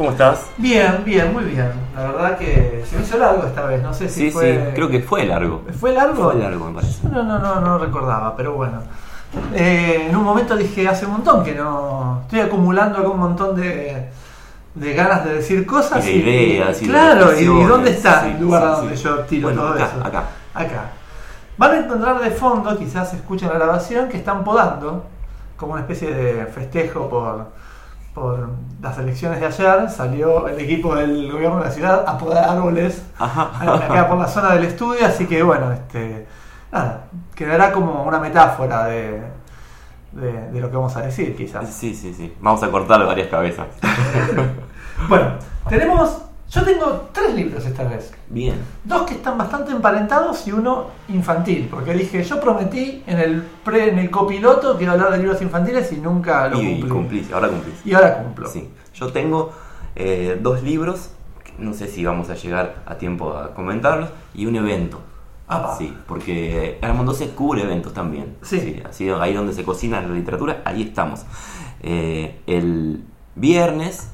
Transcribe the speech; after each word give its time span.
¿cómo 0.00 0.12
estás? 0.12 0.46
Bien, 0.56 1.02
bien, 1.04 1.30
muy 1.30 1.44
bien. 1.44 1.70
La 1.94 2.04
verdad 2.04 2.38
que 2.38 2.82
se 2.88 2.96
me 2.96 3.02
hizo 3.02 3.18
largo 3.18 3.44
esta 3.44 3.66
vez, 3.66 3.82
no 3.82 3.92
sé 3.92 4.08
si 4.08 4.20
Sí, 4.20 4.30
fue... 4.30 4.54
sí, 4.54 4.72
creo 4.74 4.88
que 4.88 5.00
fue 5.00 5.26
largo. 5.26 5.60
¿Fue 5.78 5.92
largo? 5.92 6.30
Fue 6.30 6.40
largo, 6.40 6.68
me 6.70 6.74
parece. 6.76 7.06
No, 7.06 7.22
no, 7.22 7.38
no, 7.38 7.60
no 7.60 7.76
recordaba, 7.76 8.34
pero 8.34 8.54
bueno. 8.54 8.80
Eh, 9.54 10.06
en 10.08 10.16
un 10.16 10.24
momento 10.24 10.56
dije, 10.56 10.88
hace 10.88 11.04
un 11.04 11.12
montón 11.12 11.44
que 11.44 11.54
no... 11.54 12.20
Estoy 12.22 12.40
acumulando 12.40 12.96
acá 12.98 13.08
un 13.08 13.18
montón 13.20 13.54
de, 13.54 14.08
de 14.74 14.94
ganas 14.94 15.22
de 15.26 15.34
decir 15.34 15.66
cosas. 15.66 16.02
Y 16.06 16.22
de 16.22 16.42
ideas 16.44 16.80
y 16.80 16.86
Claro, 16.88 17.38
y, 17.38 17.44
dónde 17.44 17.90
está 17.90 18.22
sí, 18.22 18.30
el 18.30 18.40
lugar 18.40 18.62
sí, 18.62 18.68
donde 18.80 18.96
yo 18.96 19.18
tiro 19.24 19.48
Bueno, 19.48 19.60
todo 19.64 19.74
acá, 19.74 19.84
eso. 19.84 20.06
acá. 20.06 20.24
Acá. 20.54 20.82
Van 21.58 21.72
a 21.72 21.76
encontrar 21.76 22.18
de 22.20 22.30
fondo, 22.30 22.74
quizás 22.78 23.12
escuchen 23.12 23.50
la 23.50 23.56
grabación, 23.56 24.08
que 24.08 24.16
están 24.16 24.44
podando, 24.44 25.04
como 25.58 25.72
una 25.72 25.82
especie 25.82 26.10
de 26.14 26.46
festejo 26.46 27.06
por, 27.10 27.48
por 28.14 28.50
las 28.82 28.98
elecciones 28.98 29.40
de 29.40 29.46
ayer. 29.46 29.90
Salió 29.90 30.48
el 30.48 30.58
equipo 30.60 30.94
del 30.94 31.30
gobierno 31.30 31.58
de 31.58 31.64
la 31.64 31.70
ciudad 31.70 32.04
a 32.06 32.18
podar 32.18 32.48
árboles 32.48 33.02
acá 33.18 34.06
por 34.08 34.18
la 34.18 34.28
zona 34.28 34.54
del 34.54 34.64
estudio, 34.64 35.06
así 35.06 35.26
que 35.26 35.42
bueno, 35.42 35.72
este, 35.72 36.26
nada, 36.72 37.04
quedará 37.34 37.72
como 37.72 38.04
una 38.04 38.18
metáfora 38.18 38.84
de, 38.86 39.22
de, 40.12 40.50
de 40.50 40.60
lo 40.60 40.70
que 40.70 40.76
vamos 40.76 40.96
a 40.96 41.02
decir, 41.02 41.36
quizás. 41.36 41.68
Sí, 41.68 41.94
sí, 41.94 42.14
sí. 42.14 42.34
Vamos 42.40 42.62
a 42.62 42.70
cortar 42.70 43.04
varias 43.06 43.28
cabezas. 43.28 43.66
Bueno, 45.08 45.32
tenemos, 45.68 46.18
yo 46.50 46.64
tengo 46.64 47.08
tres 47.12 47.34
libros 47.34 47.64
esta 47.64 47.84
vez. 47.84 48.12
Bien. 48.28 48.56
Dos 48.84 49.02
que 49.02 49.14
están 49.14 49.38
bastante 49.38 49.70
emparentados 49.72 50.46
y 50.46 50.52
uno 50.52 50.86
infantil, 51.08 51.68
porque 51.70 51.92
dije, 51.94 52.22
yo 52.24 52.40
prometí 52.40 53.02
en 53.06 53.18
el 53.18 53.42
pre, 53.64 53.90
en 53.90 53.98
el 54.00 54.10
copiloto 54.10 54.76
que 54.76 54.84
iba 54.84 54.92
a 54.92 54.96
hablar 54.96 55.12
de 55.12 55.18
libros 55.18 55.40
infantiles 55.42 55.92
y 55.92 55.96
nunca 55.98 56.48
lo 56.48 56.60
Y 56.60 56.66
cumplí. 56.80 56.88
cumplís, 56.90 57.32
ahora 57.32 57.48
cumplís. 57.48 57.86
Y 57.86 57.94
ahora 57.94 58.22
cumplo. 58.22 58.48
Sí. 58.48 58.68
Yo 58.94 59.12
tengo 59.12 59.52
eh, 59.96 60.38
dos 60.42 60.62
libros, 60.62 61.10
no 61.58 61.72
sé 61.72 61.86
si 61.86 62.04
vamos 62.04 62.30
a 62.30 62.34
llegar 62.34 62.82
a 62.86 62.96
tiempo 62.96 63.36
a 63.36 63.54
comentarlos, 63.54 64.10
y 64.34 64.46
un 64.46 64.56
evento. 64.56 65.00
Apa. 65.46 65.76
Sí, 65.76 65.92
porque 66.06 66.78
Armand 66.80 67.06
12 67.06 67.30
cubre 67.30 67.62
eventos 67.62 67.92
también. 67.92 68.36
Sí. 68.42 68.80
así 68.88 69.08
ahí 69.10 69.34
donde 69.34 69.52
se 69.52 69.64
cocina 69.64 70.00
la 70.00 70.08
literatura, 70.08 70.62
ahí 70.64 70.82
estamos. 70.82 71.24
Eh, 71.82 72.40
el 72.46 73.02
viernes, 73.34 74.10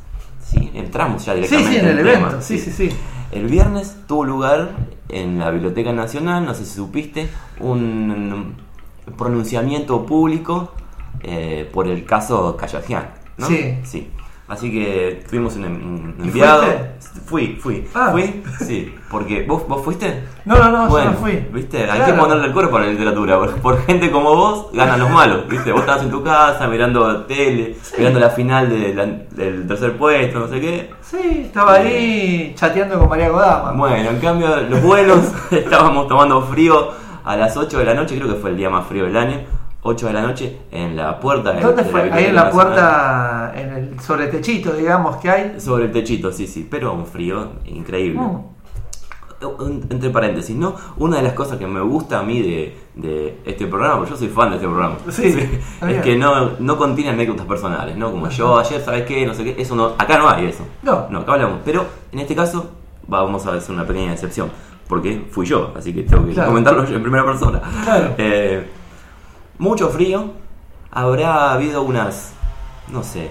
sí, 0.51 0.71
entramos 0.75 1.25
ya 1.25 1.33
Sí, 1.35 1.41
directamente 1.41 1.73
sí, 1.73 1.79
en 1.79 1.87
el 1.87 1.97
tema, 1.97 2.11
evento, 2.29 2.43
sí, 2.43 2.59
sí, 2.59 2.71
sí. 2.71 2.91
El 3.33 3.47
viernes 3.47 3.97
tuvo 4.07 4.25
lugar 4.25 4.71
en 5.09 5.39
la 5.39 5.51
Biblioteca 5.51 5.93
Nacional, 5.93 6.45
no 6.45 6.55
sé 6.55 6.65
si 6.65 6.75
supiste, 6.75 7.29
un 7.61 8.55
pronunciamiento 9.17 10.05
público 10.07 10.73
eh, 11.23 11.69
por 11.73 11.89
el 11.89 12.05
caso 12.05 12.57
Callajian, 12.57 13.11
¿no? 13.39 13.47
Sí. 13.47 13.79
Sí. 13.85 14.11
Así 14.49 14.71
que 14.71 15.25
tuvimos 15.29 15.57
un, 15.57 15.65
un 15.65 16.15
enviado. 16.23 16.63
Fui, 17.27 17.59
fui. 17.61 17.85
Ah. 17.95 18.11
Fui, 18.13 18.45
sí. 18.61 18.95
Porque 19.11 19.43
vos, 19.43 19.67
vos 19.67 19.83
fuiste. 19.85 20.23
No, 20.45 20.57
no, 20.57 20.71
no, 20.71 20.89
bueno, 20.89 21.07
yo 21.07 21.13
no 21.15 21.19
fui. 21.19 21.45
¿viste? 21.53 21.79
Hay 21.83 21.99
Claro. 21.99 22.07
que 22.15 22.21
ponerle 22.21 22.47
el 22.47 22.53
cuerpo 22.53 22.77
a 22.77 22.81
la 22.83 22.87
literatura. 22.87 23.39
Por, 23.39 23.55
por 23.57 23.85
gente 23.87 24.09
como 24.13 24.37
vos, 24.37 24.69
ganan 24.73 25.01
los 25.01 25.11
malos, 25.11 25.49
¿viste? 25.49 25.73
Vos 25.73 25.81
estabas 25.81 26.03
en 26.05 26.11
tu 26.11 26.23
casa 26.23 26.69
mirando 26.69 27.25
tele, 27.25 27.77
mirando 27.99 28.21
la 28.21 28.31
final 28.31 28.69
de 28.71 28.95
la- 28.95 29.07
del 29.07 29.67
tercer 29.67 29.97
puesto, 29.97 30.39
no 30.39 30.47
sé 30.49 30.61
qué. 30.61 30.91
Sí, 31.03 31.43
estaba 31.47 31.75
ahí 31.75 32.53
chateando 32.57 33.01
con 33.01 33.09
María 33.09 33.31
Godama. 33.31 33.73
Bueno, 33.73 34.11
en 34.11 34.21
cambio, 34.21 34.57
los 34.71 34.81
vuelos 34.81 35.21
estábamos 35.51 36.07
tomando 36.07 36.41
frío 36.43 36.91
a 37.25 37.35
las 37.37 37.57
8 37.57 37.79
de 37.79 37.85
la 37.85 37.95
noche, 37.95 38.17
creo 38.17 38.29
que 38.33 38.41
fue 38.41 38.51
el 38.51 38.57
día 38.57 38.71
más 38.71 38.87
frío 38.87 39.05
del 39.07 39.17
año. 39.17 39.41
8 39.87 40.07
de 40.09 40.13
la 40.13 40.23
noche 40.23 40.59
en 40.71 40.97
la 40.97 41.19
puerta 41.21 41.53
de 41.53 41.61
¿Dónde 41.63 41.83
de 41.85 41.89
fue? 41.91 42.01
Ahí 42.03 42.07
Biblioteca 42.09 42.29
en 42.31 42.35
la 42.37 42.45
Nacional. 42.45 42.67
puerta, 42.67 43.53
en 43.57 43.73
el 43.73 44.01
sobre 44.01 44.27
techito, 44.27 44.73
digamos, 44.73 45.17
que 45.17 45.31
hay. 45.31 45.61
Sobre 45.61 45.85
el 45.87 45.93
techito, 45.93 46.33
sí, 46.33 46.47
sí, 46.47 46.67
pero 46.71 46.93
un 46.93 47.07
frío 47.07 47.49
increíble. 47.65 48.21
Mm. 48.21 48.41
Entre 49.91 50.09
paréntesis, 50.09 50.57
¿no? 50.57 50.75
Una 50.97 51.19
de 51.19 51.23
las 51.23 51.35
cosas 51.35 51.59
que 51.59 51.67
me 51.67 51.81
gusta 51.83 52.21
a 52.21 52.23
mí 52.23 52.41
de, 52.41 52.75
de 52.95 53.39
este 53.45 53.67
programa, 53.67 53.99
porque 53.99 54.13
yo 54.13 54.17
soy 54.17 54.29
fan 54.29 54.49
de 54.49 54.57
este 54.57 54.67
programa, 54.67 54.95
Sí, 55.11 55.25
es 55.89 56.03
que 56.03 56.17
no, 56.17 56.53
no 56.59 56.79
contiene 56.79 57.11
anécdotas 57.11 57.45
personales, 57.45 57.97
¿no? 57.99 58.11
Como 58.11 58.31
yo 58.31 58.59
ayer, 58.59 58.81
¿sabes 58.81 59.05
qué? 59.05 59.27
No 59.27 59.35
sé 59.35 59.45
qué, 59.45 59.61
eso 59.61 59.77
no, 59.77 59.93
acá 59.99 60.17
no 60.19 60.31
hay 60.31 60.47
eso. 60.47 60.65
No. 60.83 61.07
No, 61.11 61.19
acá 61.21 61.35
hablamos. 61.35 61.59
Pero 61.67 61.85
en 62.13 62.21
este 62.21 62.35
caso 62.35 62.71
vamos 63.07 63.47
a 63.47 63.53
hacer 63.53 63.75
una 63.75 63.87
pequeña 63.87 64.13
excepción, 64.15 64.51
porque 64.89 65.27
fui 65.31 65.45
yo, 65.45 65.71
así 65.77 65.93
que 65.93 66.03
tengo 66.05 66.25
que 66.25 66.33
Claro. 66.33 66.49
comentarlo 66.49 66.87
yo 66.87 66.97
en 66.97 67.03
primera 67.03 67.25
persona. 67.27 67.61
Claro. 67.85 68.15
Eh, 68.17 68.67
mucho 69.59 69.89
frío, 69.89 70.31
habrá 70.91 71.53
habido 71.53 71.83
unas, 71.83 72.33
no 72.89 73.03
sé, 73.03 73.31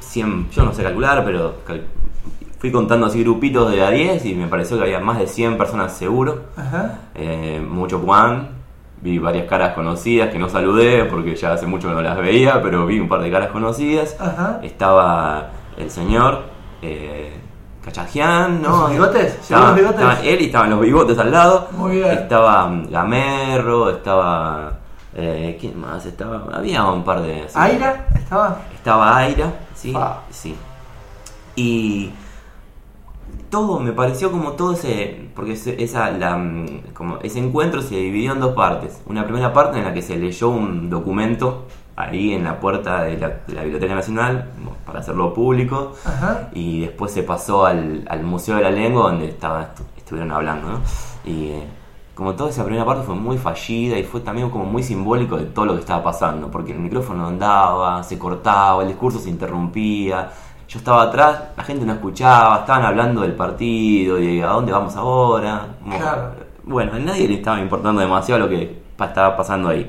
100, 0.00 0.50
yo 0.50 0.64
no 0.64 0.72
sé 0.72 0.82
calcular, 0.82 1.22
pero 1.24 1.56
cal- 1.66 1.84
fui 2.58 2.70
contando 2.72 3.06
así 3.06 3.22
grupitos 3.22 3.70
de 3.70 3.84
a 3.84 3.90
10 3.90 4.24
y 4.26 4.34
me 4.34 4.46
pareció 4.46 4.76
que 4.76 4.84
había 4.84 5.00
más 5.00 5.18
de 5.18 5.26
100 5.26 5.56
personas 5.56 5.92
seguro. 5.96 6.42
Ajá. 6.56 6.98
Eh, 7.14 7.64
mucho 7.66 8.00
Juan, 8.00 8.48
vi 9.02 9.18
varias 9.18 9.46
caras 9.48 9.72
conocidas 9.74 10.30
que 10.30 10.38
no 10.38 10.48
saludé 10.48 11.04
porque 11.04 11.34
ya 11.36 11.52
hace 11.54 11.66
mucho 11.66 11.88
que 11.88 11.94
no 11.94 12.02
las 12.02 12.18
veía, 12.18 12.60
pero 12.62 12.84
vi 12.86 12.98
un 13.00 13.08
par 13.08 13.22
de 13.22 13.30
caras 13.30 13.50
conocidas. 13.50 14.16
Ajá. 14.20 14.60
Estaba 14.62 15.50
el 15.78 15.90
señor 15.90 16.42
eh, 16.82 17.32
Cachajian, 17.82 18.60
¿no? 18.60 18.70
¿Con 18.72 18.80
sus 18.80 18.90
bigotes? 18.90 19.32
¿Llegó 19.32 19.40
Estaba, 19.42 19.66
los 19.68 19.76
bigotes? 19.76 20.00
estaba 20.00 20.20
él 20.20 20.40
y 20.40 20.44
estaban 20.46 20.70
los 20.70 20.80
bigotes 20.80 21.18
al 21.18 21.30
lado. 21.30 21.68
Muy 21.72 21.92
bien. 21.96 22.10
Estaba 22.10 22.66
mm, 22.66 22.90
Gamerro, 22.90 23.88
estaba. 23.90 24.79
Eh, 25.14 25.56
¿Quién 25.60 25.80
más? 25.80 26.06
Estaba. 26.06 26.46
Había 26.52 26.84
un 26.84 27.02
par 27.04 27.20
de. 27.22 27.42
sí. 27.48 27.54
¿Aira? 27.54 28.06
¿Estaba? 28.14 28.60
Estaba 28.74 29.16
Aira, 29.16 29.52
sí. 29.74 29.92
Ah. 29.96 30.20
Sí. 30.30 30.54
Y 31.56 32.10
todo 33.50 33.80
me 33.80 33.92
pareció 33.92 34.30
como 34.30 34.52
todo 34.52 34.72
ese 34.74 35.28
porque 35.34 35.52
ese, 35.52 35.82
esa 35.82 36.10
la, 36.12 36.36
mm, 36.36 36.92
como 36.94 37.18
ese 37.18 37.38
encuentro 37.40 37.82
se 37.82 37.96
dividió 37.96 38.32
en 38.32 38.40
dos 38.40 38.54
partes 38.54 39.00
una 39.06 39.24
primera 39.24 39.52
parte 39.52 39.78
en 39.78 39.84
la 39.84 39.92
que 39.92 40.02
se 40.02 40.16
leyó 40.16 40.48
un 40.50 40.88
documento 40.88 41.66
ahí 41.96 42.32
en 42.32 42.44
la 42.44 42.60
puerta 42.60 43.02
de 43.02 43.18
la, 43.18 43.28
de 43.46 43.52
la 43.54 43.62
biblioteca 43.62 43.94
nacional 43.94 44.50
para 44.86 45.00
hacerlo 45.00 45.34
público 45.34 45.94
Ajá. 46.04 46.48
y 46.54 46.80
después 46.82 47.12
se 47.12 47.22
pasó 47.24 47.66
al, 47.66 48.04
al 48.08 48.22
museo 48.22 48.56
de 48.56 48.62
la 48.62 48.70
lengua 48.70 49.10
donde 49.10 49.28
estaba 49.28 49.62
estu- 49.74 49.84
estuvieron 49.96 50.30
hablando 50.32 50.68
¿no? 50.68 50.80
y 51.24 51.46
eh, 51.50 51.64
como 52.20 52.34
toda 52.34 52.50
esa 52.50 52.64
primera 52.64 52.84
parte 52.84 53.02
fue 53.02 53.14
muy 53.14 53.38
fallida 53.38 53.96
y 53.96 54.02
fue 54.02 54.20
también 54.20 54.50
como 54.50 54.66
muy 54.66 54.82
simbólico 54.82 55.38
de 55.38 55.46
todo 55.46 55.64
lo 55.64 55.72
que 55.72 55.80
estaba 55.80 56.02
pasando 56.02 56.50
porque 56.50 56.72
el 56.72 56.78
micrófono 56.78 57.26
andaba 57.26 58.02
se 58.02 58.18
cortaba 58.18 58.82
el 58.82 58.88
discurso 58.88 59.18
se 59.18 59.30
interrumpía 59.30 60.28
yo 60.68 60.78
estaba 60.78 61.04
atrás, 61.04 61.44
la 61.56 61.64
gente 61.64 61.86
no 61.86 61.94
escuchaba, 61.94 62.58
estaban 62.58 62.84
hablando 62.84 63.22
del 63.22 63.32
partido 63.32 64.20
y 64.20 64.40
a 64.40 64.48
dónde 64.48 64.70
vamos 64.70 64.94
ahora. 64.94 65.66
Claro. 65.84 66.34
Bueno, 66.62 66.92
a 66.94 66.98
nadie 67.00 67.26
le 67.26 67.34
estaba 67.34 67.58
importando 67.58 68.00
demasiado 68.00 68.42
lo 68.42 68.48
que 68.48 68.80
estaba 69.00 69.36
pasando 69.36 69.70
ahí. 69.70 69.88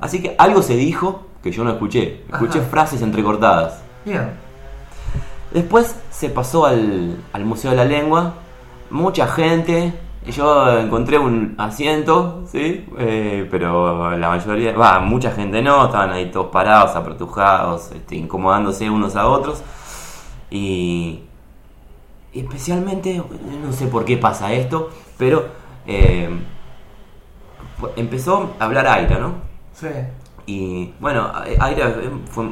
Así 0.00 0.22
que 0.22 0.34
algo 0.38 0.62
se 0.62 0.76
dijo 0.76 1.26
que 1.42 1.52
yo 1.52 1.62
no 1.62 1.72
escuché. 1.72 2.24
Escuché 2.32 2.60
Ajá. 2.60 2.68
frases 2.70 3.02
entrecortadas. 3.02 3.82
Bien. 4.06 4.30
Después 5.50 5.94
se 6.08 6.30
pasó 6.30 6.64
al, 6.64 7.18
al 7.34 7.44
Museo 7.44 7.72
de 7.72 7.76
la 7.76 7.84
Lengua, 7.84 8.32
mucha 8.88 9.26
gente, 9.26 9.92
y 10.24 10.30
yo 10.30 10.78
encontré 10.78 11.18
un 11.18 11.56
asiento, 11.58 12.44
¿sí? 12.46 12.86
Eh, 12.98 13.48
pero 13.50 14.16
la 14.16 14.28
mayoría, 14.28 14.72
va, 14.72 15.00
mucha 15.00 15.32
gente 15.32 15.60
no, 15.62 15.86
estaban 15.86 16.10
ahí 16.10 16.30
todos 16.30 16.46
parados, 16.46 16.94
apretujados, 16.94 17.90
este, 17.90 18.16
incomodándose 18.16 18.88
unos 18.88 19.16
a 19.16 19.26
otros. 19.26 19.62
Y 20.48 21.22
especialmente, 22.32 23.20
no 23.64 23.72
sé 23.72 23.86
por 23.86 24.04
qué 24.04 24.16
pasa 24.16 24.52
esto, 24.52 24.90
pero 25.18 25.46
eh, 25.86 26.30
empezó 27.96 28.54
a 28.60 28.64
hablar 28.64 28.86
Aira, 28.86 29.18
¿no? 29.18 29.34
Sí. 29.72 29.88
Y 30.46 30.94
bueno, 31.00 31.32
Aira 31.58 31.96
fue, 32.30 32.44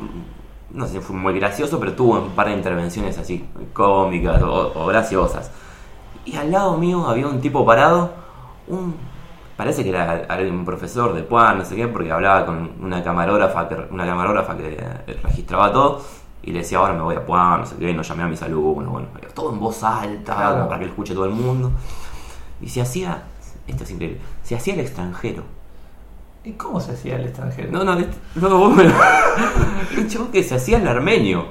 no 0.70 0.86
sé, 0.88 1.00
fue 1.00 1.14
muy 1.14 1.38
gracioso, 1.38 1.78
pero 1.78 1.92
tuvo 1.92 2.18
un 2.18 2.30
par 2.30 2.48
de 2.48 2.54
intervenciones 2.54 3.16
así 3.16 3.44
cómicas 3.72 4.42
o, 4.42 4.72
o 4.74 4.86
graciosas. 4.86 5.52
Y 6.24 6.36
al 6.36 6.50
lado 6.50 6.76
mío 6.76 7.06
había 7.08 7.26
un 7.26 7.40
tipo 7.40 7.64
parado, 7.64 8.12
un 8.68 8.94
parece 9.60 9.84
que 9.84 9.90
era 9.90 10.26
un 10.50 10.64
profesor 10.64 11.12
de 11.12 11.22
Puan, 11.22 11.58
no 11.58 11.64
sé 11.66 11.76
qué, 11.76 11.86
porque 11.86 12.10
hablaba 12.10 12.46
con 12.46 12.70
una 12.80 13.04
camarógrafa 13.04 13.68
que, 13.68 13.76
una 13.90 14.06
camarógrafa 14.06 14.56
que 14.56 14.72
eh, 15.06 15.20
registraba 15.22 15.70
todo. 15.70 16.00
Y 16.42 16.52
le 16.52 16.60
decía, 16.60 16.78
ahora 16.78 16.94
me 16.94 17.02
voy 17.02 17.16
a 17.16 17.26
Puan, 17.26 17.60
no 17.60 17.66
sé 17.66 17.76
qué, 17.76 17.92
no 17.92 18.00
llamé 18.00 18.22
a 18.22 18.26
mis 18.26 18.40
alumnos, 18.40 18.90
bueno, 18.90 19.08
todo 19.34 19.52
en 19.52 19.60
voz 19.60 19.82
alta, 19.84 20.34
Claro. 20.34 20.54
como 20.54 20.68
para 20.68 20.78
que 20.78 20.86
lo 20.86 20.90
escuche 20.92 21.12
todo 21.12 21.26
el 21.26 21.32
mundo. 21.32 21.72
Y 22.62 22.70
se 22.70 22.80
hacía, 22.80 23.22
esto 23.66 23.84
es 23.84 23.90
increíble, 23.90 24.20
se 24.42 24.56
hacía 24.56 24.72
el 24.72 24.80
extranjero. 24.80 25.42
¿Y 26.42 26.52
cómo 26.52 26.80
se 26.80 26.92
hacía 26.92 27.16
el 27.16 27.26
extranjero? 27.26 27.70
No, 27.70 27.84
no, 27.84 27.94
no, 28.36 28.58
vos 28.58 28.74
me 28.74 28.84
lo... 28.84 28.94
El 29.98 30.08
chabón 30.08 30.28
que 30.32 30.42
se 30.42 30.54
hacía 30.54 30.78
el 30.78 30.88
armenio. 30.88 31.44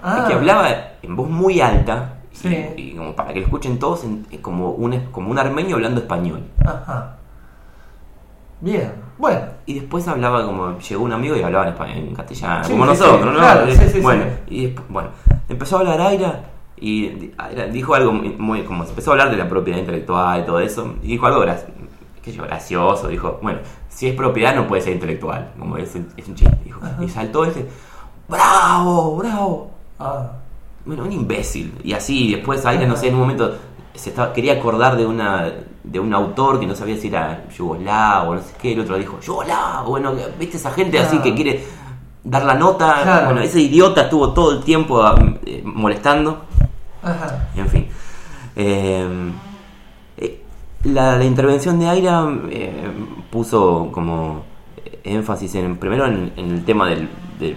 Ah. 0.00 0.26
Que 0.28 0.34
hablaba 0.34 0.68
en 1.02 1.16
voz 1.16 1.28
muy 1.28 1.60
alta. 1.60 2.19
Sí. 2.32 2.66
Y, 2.76 2.92
como 2.94 3.14
para 3.14 3.32
que 3.32 3.40
lo 3.40 3.46
escuchen 3.46 3.78
todos, 3.78 4.04
en- 4.04 4.24
como, 4.40 4.70
un, 4.70 4.98
como 5.12 5.30
un 5.30 5.38
armenio 5.38 5.76
hablando 5.76 6.00
español. 6.00 6.42
Ajá. 6.64 7.16
Bien. 8.60 8.92
Bueno. 9.18 9.40
Y 9.66 9.74
después 9.80 10.06
hablaba 10.08 10.44
como. 10.44 10.78
Llegó 10.78 11.04
un 11.04 11.12
amigo 11.12 11.36
y 11.36 11.42
hablaba 11.42 11.64
en, 11.66 11.72
español, 11.72 11.96
en 11.98 12.14
castellano, 12.14 12.64
Sí, 12.64 12.72
como 12.72 12.84
sí, 12.84 12.90
nosotros, 12.90 13.26
¿no? 13.32 13.38
claro, 13.38 13.66
Eh, 13.66 13.74
sí, 13.76 13.88
sí, 13.88 14.00
bueno, 14.00 14.24
sí. 14.24 14.54
y 14.54 14.66
después, 14.66 14.86
bueno, 14.88 15.08
empezó 15.48 15.76
a 15.76 15.80
hablar 15.80 16.00
Aira 16.00 16.44
y 16.76 17.32
dijo 17.72 17.94
algo 17.94 18.12
muy, 18.12 18.62
como 18.64 18.84
empezó 18.84 19.10
a 19.10 19.14
hablar 19.14 19.30
de 19.30 19.36
la 19.36 19.48
propiedad 19.48 19.78
intelectual 19.78 20.40
y 20.40 20.46
todo 20.46 20.60
eso, 20.60 20.94
y 21.02 21.08
dijo 21.08 21.26
algo 21.26 21.44
que 22.22 22.32
yo, 22.32 22.42
gracioso, 22.44 23.08
dijo, 23.08 23.38
bueno, 23.42 23.58
si 23.88 24.08
es 24.08 24.14
propiedad 24.14 24.54
no 24.54 24.66
puede 24.66 24.80
ser 24.82 24.94
intelectual, 24.94 25.52
como 25.58 25.76
es, 25.76 25.94
es 25.94 26.28
un 26.28 26.34
chiste, 26.34 26.56
dijo, 26.64 26.80
y 27.00 27.08
saltó 27.08 27.44
ese, 27.44 27.66
bravo, 28.28 29.16
bravo, 29.16 29.70
ah. 29.98 30.32
Bueno, 30.90 31.04
un 31.04 31.12
imbécil, 31.12 31.72
y 31.84 31.92
así, 31.92 32.34
después 32.34 32.66
Aira, 32.66 32.84
no 32.84 32.96
sé, 32.96 33.06
en 33.06 33.14
un 33.14 33.20
momento 33.20 33.54
se 33.94 34.10
estaba, 34.10 34.32
quería 34.32 34.54
acordar 34.54 34.96
de 34.96 35.06
una 35.06 35.48
de 35.84 36.00
un 36.00 36.12
autor 36.12 36.58
que 36.58 36.66
no 36.66 36.74
sabía 36.74 36.96
si 36.96 37.06
era 37.06 37.46
yugoslavo 37.56 38.32
o 38.32 38.34
no 38.34 38.40
sé 38.40 38.52
qué, 38.60 38.72
el 38.72 38.80
otro 38.80 38.98
dijo, 38.98 39.20
yugoslavo, 39.20 39.90
bueno, 39.90 40.12
viste 40.36 40.56
esa 40.56 40.72
gente 40.72 40.98
así 40.98 41.18
que 41.20 41.32
quiere 41.32 41.64
dar 42.24 42.44
la 42.44 42.54
nota, 42.54 43.22
bueno, 43.26 43.40
ese 43.40 43.60
idiota 43.60 44.02
estuvo 44.02 44.32
todo 44.32 44.50
el 44.50 44.64
tiempo 44.64 45.00
eh, 45.46 45.62
molestando, 45.64 46.40
Ajá. 47.04 47.50
en 47.54 47.68
fin. 47.68 47.86
Em, 48.56 49.32
eh, 50.16 50.42
la, 50.82 51.24
intervención 51.24 51.78
de 51.78 51.88
Aira 51.88 52.28
eh, 52.50 52.90
puso 53.30 53.90
como 53.92 54.42
énfasis 55.04 55.54
en 55.54 55.76
primero 55.76 56.06
en, 56.06 56.32
el 56.36 56.64
tema 56.64 56.88
del, 56.88 57.08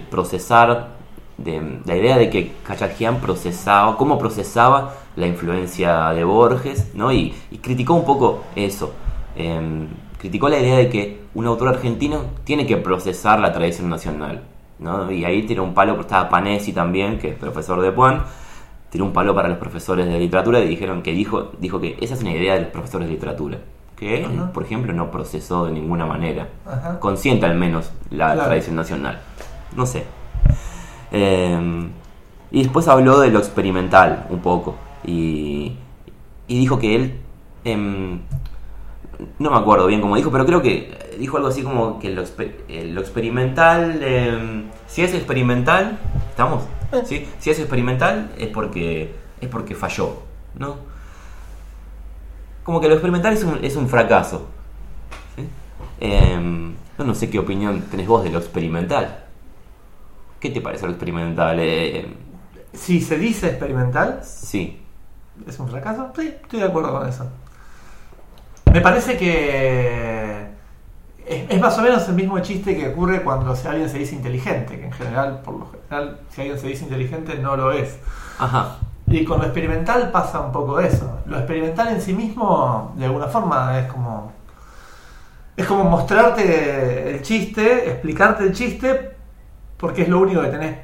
procesar, 0.08 0.90
de, 1.36 1.80
la 1.84 1.96
idea 1.96 2.16
de 2.16 2.30
que 2.30 2.52
Kachakian 2.66 3.20
procesaba, 3.20 3.96
cómo 3.96 4.18
procesaba 4.18 4.94
la 5.16 5.26
influencia 5.26 6.10
de 6.10 6.24
Borges, 6.24 6.90
¿no? 6.94 7.12
Y, 7.12 7.34
criticó 7.62 7.94
un 7.94 8.04
poco 8.04 8.44
eso. 8.56 8.92
Em, 9.36 9.88
criticó 10.18 10.48
la 10.48 10.58
idea 10.58 10.76
de 10.76 10.88
que 10.88 11.24
un 11.34 11.46
autor 11.46 11.68
argentino 11.68 12.22
tiene 12.44 12.66
que 12.66 12.76
procesar 12.76 13.40
la 13.40 13.52
tradición 13.52 13.88
nacional, 13.88 14.42
¿no? 14.78 15.10
Y 15.10 15.24
ahí 15.24 15.42
tiró 15.42 15.64
un 15.64 15.74
palo, 15.74 16.00
estaba 16.00 16.28
Panesi 16.28 16.72
también, 16.72 17.18
que 17.18 17.30
es 17.30 17.34
profesor 17.36 17.80
de 17.80 17.90
Puan, 17.92 18.24
tiró 18.90 19.04
un 19.04 19.12
palo 19.12 19.34
para 19.34 19.48
los 19.48 19.58
profesores 19.58 20.06
de 20.06 20.18
literatura 20.18 20.60
y 20.60 20.68
dijeron 20.68 21.02
que 21.02 21.12
dijo, 21.12 21.50
dijo 21.58 21.80
que 21.80 21.96
esa 22.00 22.14
es 22.14 22.20
una 22.20 22.32
idea 22.32 22.54
de 22.54 22.60
los 22.60 22.70
profesores 22.70 23.08
de 23.08 23.14
literatura. 23.14 23.58
Que 23.96 24.22
él, 24.22 24.26
por 24.52 24.64
ejemplo, 24.64 24.92
no 24.92 25.10
procesó 25.10 25.66
de 25.66 25.72
ninguna 25.72 26.04
manera. 26.04 26.48
Consciente 27.00 27.46
al 27.46 27.56
menos 27.56 27.92
la 28.10 28.34
tradición 28.34 28.76
nacional. 28.76 29.20
No 29.76 29.86
sé. 29.86 30.04
Em, 31.16 31.90
y 32.50 32.64
después 32.64 32.88
habló 32.88 33.20
de 33.20 33.30
lo 33.30 33.38
experimental 33.38 34.26
un 34.30 34.40
poco. 34.40 34.74
Y, 35.04 35.76
dijo 36.48 36.78
que 36.80 36.96
él, 36.96 37.20
em, 37.64 38.20
no 39.38 39.50
me 39.50 39.56
acuerdo 39.56 39.86
bien 39.86 40.00
cómo 40.00 40.16
dijo, 40.16 40.32
pero 40.32 40.44
creo 40.44 40.60
que 40.60 41.14
dijo 41.20 41.36
algo 41.36 41.48
así 41.50 41.62
como 41.62 42.00
que 42.00 42.10
lo, 42.10 42.22
eh, 42.22 42.94
experimental, 42.98 44.02
em, 44.02 44.64
si 44.88 45.02
es 45.02 45.14
experimental, 45.14 45.98
¿estamos? 46.30 46.64
Eh. 46.92 47.02
¿Sí? 47.04 47.28
Si 47.38 47.50
es 47.50 47.60
experimental 47.60 48.32
es 48.36 48.48
porque, 48.48 49.14
es 49.40 49.48
porque 49.48 49.76
falló, 49.76 50.22
¿no? 50.58 50.78
Como 52.64 52.80
que 52.80 52.88
lo 52.88 52.94
experimental 52.94 53.34
es 53.34 53.44
un, 53.44 53.64
es 53.64 53.76
un 53.76 53.88
fracaso. 53.88 54.48
Em, 56.00 56.74
no 56.98 57.14
sé 57.14 57.30
qué 57.30 57.38
opinión 57.38 57.82
tenés 57.82 58.08
vos 58.08 58.24
de 58.24 58.30
lo 58.30 58.38
experimental. 58.38 59.23
¿Qué 60.44 60.50
te 60.50 60.60
parece 60.60 60.84
lo 60.84 60.92
experimental? 60.92 61.56
Eh, 61.58 62.06
si 62.74 63.00
se 63.00 63.16
dice 63.16 63.46
experimental. 63.46 64.20
Sí. 64.22 64.78
¿Es 65.46 65.58
un 65.58 65.70
fracaso? 65.70 66.12
Sí, 66.14 66.34
estoy 66.42 66.60
de 66.60 66.66
acuerdo 66.66 66.92
con 66.92 67.08
eso. 67.08 67.26
Me 68.70 68.82
parece 68.82 69.16
que 69.16 70.48
es, 71.26 71.58
más 71.58 71.78
o 71.78 71.80
menos 71.80 72.06
el 72.10 72.14
mismo 72.14 72.38
chiste 72.40 72.76
que 72.76 72.88
ocurre 72.88 73.22
cuando 73.22 73.56
si 73.56 73.66
alguien 73.66 73.88
se 73.88 73.96
dice 73.96 74.16
inteligente, 74.16 74.78
que 74.78 74.84
en 74.84 74.92
general, 74.92 75.40
por 75.40 75.54
lo 75.60 75.70
general, 75.70 76.20
si 76.28 76.42
alguien 76.42 76.58
se 76.58 76.66
dice 76.66 76.84
inteligente 76.84 77.38
no 77.38 77.56
lo 77.56 77.72
es. 77.72 77.96
Ajá. 78.38 78.80
Y 79.06 79.24
con 79.24 79.38
lo 79.38 79.44
experimental 79.44 80.10
pasa 80.10 80.40
un 80.40 80.52
poco 80.52 80.78
eso. 80.78 81.20
Lo 81.24 81.38
experimental 81.38 81.88
en 81.88 82.02
sí 82.02 82.12
mismo, 82.12 82.92
de 82.98 83.06
alguna 83.06 83.28
forma, 83.28 83.78
es 83.78 83.90
como. 83.90 84.30
Es 85.56 85.64
como 85.64 85.84
mostrarte 85.84 87.14
el 87.14 87.22
chiste, 87.22 87.88
explicarte 87.88 88.42
el 88.44 88.52
chiste, 88.52 89.13
porque 89.84 90.00
es 90.00 90.08
lo 90.08 90.20
único 90.20 90.40
que 90.40 90.48
tenés. 90.48 90.78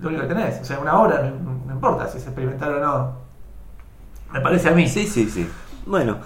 Lo 0.00 0.08
único 0.08 0.22
que 0.22 0.34
tenés. 0.34 0.58
O 0.58 0.64
sea, 0.64 0.78
una 0.78 0.98
hora, 0.98 1.20
no, 1.22 1.60
no 1.66 1.74
importa 1.74 2.08
si 2.08 2.16
es 2.16 2.24
experimental 2.24 2.76
o 2.76 2.80
no 2.80 3.28
me 4.32 4.40
parece 4.40 4.70
a 4.70 4.72
mí. 4.72 4.88
Sí, 4.88 5.06
sí, 5.06 5.28
sí. 5.28 5.46
Bueno. 5.84 6.16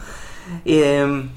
Eh, 0.64 1.28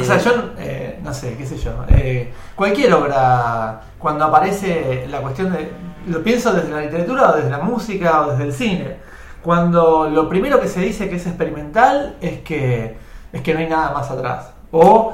o 0.00 0.04
sea, 0.04 0.16
yo, 0.16 0.30
eh, 0.56 0.98
no 1.04 1.12
sé, 1.12 1.36
qué 1.36 1.44
sé 1.44 1.58
yo. 1.58 1.72
Eh, 1.86 2.32
cualquier 2.56 2.94
obra, 2.94 3.82
cuando 3.98 4.24
aparece 4.24 5.06
la 5.10 5.20
cuestión 5.20 5.52
de. 5.52 5.70
Lo 6.06 6.22
pienso 6.22 6.54
desde 6.54 6.70
la 6.70 6.80
literatura 6.80 7.30
o 7.30 7.36
desde 7.36 7.50
la 7.50 7.58
música 7.58 8.22
o 8.22 8.30
desde 8.30 8.44
el 8.44 8.54
cine. 8.54 8.96
Cuando 9.42 10.08
lo 10.08 10.30
primero 10.30 10.58
que 10.62 10.68
se 10.68 10.80
dice 10.80 11.10
que 11.10 11.16
es 11.16 11.26
experimental 11.26 12.16
es 12.22 12.40
que, 12.40 12.96
es 13.34 13.42
que 13.42 13.52
no 13.52 13.60
hay 13.60 13.68
nada 13.68 13.92
más 13.92 14.10
atrás. 14.10 14.54
O 14.70 15.12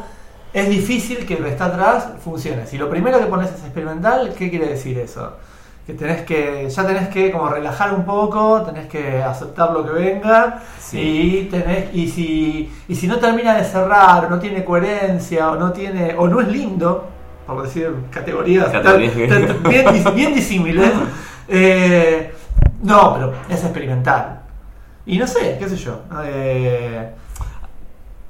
es 0.52 0.68
difícil 0.68 1.26
que 1.26 1.36
lo 1.36 1.44
que 1.44 1.50
está 1.50 1.66
atrás 1.66 2.08
funcione. 2.22 2.66
Si 2.66 2.78
lo 2.78 2.88
primero 2.88 3.18
que 3.18 3.26
pones 3.26 3.50
es 3.50 3.62
experimental, 3.62 4.34
¿qué 4.36 4.50
quiere 4.50 4.68
decir 4.68 4.98
eso? 4.98 5.32
que 5.88 5.94
tenés 5.94 6.20
que, 6.20 6.68
ya 6.68 6.86
tenés 6.86 7.08
que 7.08 7.32
como 7.32 7.48
relajar 7.48 7.94
un 7.94 8.04
poco, 8.04 8.60
tenés 8.60 8.88
que 8.88 9.22
aceptar 9.22 9.72
lo 9.72 9.86
que 9.86 9.92
venga 9.92 10.60
y 10.92 11.44
tenés, 11.44 11.94
y 11.94 12.06
si, 12.10 12.70
y 12.88 12.94
si 12.94 13.06
no 13.06 13.18
termina 13.18 13.56
de 13.56 13.64
cerrar, 13.64 14.26
o 14.26 14.28
no 14.28 14.38
tiene 14.38 14.66
coherencia, 14.66 15.50
o 15.50 15.56
no 15.56 15.72
tiene, 15.72 16.14
o 16.18 16.28
no 16.28 16.42
es 16.42 16.48
lindo, 16.48 17.08
por 17.46 17.62
decir 17.62 17.90
categorías, 18.10 18.70
bien, 20.14 20.34
disímiles, 20.34 20.92
eh, 21.48 22.34
no, 22.82 23.14
pero 23.14 23.32
es 23.48 23.64
experimental. 23.64 24.40
Y 25.06 25.16
no 25.16 25.26
sé, 25.26 25.56
qué 25.58 25.70
sé 25.70 25.76
yo. 25.76 26.02
Eh, 26.22 27.14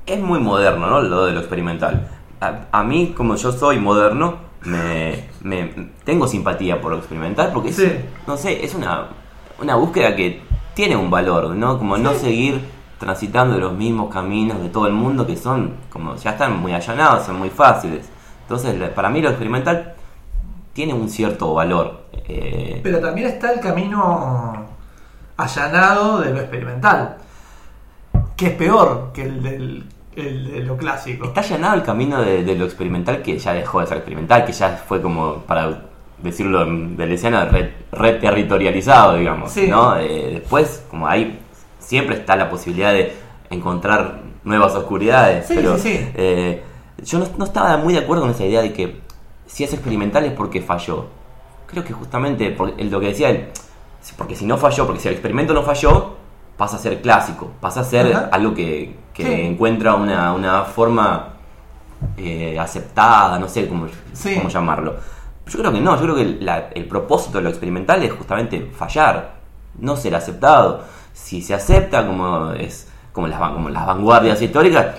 es 0.09 0.21
muy 0.21 0.41
moderno, 0.41 0.89
¿no? 0.89 1.03
Lo 1.03 1.27
de 1.27 1.33
lo 1.33 1.41
experimental. 1.41 2.09
a 2.41 2.85
mí, 2.85 3.15
como 3.17 3.37
yo 3.37 3.53
soy 3.53 3.79
moderno, 3.79 4.49
me, 4.65 5.29
me, 5.43 5.93
tengo 6.05 6.27
simpatía 6.27 6.81
por 6.81 6.93
lo 6.93 6.99
experimental 6.99 7.51
porque 7.53 7.71
es, 7.71 7.83
no 8.27 8.37
sé, 8.37 8.65
es 8.65 8.75
una, 8.75 9.09
una 9.61 9.77
búsqueda 9.77 10.15
que 10.17 10.43
tiene 10.75 10.97
un 10.97 11.11
valor, 11.11 11.55
¿no? 11.55 11.79
Como 11.79 11.97
no 11.97 12.15
seguir 12.15 12.61
transitando 12.99 13.59
los 13.59 13.73
mismos 13.75 14.13
caminos 14.13 14.61
de 14.61 14.69
todo 14.69 14.87
el 14.87 14.93
mundo 14.93 15.27
que 15.27 15.37
son, 15.37 15.75
como 15.91 16.17
ya 16.17 16.31
están 16.31 16.61
muy 16.61 16.73
allanados, 16.73 17.27
son 17.27 17.39
muy 17.39 17.51
fáciles. 17.51 18.09
Entonces, 18.43 18.75
para 18.91 19.09
mí 19.09 19.21
lo 19.21 19.29
experimental 19.29 19.95
tiene 20.73 20.95
un 20.95 21.09
cierto 21.09 21.55
valor. 21.55 22.07
Eh, 22.13 22.81
Pero 22.83 23.01
también 23.01 23.29
está 23.29 23.53
el 23.53 23.61
camino 23.61 24.67
allanado 25.37 26.21
de 26.21 26.31
lo 26.33 26.41
experimental, 26.41 27.17
que 28.37 28.47
es 28.49 28.53
peor 28.55 29.11
que 29.13 29.23
el 29.23 29.43
del 29.43 29.85
el, 30.21 30.67
lo 30.67 30.77
clásico. 30.77 31.27
Está 31.27 31.41
allanado 31.41 31.77
el 31.77 31.83
camino 31.83 32.21
de, 32.23 32.55
lo 32.55 32.65
experimental 32.65 33.23
que 33.23 33.39
ya 33.39 33.53
dejó 33.53 33.81
de 33.81 33.87
ser 33.87 33.99
experimental, 33.99 34.45
que 34.45 34.53
ya 34.53 34.83
fue 34.87 35.01
como, 35.01 35.39
para 35.43 35.83
decirlo 36.23 36.65
de 36.67 37.07
Lesiana, 37.07 37.49
reterritorializado, 37.93 39.17
digamos. 39.17 39.57
¿no? 39.57 39.97
Eh, 39.97 40.31
después, 40.35 40.85
como 40.91 41.07
ahí 41.07 41.39
siempre 41.79 42.17
está 42.17 42.37
la 42.37 42.51
posibilidad 42.51 42.93
de 42.93 43.13
encontrar 43.51 44.21
nuevas 44.45 44.75
oscuridades. 44.75 45.47
pero 45.49 45.77
eh, 45.85 46.63
yo 47.03 47.19
no, 47.37 47.45
estaba 47.45 47.77
muy 47.77 47.95
de 47.95 48.01
acuerdo 48.01 48.23
con 48.23 48.33
esa 48.33 48.45
idea 48.45 48.61
de 48.61 48.73
que 48.73 49.01
si 49.47 49.65
es 49.65 49.73
experimental 49.73 50.25
es 50.25 50.33
porque 50.33 50.61
falló. 50.61 51.07
Creo 51.67 51.85
que 51.85 51.93
justamente 51.93 52.51
por, 52.51 52.81
lo 52.81 53.01
que 53.01 53.07
decía 53.07 53.31
él, 53.31 53.49
porque 54.17 54.35
si 54.35 54.47
no 54.47 54.57
falló, 54.57 54.87
porque 54.87 55.01
si 55.01 55.09
el 55.09 55.15
experimento 55.15 55.53
no 55.53 55.63
falló, 55.63 56.17
pasa 56.59 56.77
a 56.77 56.81
ser 56.81 57.01
clásico, 57.01 57.53
pasa 57.61 57.81
a 57.81 57.85
ser 57.85 58.29
algo 58.33 58.53
que, 58.53 58.95
encuentra 59.17 59.95
una, 59.95 60.65
forma 60.65 61.29
eh, 62.17 62.59
aceptada, 62.59 63.39
no 63.39 63.49
sé 63.49 63.69
cómo, 63.69 63.87
cómo, 64.35 64.49
llamarlo. 64.49 64.97
Yo 65.47 65.59
creo 65.61 65.73
que 65.73 65.81
no, 65.81 65.97
yo 65.97 66.03
creo 66.03 66.15
que 66.17 66.75
el 66.75 66.85
propósito 66.87 67.39
de 67.39 67.45
lo 67.45 67.51
experimental 67.51 68.03
es 68.03 68.13
justamente 68.13 68.71
fallar, 68.77 69.37
no 69.79 69.97
ser 69.97 70.15
aceptado. 70.15 70.83
Si 71.15 71.41
se 71.41 71.55
acepta 71.55 72.07
como 72.07 72.53
es 72.53 72.89
como 73.13 73.27
las, 73.29 73.41
como 73.41 73.69
las 73.71 73.87
vanguardias 73.87 74.41
históricas, 74.43 74.97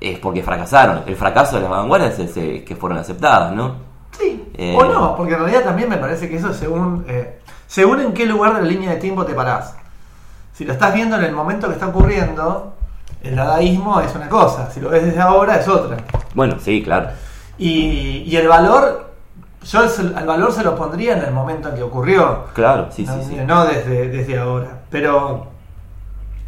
es 0.00 0.18
porque 0.18 0.42
fracasaron. 0.42 1.02
El 1.06 1.16
fracaso 1.16 1.56
de 1.56 1.62
las 1.62 1.70
vanguardias 1.70 2.18
es 2.18 2.64
que 2.64 2.76
fueron 2.76 2.98
aceptadas, 2.98 3.52
¿no? 3.52 3.76
Sí. 4.12 4.50
Eh, 4.54 4.74
o 4.76 4.84
no, 4.84 5.16
porque 5.16 5.34
en 5.34 5.40
realidad 5.40 5.64
también 5.64 5.88
me 5.88 5.96
parece 5.96 6.28
que 6.28 6.36
eso 6.36 6.52
según, 6.52 7.04
eh, 7.08 7.40
según 7.66 8.00
en 8.00 8.12
qué 8.12 8.26
lugar 8.26 8.54
de 8.54 8.62
la 8.62 8.68
línea 8.68 8.90
de 8.90 8.96
tiempo 8.96 9.24
te 9.24 9.34
parás 9.34 9.74
si 10.58 10.64
lo 10.64 10.72
estás 10.72 10.92
viendo 10.92 11.14
en 11.14 11.22
el 11.22 11.32
momento 11.32 11.68
que 11.68 11.74
está 11.74 11.86
ocurriendo, 11.86 12.74
el 13.22 13.36
dadaísmo 13.36 14.00
es 14.00 14.12
una 14.16 14.28
cosa, 14.28 14.68
si 14.72 14.80
lo 14.80 14.90
ves 14.90 15.04
desde 15.04 15.20
ahora 15.20 15.54
es 15.54 15.68
otra. 15.68 15.98
Bueno, 16.34 16.56
sí, 16.58 16.82
claro. 16.82 17.10
Y, 17.58 18.34
el 18.34 18.48
valor, 18.48 19.12
yo 19.62 19.80
al 20.16 20.26
valor 20.26 20.50
se 20.50 20.64
lo 20.64 20.74
pondría 20.74 21.16
en 21.16 21.22
el 21.22 21.32
momento 21.32 21.68
en 21.68 21.76
que 21.76 21.82
ocurrió. 21.84 22.46
Claro, 22.54 22.88
sí, 22.90 23.04
no, 23.04 23.22
sí, 23.22 23.36
No 23.46 23.66
desde, 23.66 24.08
desde 24.08 24.36
ahora. 24.36 24.80
Pero, 24.90 25.46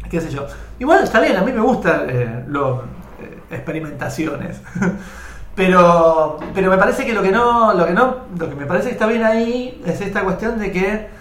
qué 0.09 0.19
sé 0.19 0.29
yo. 0.29 0.45
Igual 0.77 1.05
está 1.05 1.21
bien, 1.21 1.37
a 1.37 1.41
mí 1.41 1.53
me 1.53 1.61
gustan 1.61 2.07
eh, 2.09 2.43
las 2.49 2.79
eh, 3.21 3.39
experimentaciones. 3.49 4.61
pero, 5.55 6.37
pero 6.53 6.69
me 6.69 6.77
parece 6.77 7.05
que 7.05 7.13
lo 7.13 7.21
que 7.21 7.31
no, 7.31 7.73
lo 7.73 7.85
que 7.85 7.93
no, 7.93 8.17
lo 8.37 8.49
que 8.49 8.55
me 8.55 8.65
parece 8.65 8.87
que 8.87 8.93
está 8.93 9.07
bien 9.07 9.23
ahí 9.23 9.81
es 9.85 10.01
esta 10.01 10.21
cuestión 10.23 10.59
de 10.59 10.69
que 10.73 11.20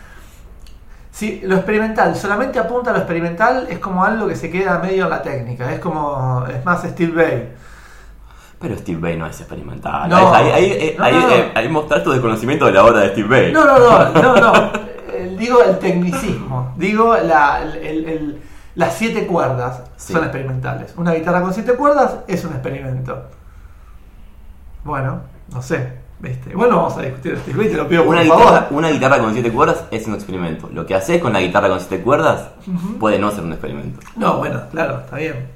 Si 1.21 1.39
lo 1.43 1.57
experimental 1.57 2.17
solamente 2.17 2.59
apunta 2.59 2.89
a 2.89 2.93
lo 2.95 3.01
experimental, 3.01 3.67
es 3.69 3.79
como 3.79 4.03
algo 4.03 4.27
que 4.27 4.35
se 4.37 4.51
queda 4.51 4.79
medio 4.79 5.05
en 5.05 5.11
la 5.11 5.21
técnica. 5.21 5.71
Es 5.71 5.79
como. 5.79 6.47
Es 6.47 6.65
más 6.65 6.83
Steve 6.83 7.13
Bay. 7.13 7.53
Pero 8.59 8.75
Steve 8.79 8.99
Bay 8.99 9.19
no 9.19 9.27
es 9.27 9.39
experimental. 9.39 10.09
No. 10.09 10.35
Ahí, 10.35 10.49
ahí, 10.51 10.65
eh, 10.73 10.95
No, 10.99 11.05
ahí, 11.05 11.13
no. 11.13 11.29
eh, 11.31 11.53
ahí 11.55 11.69
mostrar 11.69 12.03
tu 12.03 12.11
desconocimiento 12.13 12.65
de 12.65 12.73
la 12.73 12.85
obra 12.87 13.01
de 13.01 13.11
Steve 13.11 13.29
Bay. 13.29 13.53
No, 13.53 13.67
no, 13.67 13.79
no, 13.79 14.11
no, 14.23 14.37
no. 14.37 14.73
Eh, 15.13 15.37
Digo 15.39 15.63
el 15.63 15.79
tecnicismo. 15.79 16.73
Digo 16.79 17.15
la, 17.19 17.61
el- 17.65 17.77
el- 17.77 18.09
el- 18.09 18.43
las 18.77 18.95
siete 18.95 19.27
cuerdas 19.27 19.83
Sí. 19.99 20.15
son 20.15 20.23
experimentales. 20.25 20.95
Una 20.97 21.13
guitarra 21.13 21.43
con 21.43 21.53
siete 21.53 21.75
cuerdas 21.75 22.17
es 22.29 22.43
un 22.47 22.53
experimento. 22.53 23.27
Bueno, 24.85 25.21
no 25.53 25.61
sé. 25.61 26.00
¿Viste? 26.21 26.55
Bueno, 26.55 26.77
vamos 26.77 26.97
a 26.99 27.03
discutir 27.03 27.39
Bay, 27.57 27.69
te 27.69 27.77
lo 27.77 27.89
pido 27.89 28.05
por 28.05 28.15
Una 28.15 28.25
favor. 28.25 28.45
guitarra, 28.47 28.67
una 28.71 28.89
guitarra 28.91 29.19
con 29.19 29.33
siete 29.33 29.51
cuerdas 29.53 29.85
es 29.91 30.07
un 30.07 30.15
experimento. 30.15 30.69
Lo 30.73 30.87
que 30.87 30.95
haces 30.95 31.21
con 31.21 31.33
la 31.33 31.41
guitarra 31.41 31.69
con 31.69 31.81
siete 31.81 32.03
cuerdas 32.03 32.49
puede 32.99 33.19
no 33.19 33.31
ser 33.31 33.45
un 33.45 33.53
experimento. 33.53 34.01
No, 34.17 34.39
bueno, 34.39 34.61
claro, 34.71 35.01
está 35.01 35.17
bien. 35.17 35.49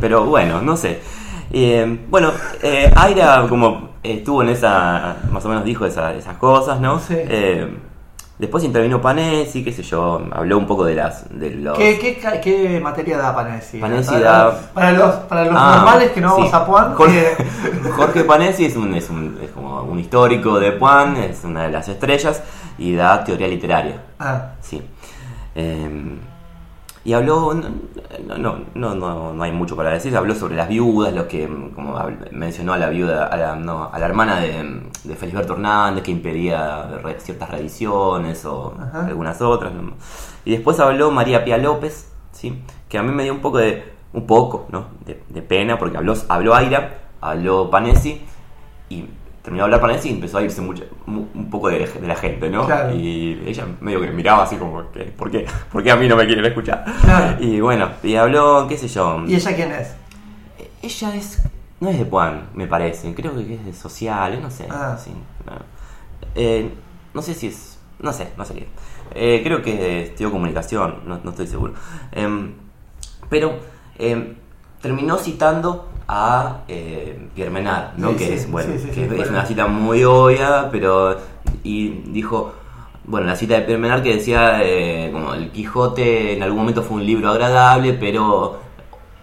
Pero 0.00 0.24
bueno, 0.24 0.60
no 0.60 0.76
sé. 0.76 1.00
Eh, 1.52 2.00
bueno, 2.10 2.32
eh, 2.62 2.90
Aira 2.96 3.46
como 3.48 3.90
estuvo 4.02 4.42
en 4.42 4.48
esa, 4.48 5.16
más 5.30 5.44
o 5.44 5.48
menos 5.48 5.64
dijo 5.64 5.86
esa- 5.86 6.14
esas 6.14 6.36
cosas, 6.38 6.80
¿no? 6.80 6.98
Sí. 6.98 7.14
Eh, 7.16 7.72
después 8.38 8.64
intervino 8.64 9.00
Panesi, 9.00 9.62
qué 9.64 9.72
sé 9.72 9.82
yo, 9.82 10.22
habló 10.32 10.58
un 10.58 10.66
poco 10.66 10.84
de 10.84 10.94
las 10.94 11.26
de 11.30 11.50
los... 11.50 11.76
¿Qué, 11.78 11.98
qué, 12.42 12.80
materia 12.80 13.16
da 13.18 13.34
Panesi? 13.34 13.78
Panesi 13.78 14.10
para, 14.12 14.20
da- 14.20 14.60
Para 14.74 14.92
los, 14.92 15.14
para 15.16 15.44
los 15.44 15.54
Ah, 15.56 15.74
normales 15.76 16.10
que 16.12 16.20
no 16.20 16.32
vamos 16.34 16.50
sí. 16.50 16.56
a 16.56 16.66
Puan. 16.66 16.94
Jorge, 16.96 17.36
Jorge 17.96 18.24
Panesi 18.24 18.64
es, 18.66 18.76
un, 18.76 18.94
es, 18.94 19.08
un- 19.10 19.38
es 19.42 19.50
como 19.50 19.82
un 19.82 19.98
histórico 19.98 20.58
de 20.58 20.72
Puan, 20.72 21.16
es 21.16 21.44
una 21.44 21.62
de 21.64 21.70
las 21.70 21.88
estrellas 21.88 22.42
y 22.78 22.94
da 22.94 23.22
teoría 23.24 23.48
literaria. 23.48 24.02
Ah, 24.18 24.48
Sí. 24.60 24.82
Eh, 25.54 25.88
y 27.04 27.12
habló, 27.12 27.52
no, 27.52 28.38
no, 28.38 28.58
no, 28.74 28.94
no, 28.94 29.32
no 29.34 29.42
hay 29.42 29.52
mucho 29.52 29.76
para 29.76 29.90
decir, 29.90 30.16
habló 30.16 30.34
sobre 30.34 30.56
las 30.56 30.68
viudas, 30.68 31.12
lo 31.12 31.28
que 31.28 31.46
como 31.74 31.98
mencionó 32.32 32.72
a 32.72 32.78
la 32.78 32.88
viuda, 32.88 33.26
a 33.26 33.36
la, 33.36 33.56
no, 33.56 33.90
a 33.92 33.98
la 33.98 34.06
hermana 34.06 34.40
de, 34.40 34.82
de 35.04 35.14
Felisberto 35.14 35.52
Hernández 35.52 36.02
que 36.02 36.10
impedía 36.10 37.02
ciertas 37.18 37.50
reediciones 37.50 38.46
o 38.46 38.74
Ajá. 38.80 39.06
algunas 39.06 39.42
otras. 39.42 39.74
¿no? 39.74 39.92
Y 40.46 40.52
después 40.52 40.80
habló 40.80 41.10
María 41.10 41.44
Pía 41.44 41.58
López, 41.58 42.10
¿sí? 42.32 42.62
que 42.88 42.96
a 42.96 43.02
mí 43.02 43.12
me 43.12 43.24
dio 43.24 43.34
un 43.34 43.40
poco 43.40 43.58
de, 43.58 43.92
un 44.14 44.26
poco, 44.26 44.66
¿no? 44.70 44.86
de, 45.04 45.22
de 45.28 45.42
pena 45.42 45.78
porque 45.78 45.98
habló, 45.98 46.14
habló 46.28 46.54
Aira, 46.54 47.02
habló 47.20 47.68
Panesi 47.68 48.22
y 48.88 49.04
terminó 49.44 49.62
de 49.62 49.64
hablar 49.66 49.80
Panesi 49.80 50.08
y 50.08 50.12
empezó 50.14 50.38
a 50.38 50.42
irse 50.42 50.60
mucho, 50.62 50.84
mu- 51.06 51.26
un 51.34 51.50
poco 51.50 51.68
de, 51.68 51.86
de 51.86 52.06
la 52.08 52.16
gente, 52.16 52.48
¿no? 52.50 52.64
Claro. 52.66 52.92
Y 52.96 53.42
ella 53.46 53.66
medio 53.80 54.00
que 54.00 54.10
miraba 54.10 54.42
así 54.42 54.56
como, 54.56 54.90
que, 54.90 55.04
¿por 55.04 55.30
qué? 55.30 55.46
¿Por 55.72 55.82
qué 55.82 55.90
a 55.92 55.96
mí 55.96 56.08
no 56.08 56.16
me 56.16 56.26
quieren 56.26 56.44
escuchar? 56.46 56.84
Claro. 57.02 57.36
Y 57.44 57.60
bueno, 57.60 57.90
y 58.02 58.16
habló, 58.16 58.66
qué 58.68 58.76
sé 58.78 58.88
yo. 58.88 59.22
¿Y 59.26 59.34
ella 59.36 59.54
quién 59.54 59.70
es? 59.72 59.94
Ella 60.82 61.14
es, 61.14 61.42
no 61.80 61.90
es 61.90 61.98
de 61.98 62.04
Puan, 62.06 62.48
me 62.54 62.66
parece, 62.66 63.14
creo 63.14 63.34
que 63.36 63.54
es 63.54 63.64
de 63.64 63.72
sociales, 63.74 64.40
no 64.42 64.50
sé. 64.50 64.66
Ah. 64.70 64.96
sí, 64.98 65.12
no. 65.46 65.52
Eh, 66.34 66.72
no 67.12 67.22
sé 67.22 67.34
si 67.34 67.48
es, 67.48 67.78
no 68.00 68.12
sé, 68.12 68.28
no 68.38 68.44
sé 68.44 68.54
qué. 68.54 68.68
Eh, 69.14 69.40
creo 69.44 69.62
que 69.62 70.04
estudió 70.04 70.30
comunicación, 70.30 71.00
no, 71.06 71.20
no 71.22 71.30
estoy 71.30 71.46
seguro. 71.46 71.74
Em, 72.12 72.52
pero 73.28 73.58
em, 73.98 74.34
terminó 74.84 75.16
citando 75.18 75.88
a 76.06 76.58
eh, 76.68 77.28
Pierre 77.34 77.50
Menard, 77.50 77.96
¿no? 77.96 78.10
Sí, 78.10 78.16
que 78.16 78.26
sí, 78.26 78.32
es, 78.34 78.50
bueno, 78.50 78.74
sí, 78.78 78.88
que 78.90 79.04
es 79.04 79.08
bueno. 79.16 79.30
una 79.30 79.46
cita 79.46 79.66
muy 79.66 80.04
obvia, 80.04 80.68
pero. 80.70 81.16
Y 81.64 81.88
dijo. 82.12 82.52
Bueno, 83.06 83.26
la 83.26 83.36
cita 83.36 83.54
de 83.54 83.60
Pierre 83.62 83.80
Menard 83.82 84.02
que 84.02 84.14
decía 84.14 84.60
eh, 84.62 85.10
como 85.12 85.34
el 85.34 85.50
Quijote 85.50 86.34
en 86.36 86.42
algún 86.42 86.60
momento 86.60 86.82
fue 86.82 86.96
un 86.96 87.04
libro 87.04 87.28
agradable, 87.30 87.92
pero 87.92 88.60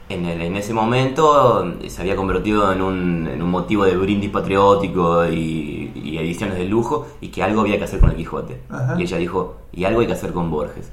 en, 0.07 0.25
el- 0.25 0.39
en 0.41 0.55
ese 0.55 0.71
momento 0.71 1.65
eh, 1.81 1.89
se 1.89 2.01
había 2.01 2.15
convertido 2.15 2.71
en 2.71 2.79
un, 2.83 3.27
en 3.27 3.41
un 3.41 3.49
motivo 3.49 3.83
de 3.85 3.97
brindis 3.97 4.29
patriótico 4.29 5.25
y, 5.25 5.91
y 5.95 6.15
ediciones 6.19 6.57
de 6.59 6.65
lujo 6.65 7.07
y 7.21 7.29
que 7.29 7.41
algo 7.41 7.61
había 7.61 7.79
que 7.79 7.85
hacer 7.85 7.99
con 7.99 8.11
el 8.11 8.17
Quijote. 8.17 8.61
Ajá. 8.69 8.95
Y 8.99 9.01
ella 9.01 9.17
dijo, 9.17 9.55
y 9.71 9.83
algo 9.85 10.01
hay 10.01 10.07
que 10.07 10.13
hacer 10.13 10.31
con 10.31 10.51
Borges. 10.51 10.91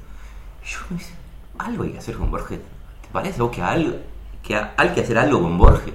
Y 0.63 0.67
yo 0.67 0.79
me 0.89 0.97
dice, 0.97 1.13
algo 1.59 1.83
hay 1.83 1.91
que 1.91 1.97
hacer 1.99 2.15
con 2.15 2.31
Borges. 2.31 2.57
¿Te 3.03 3.07
parece 3.11 3.39
vos 3.39 3.51
que, 3.51 3.61
algo, 3.61 3.97
que 4.49 4.55
ha- 4.55 4.73
hay 4.77 4.89
que 4.89 5.01
hacer 5.01 5.15
algo 5.19 5.43
con 5.43 5.59
Borges? 5.59 5.93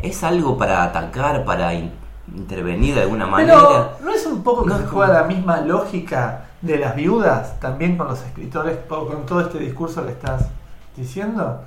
¿Es 0.00 0.24
algo 0.24 0.58
para 0.58 0.82
atacar, 0.82 1.44
para 1.44 1.72
in- 1.72 1.92
intervenir 2.34 2.96
de 2.96 3.02
alguna 3.02 3.26
manera? 3.26 3.54
Pero, 3.56 3.90
¿no 4.02 4.10
es 4.10 4.26
un 4.26 4.42
poco 4.42 4.64
que 4.64 4.70
No, 4.70 4.76
se 4.78 4.84
como- 4.86 4.96
juega 4.96 5.12
la 5.20 5.22
misma 5.28 5.60
lógica 5.60 6.46
de 6.60 6.78
las 6.78 6.96
viudas 6.96 7.60
también 7.60 7.96
con 7.96 8.08
los 8.08 8.20
escritores, 8.22 8.76
con 8.88 9.24
todo 9.24 9.40
este 9.42 9.58
discurso 9.60 10.04
que 10.04 10.10
estás 10.10 10.46
diciendo? 10.96 11.60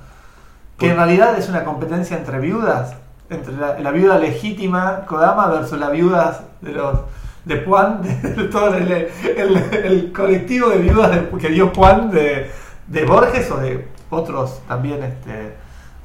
Que 0.76 0.90
en 0.90 0.96
realidad 0.96 1.38
es 1.38 1.48
una 1.48 1.64
competencia 1.64 2.18
entre 2.18 2.38
viudas, 2.38 2.94
entre 3.30 3.54
la, 3.56 3.78
la 3.78 3.90
viuda 3.92 4.18
legítima, 4.18 5.06
Kodama, 5.06 5.46
versus 5.46 5.78
las 5.78 5.90
viudas 5.90 6.42
de 6.60 6.72
los 6.72 6.98
de 7.46 7.64
Juan, 7.64 8.02
de, 8.22 8.44
todo 8.48 8.74
el, 8.74 8.92
el- 8.92 9.56
el 9.72 10.12
colectivo 10.12 10.68
de 10.68 10.78
viudas 10.78 11.12
de- 11.12 11.38
que 11.38 11.48
dio 11.48 11.72
Juan 11.74 12.10
de, 12.10 12.50
de 12.88 13.04
Borges 13.06 13.50
o 13.50 13.56
de 13.56 13.88
otros 14.16 14.60
también 14.66 15.02
este, 15.02 15.54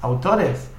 autores. 0.01 0.70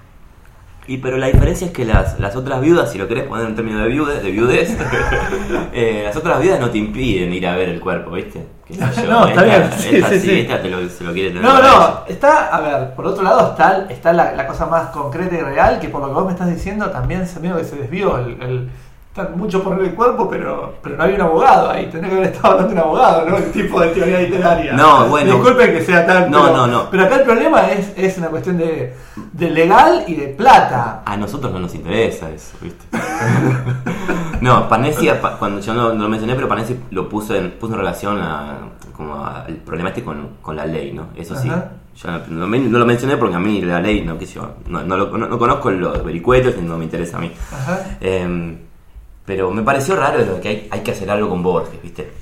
Y 0.89 0.99
pero 0.99 1.17
la 1.17 1.29
diferencia 1.29 1.69
es 1.69 1.73
que 1.73 1.85
las, 1.85 2.19
las 2.19 2.35
otras 2.35 2.61
viudas, 2.61 2.91
si 2.91 2.99
lo 2.99 3.07
querés 3.07 3.25
poner 3.25 3.47
en 3.47 3.55
términos 3.55 3.83
de 3.83 3.89
viudes, 3.89 4.21
de 4.21 4.31
viudez, 4.33 4.77
eh, 5.73 6.03
las 6.07 6.17
otras 6.17 6.41
viudas 6.41 6.59
no 6.59 6.71
te 6.71 6.79
impiden 6.79 7.33
ir 7.33 7.47
a 7.47 7.55
ver 7.57 7.69
el 7.69 7.79
cuerpo, 7.81 8.11
¿viste? 8.11 8.45
Yo, 8.69 8.81
No, 9.09 9.29
está 9.29 9.43
bien, 9.45 9.71
sí, 9.77 9.97
esta 9.97 10.09
sí, 10.11 10.21
sí. 10.21 10.41
esta 10.41 10.61
te 10.61 10.69
lo, 10.71 10.89
se 10.89 11.05
lo 11.05 11.13
quiere 11.13 11.29
tener 11.29 11.45
No, 11.45 11.63
no, 11.63 12.01
está, 12.09 12.49
a 12.49 12.61
ver, 12.61 12.95
por 12.95 13.07
otro 13.07 13.23
lado 13.23 13.51
está, 13.53 13.87
está 13.91 14.13
la, 14.13 14.33
la 14.33 14.45
cosa 14.47 14.67
más 14.67 14.89
concreta 14.89 15.37
y 15.37 15.41
real, 15.41 15.79
que 15.79 15.89
por 15.89 16.01
lo 16.01 16.09
que 16.09 16.15
vos 16.15 16.27
me 16.27 16.33
estás 16.33 16.51
diciendo 16.51 16.91
también 16.91 17.29
se 17.29 17.39
medio 17.39 17.57
que 17.59 17.65
se 17.65 17.77
desvió 17.77 18.19
el, 18.19 18.43
el- 18.43 18.71
está 19.15 19.29
mucho 19.37 19.63
por 19.63 19.79
el 19.79 19.95
cuerpo, 19.95 20.27
pero, 20.31 20.77
pero 20.83 20.97
no 20.97 21.03
hay 21.05 21.13
un 21.15 21.21
abogado 21.21 21.71
ahí, 21.71 21.85
tendría 21.91 22.09
que 22.09 22.17
haber 22.17 22.33
estado 22.33 22.55
hablando 22.55 22.69
de 22.75 22.81
un 22.81 22.87
abogado, 22.87 23.29
¿no? 23.29 23.37
El 23.37 23.53
tipo 23.53 23.79
de 23.81 23.89
teoría 23.89 24.21
literaria. 24.21 24.73
No, 24.73 25.07
bueno. 25.09 25.35
Disculpen 25.35 25.73
que 25.73 25.85
sea 25.85 26.07
tan... 26.07 26.31
No, 26.31 26.45
pero, 26.45 26.57
no, 26.57 26.67
no. 26.67 26.91
Pero 26.91 27.03
acá 27.05 27.17
el 27.17 27.23
problema 27.25 27.71
es, 27.73 27.93
es 27.95 28.17
una 28.17 28.29
cuestión 28.29 28.57
de, 28.57 28.95
de 29.35 29.51
legal 29.51 30.05
y 30.07 30.15
de 30.15 30.29
plata. 30.29 31.03
A 31.05 31.17
nosotros 31.19 31.53
no 31.53 31.59
nos 31.59 31.75
interesa 31.75 32.31
eso, 32.31 32.57
¿viste? 32.63 32.87
no, 34.41 34.67
Panesi, 34.69 35.09
pa- 35.21 35.37
cuando 35.39 35.61
yo 35.61 35.75
no, 35.75 35.93
no 35.93 36.05
lo 36.05 36.09
mencioné, 36.09 36.35
pero 36.35 36.49
Panesi 36.49 36.77
lo 36.91 37.07
puso 37.09 37.35
en, 37.35 37.51
puso 37.53 37.75
en 37.75 37.79
relación 37.81 38.19
a, 38.19 38.61
como 38.97 39.27
al 39.27 39.57
problema 39.57 39.91
este 39.91 40.03
con, 40.03 40.37
con 40.41 40.57
la 40.57 40.65
ley, 40.65 40.93
¿no? 40.93 41.09
Eso 41.17 41.37
sí. 41.37 41.49
Ajá. 41.51 41.71
Yo 41.95 42.11
no, 42.31 42.47
lo 42.79 42.87
mencioné 42.87 43.19
porque 43.19 43.37
a 43.37 43.39
mí 43.39 43.61
la 43.61 43.79
ley, 43.79 44.01
no, 44.01 44.17
qué 44.19 44.25
sé 44.27 44.37
yo, 44.37 44.55
no, 44.69 44.83
no, 44.83 44.97
lo- 44.97 45.19
no- 45.19 45.29
no 45.29 45.39
conozco 45.39 45.71
los 45.71 46.03
vericuetos 46.03 46.55
y 46.59 46.63
no 46.63 46.79
me 46.79 46.85
interesa 46.85 47.19
a 47.19 47.21
mí. 47.21 47.31
Ajá. 47.53 47.79
Eh, 48.01 48.57
pero 49.25 49.51
me 49.51 49.63
pareció 49.63 49.97
raro 49.97 50.25
lo 50.25 50.41
que 50.41 50.49
hay, 50.49 50.69
hay 50.71 50.81
que 50.81 50.91
hacer 50.91 51.11
algo 51.11 51.29
con 51.29 51.43
Borges, 51.43 51.81
¿viste? 51.83 52.13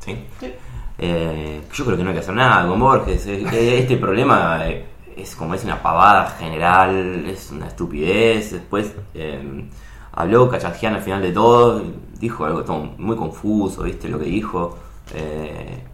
¿Sí? 0.00 0.16
Sí. 0.38 0.52
Eh, 0.98 1.62
yo 1.72 1.84
creo 1.84 1.96
que 1.96 2.02
no 2.02 2.10
hay 2.10 2.14
que 2.14 2.20
hacer 2.20 2.34
nada 2.34 2.68
con 2.68 2.78
Borges. 2.78 3.26
Este 3.26 3.96
problema 3.96 4.68
eh, 4.68 4.84
es 5.16 5.34
como 5.34 5.54
es 5.54 5.64
una 5.64 5.82
pavada 5.82 6.30
general, 6.38 7.24
es 7.26 7.50
una 7.50 7.68
estupidez. 7.68 8.52
Después 8.52 8.92
eh, 9.14 9.68
habló 10.12 10.48
Cachajian 10.48 10.94
al 10.94 11.02
final 11.02 11.22
de 11.22 11.32
todo, 11.32 11.82
dijo 12.18 12.44
algo 12.44 12.64
todo 12.64 12.78
muy 12.98 13.16
confuso, 13.16 13.82
¿viste? 13.82 14.08
Lo 14.08 14.18
que 14.18 14.26
dijo. 14.26 14.78
Eh, 15.14 15.84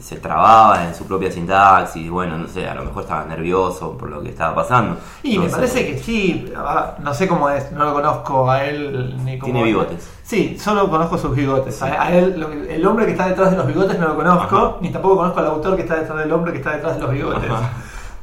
se 0.00 0.16
trababa 0.16 0.84
en 0.84 0.94
su 0.94 1.04
propia 1.06 1.30
sintaxis, 1.30 2.10
bueno, 2.10 2.36
no 2.38 2.46
sé, 2.46 2.68
a 2.68 2.74
lo 2.74 2.84
mejor 2.84 3.02
estaba 3.02 3.24
nervioso 3.24 3.96
por 3.96 4.10
lo 4.10 4.22
que 4.22 4.28
estaba 4.28 4.54
pasando. 4.54 4.96
Y 5.22 5.38
me 5.38 5.48
parece 5.48 5.86
que 5.86 5.98
sí, 5.98 6.52
ah, 6.56 6.94
no 7.00 7.12
sé 7.14 7.26
cómo 7.26 7.48
es, 7.50 7.72
no 7.72 7.84
lo 7.84 7.92
conozco 7.94 8.50
a 8.50 8.64
él 8.64 9.16
ni 9.24 9.38
cómo 9.38 9.52
Tiene 9.52 9.64
bigotes. 9.66 10.08
Sí, 10.22 10.58
solo 10.58 10.88
conozco 10.90 11.18
sus 11.18 11.34
bigotes. 11.34 11.82
A, 11.82 12.02
a 12.04 12.12
él, 12.12 12.38
lo 12.38 12.52
el 12.52 12.86
hombre 12.86 13.06
que 13.06 13.12
está 13.12 13.28
detrás 13.28 13.50
de 13.50 13.56
los 13.56 13.66
bigotes 13.66 13.98
no 13.98 14.08
lo 14.08 14.16
conozco, 14.16 14.56
Ajá. 14.56 14.76
ni 14.80 14.90
tampoco 14.90 15.16
conozco 15.16 15.40
al 15.40 15.46
autor 15.46 15.76
que 15.76 15.82
está 15.82 15.96
detrás 15.96 16.18
del 16.18 16.32
hombre 16.32 16.52
que 16.52 16.58
está 16.58 16.72
detrás 16.72 16.96
de 16.96 17.02
los 17.02 17.10
bigotes. 17.10 17.50
Ajá. 17.50 17.70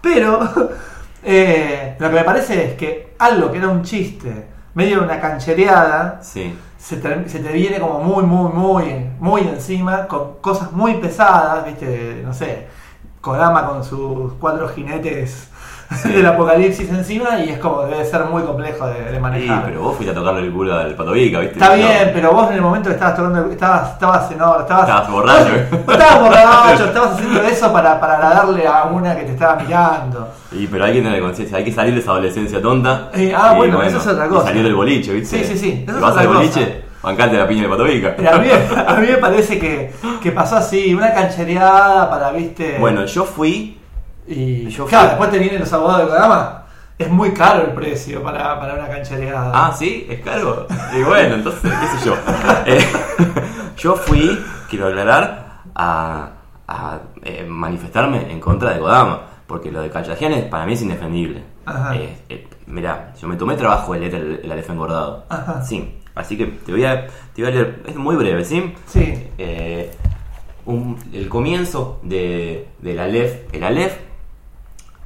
Pero 0.01 0.39
eh, 1.23 1.95
lo 1.99 2.09
que 2.09 2.15
me 2.15 2.23
parece 2.23 2.65
es 2.65 2.73
que 2.75 3.15
algo 3.19 3.51
que 3.51 3.57
era 3.57 3.67
un 3.69 3.83
chiste, 3.83 4.47
medio 4.73 5.03
una 5.03 5.19
canchereada, 5.19 6.19
Sí. 6.21 6.53
Se 6.83 6.97
te, 6.97 7.29
se 7.29 7.39
te 7.39 7.53
viene 7.53 7.79
como 7.79 8.01
muy, 8.01 8.25
muy, 8.25 8.51
muy, 8.51 9.09
muy 9.21 9.41
encima, 9.41 10.05
con 10.05 10.39
cosas 10.41 10.73
muy 10.73 10.95
pesadas, 10.95 11.65
viste, 11.65 12.21
no 12.25 12.33
sé, 12.33 12.67
Kodama 13.21 13.65
con 13.67 13.85
sus 13.85 14.33
cuatro 14.33 14.67
jinetes 14.67 15.47
del 16.03 16.25
apocalipsis 16.25 16.89
encima 16.89 17.39
y 17.39 17.49
es 17.49 17.59
como 17.59 17.83
debe 17.83 18.03
ser 18.05 18.25
muy 18.25 18.43
complejo 18.43 18.87
de, 18.87 19.01
de 19.05 19.13
Sí, 19.15 19.19
manejar. 19.19 19.63
pero 19.65 19.81
vos 19.81 19.95
fuiste 19.95 20.11
a 20.11 20.15
tocarle 20.15 20.41
el 20.41 20.51
culo 20.51 20.75
al 20.77 20.95
patovica, 20.95 21.39
¿viste? 21.39 21.55
Está 21.55 21.69
No. 21.69 21.75
bien, 21.75 22.11
pero 22.13 22.31
vos 22.31 22.49
en 22.49 22.55
el 22.55 22.61
momento 22.61 22.89
que 22.89 22.93
estabas 22.95 23.15
tocando, 23.15 23.51
estabas, 23.51 23.91
estabas, 23.93 24.31
no, 24.37 24.59
estabas, 24.59 24.87
Estabas 24.89 25.11
borracho. 25.11 25.51
Vos, 25.85 25.95
estabas 25.95 26.19
borracho, 26.21 26.85
estabas 26.87 27.11
haciendo 27.13 27.41
eso 27.43 27.73
para, 27.73 27.99
para 27.99 28.13
agradarle 28.15 28.67
a 28.67 28.83
una 28.85 29.15
que 29.15 29.23
te 29.23 29.31
estaba 29.33 29.55
mirando. 29.55 30.27
Sí, 30.51 30.67
pero 30.71 30.85
hay 30.85 30.93
que 30.93 31.01
tener 31.01 31.21
conciencia, 31.21 31.57
hay 31.57 31.63
que 31.63 31.71
salir 31.71 31.93
de 31.93 31.99
esa 31.99 32.11
adolescencia 32.11 32.61
tonta. 32.61 33.09
Eh, 33.13 33.33
ah, 33.35 33.51
y 33.53 33.57
bueno, 33.57 33.81
eso 33.83 33.97
es 33.97 34.07
otra 34.07 34.27
cosa. 34.27 34.43
Y 34.45 34.47
salir 34.47 34.63
del 34.63 34.75
boliche, 34.75 35.13
¿viste? 35.13 35.39
Sí, 35.39 35.53
sí, 35.53 35.57
sí, 35.57 35.85
eso 35.87 35.99
vas 35.99 36.17
al 36.17 36.25
cosa. 36.27 36.37
boliche, 36.39 36.83
Bancante 37.03 37.37
la 37.37 37.45
piña 37.47 37.63
de 37.63 37.69
Patovica. 37.69 38.15
A, 38.33 38.37
mí, 38.37 38.47
a 38.87 38.93
mí 38.95 39.07
me 39.07 39.17
parece 39.17 39.59
que, 39.59 39.91
que 40.21 40.31
pasó 40.31 40.55
así, 40.55 40.93
una 40.93 41.13
canchereada 41.13 42.09
para, 42.09 42.31
viste. 42.31 42.77
Bueno, 42.79 43.05
yo 43.05 43.25
fui. 43.25 43.77
Y 44.27 44.67
yo 44.69 44.85
claro, 44.85 45.09
después 45.09 45.31
te 45.31 45.39
vienen 45.39 45.59
los 45.59 45.73
abogados 45.73 46.01
de 46.05 46.07
Kodama. 46.07 46.59
Es 46.97 47.09
muy 47.09 47.31
caro 47.33 47.63
el 47.65 47.71
precio 47.71 48.21
para, 48.21 48.59
para 48.59 48.75
una 48.75 48.87
canchereada. 48.87 49.51
Ah, 49.53 49.73
sí, 49.75 50.05
es 50.09 50.21
caro. 50.21 50.67
Y 50.97 51.01
bueno, 51.03 51.35
entonces, 51.35 51.71
qué 51.81 51.87
sé 51.97 52.05
yo. 52.05 52.15
Eh, 52.65 52.85
yo 53.77 53.95
fui, 53.95 54.39
quiero 54.69 54.87
aclarar, 54.87 55.61
a, 55.75 56.29
a, 56.67 56.99
eh, 57.23 57.45
manifestarme 57.49 58.31
en 58.31 58.39
contra 58.39 58.71
de 58.73 58.79
Kodama. 58.79 59.21
Porque 59.47 59.71
lo 59.71 59.81
de 59.81 59.89
Cachajian 59.89 60.31
es- 60.33 60.45
para 60.45 60.65
mí 60.65 60.73
es 60.73 60.81
indefendible. 60.83 61.43
Ajá. 61.65 61.95
Eh, 61.95 62.47
mirá, 62.67 63.13
yo 63.19 63.27
me 63.27 63.35
tomé 63.35 63.55
trabajo 63.55 63.93
de 63.93 63.99
leer 63.99 64.15
el, 64.15 64.39
el 64.43 64.51
Aleph 64.51 64.69
engordado. 64.69 65.25
Ajá. 65.29 65.61
Sí, 65.63 65.99
así 66.15 66.37
que 66.37 66.45
te 66.45 66.71
voy 66.71 66.85
a, 66.85 67.07
te 67.35 67.41
voy 67.41 67.51
a 67.51 67.53
leer. 67.55 67.83
Es 67.87 67.95
muy 67.95 68.15
breve, 68.15 68.45
¿sí? 68.45 68.73
Sí. 68.87 69.27
Un- 70.65 70.97
el 71.11 71.27
comienzo 71.27 71.99
de, 72.03 72.67
del 72.79 72.99
Aleph. 72.99 73.53
El 73.53 73.63
Aleph, 73.63 73.97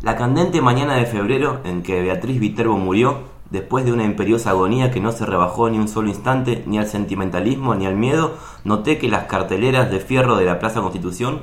la 0.01 0.15
candente 0.15 0.61
mañana 0.61 0.95
de 0.95 1.07
febrero 1.07 1.59
en 1.63 1.81
que 1.81 2.01
Beatriz 2.01 2.39
Viterbo 2.39 2.77
murió, 2.77 3.23
después 3.49 3.83
de 3.83 3.91
una 3.91 4.03
imperiosa 4.03 4.51
agonía 4.51 4.91
que 4.91 4.99
no 4.99 5.11
se 5.11 5.25
rebajó 5.25 5.71
ni 5.71 5.79
un 5.79 5.87
solo 5.87 6.09
instante, 6.09 6.63
ni 6.67 6.77
al 6.77 6.85
sentimentalismo 6.85 7.73
ni 7.73 7.87
al 7.87 7.95
miedo, 7.95 8.37
noté 8.63 8.99
que 8.99 9.09
las 9.09 9.23
carteleras 9.23 9.89
de 9.89 9.99
fierro 9.99 10.35
de 10.37 10.45
la 10.45 10.59
Plaza 10.59 10.81
Constitución. 10.81 11.41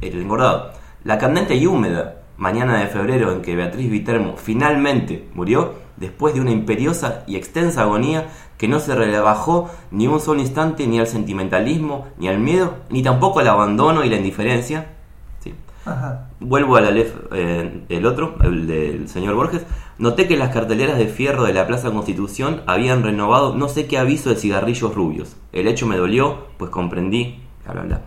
El 0.00 0.20
engordado. 0.20 0.70
La 1.02 1.18
candente 1.18 1.56
y 1.56 1.66
húmeda 1.66 2.18
mañana 2.36 2.78
de 2.78 2.86
febrero 2.86 3.32
en 3.32 3.42
que 3.42 3.56
Beatriz 3.56 3.90
Viterbo 3.90 4.36
finalmente 4.36 5.28
murió, 5.34 5.74
después 5.96 6.32
de 6.34 6.40
una 6.40 6.52
imperiosa 6.52 7.24
y 7.26 7.36
extensa 7.36 7.82
agonía 7.82 8.28
que 8.56 8.68
no 8.68 8.78
se 8.78 8.94
rebajó 8.94 9.68
ni 9.90 10.06
un 10.06 10.20
solo 10.20 10.40
instante 10.40 10.86
ni 10.86 11.00
al 11.00 11.08
sentimentalismo, 11.08 12.06
ni 12.18 12.28
al 12.28 12.38
miedo, 12.38 12.76
ni 12.88 13.02
tampoco 13.02 13.40
al 13.40 13.48
abandono 13.48 14.04
y 14.04 14.08
la 14.08 14.16
indiferencia. 14.16 14.92
Sí. 15.40 15.54
Ajá. 15.84 16.29
Vuelvo 16.42 16.76
al 16.76 16.86
Aleph, 16.86 17.14
eh, 17.32 17.84
el 17.90 18.06
otro, 18.06 18.36
el 18.42 18.66
del 18.66 19.08
señor 19.10 19.34
Borges. 19.34 19.66
Noté 19.98 20.26
que 20.26 20.38
las 20.38 20.54
carteleras 20.54 20.96
de 20.96 21.06
fierro 21.06 21.44
de 21.44 21.52
la 21.52 21.66
Plaza 21.66 21.90
Constitución 21.90 22.62
habían 22.66 23.02
renovado 23.02 23.54
no 23.54 23.68
sé 23.68 23.86
qué 23.86 23.98
aviso 23.98 24.30
de 24.30 24.36
cigarrillos 24.36 24.94
rubios. 24.94 25.36
El 25.52 25.68
hecho 25.68 25.86
me 25.86 25.98
dolió, 25.98 26.46
pues 26.56 26.70
comprendí. 26.70 27.42
Bla, 27.70 27.82
bla. 27.82 28.00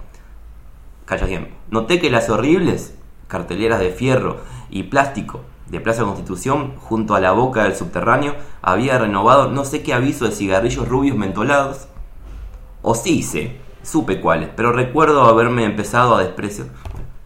Noté 1.69 1.99
que 1.99 2.09
las 2.09 2.29
horribles 2.31 2.97
carteleras 3.27 3.79
de 3.79 3.91
fierro 3.91 4.37
y 4.71 4.83
plástico 4.83 5.41
de 5.67 5.79
Plaza 5.79 6.03
Constitución, 6.03 6.73
junto 6.77 7.13
a 7.13 7.19
la 7.19 7.33
boca 7.33 7.63
del 7.63 7.75
subterráneo, 7.75 8.35
había 8.63 8.97
renovado 8.97 9.51
no 9.51 9.63
sé 9.63 9.83
qué 9.83 9.93
aviso 9.93 10.25
de 10.25 10.31
cigarrillos 10.31 10.87
rubios 10.87 11.15
mentolados. 11.15 11.87
O 12.81 12.95
sí 12.95 13.21
sé, 13.21 13.57
supe 13.83 14.19
cuáles, 14.19 14.49
pero 14.55 14.71
recuerdo 14.71 15.23
haberme 15.25 15.65
empezado 15.65 16.15
a 16.15 16.23
despreciar. 16.23 16.67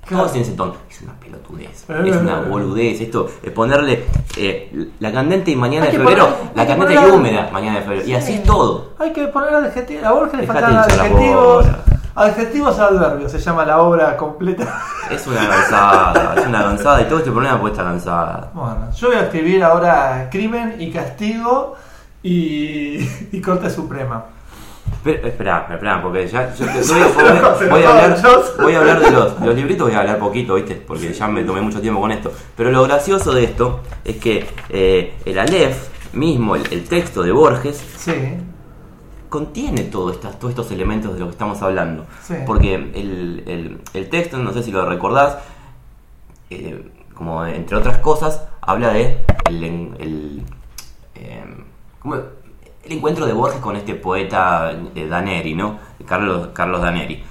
Todo 0.10 0.34
en 0.36 0.42
ese 0.42 0.52
tono. 0.54 0.76
Es 0.90 1.02
una 1.02 1.14
pelotudez, 1.14 1.86
es 1.90 2.16
una 2.16 2.42
boludez. 2.50 3.02
Esto, 3.02 3.30
eh, 3.44 3.52
ponerle 3.52 4.06
eh, 4.38 4.90
la 5.00 5.12
candente 5.12 5.52
y 5.52 5.56
mañana 5.56 5.86
de 5.88 5.92
febrero, 5.94 6.28
poner- 6.28 6.56
la 6.56 6.68
candente 6.68 6.94
y 6.94 6.98
húmeda 7.12 7.50
mañana 7.52 7.78
de 7.80 7.82
febrero. 7.84 8.08
Y 8.08 8.14
así 8.14 8.34
es 8.34 8.44
todo. 8.44 8.94
Hay 9.00 9.12
que 9.14 9.28
poner 9.28 9.54
adjetivos. 9.54 10.04
A 10.06 10.12
Borges 10.12 10.40
le 10.40 10.48
faltan 10.48 10.74
la 10.74 10.82
adjetivos. 10.84 11.66
Adjetivos 12.16 12.80
adverbios, 12.80 13.32
se 13.32 13.38
llama 13.38 13.64
la 13.64 13.80
obra 13.82 14.18
completa. 14.18 14.82
Es 15.12 15.26
una 15.28 15.48
cansada, 15.48 16.34
es 16.36 16.48
una 16.48 16.64
cansada 16.64 17.02
y 17.02 17.06
todo 17.06 17.20
este 17.20 17.32
problema 17.32 17.62
puede 17.62 17.74
estar 17.74 17.86
cansada. 17.86 18.50
Bueno, 18.54 18.90
yo 18.94 19.08
voy 19.08 19.16
a 19.16 19.22
escribir 19.22 19.64
ahora 19.64 20.28
crimen 20.30 20.76
y 20.80 20.92
castigo 20.92 21.76
y, 22.24 22.98
y 23.32 23.40
corte 23.42 23.70
suprema. 23.70 24.26
Espera, 25.06 25.28
espera, 25.28 25.68
espera, 25.72 26.02
porque 26.02 26.28
ya 26.28 26.54
yo 26.54 26.66
te- 26.66 26.84
Se 26.84 26.94
voy, 26.94 27.04
a, 27.04 27.70
voy 27.70 27.84
hablar, 27.84 28.22
voy 28.62 28.74
a 28.74 28.80
hablar 28.80 29.00
de 29.00 29.12
los, 29.12 29.40
los 29.40 29.56
libritos, 29.56 29.88
voy 29.88 29.96
a 29.96 30.00
hablar 30.02 30.20
poquito, 30.20 30.56
¿viste? 30.56 30.76
Porque 30.76 31.14
ya 31.14 31.28
me 31.28 31.44
tomé 31.44 31.62
mucho 31.62 31.80
tiempo 31.80 32.02
con 32.02 32.12
esto. 32.12 32.32
Pero 32.56 32.72
lo 32.72 32.84
gracioso 32.84 33.32
de 33.34 33.44
esto 33.46 33.82
es 34.04 34.18
que 34.18 34.46
eh, 34.70 35.14
el 35.26 35.40
Aleph 35.40 35.78
mismo, 36.14 36.56
el, 36.56 36.64
el 36.72 36.84
texto 36.86 37.24
de 37.24 37.32
Borges, 37.32 37.82
Sí, 37.98 38.12
contiene 39.30 39.84
todo 39.84 40.12
estas, 40.12 40.40
todos 40.40 40.52
estos 40.52 40.72
elementos 40.72 41.14
de 41.14 41.20
lo 41.20 41.26
que 41.28 41.32
estamos 41.34 41.62
hablando. 41.62 42.06
Sí. 42.24 42.36
Porque 42.46 42.76
el, 42.76 43.44
el- 43.48 43.82
el 43.94 44.10
texto, 44.10 44.38
no 44.38 44.52
sé 44.54 44.64
si 44.64 44.72
lo 44.72 44.86
recordás, 44.88 45.38
eh, 46.50 46.90
como 47.14 47.46
entre 47.46 47.78
otras 47.78 47.98
cosas, 48.00 48.44
habla 48.62 48.90
de 48.94 49.24
el, 49.50 50.44
eh, 51.16 51.44
¿cómo? 52.00 52.16
El 52.88 52.94
encuentro 52.98 53.26
de 53.26 53.34
Borges 53.34 53.60
con 53.60 53.76
este 53.76 53.96
poeta 53.96 54.72
eh, 54.96 55.08
Daneri, 55.08 55.54
¿no? 55.56 55.80
Carlos, 56.06 56.50
Carlos 56.54 56.82
Daneri, 56.82 57.22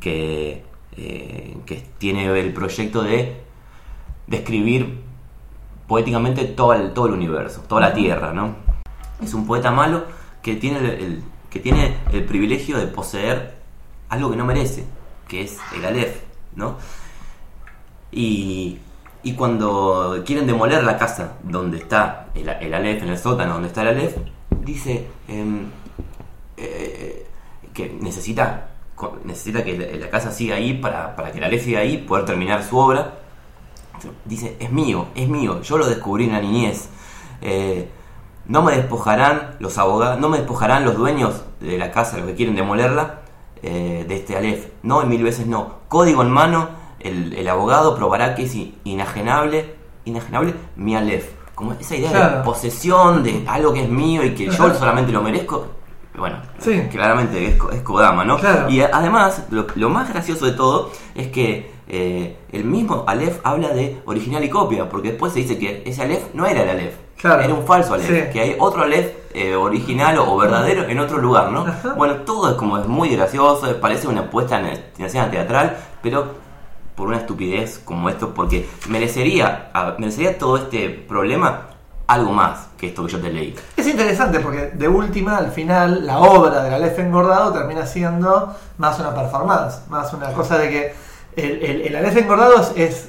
que, 0.00 0.62
eh, 0.96 1.56
que 1.64 1.84
tiene 1.98 2.26
el 2.38 2.52
proyecto 2.52 3.02
de 3.02 3.40
describir 4.26 5.00
poéticamente 5.86 6.44
todo 6.44 6.74
el, 6.74 6.92
todo 6.92 7.06
el 7.06 7.12
universo, 7.14 7.62
toda 7.68 7.80
la 7.80 7.94
Tierra, 7.94 8.32
¿no? 8.32 8.56
Es 9.22 9.32
un 9.34 9.46
poeta 9.46 9.70
malo 9.70 10.04
que 10.42 10.56
tiene 10.56 10.78
el, 10.78 10.86
el- 10.86 11.22
que 11.50 11.60
tiene 11.60 11.96
el 12.12 12.24
privilegio 12.24 12.76
de 12.76 12.86
poseer 12.86 13.56
algo 14.10 14.30
que 14.30 14.36
no 14.36 14.44
merece, 14.44 14.84
que 15.26 15.40
es 15.42 15.56
el 15.74 15.84
Aleph, 15.86 16.20
¿no? 16.54 16.76
Y, 18.12 18.78
y 19.22 19.32
cuando 19.34 20.22
quieren 20.26 20.46
demoler 20.46 20.84
la 20.84 20.98
casa 20.98 21.34
donde 21.42 21.78
está 21.78 22.26
el, 22.34 22.48
el 22.48 22.74
Aleph, 22.74 23.02
en 23.02 23.08
el 23.08 23.18
sótano 23.18 23.54
donde 23.54 23.68
está 23.68 23.82
el 23.82 23.88
Aleph, 23.88 24.16
dice 24.66 25.06
em, 25.28 25.70
eh, 26.56 27.26
que 27.72 27.96
necesita, 28.00 28.68
necesita 29.24 29.64
que 29.64 29.78
la, 29.78 29.98
la 29.98 30.10
casa 30.10 30.32
siga 30.32 30.56
ahí 30.56 30.74
para, 30.74 31.16
para 31.16 31.32
que 31.32 31.38
el 31.38 31.44
Aleph 31.44 31.64
siga 31.64 31.80
ahí, 31.80 31.98
poder 31.98 32.26
terminar 32.26 32.62
su 32.64 32.76
obra. 32.76 33.14
Dice, 34.24 34.56
es 34.60 34.70
mío, 34.70 35.06
es 35.14 35.28
mío, 35.28 35.62
yo 35.62 35.78
lo 35.78 35.86
descubrí 35.86 36.24
en 36.24 36.32
la 36.32 36.40
niñez. 36.40 36.88
Eh, 37.40 37.88
no 38.46 38.62
me 38.62 38.76
despojarán 38.76 39.56
los 39.58 39.78
abogados, 39.78 40.20
no 40.20 40.28
me 40.28 40.38
despojarán 40.38 40.84
los 40.84 40.96
dueños 40.96 41.42
de 41.60 41.78
la 41.78 41.90
casa, 41.90 42.18
los 42.18 42.26
que 42.26 42.34
quieren 42.34 42.56
demolerla, 42.56 43.20
eh, 43.62 44.04
de 44.06 44.16
este 44.16 44.36
Aleph. 44.36 44.68
No, 44.82 45.02
y 45.02 45.06
mil 45.06 45.22
veces 45.22 45.46
no. 45.46 45.76
Código 45.88 46.22
en 46.22 46.30
mano, 46.30 46.68
el, 47.00 47.32
el 47.32 47.48
abogado 47.48 47.96
probará 47.96 48.34
que 48.34 48.44
es 48.44 48.56
inajenable, 48.84 49.74
inajenable 50.04 50.54
mi 50.76 50.94
Aleph. 50.94 51.35
Como 51.56 51.72
esa 51.72 51.96
idea 51.96 52.28
de 52.28 52.44
posesión 52.44 53.24
de 53.24 53.42
algo 53.48 53.72
que 53.72 53.82
es 53.82 53.88
mío 53.88 54.22
y 54.24 54.34
que 54.34 54.44
yo 54.46 54.72
solamente 54.74 55.10
lo 55.10 55.22
merezco. 55.22 55.66
Bueno, 56.16 56.36
Sí. 56.58 56.82
claramente 56.90 57.44
es, 57.46 57.58
es 57.72 57.82
Kodama, 57.82 58.24
¿no? 58.24 58.38
Claro. 58.38 58.70
Y 58.70 58.80
además, 58.80 59.42
lo, 59.50 59.66
lo 59.74 59.88
más 59.90 60.08
gracioso 60.08 60.46
de 60.46 60.52
todo 60.52 60.90
es 61.14 61.26
que 61.28 61.74
eh, 61.88 62.36
el 62.52 62.64
mismo 62.64 63.04
Aleph 63.06 63.38
habla 63.44 63.68
de 63.70 64.00
original 64.06 64.42
y 64.44 64.48
copia, 64.48 64.88
porque 64.88 65.08
después 65.10 65.32
se 65.32 65.40
dice 65.40 65.58
que 65.58 65.82
ese 65.84 66.02
Aleph 66.02 66.32
no 66.34 66.46
era 66.46 66.62
el 66.62 66.68
Aleph, 66.70 66.94
Claro. 67.20 67.42
era 67.42 67.52
un 67.54 67.64
falso 67.66 67.94
Aleph, 67.94 68.06
Sí. 68.08 68.32
que 68.32 68.40
hay 68.40 68.56
otro 68.58 68.82
Aleph 68.82 69.12
eh, 69.34 69.54
original 69.54 70.18
o 70.18 70.36
verdadero 70.38 70.84
en 70.88 70.98
otro 70.98 71.18
lugar, 71.18 71.50
¿no? 71.52 71.60
Ajá. 71.66 71.92
Bueno, 71.96 72.14
todo 72.26 72.50
es 72.50 72.54
como 72.56 72.78
es 72.78 72.86
muy 72.86 73.10
gracioso, 73.10 73.66
parece 73.80 74.08
una 74.08 74.30
puesta 74.30 74.58
en, 74.58 74.66
en 74.98 75.04
escena 75.04 75.30
teatral, 75.30 75.76
pero 76.02 76.45
por 76.96 77.08
una 77.08 77.18
estupidez 77.18 77.80
como 77.84 78.08
esto, 78.08 78.32
porque 78.34 78.68
merecería, 78.88 79.70
merecería 79.98 80.38
todo 80.38 80.56
este 80.56 80.88
problema 80.88 81.62
algo 82.06 82.32
más 82.32 82.68
que 82.78 82.86
esto 82.88 83.04
que 83.04 83.12
yo 83.12 83.20
te 83.20 83.30
leí. 83.32 83.54
Es 83.76 83.86
interesante 83.86 84.40
porque 84.40 84.70
de 84.74 84.88
última, 84.88 85.36
al 85.38 85.50
final, 85.52 86.06
la 86.06 86.18
obra 86.18 86.62
del 86.62 86.72
Aleph 86.74 86.98
engordado 87.00 87.52
termina 87.52 87.84
siendo 87.86 88.54
más 88.78 88.98
una 89.00 89.14
performance, 89.14 89.80
más 89.88 90.12
una 90.12 90.32
cosa 90.32 90.56
de 90.58 90.68
que 90.70 90.94
el, 91.36 91.62
el, 91.64 91.80
el 91.82 91.96
Aleph 91.96 92.16
engordado 92.16 92.60
es- 92.60 92.72
es 92.76 93.08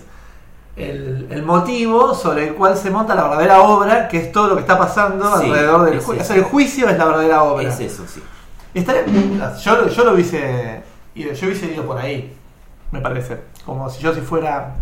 el, 0.76 1.28
el 1.32 1.44
motivo 1.44 2.14
sobre 2.14 2.50
el 2.50 2.54
cual 2.56 2.78
se 2.78 2.92
monta 2.92 3.16
la 3.16 3.24
verdadera 3.24 3.62
obra, 3.62 4.08
que 4.08 4.18
es 4.18 4.32
todo 4.32 4.48
lo 4.50 4.56
que 4.56 4.62
está 4.62 4.78
pasando 4.78 5.38
Sí, 5.40 5.46
alrededor 5.46 5.86
del 5.86 6.00
juicio. 6.02 6.24
O 6.24 6.26
sea, 6.28 6.36
el 6.36 6.44
juicio 6.44 6.90
es 6.90 6.98
la 6.98 7.06
verdadera 7.06 7.44
obra. 7.44 7.68
Es 7.70 7.80
eso, 7.80 8.04
sí. 8.08 8.22
Está- 8.74 8.94
yo, 9.64 9.88
yo 9.88 10.04
lo 10.04 10.14
hubiese 10.14 10.84
yo 11.16 11.24
hubiese 11.48 11.66
ido 11.74 11.84
por 11.86 11.98
ahí, 11.98 12.36
me 12.92 13.00
parece. 13.02 13.40
Como 13.68 13.90
si 13.90 14.02
yo 14.02 14.14
si 14.16 14.22
fuera 14.22 14.76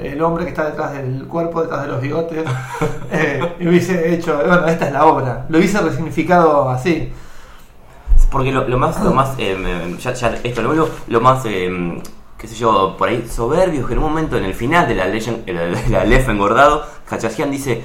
el 0.00 0.22
hombre 0.22 0.44
que 0.44 0.50
está 0.50 0.70
detrás 0.70 0.92
del 0.92 1.26
cuerpo, 1.26 1.60
detrás 1.60 1.82
de 1.82 1.88
los 1.88 2.00
bigotes, 2.00 2.44
eh, 3.10 3.56
y 3.58 3.66
hubiese 3.66 4.14
hecho, 4.14 4.36
bueno, 4.36 4.64
esta 4.68 4.86
es 4.86 4.92
la 4.92 5.06
obra. 5.06 5.44
Lo 5.48 5.58
hubiese 5.58 5.80
resignificado 5.80 6.70
así. 6.70 7.12
Porque 8.30 8.52
lo, 8.52 8.68
lo 8.68 8.78
más, 8.78 9.02
lo 9.02 9.12
más, 9.12 9.34
eh, 9.38 9.96
ya, 9.98 10.12
ya 10.12 10.38
esto 10.44 10.62
lo 10.62 10.68
vuelvo, 10.68 10.88
lo 11.08 11.20
más, 11.20 11.44
eh, 11.46 12.00
qué 12.38 12.46
sé 12.46 12.54
yo, 12.54 12.94
por 12.96 13.08
ahí 13.08 13.26
soberbio, 13.28 13.88
que 13.88 13.94
en 13.94 13.98
un 13.98 14.04
momento 14.04 14.36
en 14.36 14.44
el 14.44 14.54
final 14.54 14.86
de 14.86 14.94
la, 14.94 15.06
legend, 15.06 15.44
de 15.44 15.52
la, 15.52 15.88
la 15.88 16.00
Aleph 16.02 16.28
engordado, 16.28 16.84
Cachajian 17.08 17.50
dice, 17.50 17.82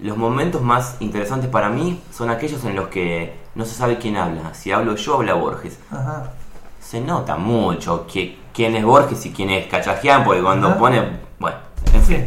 los 0.00 0.18
momentos 0.18 0.60
más 0.60 0.96
interesantes 1.00 1.48
para 1.48 1.70
mí 1.70 2.02
son 2.12 2.28
aquellos 2.28 2.62
en 2.64 2.76
los 2.76 2.88
que 2.88 3.38
no 3.54 3.64
se 3.64 3.74
sabe 3.74 3.96
quién 3.96 4.18
habla. 4.18 4.52
Si 4.52 4.70
hablo 4.70 4.96
yo, 4.96 5.14
habla 5.14 5.32
Borges. 5.32 5.78
Ajá. 5.90 6.32
Se 6.80 7.00
nota 7.00 7.36
mucho 7.38 8.06
que, 8.06 8.43
quién 8.54 8.76
es 8.76 8.84
Borges 8.84 9.26
y 9.26 9.32
quién 9.32 9.50
es 9.50 9.66
Cachajian, 9.66 10.24
porque 10.24 10.42
cuando 10.42 10.68
Ajá. 10.68 10.78
pone, 10.78 11.02
bueno, 11.38 11.56
en 11.92 12.00
Sí, 12.04 12.14
fin. 12.14 12.26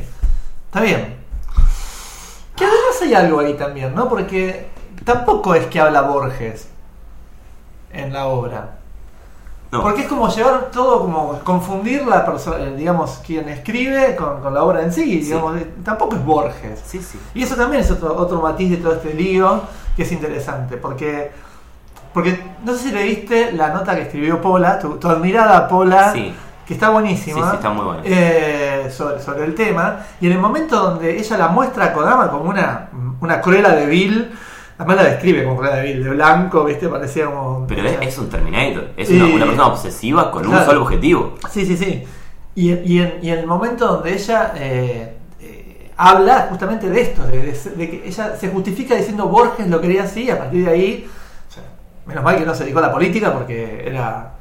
está 0.68 0.82
bien. 0.82 1.16
Que 2.56 2.66
además 2.66 3.02
hay 3.02 3.14
algo 3.14 3.40
ahí 3.40 3.54
también, 3.54 3.94
¿no? 3.96 4.10
Porque 4.10 4.68
tampoco 5.06 5.56
es 5.56 5.66
que 5.68 5.80
habla 5.80 6.02
Borges. 6.02 6.70
en 7.94 8.12
la 8.14 8.28
obra. 8.28 8.72
No. 9.72 9.82
Porque 9.82 10.02
es 10.02 10.08
como 10.08 10.30
llevar 10.30 10.70
todo, 10.72 11.00
como 11.02 11.40
confundir 11.44 12.06
la 12.06 12.26
persona, 12.26 12.58
eh, 12.64 12.76
digamos, 12.76 13.22
quien 13.26 13.50
escribe 13.50 14.16
con, 14.16 14.42
con 14.42 14.54
la 14.54 14.64
obra 14.64 14.82
en 14.84 14.94
sí. 14.94 15.20
Digamos, 15.20 15.58
eh, 15.58 15.74
tampoco 15.84 16.16
es 16.16 16.24
Borges. 16.24 16.80
Sí, 16.86 17.02
sí. 17.02 17.20
Y 17.34 17.44
eso 17.44 17.56
también 17.56 17.82
es 17.82 17.90
otro, 17.92 18.16
otro 18.16 18.42
matiz 18.42 18.70
de 18.72 18.78
todo 18.78 18.94
este 18.94 19.14
lío 19.14 19.62
que 19.96 20.04
es 20.04 20.12
interesante. 20.12 20.78
Porque, 20.78 21.32
porque 22.14 22.40
no 22.64 22.74
sé 22.74 22.90
si 22.90 22.92
leíste 22.92 23.52
la 23.54 23.70
nota 23.70 23.96
que 23.96 24.04
escribió 24.04 24.42
Pola, 24.42 24.80
tu, 24.80 24.98
tu 24.98 25.08
admirada 25.08 25.68
Pola, 25.68 26.12
Sí. 26.14 26.34
que 26.66 26.74
está 26.74 26.90
buenísima. 26.90 27.38
Sí, 27.42 27.48
sí, 27.50 27.56
está 27.56 27.70
muy 27.70 27.86
buena. 27.86 28.02
eh, 28.06 28.90
sobre, 28.92 29.22
sobre 29.22 29.46
el 29.46 29.56
tema. 29.56 30.00
Y 30.20 30.28
en 30.28 30.34
el 30.34 30.40
momento 30.40 30.78
donde 30.82 31.18
ella 31.18 31.38
la 31.38 31.48
muestra 31.50 31.86
a 31.86 31.94
Kodama 31.94 32.30
como 32.30 32.50
una, 32.50 32.90
una 33.22 33.40
cruela 33.42 33.70
de 33.76 33.86
Bill, 33.86 34.32
además 34.78 34.98
la 34.98 35.04
describe 35.04 35.44
como 35.44 35.58
cruela 35.58 35.78
de 35.78 35.84
Bill, 35.84 36.04
de 36.04 36.10
blanco, 36.12 36.64
¿viste? 36.66 36.88
Parecía 36.90 37.26
como. 37.28 37.66
Pero 37.68 37.84
es, 37.88 37.98
es 38.02 38.18
un 38.18 38.30
Terminator. 38.30 38.90
Es 38.98 39.10
Y- 39.10 39.16
una, 39.22 39.26
una 39.36 39.46
persona 39.46 39.68
obsesiva 39.68 40.32
con 40.32 40.44
Claro. 40.44 40.60
un 40.60 40.66
solo 40.66 40.82
objetivo. 40.84 41.36
Sí, 41.52 41.66
sí, 41.66 41.78
sí. 41.78 42.04
Y, 42.56 42.72
y 42.74 43.02
en, 43.02 43.20
y 43.22 43.30
en 43.30 43.40
el 43.40 43.46
momento 43.48 43.86
donde 43.88 44.14
ella 44.14 44.52
eh, 44.56 45.14
eh, 45.40 45.92
habla 45.96 46.48
justamente 46.50 46.90
de 46.90 47.02
esto, 47.02 47.24
de, 47.28 47.38
de- 47.44 47.70
de 47.76 47.90
que 47.90 48.08
ella 48.08 48.36
se 48.36 48.50
justifica 48.50 48.96
diciendo 48.96 49.28
Borges 49.28 49.68
lo 49.68 49.80
quería 49.80 50.04
así, 50.04 50.24
y 50.24 50.30
a 50.32 50.40
partir 50.40 50.66
de 50.66 50.72
ahí, 50.72 51.08
menos 52.08 52.24
mal 52.24 52.38
que 52.38 52.46
no 52.46 52.56
se 52.56 52.64
dedicó 52.64 52.80
a 52.80 52.84
la 52.84 52.92
política 52.92 53.34
porque 53.34 53.84
era 53.86 54.32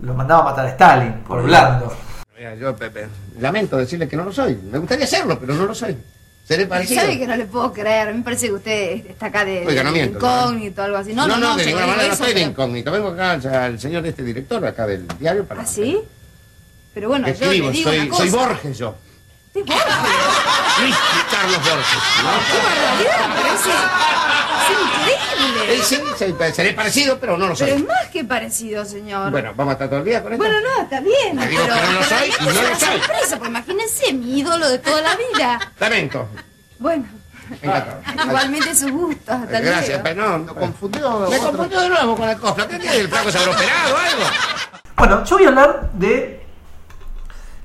lo 0.00 0.14
mandaba 0.14 0.42
a 0.42 0.44
matar 0.46 0.66
a 0.66 0.70
Stalin, 0.70 1.12
por 1.26 1.42
blando. 1.42 1.94
Mira, 2.36 2.54
yo 2.56 2.74
Pepe, 2.74 3.06
lamento 3.38 3.76
decirle 3.76 4.08
que 4.08 4.16
no 4.16 4.24
lo 4.24 4.32
soy. 4.32 4.58
Me 4.70 4.78
gustaría 4.78 5.06
serlo, 5.06 5.38
pero 5.38 5.54
no 5.54 5.64
lo 5.64 5.74
soy. 5.74 5.96
Seré 6.44 6.66
parecido. 6.66 7.02
¿Sabe 7.02 7.18
que 7.18 7.26
no 7.26 7.36
le 7.36 7.44
puedo 7.44 7.72
creer? 7.72 8.12
Me 8.12 8.22
parece 8.22 8.48
que 8.48 8.52
usted 8.52 9.06
está 9.06 9.26
acá 9.26 9.44
de, 9.44 9.64
Oiga, 9.64 9.84
no 9.84 9.92
de 9.92 10.00
miento, 10.00 10.18
incógnito 10.18 10.82
o 10.82 10.84
algo 10.84 10.96
así. 10.96 11.12
No, 11.14 11.28
no, 11.28 11.38
no. 11.38 11.56
de 11.56 11.62
yo 11.62 11.68
ninguna 11.68 11.86
manera 11.86 12.08
no 12.08 12.14
estoy 12.14 12.34
de 12.34 12.40
incógnito. 12.40 12.90
Vengo 12.90 13.08
acá 13.08 13.32
al, 13.32 13.78
señor 13.78 14.04
este 14.04 14.24
director 14.24 14.64
acá 14.66 14.86
del 14.88 15.06
diario 15.20 15.44
para... 15.44 15.62
¿Ah, 15.62 15.66
sí? 15.66 16.00
Pero 16.94 17.08
bueno, 17.08 17.28
yo 17.28 17.32
Escribo, 17.32 17.70
le 17.70 17.72
digo 17.72 17.90
soy, 17.90 17.98
una 18.00 18.08
cosa. 18.08 18.22
soy 18.22 18.30
Borges 18.30 18.78
yo. 18.78 18.94
¿Sí, 19.52 19.60
Borges? 19.60 19.84
Luis 20.80 20.96
Carlos 21.30 21.58
Borges. 21.58 22.02
¡Qué 22.50 22.58
barbaridad! 22.58 23.36
Pero 23.36 23.54
ese 23.54 23.70
Eh, 24.72 25.74
es 25.78 25.92
increíble. 25.92 26.14
sí, 26.16 26.34
soy- 26.36 26.52
seré 26.52 26.72
parecido, 26.72 27.18
pero 27.18 27.36
no 27.36 27.48
lo 27.48 27.54
Pero 27.54 27.66
es 27.72 27.78
soy. 27.78 27.82
más 27.86 28.06
que 28.12 28.24
parecido, 28.24 28.84
señor. 28.84 29.30
Bueno, 29.30 29.52
vamos 29.56 29.72
a 29.72 29.74
estar 29.74 29.88
todo 29.88 29.98
el 30.00 30.04
día 30.04 30.22
con 30.22 30.32
esto. 30.32 30.44
Bueno, 30.44 30.58
no, 30.60 30.82
está 30.82 31.00
bien. 31.00 31.38
Le 31.38 31.46
digo 31.48 31.62
pero, 31.64 31.74
que 31.74 31.80
no 31.86 31.92
lo 31.92 31.98
pero 32.00 32.18
soy 32.18 32.28
y 32.28 32.44
no 32.44 32.50
lo 32.62 32.76
soy. 32.78 32.88
sorpresa, 33.00 33.36
porque 33.36 33.48
imagínense 33.48 34.12
mi 34.12 34.38
ídolo 34.40 34.68
de 34.68 34.78
toda 34.78 35.00
la 35.02 35.16
vida. 35.16 35.72
Lamento. 35.80 36.28
Bueno, 36.78 37.04
Encantado. 37.60 38.00
igualmente 38.28 38.74
sus 38.74 38.90
gustos. 38.90 39.34
Hasta 39.34 39.60
Gracias, 39.60 39.88
luego. 39.88 40.02
pero 40.04 40.28
no... 40.28 40.38
no 40.38 40.54
confundió 40.54 41.20
Me 41.20 41.26
otro. 41.36 41.40
confundió 41.50 41.80
de 41.80 41.88
nuevo 41.90 42.16
con 42.16 42.26
la 42.26 42.36
copla. 42.36 42.66
¿Qué 42.68 42.78
tiene? 42.78 42.96
¿El 42.96 43.08
flaco 43.08 43.30
se 43.30 43.38
habrá 43.38 43.52
operado 43.52 43.94
o 43.94 43.98
algo? 43.98 44.24
Bueno, 44.96 45.24
yo 45.24 45.36
voy 45.36 45.44
a 45.44 45.48
hablar 45.48 45.90
de 45.94 46.42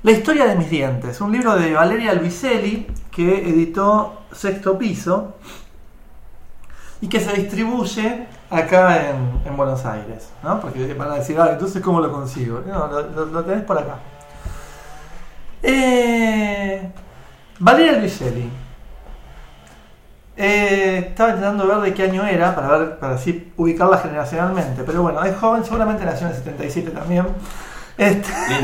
La 0.02 0.12
historia 0.12 0.46
de 0.46 0.54
mis 0.56 0.70
dientes, 0.70 1.20
un 1.20 1.32
libro 1.32 1.56
de 1.56 1.72
Valeria 1.72 2.14
Luiselli 2.14 2.86
que 3.10 3.48
editó 3.48 4.22
Sexto 4.32 4.78
Piso 4.78 5.36
y 7.00 7.08
que 7.08 7.20
se 7.20 7.32
distribuye 7.32 8.26
acá 8.50 9.10
en, 9.10 9.40
en 9.44 9.56
Buenos 9.56 9.84
Aires, 9.86 10.30
¿no? 10.42 10.60
Porque 10.60 10.92
van 10.94 11.12
a 11.12 11.14
decir, 11.16 11.38
ah, 11.40 11.50
entonces 11.52 11.80
¿cómo 11.82 12.00
lo 12.00 12.10
consigo? 12.12 12.62
No, 12.66 12.86
lo, 12.88 13.02
lo- 13.10 13.26
lo 13.26 13.44
tenés 13.44 13.64
por 13.64 13.78
acá. 13.78 13.96
Eh, 15.62 16.90
Valeria 17.58 17.92
Luiselli. 17.98 18.50
Eh, 20.40 21.06
estaba 21.08 21.30
intentando 21.30 21.66
ver 21.66 21.78
de 21.78 21.94
qué 21.94 22.04
año 22.04 22.24
era 22.24 22.54
para 22.54 22.68
ver 22.78 22.98
para 23.00 23.14
así 23.16 23.52
ubicarla 23.56 23.98
generacionalmente, 23.98 24.84
pero 24.84 25.02
bueno, 25.02 25.22
es 25.24 25.36
joven, 25.36 25.64
seguramente 25.64 26.04
nació 26.04 26.28
en 26.28 26.32
el 26.32 26.38
77 26.38 26.90
también. 26.92 27.26
Este. 27.96 28.28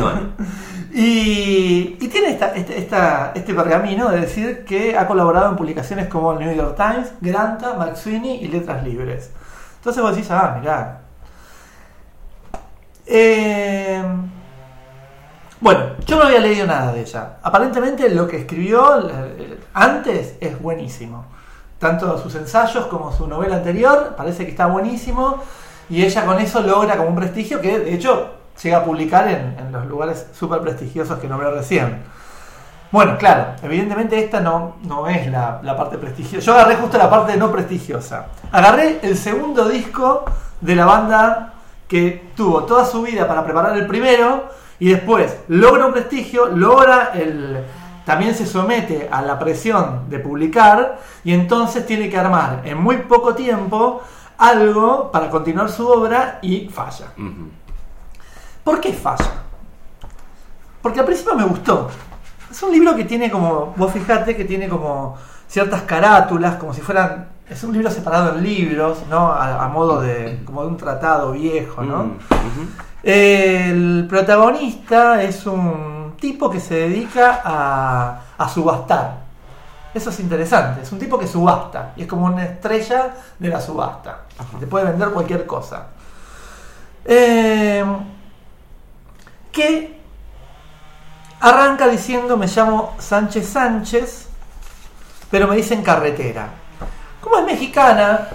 y, 0.97 1.99
y 2.01 2.09
tiene 2.09 2.31
esta, 2.31 2.55
este, 2.55 2.79
este 2.79 3.55
pergamino 3.55 4.11
de 4.11 4.21
decir 4.21 4.65
que 4.65 4.97
ha 4.97 5.09
colaborado 5.09 5.51
en 5.51 5.57
publicaciones 5.57 6.07
como 6.07 6.35
el 6.35 6.39
New 6.39 6.55
York 6.55 6.77
Times, 6.77 7.15
Granta, 7.21 7.75
Max 7.75 7.99
Sweeney 7.99 8.45
y 8.45 8.47
Letras 8.47 8.85
Libres. 8.85 9.33
Entonces 9.79 10.01
vos 10.01 10.15
decís, 10.15 10.31
ah, 10.31 10.57
mirá. 10.61 11.01
Eh, 13.07 14.05
bueno, 15.61 15.81
yo 16.07 16.17
no 16.17 16.27
había 16.27 16.39
leído 16.39 16.65
nada 16.65 16.93
de 16.93 17.01
ella. 17.01 17.39
Aparentemente 17.43 18.09
lo 18.11 18.29
que 18.29 18.37
escribió 18.37 19.11
eh, 19.11 19.59
antes 19.73 20.37
es 20.41 20.63
buenísimo. 20.63 21.25
Tanto 21.81 22.17
sus 22.19 22.37
ensayos 22.37 22.87
como 22.87 23.11
su 23.11 23.27
novela 23.27 23.57
anterior 23.57 24.15
parece 24.17 24.45
que 24.45 24.53
está 24.53 24.67
buenísimo. 24.67 25.43
Y 25.91 26.05
ella 26.05 26.25
con 26.25 26.39
eso 26.39 26.63
logra 26.63 26.97
como 26.97 27.09
un 27.09 27.17
prestigio 27.17 27.61
que 27.61 27.81
de 27.81 27.95
hecho 27.95 28.44
llega 28.63 28.79
a 28.79 28.85
publicar 28.85 29.29
en, 29.29 29.57
en 29.59 29.73
los 29.73 29.87
lugares 29.87 30.29
súper 30.33 30.61
prestigiosos 30.61 31.19
que 31.19 31.29
nombré 31.29 31.51
recién. 31.51 32.03
Bueno, 32.91 33.19
claro, 33.19 33.55
evidentemente 33.63 34.19
esta 34.23 34.41
no, 34.41 34.77
no 34.85 35.09
es 35.09 35.27
la, 35.27 35.61
la 35.63 35.77
parte 35.77 35.99
prestigiosa. 35.99 36.47
Yo 36.47 36.55
agarré 36.55 36.77
justo 36.77 36.97
la 36.97 37.11
parte 37.11 37.37
no 37.37 37.51
prestigiosa. 37.51 38.27
Agarré 38.53 39.01
el 39.03 39.17
segundo 39.17 39.69
disco 39.69 40.25
de 40.61 40.77
la 40.77 40.85
banda 40.85 41.55
que 41.89 42.31
tuvo 42.37 42.65
toda 42.65 42.85
su 42.85 43.03
vida 43.03 43.27
para 43.27 43.45
preparar 43.45 43.77
el 43.77 43.87
primero 43.87 44.49
y 44.79 44.91
después 44.91 45.39
logra 45.49 45.87
un 45.87 45.93
prestigio, 45.93 46.47
logra 46.47 47.11
el... 47.15 47.65
También 48.05 48.35
se 48.35 48.47
somete 48.47 49.09
a 49.11 49.23
la 49.23 49.39
presión 49.39 50.11
de 50.11 50.19
publicar 50.19 50.99
y 51.25 51.33
entonces 51.33 51.87
tiene 51.87 52.11
que 52.11 52.19
armar 52.19 52.61
en 52.65 52.79
muy 52.79 52.99
poco 52.99 53.35
tiempo 53.35 54.03
algo 54.37 55.11
para 55.11 55.31
continuar 55.31 55.71
su 55.71 55.89
obra 55.89 56.39
y 56.43 56.69
falla. 56.69 57.07
¿Por 58.65 58.81
qué 58.81 58.93
falla? 58.93 59.31
Porque 60.83 61.01
al 61.01 61.07
principio 61.07 61.35
me 61.35 61.45
gustó. 61.45 61.91
Es 62.51 62.63
un 62.63 62.73
libro 62.73 62.97
que 62.97 63.05
tiene 63.05 63.31
como, 63.31 63.75
vos 63.77 63.93
fijate 63.93 64.35
que 64.37 64.45
tiene 64.45 64.69
como 64.69 65.17
ciertas 65.47 65.83
carátulas, 65.83 66.57
como 66.57 66.73
si 66.73 66.81
fueran, 66.81 67.29
es 67.49 67.63
un 67.63 67.73
libro 67.73 67.91
separado 67.91 68.37
en 68.37 68.43
libros, 68.43 69.05
¿no? 69.11 69.31
A, 69.33 69.65
a 69.65 69.69
modo 69.69 70.01
de, 70.01 70.43
como 70.45 70.63
de 70.63 70.69
un 70.69 70.77
tratado 70.77 71.33
viejo, 71.33 71.83
¿no? 71.83 72.05
Mm. 72.05 72.19
El 73.03 74.07
protagonista 74.09 75.23
es 75.23 75.45
un 75.47 76.15
tipo 76.19 76.49
que 76.49 76.59
se 76.59 76.75
dedica 76.75 77.43
a, 77.45 78.21
a 78.39 78.49
subastar. 78.49 79.25
Eso 79.93 80.11
es 80.11 80.21
interesante. 80.21 80.83
Es 80.83 80.91
un 80.91 80.99
tipo 80.99 81.19
que 81.19 81.27
subasta. 81.27 81.93
Y 81.97 82.03
es 82.03 82.09
como 82.09 82.27
una 82.27 82.45
estrella 82.45 83.15
de 83.39 83.49
la 83.49 83.61
subasta. 83.61 84.23
Te 84.59 84.67
puede 84.67 84.87
vender 84.87 85.11
cualquier 85.11 85.47
cosa. 85.47 85.89
Eh, 87.05 87.85
que 89.55 89.99
arranca 91.41 91.89
diciendo 91.89 92.37
me 92.37 92.47
llamo 92.47 92.95
Sánchez 92.99 93.49
Sánchez, 93.49 94.29
pero 95.31 95.49
me 95.49 95.57
dicen 95.57 95.83
carretera. 95.83 96.49
Como 97.21 97.39
es 97.39 97.45
mexicana, 97.45 98.29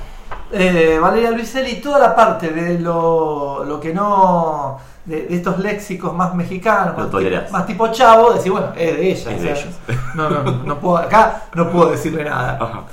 eh, 0.52 0.98
Valeria 1.00 1.32
Luiselli, 1.32 1.82
toda 1.82 2.00
la 2.00 2.16
parte 2.16 2.50
de 2.50 2.80
lo, 2.80 3.64
lo 3.64 3.80
que 3.80 3.94
no. 3.94 4.80
De, 5.06 5.26
de 5.26 5.38
estos 5.38 5.58
léxicos 5.58 6.14
más 6.14 6.36
mexicanos, 6.36 6.96
más, 6.96 7.52
más 7.52 7.66
tipo 7.66 7.88
chavo, 7.88 8.32
decir, 8.32 8.52
bueno, 8.52 8.74
es 8.76 8.96
de 8.96 9.12
ella. 9.12 9.32
Es 9.32 9.42
de 9.42 9.52
ellos. 9.52 9.80
No, 10.14 10.30
no, 10.30 10.44
no 10.44 10.80
puedo, 10.80 10.98
acá 10.98 11.46
no 11.56 11.72
puedo 11.72 11.90
decirle 11.90 12.26
nada. 12.26 12.60
Ajá. 12.62 12.84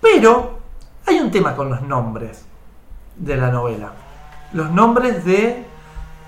Pero 0.00 0.60
hay 1.06 1.18
un 1.18 1.30
tema 1.32 1.56
con 1.56 1.70
los 1.70 1.82
nombres 1.82 2.44
de 3.16 3.36
la 3.36 3.50
novela. 3.50 3.90
Los 4.52 4.70
nombres 4.70 5.24
de, 5.24 5.64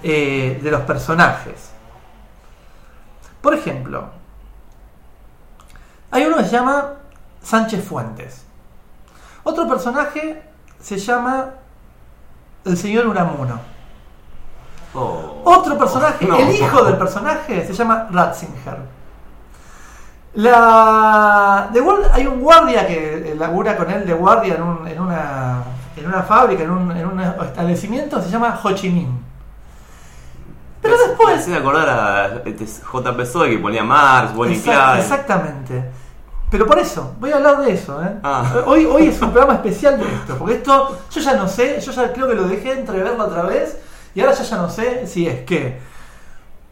eh, 0.03 0.61
de 0.63 0.71
los 0.71 0.83
personajes. 0.83 1.71
Por 3.41 3.55
ejemplo, 3.55 4.09
hay 6.11 6.25
uno 6.25 6.37
que 6.39 6.45
se 6.45 6.51
llama 6.51 6.95
Sánchez 7.43 7.85
Fuentes. 7.85 8.45
Otro 9.45 9.69
personaje 9.69 10.43
se 10.81 10.99
llama 10.99 11.51
el 12.65 12.77
señor 12.77 13.07
Uramuno. 13.07 13.61
Oh. 14.95 15.43
Otro 15.45 15.77
personaje, 15.79 16.27
No. 16.27 16.37
el 16.37 16.51
hijo 16.55 16.83
del 16.85 16.97
personaje, 16.97 17.67
se 17.67 17.73
llama 17.75 18.09
Ratzinger. 18.11 18.79
La, 20.35 21.69
de 21.73 21.83
hay 22.13 22.27
un 22.27 22.41
guardia 22.41 22.87
que 22.87 23.33
eh, 23.33 23.35
labura 23.35 23.77
con 23.77 23.91
él 23.91 24.07
de 24.07 24.13
guardia 24.15 24.55
en, 24.55 24.63
un- 24.63 24.87
en 24.87 25.01
una, 25.01 25.63
en 25.97 26.07
una 26.07 26.23
fábrica, 26.23 26.63
en 26.63 26.71
un, 26.71 26.91
en 26.97 27.07
un 27.07 27.21
establecimiento, 27.21 28.21
se 28.23 28.31
llama 28.31 28.59
Ho 28.63 28.73
Chi 28.73 28.91
Minh. 28.91 29.25
Pero 30.91 31.09
después... 31.09 31.29
Me 31.35 31.41
hace 31.43 31.55
acordar 31.57 31.89
a 31.89 32.27
este 32.45 32.65
JP 32.67 33.49
que 33.51 33.59
ponía 33.59 33.83
Mars, 33.85 34.35
Bonnie 34.35 34.57
Exact- 34.57 34.99
exactamente. 34.99 35.85
Pero 36.51 36.67
por 36.67 36.79
eso, 36.79 37.15
voy 37.21 37.31
a 37.31 37.37
hablar 37.37 37.59
de 37.59 37.73
eso. 37.73 38.03
¿eh? 38.03 38.09
Ah. 38.23 38.45
Hoy, 38.67 38.87
hoy 38.87 39.09
es 39.09 39.21
un 39.21 39.31
programa 39.33 39.55
especial 39.55 39.99
de 39.99 40.05
esto, 40.07 40.37
porque 40.39 40.55
esto 40.55 40.99
yo 41.11 41.21
ya 41.21 41.35
no 41.35 41.47
sé, 41.47 41.79
yo 41.81 41.93
ya 41.93 42.13
creo 42.13 42.27
que 42.27 42.35
lo 42.35 42.45
dejé 42.49 42.73
entreverlo 42.73 43.25
otra 43.25 43.43
vez 43.43 43.79
y 44.15 44.21
ahora 44.21 44.33
yo 44.33 44.43
ya 44.45 44.57
no 44.57 44.71
sé 44.71 45.07
si 45.07 45.27
es 45.27 45.45
que 45.45 45.79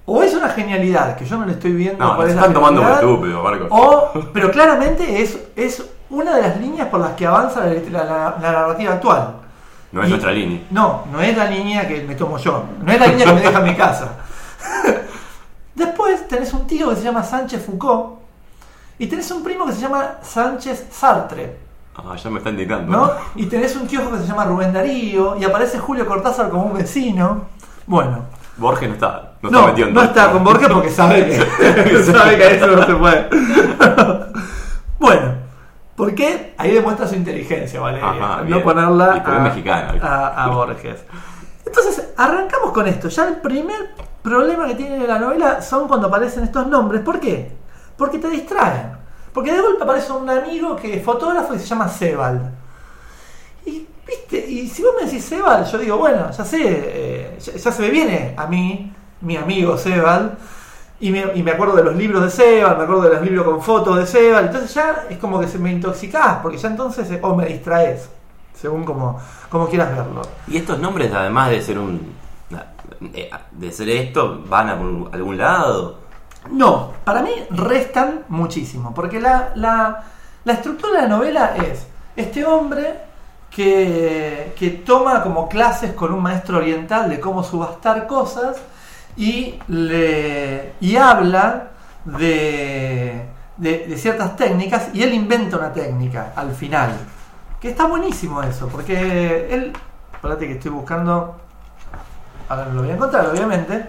o 0.07 0.23
es 0.23 0.33
una 0.35 0.49
genialidad 0.51 1.17
que 1.17 1.27
yo 1.27 1.37
no 1.37 1.45
le 1.45 1.53
estoy 1.53 1.73
viendo 1.73 2.03
No, 2.03 2.15
cuál 2.17 2.29
la 2.29 2.35
están 2.35 2.55
tomando 2.55 2.81
por 2.83 2.91
estúpido, 2.93 3.43
Marcos. 3.43 3.69
o, 3.71 4.13
pero 4.33 4.51
claramente 4.51 5.21
es, 5.21 5.39
es 5.57 5.85
una 6.09 6.35
de 6.37 6.43
las 6.43 6.57
líneas 6.61 6.89
por 6.89 7.01
las 7.01 7.11
que 7.13 7.27
avanza 7.27 7.67
la- 7.67 8.05
la- 8.05 8.37
la 8.41 8.53
narrativa 8.53 8.93
actual. 8.95 9.35
No 9.97 10.03
es 10.03 10.09
Y- 10.09 10.11
nuestra 10.11 10.31
línea. 10.33 10.61
No, 10.71 11.05
no 11.11 11.23
es 11.23 11.35
la 11.35 11.47
línea 11.47 11.89
que 11.89 12.03
me 12.03 12.15
tomo 12.15 12.37
yo. 12.37 12.65
No 12.83 12.93
es 12.93 13.01
la 13.01 13.07
línea 13.07 13.25
que 13.27 13.33
me 13.33 13.41
deja 13.41 13.59
en 13.61 13.65
mi 13.65 13.75
casa. 13.75 14.13
Después 15.75 16.29
tenés 16.29 16.53
un 16.53 16.67
tío 16.67 16.91
que 16.91 16.97
se 16.97 17.03
llama 17.03 17.23
Sánchez 17.23 17.65
Foucault. 17.65 18.19
Y 18.99 19.07
tenés 19.07 19.31
un 19.31 19.43
primo 19.43 19.65
que 19.65 19.73
se 19.73 19.81
llama 19.81 20.17
Sánchez 20.23 20.89
Sartre. 20.91 21.57
Ah, 21.97 22.15
ya 22.15 22.29
me 22.29 22.39
está 22.39 22.51
indicando. 22.51 22.93
¿no? 22.95 23.11
Y 23.37 23.47
tenés 23.47 23.75
un 23.75 23.87
tío 23.87 24.11
que 24.11 24.19
se 24.19 24.27
llama 24.27 24.45
Rubén 24.45 24.71
Darío. 24.73 25.35
Y 25.39 25.45
aparece 25.45 25.79
Julio 25.79 26.07
Cortázar 26.07 26.51
como 26.51 26.65
un 26.65 26.75
vecino. 26.75 27.47
Bueno, 27.87 28.19
Borges 28.59 28.89
no 28.89 28.95
está. 28.97 29.33
No, 29.41 29.51
no, 29.51 29.59
está 29.61 29.71
metido 29.71 29.89
en 29.89 29.95
no 29.95 30.03
está 30.03 30.31
con 30.31 30.45
Borges 30.45 30.69
porque 30.69 30.91
sabe 30.91 31.27
que, 31.27 32.03
sabe 32.05 32.37
que 32.37 32.45
a 32.45 32.51
eso 32.51 32.67
no 32.67 32.85
se 32.85 32.95
puede. 32.95 33.29
bueno, 34.99 35.35
¿por 35.97 36.15
qué? 36.15 36.55
Ahí 36.59 36.73
demuestra 36.73 37.07
su 37.07 37.15
inteligencia, 37.15 37.81
Valeria. 37.81 38.11
Ajá, 38.11 38.43
no 38.43 38.63
ponerla 38.63 39.41
mexicano. 39.43 39.99
a, 40.03 40.45
a 40.45 40.49
Borges. 40.49 41.05
Entonces, 41.65 42.09
arrancamos 42.17 42.73
con 42.73 42.87
esto. 42.87 43.09
Ya 43.09 43.29
el 43.29 43.37
primer 43.37 43.91
problema 44.23 44.67
que 44.67 44.75
tiene 44.75 45.07
la 45.07 45.19
novela 45.19 45.61
son 45.61 45.89
cuando 45.89 46.09
aparecen 46.09 46.45
estos 46.45 46.67
nombres. 46.67 47.03
¿Por 47.03 47.19
qué? 47.21 47.51
Porque 47.97 48.19
te 48.19 48.29
distraen. 48.29 48.97
Porque 49.33 49.53
de 49.53 49.61
golpe 49.61 49.83
aparece 49.83 50.13
un 50.13 50.29
amigo 50.31 50.77
que 50.77 50.97
es 50.97 51.05
fotógrafo 51.05 51.55
y 51.55 51.59
se 51.59 51.67
llama 51.67 51.89
Sebald. 51.89 52.41
Y, 53.67 53.87
¿viste? 54.07 54.39
y 54.49 54.69
si 54.69 54.83
vos 54.83 54.93
me 54.99 55.07
decís 55.07 55.25
Sebald, 55.25 55.67
yo 55.67 55.79
digo, 55.79 55.99
bueno, 55.99 56.31
ya 56.31 56.45
sé, 56.45 56.61
eh, 56.65 57.39
ya, 57.39 57.53
ya 57.53 57.73
se 57.73 57.83
me 57.83 57.91
viene 57.91 58.35
a 58.37 58.47
mí, 58.47 58.93
mi 59.21 59.37
amigo 59.37 59.77
Sebald, 59.77 60.33
y 61.01 61.11
me, 61.11 61.25
y 61.35 61.43
me 61.43 61.51
acuerdo 61.53 61.77
de 61.77 61.85
los 61.85 61.95
libros 61.97 62.23
de 62.23 62.31
Sebald, 62.31 62.79
me 62.79 62.85
acuerdo 62.85 63.03
de 63.03 63.11
los 63.15 63.23
libros 63.23 63.45
con 63.45 63.63
fotos 63.63 63.97
de 63.99 64.07
Sebald, 64.07 64.47
entonces 64.47 64.73
ya 64.75 65.05
es 65.11 65.19
como 65.19 65.39
que 65.41 65.49
se 65.49 65.59
me 65.59 65.71
intoxicás, 65.71 66.39
porque 66.43 66.59
ya 66.59 66.69
entonces, 66.69 67.07
o 67.23 67.35
me 67.35 67.47
distraes, 67.47 68.09
según 68.55 68.85
como, 68.85 69.21
como 69.51 69.69
quieras 69.69 69.95
verlo. 69.95 70.23
Y 70.49 70.57
estos 70.57 70.79
nombres, 70.79 71.13
además 71.13 71.51
de 71.51 71.61
ser 71.63 71.79
un. 71.79 72.15
de 73.53 73.73
ser 73.73 73.89
esto, 73.91 74.43
van 74.47 74.69
a 74.69 74.73
algún- 74.73 75.11
algún 75.13 75.37
lado. 75.39 75.99
No, 76.51 76.93
para 77.05 77.23
mí 77.23 77.31
restan 77.51 78.25
muchísimo, 78.29 78.95
porque 78.95 79.21
la, 79.21 79.51
la, 79.57 80.05
la 80.45 80.53
estructura 80.53 81.03
de 81.03 81.09
la 81.09 81.17
novela 81.17 81.57
es 81.57 81.87
este 82.15 82.45
hombre 82.47 83.01
que, 83.51 84.55
que 84.59 84.71
toma 84.71 85.23
como 85.23 85.49
clases 85.49 85.93
con 85.93 86.13
un 86.13 86.23
maestro 86.23 86.59
oriental 86.59 87.11
de 87.11 87.19
cómo 87.21 87.43
subastar 87.43 88.07
cosas 88.07 88.57
y, 89.17 89.59
le, 89.69 90.75
y 90.81 90.97
habla 90.97 91.69
de, 92.05 93.27
de, 93.57 93.97
ciertas 93.97 94.37
técnicas 94.37 94.91
y 94.93 95.03
él 95.03 95.15
inventa 95.15 95.57
una 95.57 95.73
técnica 95.73 96.33
al 96.37 96.53
final. 96.53 96.93
Que 97.61 97.71
está 97.71 97.87
buenísimo 97.87 98.43
eso, 98.43 98.69
porque 98.69 99.49
él, 99.51 99.73
espérate 100.13 100.47
que 100.47 100.53
estoy 100.55 100.71
buscando, 100.71 101.37
ahora 102.49 102.67
no 102.67 102.75
lo 102.75 102.83
voy 102.83 102.91
a 102.91 102.95
encontrar 102.95 103.27
obviamente, 103.27 103.87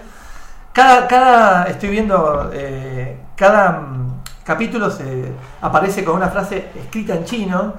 cada, 0.73 1.07
cada 1.07 1.63
estoy 1.65 1.89
viendo, 1.89 2.49
eh, 2.53 3.19
cada 3.35 3.71
mm, 3.81 4.21
capítulo 4.45 4.89
se 4.89 5.31
aparece 5.61 6.03
con 6.05 6.15
una 6.15 6.29
frase 6.29 6.69
escrita 6.75 7.15
en 7.15 7.25
chino 7.25 7.73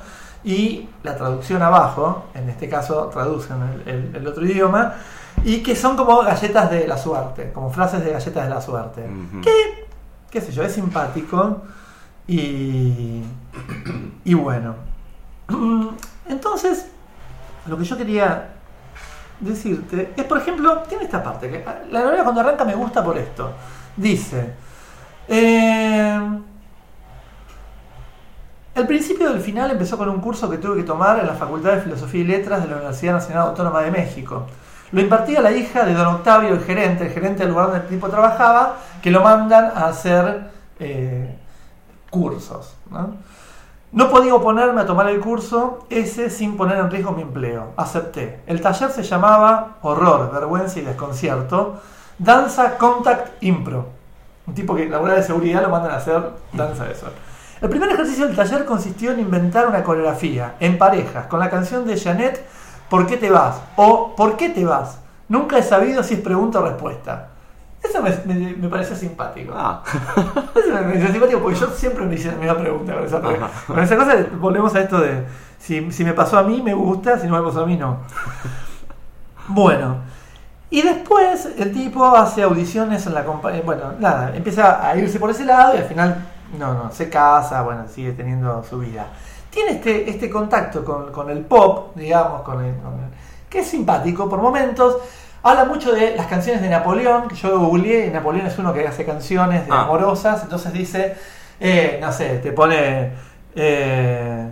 y 0.44 0.88
la 1.02 1.16
traducción 1.16 1.62
abajo, 1.62 2.26
en 2.34 2.48
este 2.50 2.68
caso 2.68 3.06
traducen 3.06 3.56
el- 3.86 4.14
el 4.14 4.26
otro 4.26 4.44
idioma, 4.44 4.94
y 5.44 5.62
que 5.62 5.76
son 5.76 5.96
como 5.96 6.22
galletas 6.22 6.70
de 6.70 6.86
la 6.86 6.98
suerte, 6.98 7.52
como 7.52 7.70
frases 7.70 8.04
de 8.04 8.12
galletas 8.12 8.44
de 8.44 8.50
la 8.50 8.60
suerte. 8.60 9.02
Ujú. 9.02 9.40
Que, 9.40 9.86
qué 10.30 10.40
sé 10.40 10.52
yo, 10.52 10.62
es 10.62 10.72
simpático 10.72 11.62
y, 12.26 13.22
y 14.24 14.34
bueno. 14.34 14.74
Entonces, 16.28 16.86
lo 17.66 17.78
que 17.78 17.84
yo 17.84 17.96
quería 17.96 18.50
decirte 19.40 20.12
es, 20.16 20.24
por 20.24 20.38
ejemplo, 20.38 20.82
tiene 20.88 21.04
esta 21.04 21.22
parte, 21.22 21.48
que 21.50 21.64
la 21.90 22.02
novela 22.02 22.22
cuando 22.22 22.40
arranca 22.40 22.64
me 22.64 22.74
gusta 22.74 23.02
por 23.04 23.16
esto. 23.16 23.52
Dice, 23.96 24.52
eh, 25.28 26.20
el 28.74 28.86
principio 28.86 29.30
del 29.30 29.40
final 29.40 29.70
empezó 29.70 29.98
con 29.98 30.08
un 30.08 30.20
curso 30.20 30.48
que 30.48 30.58
tuve 30.58 30.76
que 30.76 30.82
tomar 30.84 31.18
en 31.18 31.26
la 31.26 31.34
Facultad 31.34 31.72
de 31.72 31.80
Filosofía 31.82 32.20
y 32.20 32.24
Letras 32.24 32.62
de 32.62 32.68
la 32.68 32.76
Universidad 32.76 33.14
Nacional 33.14 33.48
Autónoma 33.48 33.80
de 33.82 33.90
México. 33.90 34.46
Lo 34.92 35.00
impartía 35.00 35.40
la 35.40 35.52
hija 35.52 35.84
de 35.84 35.94
don 35.94 36.06
Octavio, 36.06 36.54
el 36.54 36.64
gerente, 36.64 37.06
el 37.06 37.12
gerente 37.12 37.40
del 37.40 37.50
lugar 37.50 37.66
donde 37.66 37.80
el 37.82 37.88
tipo 37.88 38.08
trabajaba, 38.08 38.76
que 39.02 39.10
lo 39.10 39.22
mandan 39.22 39.66
a 39.74 39.88
hacer 39.88 40.50
eh, 40.80 41.36
cursos. 42.10 42.74
¿no? 43.92 44.10
Podía 44.10 44.34
oponerme 44.34 44.80
a 44.80 44.86
tomar 44.86 45.08
el 45.08 45.20
curso 45.20 45.86
ese 45.90 46.30
sin 46.30 46.56
poner 46.56 46.78
en 46.78 46.90
riesgo 46.90 47.12
mi 47.12 47.22
empleo. 47.22 47.72
Acepté. 47.76 48.40
El 48.46 48.60
taller 48.60 48.90
se 48.90 49.02
llamaba 49.02 49.76
Horror, 49.82 50.32
Vergüenza 50.32 50.78
y 50.78 50.82
Desconcierto. 50.82 51.80
Danza 52.18 52.78
Contact 52.78 53.42
Impro. 53.42 53.86
Un 54.46 54.54
tipo 54.54 54.74
que 54.74 54.88
la 54.88 54.98
de 54.98 55.22
seguridad 55.22 55.62
lo 55.62 55.68
mandan 55.68 55.92
a 55.92 55.96
hacer 55.96 56.22
danza 56.52 56.84
de 56.84 56.92
eso. 56.92 57.06
El 57.60 57.68
primer 57.68 57.90
ejercicio 57.90 58.26
del 58.26 58.36
taller 58.36 58.64
consistió 58.64 59.12
en 59.12 59.20
inventar 59.20 59.66
una 59.66 59.82
coreografía 59.82 60.54
en 60.60 60.78
parejas 60.78 61.26
con 61.26 61.40
la 61.40 61.50
canción 61.50 61.86
de 61.86 61.98
Janet 61.98 62.46
¿Por 62.88 63.06
qué 63.06 63.16
te 63.16 63.30
vas? 63.30 63.60
o 63.76 64.14
¿Por 64.16 64.36
qué 64.36 64.48
te 64.48 64.64
vas? 64.64 64.98
Nunca 65.28 65.58
he 65.58 65.62
sabido 65.62 66.02
si 66.02 66.14
es 66.14 66.20
pregunta 66.20 66.60
o 66.60 66.62
respuesta. 66.62 67.28
Eso 67.82 68.02
me, 68.02 68.10
me, 68.26 68.56
me 68.56 68.68
pareció 68.68 68.96
simpático. 68.96 69.52
Ah, 69.54 69.82
Eso 70.54 70.74
me 70.74 70.82
pareció 70.82 71.12
simpático 71.12 71.40
porque 71.40 71.58
yo 71.58 71.68
siempre 71.68 72.04
me 72.06 72.14
hice 72.14 72.28
la 72.32 72.38
misma 72.38 72.58
pregunta 72.58 72.94
con 72.94 73.04
esa, 73.04 73.20
con 73.66 73.78
esa 73.78 73.96
cosa. 73.96 74.26
Volvemos 74.38 74.74
a 74.74 74.80
esto 74.80 75.00
de 75.00 75.24
si, 75.58 75.92
si 75.92 76.04
me 76.04 76.12
pasó 76.12 76.38
a 76.38 76.42
mí, 76.42 76.62
me 76.62 76.74
gusta, 76.74 77.18
si 77.18 77.26
no 77.26 77.36
me 77.36 77.46
pasó 77.46 77.62
a 77.62 77.66
mí, 77.66 77.76
no. 77.76 77.98
Bueno, 79.50 79.96
y 80.68 80.82
después 80.82 81.48
el 81.56 81.72
tipo 81.72 82.04
hace 82.04 82.42
audiciones 82.42 83.06
en 83.06 83.14
la 83.14 83.24
compañía. 83.24 83.62
Bueno, 83.64 83.94
nada, 83.98 84.36
empieza 84.36 84.86
a 84.86 84.94
irse 84.96 85.18
por 85.18 85.30
ese 85.30 85.44
lado 85.46 85.74
y 85.74 85.78
al 85.78 85.84
final, 85.84 86.26
no, 86.58 86.74
no, 86.74 86.90
se 86.92 87.08
casa, 87.08 87.62
bueno, 87.62 87.84
sigue 87.88 88.12
teniendo 88.12 88.62
su 88.62 88.78
vida. 88.78 89.06
Tiene 89.58 89.72
este, 89.72 90.08
este 90.08 90.30
contacto 90.30 90.84
con, 90.84 91.10
con 91.10 91.28
el 91.30 91.40
pop, 91.40 91.96
digamos, 91.96 92.42
con 92.42 92.64
el, 92.64 92.76
con 92.76 92.92
el- 92.92 93.10
que 93.50 93.58
es 93.58 93.66
simpático 93.66 94.28
por 94.28 94.40
momentos. 94.40 94.98
Habla 95.42 95.64
mucho 95.64 95.90
de 95.92 96.14
las 96.14 96.28
canciones 96.28 96.62
de 96.62 96.68
Napoleón, 96.68 97.26
que 97.26 97.34
yo 97.34 97.58
googleé, 97.58 98.06
y 98.06 98.10
Napoleón 98.10 98.46
es 98.46 98.56
uno 98.56 98.72
que 98.72 98.86
hace 98.86 99.04
canciones 99.04 99.66
de 99.66 99.72
Ah. 99.72 99.80
amorosas, 99.82 100.44
entonces 100.44 100.72
dice, 100.72 101.16
eh, 101.58 101.98
no 102.00 102.12
sé, 102.12 102.38
te 102.38 102.52
pone... 102.52 103.10
eh, 103.56 104.48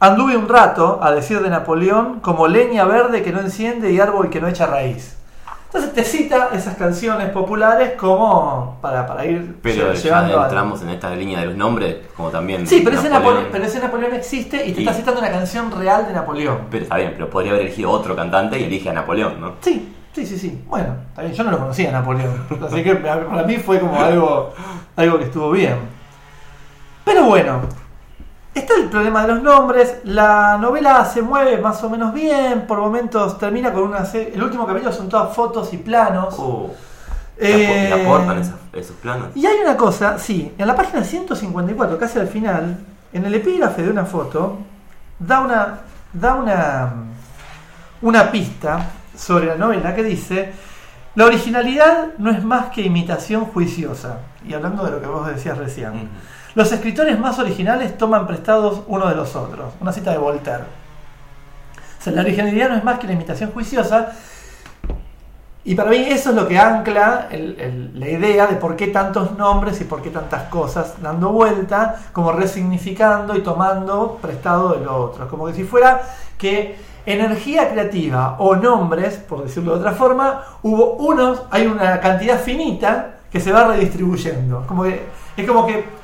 Anduve 0.00 0.36
un 0.36 0.48
rato, 0.50 0.98
a 1.02 1.12
decir 1.12 1.40
de 1.40 1.48
Napoleón, 1.48 2.20
como 2.20 2.46
leña 2.46 2.84
verde 2.84 3.22
que 3.22 3.32
no 3.32 3.40
enciende 3.40 3.90
y 3.90 4.00
árbol 4.00 4.28
que 4.28 4.40
no 4.42 4.48
echa 4.48 4.66
raíz. 4.66 5.16
Entonces 5.74 5.94
te 5.94 6.04
cita 6.04 6.50
esas 6.52 6.76
canciones 6.76 7.30
populares 7.30 7.92
como 7.98 8.76
para, 8.82 9.06
para 9.06 9.24
ir 9.24 9.56
pero 9.62 9.94
lle- 9.94 10.02
ya 10.02 10.42
entramos 10.44 10.82
en 10.82 10.90
esta 10.90 11.14
línea 11.14 11.40
de 11.40 11.46
los 11.46 11.56
nombres, 11.56 11.96
como 12.14 12.28
también. 12.28 12.66
Sí, 12.66 12.82
pero 12.84 12.98
ese, 12.98 13.08
Napoleón. 13.08 13.34
Napoleón, 13.44 13.48
pero 13.52 13.64
ese 13.64 13.80
Napoleón 13.80 14.14
existe 14.14 14.66
y 14.66 14.72
te 14.72 14.82
Y- 14.82 14.84
está 14.84 14.92
citando 14.92 15.20
una 15.20 15.30
canción 15.30 15.70
real 15.70 16.06
de 16.06 16.12
Napoleón. 16.12 16.58
Pero 16.70 16.82
está 16.82 16.96
bien, 16.98 17.12
pero 17.14 17.30
podría 17.30 17.52
haber 17.52 17.62
elegido 17.64 17.90
otro 17.90 18.14
cantante 18.14 18.58
y 18.60 18.64
elige 18.64 18.90
a 18.90 18.92
Napoleón, 18.92 19.40
¿no? 19.40 19.52
Sí, 19.62 19.94
sí, 20.12 20.26
sí, 20.26 20.36
sí. 20.38 20.62
Bueno, 20.68 20.88
está 21.08 21.22
bien, 21.22 21.32
yo 21.34 21.44
no 21.44 21.50
lo 21.52 21.58
conocía 21.58 21.88
a 21.88 21.92
Napoleón. 21.92 22.44
Así 22.66 22.82
que 22.82 22.94
para 22.96 23.42
mí 23.44 23.56
fue 23.56 23.80
como 23.80 23.98
algo, 23.98 24.52
algo 24.96 25.18
que 25.18 25.24
estuvo 25.24 25.50
bien. 25.52 25.76
Pero 27.04 27.24
bueno, 27.24 27.60
está 28.54 28.74
el 28.76 28.88
problema 28.88 29.22
de 29.22 29.28
los 29.28 29.42
nombres. 29.42 29.96
La 30.04 30.58
novela 30.58 31.04
se 31.04 31.22
mueve 31.22 31.58
más 31.58 31.82
o 31.84 31.90
menos 31.90 32.12
bien. 32.12 32.66
Por 32.66 32.78
momentos 32.78 33.38
termina 33.38 33.72
con 33.72 33.84
una 33.84 34.04
serie. 34.04 34.32
El 34.34 34.42
último 34.42 34.66
capítulo 34.66 34.92
son 34.92 35.08
todas 35.08 35.34
fotos 35.34 35.72
y 35.72 35.78
planos. 35.78 36.34
Oh, 36.38 36.70
Eh, 37.38 37.88
¿Le 37.88 38.02
aportan 38.02 38.38
esos 38.72 38.96
planos? 38.96 39.28
Y 39.34 39.46
hay 39.46 39.56
una 39.62 39.76
cosa, 39.76 40.18
sí, 40.18 40.52
en 40.56 40.66
la 40.66 40.76
página 40.76 41.02
154, 41.02 41.98
casi 41.98 42.18
al 42.18 42.28
final, 42.28 42.78
en 43.12 43.24
el 43.24 43.34
epígrafe 43.34 43.82
de 43.82 43.90
una 43.90 44.04
foto, 44.04 44.58
da 45.18 45.40
una, 45.40 45.80
da 46.12 46.34
una, 46.34 46.92
una 48.02 48.30
pista 48.30 48.90
sobre 49.16 49.46
la 49.46 49.56
novela 49.56 49.94
que 49.94 50.04
dice, 50.04 50.52
la 51.14 51.24
originalidad 51.24 52.08
no 52.18 52.30
es 52.30 52.44
más 52.44 52.66
que 52.66 52.82
imitación 52.82 53.46
juiciosa. 53.46 54.18
Y 54.46 54.54
hablando 54.54 54.84
de 54.84 54.92
lo 54.92 55.00
que 55.00 55.06
vos 55.06 55.26
decías 55.26 55.58
recién. 55.58 56.10
Los 56.54 56.70
escritores 56.70 57.18
más 57.18 57.38
originales 57.38 57.96
toman 57.96 58.26
prestados 58.26 58.82
uno 58.86 59.08
de 59.08 59.14
los 59.14 59.34
otros. 59.34 59.72
Una 59.80 59.92
cita 59.92 60.10
de 60.10 60.18
Voltaire. 60.18 60.64
La 62.06 62.20
originalidad 62.20 62.68
no 62.68 62.76
es 62.76 62.84
más 62.84 62.98
que 62.98 63.06
la 63.06 63.14
imitación 63.14 63.52
juiciosa. 63.52 64.12
Y 65.64 65.76
para 65.76 65.90
mí 65.90 65.96
eso 66.08 66.30
es 66.30 66.36
lo 66.36 66.48
que 66.48 66.58
ancla 66.58 67.28
la 67.30 68.08
idea 68.08 68.48
de 68.48 68.56
por 68.56 68.74
qué 68.74 68.88
tantos 68.88 69.38
nombres 69.38 69.80
y 69.80 69.84
por 69.84 70.02
qué 70.02 70.10
tantas 70.10 70.42
cosas 70.44 71.00
dando 71.00 71.30
vuelta, 71.30 72.00
como 72.12 72.32
resignificando 72.32 73.36
y 73.36 73.42
tomando 73.42 74.18
prestado 74.20 74.70
de 74.74 74.84
lo 74.84 74.96
otro. 74.96 75.28
Como 75.28 75.46
que 75.46 75.54
si 75.54 75.62
fuera 75.62 76.02
que 76.36 76.76
energía 77.06 77.70
creativa 77.70 78.36
o 78.40 78.56
nombres, 78.56 79.14
por 79.16 79.44
decirlo 79.44 79.74
de 79.74 79.78
otra 79.78 79.92
forma, 79.92 80.42
hubo 80.62 80.94
unos, 80.94 81.42
hay 81.50 81.66
una 81.66 82.00
cantidad 82.00 82.40
finita 82.40 83.14
que 83.30 83.38
se 83.40 83.52
va 83.52 83.68
redistribuyendo. 83.68 84.64
Como 84.66 84.82
que, 84.82 85.06
es 85.36 85.46
como 85.46 85.64
que 85.64 86.01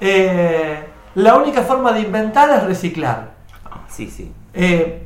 eh, 0.00 0.86
la 1.14 1.34
única 1.36 1.62
forma 1.62 1.92
de 1.92 2.00
inventar 2.00 2.50
es 2.50 2.64
reciclar. 2.64 3.30
Ah, 3.64 3.80
sí, 3.88 4.08
sí. 4.10 4.32
Eh, 4.54 5.04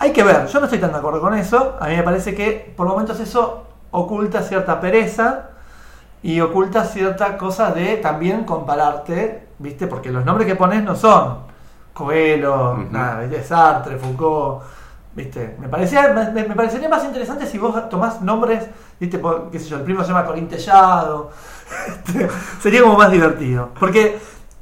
Hay 0.00 0.12
que 0.12 0.22
ver, 0.22 0.46
yo 0.46 0.60
no 0.60 0.66
estoy 0.66 0.78
tan 0.78 0.92
de 0.92 0.98
acuerdo 0.98 1.20
con 1.20 1.34
eso. 1.34 1.76
A 1.80 1.88
mí 1.88 1.96
me 1.96 2.02
parece 2.04 2.34
que 2.34 2.72
por 2.76 2.86
momentos 2.86 3.18
eso 3.18 3.64
oculta 3.90 4.42
cierta 4.42 4.80
pereza 4.80 5.50
y 6.22 6.40
oculta 6.40 6.84
cierta 6.84 7.36
cosa 7.36 7.72
de 7.72 7.96
también 7.96 8.44
compararte, 8.44 9.48
¿viste? 9.58 9.86
Porque 9.88 10.10
los 10.10 10.24
nombres 10.24 10.46
que 10.46 10.54
pones 10.54 10.84
no 10.84 10.94
son 10.94 11.38
Coelho, 11.94 12.72
Ujú. 12.74 12.86
nada, 12.92 13.20
¿viste? 13.22 13.42
Sartre, 13.42 13.96
Foucault, 13.96 14.62
¿viste? 15.18 15.56
Me, 15.58 15.68
parecía, 15.68 16.12
me, 16.12 16.44
me 16.44 16.54
parecería 16.54 16.88
más 16.88 17.04
interesante 17.04 17.44
si 17.44 17.58
vos 17.58 17.88
tomás 17.90 18.22
nombres, 18.22 18.66
¿viste? 19.00 19.18
Por, 19.18 19.50
qué 19.50 19.58
sé 19.58 19.68
yo, 19.68 19.76
el 19.76 19.82
primo 19.82 20.02
se 20.02 20.08
llama 20.08 20.24
Corín 20.24 20.48
Tellado. 20.48 21.30
Este, 21.86 22.26
Sería 22.62 22.80
como 22.80 22.96
más 22.96 23.12
divertido. 23.12 23.72
Porque 23.78 24.18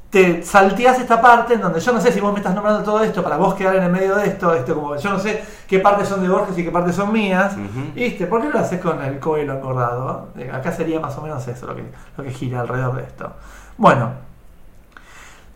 te 0.09 0.43
salteás 0.43 0.99
esta 0.99 1.21
parte 1.21 1.53
en 1.53 1.61
donde 1.61 1.79
yo 1.79 1.93
no 1.93 2.01
sé 2.01 2.11
si 2.11 2.19
vos 2.19 2.33
me 2.33 2.39
estás 2.39 2.53
nombrando 2.53 2.83
todo 2.83 3.01
esto 3.01 3.23
para 3.23 3.37
vos 3.37 3.53
quedar 3.53 3.77
en 3.77 3.83
el 3.83 3.91
medio 3.91 4.15
de 4.15 4.27
esto, 4.27 4.53
esto 4.53 4.75
como 4.75 4.97
yo 4.97 5.09
no 5.09 5.19
sé 5.19 5.41
qué 5.67 5.79
partes 5.79 6.09
son 6.09 6.21
de 6.21 6.27
Borges 6.27 6.57
y 6.57 6.65
qué 6.65 6.71
partes 6.71 6.95
son 6.95 7.13
mías. 7.13 7.53
Ujú. 7.53 7.93
¿Viste? 7.95 8.27
¿Por 8.27 8.41
qué 8.41 8.47
no 8.47 8.53
lo 8.53 8.59
haces 8.59 8.81
con 8.81 9.01
el 9.01 9.19
Coelho 9.19 9.53
engordado? 9.53 10.29
Eh, 10.37 10.51
Acá 10.51 10.73
sería 10.73 10.99
más 10.99 11.17
o 11.17 11.21
menos 11.21 11.47
eso 11.47 11.65
lo 11.65 11.75
que, 11.75 11.83
lo 12.17 12.23
que 12.25 12.31
gira 12.31 12.59
alrededor 12.59 12.97
de 12.97 13.03
esto. 13.03 13.31
Bueno, 13.77 14.11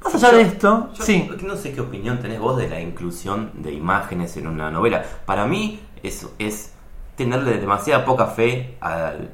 más 0.04 0.16
allá 0.16 0.32
de 0.38 0.42
esto, 0.44 0.90
Yo 0.94 1.04
sí. 1.04 1.30
no 1.44 1.56
sé 1.56 1.74
qué 1.74 1.82
opinión 1.82 2.20
tenés 2.20 2.40
vos 2.40 2.58
de 2.58 2.68
la 2.70 2.80
inclusión 2.82 3.52
de 3.56 3.72
imágenes 3.74 4.36
en 4.38 4.48
una 4.48 4.72
novela. 4.72 5.04
Para 5.26 5.46
mí 5.46 5.80
eso 6.04 6.34
es 6.40 6.74
tenerle 7.16 7.58
demasiada 7.60 8.04
poca 8.06 8.28
fe 8.28 8.78
al- 8.82 9.30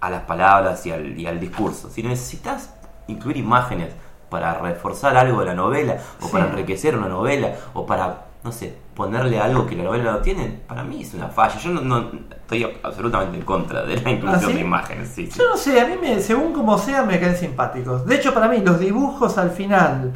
a 0.00 0.10
las 0.10 0.22
palabras 0.22 0.84
y 0.86 0.92
al, 0.92 1.18
y 1.18 1.26
al 1.26 1.40
discurso. 1.40 1.90
Si 1.90 2.02
necesitas 2.02 2.74
incluir 3.08 3.36
imágenes 3.36 3.92
para 4.30 4.54
reforzar 4.60 5.16
algo 5.16 5.40
de 5.40 5.46
la 5.46 5.54
novela, 5.54 5.96
o 6.20 6.26
Sí. 6.26 6.32
para 6.32 6.46
enriquecer 6.46 6.96
una 6.96 7.08
novela, 7.08 7.54
o 7.74 7.86
para, 7.86 8.26
no 8.48 8.52
sé, 8.52 8.74
ponerle 8.94 9.38
algo 9.38 9.66
que 9.66 9.76
la 9.76 9.84
novela 9.84 10.12
no 10.12 10.18
tiene, 10.18 10.60
para 10.66 10.82
mí 10.82 11.02
es 11.02 11.14
una 11.14 11.28
falla. 11.28 11.56
Yo 11.58 11.70
no, 11.70 11.80
no- 11.82 12.10
estoy 12.30 12.66
absolutamente 12.82 13.36
en 13.38 13.44
contra 13.44 13.82
de 13.84 14.00
la 14.00 14.10
inclusión 14.10 14.42
¿Ah, 14.44 14.46
sí? 14.48 14.52
de 14.54 14.60
imágenes. 14.60 15.08
sí, 15.08 15.26
sí. 15.26 15.38
Yo 15.38 15.48
no 15.50 15.56
sé, 15.56 15.80
a 15.80 15.86
mí 15.86 15.94
me, 16.00 16.20
según 16.20 16.52
como 16.52 16.76
sea 16.78 17.02
me 17.04 17.20
caen 17.20 17.36
simpáticos. 17.36 18.06
De 18.06 18.16
hecho, 18.16 18.32
para 18.32 18.48
mí 18.48 18.58
los 18.60 18.80
dibujos 18.80 19.36
al 19.38 19.50
final 19.50 20.12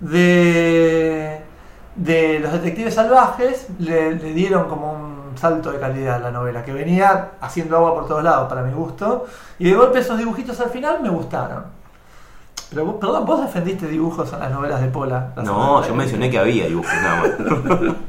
de, 0.00 1.40
de 1.96 2.40
los 2.40 2.52
detectives 2.52 2.94
salvajes 2.94 3.68
le, 3.78 4.14
le 4.16 4.32
dieron 4.32 4.68
como 4.68 4.92
un 4.92 5.36
salto 5.38 5.70
de 5.72 5.78
calidad 5.78 6.16
a 6.16 6.18
la 6.18 6.30
novela, 6.30 6.64
que 6.64 6.72
venía 6.72 7.32
haciendo 7.40 7.76
agua 7.76 7.94
por 7.94 8.08
todos 8.08 8.24
lados 8.24 8.48
para 8.48 8.62
mi 8.62 8.72
gusto. 8.72 9.26
Y 9.58 9.70
de 9.70 9.74
golpe 9.76 10.00
esos 10.00 10.18
dibujitos 10.18 10.58
al 10.60 10.70
final 10.70 11.00
me 11.02 11.08
gustaron. 11.10 11.77
Pero 12.70 12.84
vos, 12.84 12.96
perdón, 13.00 13.24
vos 13.24 13.40
defendiste 13.40 13.86
dibujos 13.86 14.32
en 14.32 14.40
las 14.40 14.50
novelas 14.50 14.80
de 14.80 14.88
Pola. 14.88 15.32
la 15.36 15.42
No, 15.42 15.86
yo 15.86 15.94
mencioné 15.94 16.30
que 16.30 16.38
había 16.38 16.66
dibujos 16.66 16.92
nada 17.02 17.22
más. 17.22 17.96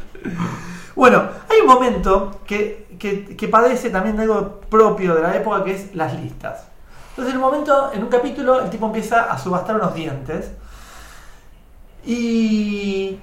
Bueno, 0.95 1.23
hay 1.49 1.61
un 1.61 1.67
momento 1.67 2.41
que, 2.45 2.97
que, 2.99 3.37
que 3.37 3.47
padece 3.47 3.89
también 3.89 4.17
de 4.17 4.23
algo 4.23 4.59
propio 4.69 5.15
de 5.15 5.21
la 5.21 5.33
época 5.33 5.63
que 5.63 5.73
es 5.73 5.95
las 5.95 6.13
listas. 6.13 6.65
Entonces, 7.11 7.33
en 7.33 7.37
un 7.37 7.49
momento, 7.49 7.91
en 7.93 8.03
un 8.03 8.09
capítulo, 8.09 8.61
el 8.61 8.69
tipo 8.69 8.85
empieza 8.85 9.31
a 9.31 9.37
subastar 9.37 9.77
unos 9.77 9.93
dientes. 9.93 10.51
Y. 12.05 13.17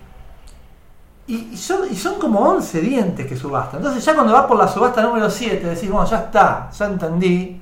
Y, 1.27 1.57
son, 1.57 1.81
y 1.91 1.97
son 1.97 2.21
como 2.21 2.41
11 2.41 2.81
dientes 2.81 3.27
que 3.27 3.37
subasta. 3.37 3.77
Entonces, 3.77 4.05
ya 4.05 4.15
cuando 4.15 4.33
va 4.33 4.47
por 4.47 4.57
la 4.57 4.69
subasta 4.69 5.03
número 5.03 5.29
7, 5.29 5.67
decís, 5.67 5.91
bueno, 5.91 6.09
ya 6.09 6.19
está, 6.19 6.71
ya 6.71 6.87
entendí. 6.87 7.61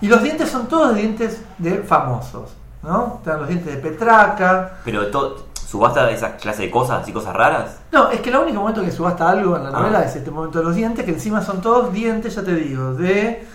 Y 0.00 0.06
los 0.06 0.22
dientes 0.22 0.48
son 0.48 0.66
todos 0.66 0.94
dientes 0.94 1.42
de 1.58 1.82
famosos. 1.82 2.52
¿No? 2.82 3.16
Están 3.18 3.40
los 3.40 3.48
dientes 3.48 3.74
de 3.74 3.80
Petraca, 3.80 4.78
Pero 4.84 5.06
todo, 5.08 5.46
subasta 5.54 6.10
esa 6.10 6.36
clase 6.36 6.62
de 6.62 6.70
cosas, 6.70 7.02
así 7.02 7.12
cosas 7.12 7.34
raras. 7.34 7.78
No, 7.92 8.10
es 8.10 8.20
que 8.20 8.30
el 8.30 8.36
único 8.36 8.60
momento 8.60 8.82
que 8.82 8.90
subasta 8.90 9.28
algo 9.30 9.56
en 9.56 9.64
la 9.64 9.70
novela 9.70 10.00
Ah. 10.00 10.04
es 10.04 10.16
este 10.16 10.30
momento 10.30 10.58
de 10.58 10.64
los 10.64 10.74
dientes, 10.74 11.04
que 11.04 11.12
encima 11.12 11.40
son 11.42 11.60
todos 11.60 11.92
dientes, 11.92 12.34
ya 12.34 12.42
te 12.42 12.54
digo, 12.54 12.94
de 12.94 13.46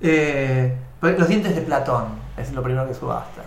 eh, 0.00 0.76
los 1.02 1.28
dientes 1.28 1.54
de 1.54 1.60
Platón, 1.62 2.06
es 2.36 2.52
lo 2.52 2.62
primero 2.62 2.86
que 2.88 2.94
subasta. 2.94 3.42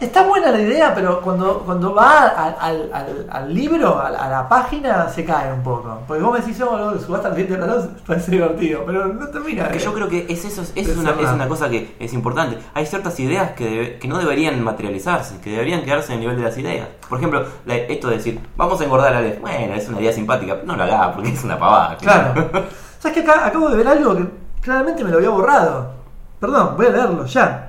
Está 0.00 0.22
buena 0.22 0.52
la 0.52 0.60
idea, 0.60 0.94
pero 0.94 1.20
cuando, 1.20 1.58
cuando 1.66 1.92
va 1.92 2.28
al, 2.28 2.56
al- 2.60 2.90
al- 2.92 3.26
al 3.30 3.52
libro, 3.54 3.98
a, 4.00 4.10
la- 4.10 4.18
a 4.26 4.28
la 4.28 4.48
página, 4.48 5.08
se 5.08 5.24
cae 5.24 5.52
un 5.52 5.62
poco. 5.64 6.02
Porque 6.06 6.22
vos 6.22 6.32
me 6.34 6.38
decís, 6.38 6.60
oh, 6.62 6.76
no, 6.78 6.96
subasta 7.00 7.28
los 7.28 7.36
dientes 7.36 7.58
de 7.58 7.64
Platón, 7.64 7.96
parece 8.06 8.30
divertido, 8.30 8.82
pero 8.86 9.08
no 9.08 9.26
termina. 9.26 9.64
De- 9.64 9.78
yo 9.80 9.92
creo 9.92 10.08
que 10.08 10.24
es 10.28 10.44
eso, 10.44 10.62
es, 10.62 10.96
una, 10.96 11.10
es 11.10 11.28
una 11.30 11.48
cosa 11.48 11.68
que 11.68 11.96
es 11.98 12.12
importante. 12.12 12.58
Hay 12.74 12.86
ciertas 12.86 13.18
ideas 13.18 13.52
que, 13.52 13.64
debe- 13.68 13.98
que 13.98 14.06
no 14.06 14.18
deberían 14.18 14.62
materializarse, 14.62 15.40
que 15.40 15.50
deberían 15.50 15.82
quedarse 15.82 16.12
en 16.12 16.14
el 16.14 16.20
nivel 16.20 16.36
de 16.36 16.42
las 16.44 16.56
ideas. 16.58 16.86
Por 17.08 17.18
ejemplo, 17.18 17.44
la- 17.66 17.74
esto 17.76 18.08
de 18.08 18.18
decir, 18.18 18.40
vamos 18.56 18.80
a 18.80 18.84
engordar 18.84 19.12
a 19.14 19.18
Alex. 19.18 19.40
Bueno, 19.40 19.74
es 19.74 19.88
una 19.88 20.00
idea 20.00 20.12
simpática, 20.12 20.58
no 20.64 20.76
lo 20.76 20.84
haga 20.84 21.12
porque 21.12 21.30
es 21.30 21.42
una 21.42 21.58
pavada. 21.58 21.96
Claro. 21.96 22.48
¿Sabes 23.00 23.16
que 23.20 23.28
acá 23.28 23.46
acabo 23.46 23.68
de 23.68 23.76
ver 23.76 23.88
algo 23.88 24.14
que 24.16 24.26
claramente 24.60 25.02
me 25.02 25.10
lo 25.10 25.16
había 25.16 25.30
borrado? 25.30 25.90
Perdón, 26.38 26.74
voy 26.76 26.86
a 26.86 26.90
leerlo 26.90 27.24
ya. 27.26 27.64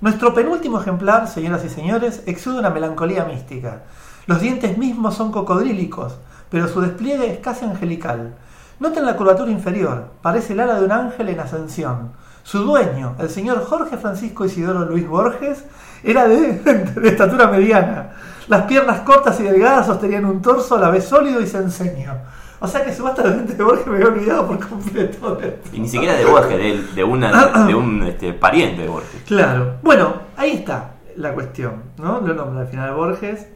Nuestro 0.00 0.32
penúltimo 0.32 0.80
ejemplar, 0.80 1.26
señoras 1.26 1.64
y 1.64 1.68
señores, 1.68 2.22
exude 2.26 2.60
una 2.60 2.70
melancolía 2.70 3.24
mística. 3.24 3.82
Los 4.26 4.40
dientes 4.40 4.78
mismos 4.78 5.16
son 5.16 5.32
cocodrílicos, 5.32 6.18
pero 6.50 6.68
su 6.68 6.80
despliegue 6.80 7.32
es 7.32 7.40
casi 7.40 7.64
angelical. 7.64 8.36
Noten 8.78 9.04
la 9.04 9.16
curvatura 9.16 9.50
inferior, 9.50 10.10
parece 10.22 10.52
el 10.52 10.60
ala 10.60 10.78
de 10.78 10.84
un 10.84 10.92
ángel 10.92 11.30
en 11.30 11.40
ascensión. 11.40 12.12
Su 12.44 12.60
dueño, 12.60 13.16
el 13.18 13.28
señor 13.28 13.64
Jorge 13.64 13.96
Francisco 13.96 14.44
Isidoro 14.44 14.84
Luis 14.84 15.08
Borges, 15.08 15.64
era 16.04 16.28
de, 16.28 16.62
estatura 17.02 17.48
mediana. 17.48 18.10
Las 18.46 18.66
piernas 18.66 19.00
cortas 19.00 19.40
y 19.40 19.42
delgadas 19.42 19.86
sostenían 19.86 20.26
un 20.26 20.40
torso 20.40 20.76
a 20.76 20.80
la 20.80 20.90
vez 20.90 21.06
sólido 21.06 21.40
y 21.40 21.48
senseño. 21.48 22.14
O 22.60 22.66
sea 22.66 22.84
que 22.84 22.90
dientes 22.90 23.56
de 23.56 23.62
Borges 23.64 23.86
me 23.86 23.96
había 23.96 24.08
olvidado 24.08 24.46
por 24.48 24.68
completo. 24.68 25.36
de 25.36 25.48
esto. 25.48 25.70
Y 25.72 25.80
ni 25.80 25.88
siquiera 25.88 26.14
de 26.14 26.24
Borges, 26.24 26.58
de, 26.58 26.82
de, 26.94 27.04
una, 27.04 27.66
de 27.66 27.74
un 27.74 28.02
este, 28.02 28.32
pariente 28.32 28.82
de 28.82 28.88
Borges. 28.88 29.22
Claro. 29.26 29.74
Bueno, 29.82 30.14
ahí 30.36 30.52
está 30.52 30.94
la 31.16 31.32
cuestión, 31.34 31.82
¿no? 31.98 32.20
Lo 32.20 32.34
nombra 32.34 32.62
al 32.62 32.68
final 32.68 32.94
Borges. 32.94 33.46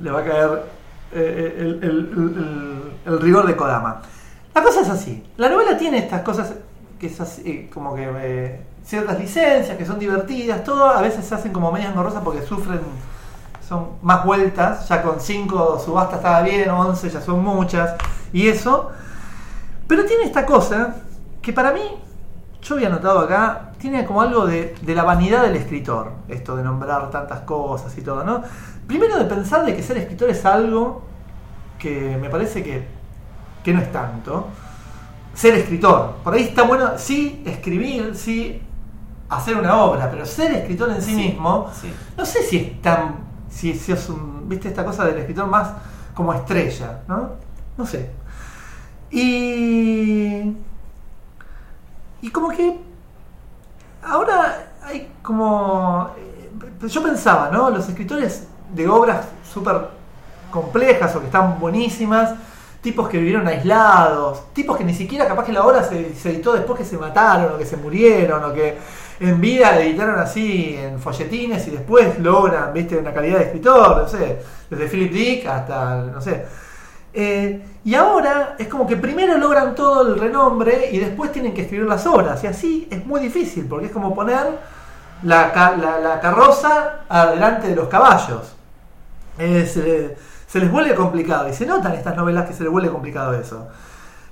Le 0.00 0.10
va 0.10 0.20
a 0.20 0.24
caer 0.24 0.62
eh, 1.12 1.56
el, 1.58 1.66
el- 1.82 1.82
el- 1.84 2.92
el 3.12 3.20
rigor 3.20 3.46
de 3.46 3.56
Kodama. 3.56 4.02
La 4.54 4.62
cosa 4.62 4.82
es 4.82 4.88
así. 4.88 5.24
La 5.36 5.48
novela 5.48 5.76
tiene 5.76 5.98
estas 5.98 6.22
cosas 6.22 6.54
que 6.98 7.06
es 7.08 7.20
así, 7.20 7.42
eh, 7.44 7.70
como 7.72 7.94
que 7.94 8.08
eh, 8.08 8.60
ciertas 8.84 9.18
licencias 9.18 9.76
que 9.76 9.86
son 9.86 9.98
divertidas, 9.98 10.62
todo 10.62 10.84
a 10.88 11.00
veces 11.02 11.24
se 11.24 11.34
hacen 11.34 11.52
como 11.52 11.72
medias 11.72 11.90
engorrosas 11.90 12.22
porque 12.22 12.42
sufren 12.42 12.80
son 13.70 13.86
más 14.02 14.24
vueltas, 14.24 14.88
ya 14.88 15.00
con 15.00 15.20
5 15.20 15.78
subastas 15.78 16.16
estaba 16.16 16.42
bien, 16.42 16.68
11 16.68 17.08
ya 17.08 17.20
son 17.20 17.44
muchas, 17.44 17.94
y 18.32 18.48
eso. 18.48 18.90
Pero 19.86 20.04
tiene 20.04 20.24
esta 20.24 20.44
cosa 20.44 20.96
que 21.40 21.52
para 21.52 21.70
mí, 21.70 21.80
yo 22.62 22.74
había 22.74 22.88
notado 22.88 23.20
acá, 23.20 23.70
tiene 23.78 24.04
como 24.04 24.22
algo 24.22 24.44
de, 24.44 24.74
de 24.82 24.92
la 24.96 25.04
vanidad 25.04 25.42
del 25.42 25.54
escritor, 25.54 26.10
esto 26.26 26.56
de 26.56 26.64
nombrar 26.64 27.10
tantas 27.12 27.42
cosas 27.42 27.96
y 27.96 28.02
todo, 28.02 28.24
¿no? 28.24 28.42
Primero 28.88 29.16
de 29.16 29.26
pensar 29.26 29.64
de 29.64 29.76
que 29.76 29.84
ser 29.84 29.98
escritor 29.98 30.30
es 30.30 30.44
algo 30.44 31.04
que 31.78 32.18
me 32.20 32.28
parece 32.28 32.64
que, 32.64 32.84
que 33.62 33.72
no 33.72 33.80
es 33.80 33.92
tanto. 33.92 34.48
Ser 35.32 35.54
escritor, 35.54 36.16
por 36.24 36.34
ahí 36.34 36.42
está 36.42 36.64
bueno, 36.64 36.98
sí, 36.98 37.40
escribir, 37.46 38.16
sí, 38.16 38.60
hacer 39.28 39.56
una 39.56 39.76
obra, 39.84 40.10
pero 40.10 40.26
ser 40.26 40.50
escritor 40.54 40.90
en 40.90 41.00
sí, 41.00 41.14
Sí, 41.14 41.16
mismo, 41.16 41.70
sí. 41.72 41.94
no 42.16 42.26
sé 42.26 42.42
si 42.42 42.56
es 42.56 42.82
tan, 42.82 43.29
si, 43.50 43.74
si 43.74 43.92
es 43.92 44.08
un, 44.08 44.48
viste 44.48 44.68
esta 44.68 44.84
cosa 44.84 45.04
del 45.04 45.18
escritor 45.18 45.46
más 45.46 45.68
como 46.14 46.32
estrella, 46.32 47.00
¿no? 47.08 47.30
No 47.76 47.86
sé. 47.86 48.10
Y, 49.10 50.56
y 52.22 52.30
como 52.30 52.48
que 52.50 52.78
ahora 54.02 54.72
hay 54.82 55.12
como, 55.22 56.10
eh, 56.16 56.88
yo 56.88 57.02
pensaba, 57.02 57.50
¿no? 57.50 57.70
Los 57.70 57.88
escritores 57.88 58.46
de 58.72 58.88
obras 58.88 59.26
súper 59.52 59.88
complejas 60.50 61.14
o 61.16 61.20
que 61.20 61.26
están 61.26 61.58
buenísimas, 61.58 62.34
tipos 62.80 63.08
que 63.08 63.18
vivieron 63.18 63.46
aislados, 63.46 64.52
tipos 64.52 64.76
que 64.76 64.84
ni 64.84 64.94
siquiera 64.94 65.26
capaz 65.26 65.44
que 65.44 65.52
la 65.52 65.64
obra 65.64 65.82
se, 65.82 66.14
se 66.14 66.30
editó 66.30 66.52
después 66.52 66.78
que 66.78 66.84
se 66.84 66.96
mataron 66.96 67.54
o 67.54 67.58
que 67.58 67.66
se 67.66 67.76
murieron 67.76 68.42
o 68.44 68.52
que 68.52 68.78
en 69.20 69.40
vida 69.40 69.78
editaron 69.80 70.18
así 70.18 70.74
en 70.78 70.98
folletines 70.98 71.66
y 71.68 71.70
después 71.72 72.18
logran, 72.18 72.72
viste, 72.72 72.96
una 72.96 73.12
calidad 73.12 73.38
de 73.38 73.44
escritor, 73.44 73.98
no 73.98 74.08
sé, 74.08 74.40
desde 74.70 74.86
Philip 74.88 75.12
Dick 75.12 75.46
hasta, 75.46 75.96
no 76.06 76.20
sé. 76.20 76.46
Eh, 77.12 77.62
y 77.84 77.94
ahora 77.94 78.54
es 78.58 78.68
como 78.68 78.86
que 78.86 78.96
primero 78.96 79.36
logran 79.36 79.74
todo 79.74 80.06
el 80.14 80.18
renombre 80.20 80.90
y 80.92 80.98
después 80.98 81.32
tienen 81.32 81.52
que 81.54 81.62
escribir 81.62 81.86
las 81.86 82.06
obras. 82.06 82.42
Y 82.44 82.46
así 82.46 82.88
es 82.90 83.04
muy 83.04 83.20
difícil, 83.20 83.66
porque 83.66 83.86
es 83.86 83.92
como 83.92 84.14
poner 84.14 84.58
la, 85.22 85.52
ca- 85.52 85.76
la- 85.76 85.98
la 85.98 86.20
carroza 86.20 87.00
adelante 87.08 87.68
de 87.68 87.76
los 87.76 87.88
caballos. 87.88 88.54
Es, 89.38 89.76
eh, 89.76 90.16
se 90.46 90.60
les 90.60 90.70
vuelve 90.70 90.94
complicado. 90.94 91.48
Y 91.48 91.52
se 91.52 91.66
notan 91.66 91.92
estas 91.94 92.16
novelas 92.16 92.46
que 92.46 92.54
se 92.54 92.62
les 92.62 92.70
vuelve 92.72 92.90
complicado 92.90 93.34
eso. 93.34 93.68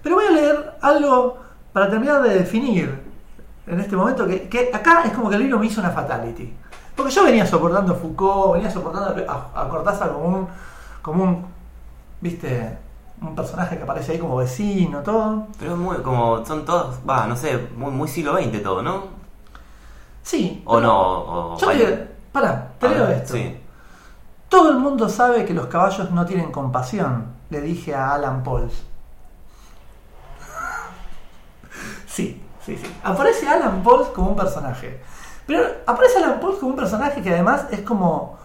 Pero 0.03 0.15
voy 0.17 0.27
a 0.27 0.31
leer 0.31 0.75
algo 0.81 1.39
para 1.73 1.91
terminar 1.91 2.23
de 2.23 2.35
definir 2.35 3.08
en 3.69 3.81
este 3.81 3.97
momento 3.97 4.27
que, 4.27 4.49
que 4.49 4.71
acá 4.73 5.03
es 5.05 5.13
como 5.13 5.29
que 5.29 5.37
el 5.37 5.43
libro 5.43 5.59
me 5.59 5.67
hizo 5.67 5.81
una 5.81 5.91
fatality. 5.91 6.55
Porque 6.97 7.13
yo 7.13 7.25
venía 7.25 7.47
soportando 7.47 7.93
a 7.93 7.97
Foucault, 7.97 8.55
venía 8.55 8.71
soportando 8.71 9.25
a, 9.31 9.63
a 9.63 9.69
Cortázar 9.69 10.13
como 10.13 10.27
un, 10.27 10.49
como 11.01 11.23
un, 11.23 11.47
viste, 12.21 12.77
un 13.21 13.35
personaje 13.35 13.77
que 13.77 13.85
aparece 13.85 14.13
ahí 14.13 14.19
como 14.19 14.37
vecino, 14.37 15.01
todo. 15.03 15.47
Pero 15.59 15.73
es 15.73 15.79
muy, 15.79 15.97
como 15.99 16.45
son 16.45 16.65
todos, 16.65 16.97
va, 17.09 17.27
no 17.27 17.37
sé, 17.37 17.69
muy, 17.77 17.93
muy 17.93 18.09
siglo 18.09 18.37
XX 18.37 18.63
todo, 18.63 18.83
¿no? 18.83 19.05
Sí. 20.23 20.63
O 20.67 20.81
no, 20.81 21.55
o... 21.55 21.59
Yo 21.59 21.69
te, 21.71 22.09
pará, 22.33 22.73
te 22.79 22.89
leo 22.89 23.07
esto. 23.09 23.35
Sí. 23.35 23.57
Todo 24.49 24.71
el 24.71 24.79
mundo 24.79 25.09
sabe 25.09 25.45
que 25.45 25.55
los 25.55 25.67
caballos 25.67 26.11
no 26.11 26.27
tienen 26.27 26.51
compasión, 26.51 27.27
le 27.51 27.61
dije 27.61 27.95
a 27.95 28.15
Alan 28.15 28.43
Pauls. 28.43 28.85
Sí, 32.07 32.43
sí, 32.77 32.77
sí. 32.87 32.95
Aparece 33.03 33.49
Alan 33.49 33.83
Pauls 33.83 34.09
como 34.09 34.31
un 34.31 34.37
personaje. 34.37 35.01
Pero 35.47 35.63
aparece 35.87 36.19
Alan 36.19 36.39
Pauls 36.41 36.59
como 36.59 36.71
un 36.73 36.77
personaje 36.77 37.23
que 37.23 37.31
además 37.31 37.67
es 37.71 37.81
como. 37.81 38.39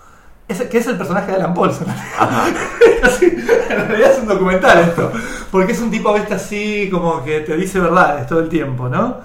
es- 0.47 0.61
que 0.63 0.77
es 0.77 0.87
el 0.87 0.97
personaje 0.97 1.31
de 1.31 1.37
Alan 1.37 1.53
Pauls. 1.53 1.79
en 1.81 1.87
realidad. 1.87 2.61
Así, 3.03 3.25
en 3.25 3.87
realidad 3.87 4.11
es 4.11 4.19
un 4.19 4.27
documental 4.27 4.79
esto. 4.79 5.11
Porque 5.51 5.73
es 5.73 5.79
un 5.81 5.91
tipo 5.91 6.13
viste 6.13 6.33
así 6.35 6.89
como 6.91 7.23
que 7.23 7.41
te 7.41 7.55
dice 7.57 7.79
verdades 7.79 8.25
todo 8.27 8.39
el 8.39 8.49
tiempo, 8.49 8.87
¿no? 8.89 9.17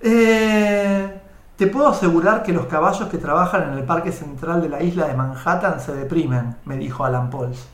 Eh, 0.00 1.20
te 1.56 1.66
puedo 1.68 1.88
asegurar 1.88 2.42
que 2.42 2.52
los 2.52 2.66
caballos 2.66 3.08
que 3.08 3.18
trabajan 3.18 3.64
en 3.72 3.78
el 3.78 3.84
parque 3.84 4.10
central 4.10 4.60
de 4.62 4.68
la 4.68 4.82
isla 4.82 5.06
de 5.06 5.14
Manhattan 5.14 5.80
se 5.80 5.94
deprimen, 5.94 6.56
me 6.64 6.76
dijo 6.76 7.04
Alan 7.04 7.30
Pauls. 7.30 7.68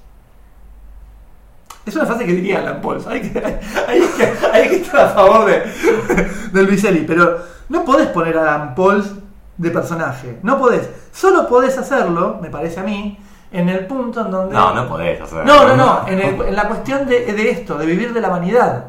Es 1.88 1.96
una 1.96 2.06
frase 2.06 2.24
que 2.26 2.32
diría 2.32 2.58
Alan 2.60 2.80
Pauls. 2.80 3.06
Hay 3.08 3.20
que, 3.22 3.38
hay, 3.88 4.00
que, 4.16 4.32
hay 4.52 4.68
que 4.68 4.76
estar 4.76 5.00
a 5.06 5.08
favor 5.10 5.46
de, 5.46 5.62
de 6.52 6.62
Luiselli. 6.62 7.00
Pero 7.06 7.38
no 7.68 7.84
podés 7.84 8.08
poner 8.08 8.36
a 8.38 8.42
Alan 8.42 8.74
Pauls 8.74 9.10
de 9.56 9.70
personaje. 9.70 10.38
No 10.42 10.58
podés. 10.58 10.88
Solo 11.12 11.48
podés 11.48 11.76
hacerlo, 11.78 12.38
me 12.40 12.48
parece 12.50 12.80
a 12.80 12.82
mí, 12.84 13.18
en 13.50 13.68
el 13.68 13.86
punto 13.86 14.20
en 14.20 14.30
donde. 14.30 14.54
No, 14.54 14.74
no 14.74 14.86
podés 14.88 15.20
hacer. 15.20 15.44
No, 15.44 15.66
no, 15.66 15.76
no. 15.76 16.06
En, 16.06 16.20
el- 16.20 16.42
en 16.48 16.54
la 16.56 16.68
cuestión 16.68 17.06
de, 17.06 17.24
de 17.32 17.50
esto, 17.50 17.76
de 17.76 17.86
vivir 17.86 18.12
de 18.12 18.20
la 18.20 18.28
vanidad. 18.28 18.84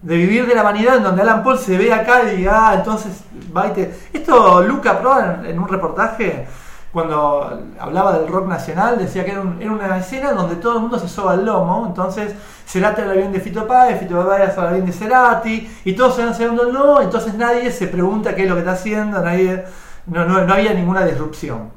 De 0.00 0.16
vivir 0.16 0.46
de 0.46 0.54
la 0.54 0.62
vanidad 0.62 0.96
en 0.96 1.02
donde 1.02 1.22
Alan 1.22 1.42
Paul 1.42 1.58
se 1.58 1.78
ve 1.78 1.92
acá 1.92 2.22
y 2.24 2.36
diga, 2.36 2.68
ah, 2.68 2.74
entonces 2.74 3.24
va 3.56 3.68
y 3.68 3.70
te... 3.70 3.94
Esto 4.12 4.62
Luca 4.62 4.98
Pro 5.00 5.18
en, 5.18 5.46
en 5.46 5.58
un 5.58 5.66
reportaje, 5.66 6.46
cuando 6.94 7.60
hablaba 7.78 8.18
del 8.18 8.28
rock 8.28 8.46
nacional, 8.46 8.96
decía 8.96 9.24
que 9.24 9.32
era, 9.32 9.40
un- 9.42 9.60
era 9.60 9.72
una 9.72 9.98
escena 9.98 10.32
donde 10.32 10.56
todo 10.56 10.76
el 10.76 10.80
mundo 10.80 10.98
se 10.98 11.08
soba 11.08 11.34
el 11.34 11.44
lomo. 11.44 11.84
Entonces, 11.88 12.34
Cerati 12.66 13.02
habla 13.02 13.14
bien 13.14 13.32
de 13.32 13.40
Fito 13.40 13.66
Páez, 13.66 13.98
Fito 14.00 14.26
Páez 14.26 14.56
habla 14.56 14.72
bien 14.72 14.86
de 14.86 14.92
Cerati, 14.92 15.68
y 15.84 15.92
todos 15.94 16.14
se 16.16 16.24
van 16.24 16.34
cebando 16.34 16.62
el 16.66 16.72
lomo, 16.72 17.00
entonces 17.02 17.34
nadie 17.34 17.70
se 17.72 17.88
pregunta 17.88 18.34
qué 18.34 18.44
es 18.44 18.48
lo 18.48 18.54
que 18.54 18.60
está 18.60 18.72
haciendo, 18.72 19.20
nadie... 19.20 19.64
No, 20.06 20.24
no, 20.24 20.44
no 20.44 20.54
había 20.54 20.72
ninguna 20.74 21.04
disrupción. 21.04 21.70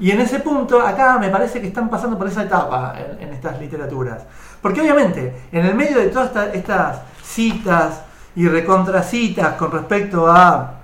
Y 0.00 0.10
en 0.10 0.20
ese 0.20 0.40
punto, 0.40 0.80
acá 0.80 1.18
me 1.18 1.28
parece 1.28 1.60
que 1.60 1.66
están 1.68 1.90
pasando 1.90 2.16
por 2.18 2.26
esa 2.26 2.42
etapa 2.44 2.94
en, 3.20 3.28
estas 3.34 3.60
literaturas. 3.60 4.22
Porque 4.62 4.80
obviamente, 4.80 5.42
en 5.52 5.66
el 5.66 5.74
medio 5.74 5.98
de 5.98 6.06
todas 6.06 6.28
esta- 6.28 6.52
estas 6.54 7.00
citas 7.22 8.02
y 8.34 8.48
recontracitas 8.48 9.54
con 9.56 9.70
respecto 9.70 10.26
a, 10.26 10.76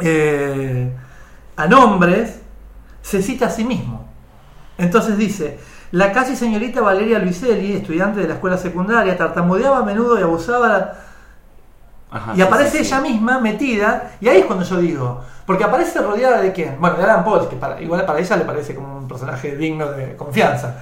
eh, 0.00 0.90
a 1.56 1.66
nombres, 1.66 2.40
se 3.02 3.22
cita 3.22 3.46
a 3.46 3.50
sí 3.50 3.64
mismo. 3.64 4.04
Entonces 4.76 5.16
dice, 5.18 5.58
la 5.92 6.12
casi 6.12 6.36
señorita 6.36 6.80
Valeria 6.80 7.18
Luiselli, 7.18 7.72
estudiante 7.72 8.20
de 8.20 8.28
la 8.28 8.34
escuela 8.34 8.56
secundaria, 8.58 9.16
tartamudeaba 9.16 9.78
a 9.78 9.82
menudo 9.82 10.18
y 10.18 10.22
abusaba 10.22 10.94
Ajá, 12.10 12.32
y 12.34 12.40
aparece 12.40 12.78
sí, 12.78 12.84
sí. 12.84 12.90
ella 12.94 13.00
misma 13.02 13.38
metida, 13.40 14.12
y 14.20 14.28
ahí 14.28 14.38
es 14.38 14.46
cuando 14.46 14.64
yo 14.64 14.78
digo, 14.78 15.20
porque 15.44 15.64
aparece 15.64 16.00
rodeada 16.00 16.40
de 16.40 16.52
quién? 16.52 16.76
Bueno, 16.80 16.96
de 16.96 17.04
Alan 17.04 17.24
Pauls, 17.24 17.48
que 17.48 17.56
para, 17.56 17.80
igual 17.82 18.04
para 18.06 18.18
ella 18.18 18.36
le 18.36 18.44
parece 18.44 18.74
como 18.74 18.98
un 18.98 19.08
personaje 19.08 19.56
digno 19.56 19.90
de 19.92 20.16
confianza. 20.16 20.76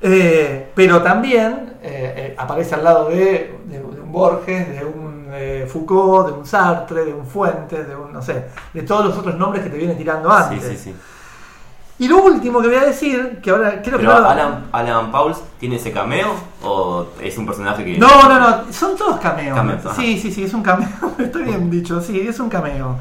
Eh, 0.00 0.70
pero 0.74 1.02
también 1.02 1.74
eh, 1.82 2.14
eh, 2.16 2.34
aparece 2.38 2.74
al 2.74 2.82
lado 2.84 3.08
de, 3.08 3.56
de- 3.66 3.78
de 3.78 4.00
un 4.00 4.10
Borges, 4.10 4.68
de 4.68 4.84
un 4.84 5.11
eh, 5.34 5.68
Foucault, 5.70 6.26
de 6.28 6.32
un 6.32 6.46
Sartre, 6.46 7.04
de 7.04 7.12
un 7.14 7.26
Fuentes, 7.26 7.86
de 7.88 7.96
un, 7.96 8.12
no 8.12 8.20
sé, 8.22 8.46
de 8.72 8.82
todos 8.82 9.06
los 9.06 9.18
otros 9.18 9.36
nombres 9.36 9.62
que 9.64 9.70
te 9.70 9.76
viene 9.76 9.94
tirando 9.94 10.30
antes. 10.30 10.62
sí, 10.62 10.76
sí. 10.76 10.94
Y 11.98 12.08
lo 12.08 12.20
último 12.22 12.60
que 12.60 12.66
voy 12.66 12.76
a 12.78 12.84
decir, 12.84 13.38
que 13.40 13.50
ahora 13.50 13.80
creo 13.80 13.96
que 13.98 14.04
Pero 14.04 14.14
no 14.14 14.20
lo- 14.20 14.28
Alan, 14.28 14.64
Alan 14.72 15.12
Pauls 15.12 15.40
tiene 15.60 15.76
ese 15.76 15.92
cameo 15.92 16.32
o 16.64 17.06
es 17.20 17.38
un 17.38 17.46
personaje 17.46 17.84
que. 17.84 17.96
No, 17.98 18.28
no, 18.28 18.40
no, 18.40 18.72
son 18.72 18.96
todos 18.96 19.20
cameos. 19.20 19.56
Sí, 19.94 20.18
sí, 20.18 20.32
sí, 20.32 20.44
es 20.44 20.52
un 20.54 20.62
cameo. 20.62 20.88
Estoy 21.18 21.44
bien 21.44 21.70
dicho, 21.70 22.00
sí, 22.00 22.18
es 22.26 22.40
un 22.40 22.48
cameo. 22.48 22.96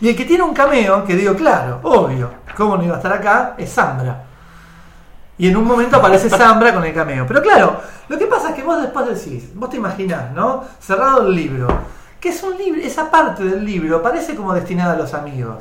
Y 0.00 0.08
el 0.08 0.16
que 0.16 0.24
tiene 0.24 0.42
un 0.42 0.54
cameo, 0.54 1.04
que 1.04 1.14
digo, 1.14 1.34
claro, 1.36 1.78
obvio, 1.82 2.30
¿cómo 2.56 2.76
no 2.76 2.82
iba 2.82 2.94
a 2.94 2.96
estar 2.96 3.12
acá? 3.12 3.54
Es 3.56 3.72
Zambra. 3.74 4.24
Y 5.40 5.48
en 5.48 5.56
un 5.56 5.64
momento 5.64 5.96
aparece 5.96 6.28
Zambra 6.28 6.74
con 6.74 6.84
el 6.84 6.92
cameo. 6.92 7.26
Pero 7.26 7.40
claro, 7.40 7.80
lo 8.08 8.18
que 8.18 8.26
pasa 8.26 8.50
es 8.50 8.54
que 8.56 8.62
vos 8.62 8.80
después 8.82 9.06
decís, 9.08 9.48
vos 9.54 9.70
te 9.70 9.78
imaginás, 9.78 10.32
¿no? 10.32 10.64
Cerrado 10.78 11.26
el 11.26 11.34
libro, 11.34 11.66
que 12.20 12.28
es 12.28 12.42
un 12.42 12.58
libro, 12.58 12.78
esa 12.82 13.10
parte 13.10 13.44
del 13.44 13.64
libro 13.64 14.02
parece 14.02 14.34
como 14.36 14.52
destinada 14.52 14.92
a 14.92 14.96
los 14.98 15.14
amigos. 15.14 15.56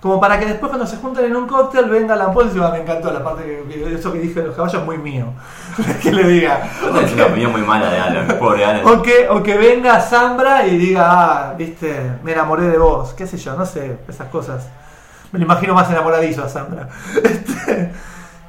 Como 0.00 0.20
para 0.20 0.38
que 0.38 0.46
después 0.46 0.68
cuando 0.68 0.86
se 0.86 0.98
juntan 0.98 1.24
en 1.24 1.34
un 1.34 1.48
cóctel 1.48 1.86
venga 1.90 2.14
la 2.14 2.32
y 2.32 2.48
diga, 2.50 2.68
"Ah, 2.68 2.70
me 2.70 2.78
encantó 2.82 3.12
la 3.12 3.24
parte 3.24 3.42
que, 3.42 3.64
que- 3.74 3.94
eso 3.96 4.12
que 4.12 4.20
dije 4.20 4.40
de 4.40 4.46
los 4.46 4.54
caballos, 4.54 4.84
muy 4.84 4.98
mío. 4.98 5.26
que 6.02 6.12
le 6.12 6.22
diga. 6.28 6.60
Es 7.02 7.12
una 7.12 7.26
opinión 7.26 7.50
muy 7.50 7.62
mala 7.62 7.90
de 7.90 7.98
Alan, 7.98 8.28
pobre 8.38 8.64
Alan. 8.64 8.86
O 8.86 9.02
que, 9.02 9.28
o 9.28 9.42
que 9.42 9.56
venga 9.56 10.00
Zambra 10.00 10.64
y 10.68 10.76
diga, 10.78 11.04
ah, 11.10 11.54
viste, 11.58 12.12
me 12.22 12.32
enamoré 12.32 12.64
de 12.68 12.78
vos, 12.78 13.12
qué 13.14 13.26
sé 13.26 13.38
yo, 13.38 13.56
no 13.56 13.66
sé, 13.66 13.98
esas 14.06 14.28
cosas. 14.28 14.68
Me 15.32 15.40
lo 15.40 15.46
imagino 15.46 15.74
más 15.74 15.90
enamoradizo 15.90 16.44
a 16.44 16.48
Zambra. 16.48 16.88
Este, 17.24 17.92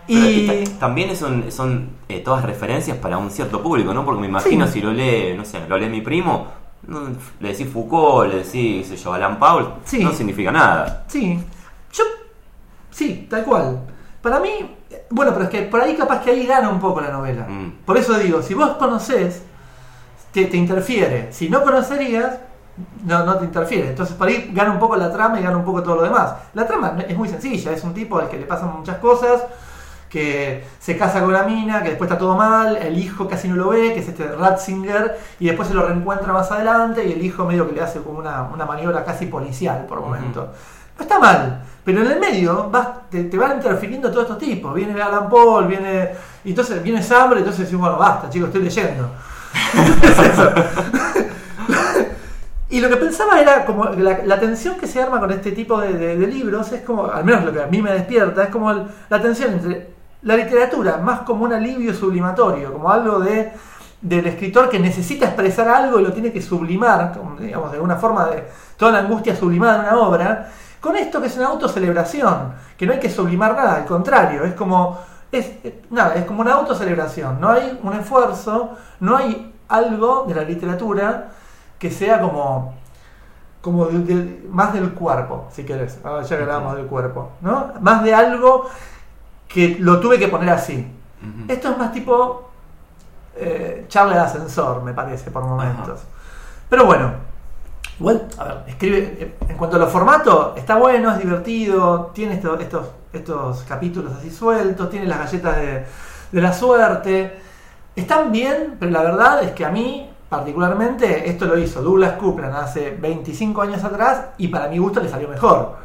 y 0.08 0.66
ta- 0.66 0.80
también 0.80 1.16
son, 1.16 1.52
son 1.52 1.90
eh, 2.10 2.20
todas 2.20 2.44
referencias 2.46 2.98
para 2.98 3.18
un 3.18 3.30
cierto 3.32 3.62
público, 3.62 3.94
¿no? 3.94 4.06
Porque 4.06 4.22
me 4.22 4.28
imagino 4.28 4.66
Sí. 4.68 4.74
si 4.74 4.82
lo 4.82 4.92
lee, 4.92 5.34
no 5.36 5.44
sé, 5.46 5.60
lo 5.68 5.78
lee 5.78 5.90
mi 5.90 6.02
primo, 6.02 6.48
le 7.40 7.50
decís 7.50 7.68
Foucault, 7.72 8.32
le 8.32 8.44
decís, 8.44 8.90
yo, 9.04 9.14
Alan 9.14 9.38
Paul, 9.40 9.74
Sí. 9.84 10.04
no 10.04 10.12
significa 10.14 10.52
nada. 10.52 11.04
sí, 11.08 11.40
yo, 11.92 12.04
sí, 12.92 13.28
tal 13.30 13.44
cual. 13.44 13.80
Para 14.22 14.40
mí, 14.40 14.50
bueno, 15.10 15.32
pero 15.34 15.46
es 15.46 15.50
que 15.50 15.62
por 15.64 15.82
ahí 15.82 15.96
capaz 15.96 16.22
que 16.24 16.32
ahí 16.32 16.46
gana 16.46 16.70
un 16.70 16.80
poco 16.80 17.02
la 17.02 17.12
novela. 17.12 17.46
Mm. 17.48 17.84
Por 17.86 17.98
eso 17.98 18.18
digo, 18.18 18.42
si 18.42 18.54
vos 18.54 18.72
conocés, 18.78 19.44
te, 20.32 20.46
te 20.46 20.58
interfiere. 20.58 21.32
Si 21.32 21.50
no 21.50 21.64
conocerías, 21.64 22.40
no, 23.06 23.24
no 23.26 23.38
te 23.38 23.46
interfiere. 23.46 23.90
Entonces 23.90 24.16
por 24.16 24.28
ahí 24.28 24.50
gana 24.54 24.72
un 24.72 24.80
poco 24.80 24.96
la 24.96 25.12
trama 25.12 25.40
y 25.40 25.44
gana 25.44 25.58
un 25.58 25.64
poco 25.66 25.82
todo 25.84 25.96
lo 25.96 26.02
demás. 26.04 26.34
La 26.54 26.68
trama 26.68 26.98
es 27.08 27.18
muy 27.18 27.28
sencilla, 27.30 27.72
es 27.72 27.84
un 27.84 27.94
tipo 27.94 28.20
al 28.20 28.30
que 28.30 28.38
le 28.38 28.46
pasan 28.46 28.76
muchas 28.78 28.98
cosas, 28.98 29.44
que 30.10 30.64
se 30.80 30.98
casa 30.98 31.20
con 31.20 31.30
una 31.30 31.44
mina, 31.44 31.84
que 31.84 31.90
después 31.90 32.10
está 32.10 32.18
todo 32.18 32.36
mal, 32.36 32.78
el 32.78 32.98
hijo 32.98 33.28
casi 33.28 33.48
no 33.48 33.56
lo 33.56 33.70
ve, 33.70 33.94
que 33.94 34.00
es 34.00 34.08
este 34.08 34.28
Ratzinger, 34.28 35.18
y 35.40 35.48
después 35.48 35.68
se 35.68 35.74
lo 35.74 35.86
reencuentra 35.86 36.32
más 36.34 36.50
adelante 36.52 37.06
y 37.06 37.12
el 37.14 37.24
hijo 37.26 37.46
medio 37.46 37.68
que 37.68 37.74
le 37.76 37.82
hace 37.82 38.00
como 38.02 38.20
una, 38.20 38.44
una 38.44 38.66
maniobra 38.66 39.04
casi 39.04 39.26
policial 39.26 39.86
por 39.88 40.00
momento. 40.02 40.50
No 40.98 41.02
está 41.04 41.20
mal, 41.20 41.62
pero 41.84 42.02
en 42.02 42.12
el 42.12 42.20
medio 42.20 42.70
vas, 42.72 42.88
te, 43.10 43.26
te 43.26 43.38
van 43.38 43.58
interfiriendo 43.58 44.10
todos 44.10 44.24
estos 44.24 44.40
tipos. 44.40 44.74
Viene 44.74 45.00
Alan 45.02 45.30
Paul, 45.30 45.68
viene. 45.68 46.10
Y 46.44 46.50
entonces 46.50 46.82
viene 46.82 47.04
Sambre, 47.04 47.40
entonces 47.40 47.66
decís, 47.66 47.78
bueno, 47.80 47.98
basta, 47.98 48.30
chicos, 48.30 48.48
estoy 48.48 48.64
leyendo. 48.64 49.10
Es 50.02 50.20
eso. 50.34 50.52
Y 52.70 52.82
lo 52.82 52.90
que 52.90 52.98
pensaba 52.98 53.40
era 53.40 53.66
como 53.66 53.86
la, 53.86 54.20
la 54.26 54.40
tensión 54.40 54.76
que 54.78 54.88
se 54.88 55.02
arma 55.02 55.20
con 55.22 55.32
este 55.32 55.52
tipo 55.54 55.80
de, 55.80 55.94
de- 55.94 56.18
de 56.18 56.28
libros, 56.28 56.72
es 56.74 56.82
como, 56.82 57.06
al 57.10 57.24
menos 57.24 57.46
lo 57.46 57.54
que 57.54 57.62
a 57.62 57.68
mí 57.68 57.82
me 57.82 57.92
despierta, 57.94 58.44
es 58.44 58.50
como 58.50 58.72
el- 58.72 58.84
la 59.10 59.22
tensión 59.22 59.54
entre 59.54 59.97
la 60.24 60.36
literatura 60.36 60.98
más 60.98 61.22
como 61.22 61.46
un 61.46 61.54
alivio 61.54 61.94
sublimatorio, 61.94 62.74
como 62.74 62.90
algo 62.92 63.20
de 63.20 63.52
del 64.00 64.28
escritor 64.28 64.70
que 64.70 64.80
necesita 64.80 65.26
expresar 65.26 65.68
algo 65.68 66.00
y 66.00 66.04
lo 66.04 66.14
tiene 66.14 66.32
que 66.32 66.40
sublimar, 66.40 67.20
digamos, 67.40 67.72
de 67.72 67.78
alguna 67.78 67.96
forma 67.96 68.26
de 68.28 68.48
toda 68.78 68.92
la 68.92 69.00
angustia 69.00 69.36
sublimada 69.36 69.76
en 69.76 69.82
una 69.82 69.98
obra, 70.08 70.50
con 70.80 70.96
esto 70.96 71.20
que 71.20 71.26
es 71.28 71.36
una 71.38 71.48
autocelebración, 71.48 72.54
que 72.78 72.86
no 72.86 72.94
hay 72.94 73.00
que 73.00 73.10
sublimar 73.10 73.56
nada, 73.56 73.74
al 73.76 73.86
contrario, 73.86 74.44
es 74.44 74.54
como 74.54 75.00
es, 75.32 75.50
nada, 75.90 76.14
es 76.14 76.26
como 76.26 76.42
una 76.42 76.54
autocelebración, 76.54 77.42
no 77.42 77.50
hay 77.50 77.80
un 77.82 77.94
esfuerzo, 77.94 78.78
no 79.00 79.18
hay 79.18 79.52
algo 79.68 80.26
de 80.28 80.36
la 80.36 80.44
literatura 80.44 81.30
que 81.80 81.90
sea 81.90 82.22
como 82.22 82.76
como 83.62 83.88
de- 83.88 84.00
de- 84.00 84.48
más 84.50 84.74
del 84.74 84.94
cuerpo, 84.94 85.48
si 85.52 85.66
querés, 85.66 86.00
ah, 86.06 86.22
ya 86.22 86.38
que 86.38 86.44
hablábamos 86.44 86.76
del 86.78 86.86
cuerpo, 86.86 87.32
¿no? 87.42 87.74
Más 87.82 88.04
de 88.04 88.14
algo 88.14 88.70
que 89.58 89.78
lo 89.80 90.00
tuve 90.00 90.20
que 90.20 90.28
poner 90.28 90.50
así. 90.50 90.86
Esto 91.48 91.72
es 91.72 91.78
más 91.80 91.92
tipo 91.92 92.50
eh, 93.36 93.86
charla 93.88 94.14
de 94.16 94.22
ascensor, 94.22 94.84
me 94.84 94.94
parece, 94.94 95.32
por 95.32 95.44
momentos. 95.44 96.00
Pero 96.70 96.86
bueno, 96.86 97.12
igual, 98.00 98.28
a 98.38 98.44
ver, 98.44 98.58
escribe. 98.68 98.98
eh, 99.20 99.36
En 99.50 99.58
cuanto 99.58 99.78
a 99.78 99.80
los 99.80 99.92
formatos, 99.92 100.56
está 100.58 100.76
bueno, 100.76 101.12
es 101.12 101.18
divertido, 101.20 102.12
tiene 102.14 102.36
esto- 102.36 102.60
estos, 102.60 102.88
estos 103.14 103.64
capítulos 103.64 104.14
así 104.18 104.30
sueltos, 104.30 104.90
tiene 104.92 105.08
las 105.08 105.18
galletas 105.20 105.56
de, 105.58 105.86
de 106.32 106.42
la 106.42 106.54
suerte. 106.54 107.40
Están 107.96 108.32
bien, 108.32 108.76
pero 108.80 108.92
la 108.92 109.02
verdad 109.02 109.42
es 109.44 109.54
que 109.54 109.66
a 109.66 109.70
mí, 109.72 110.08
particularmente, 110.30 111.28
esto 111.30 111.46
lo 111.46 111.58
hizo 111.58 111.82
Douglas 111.82 112.14
Coupland 112.14 112.56
hace 112.56 112.92
25 112.92 113.62
años 113.64 113.84
atrás 113.84 114.26
y 114.38 114.50
para 114.50 114.68
mi 114.68 114.78
gusto 114.78 115.00
le 115.00 115.10
salió 115.10 115.28
mejor. 115.28 115.78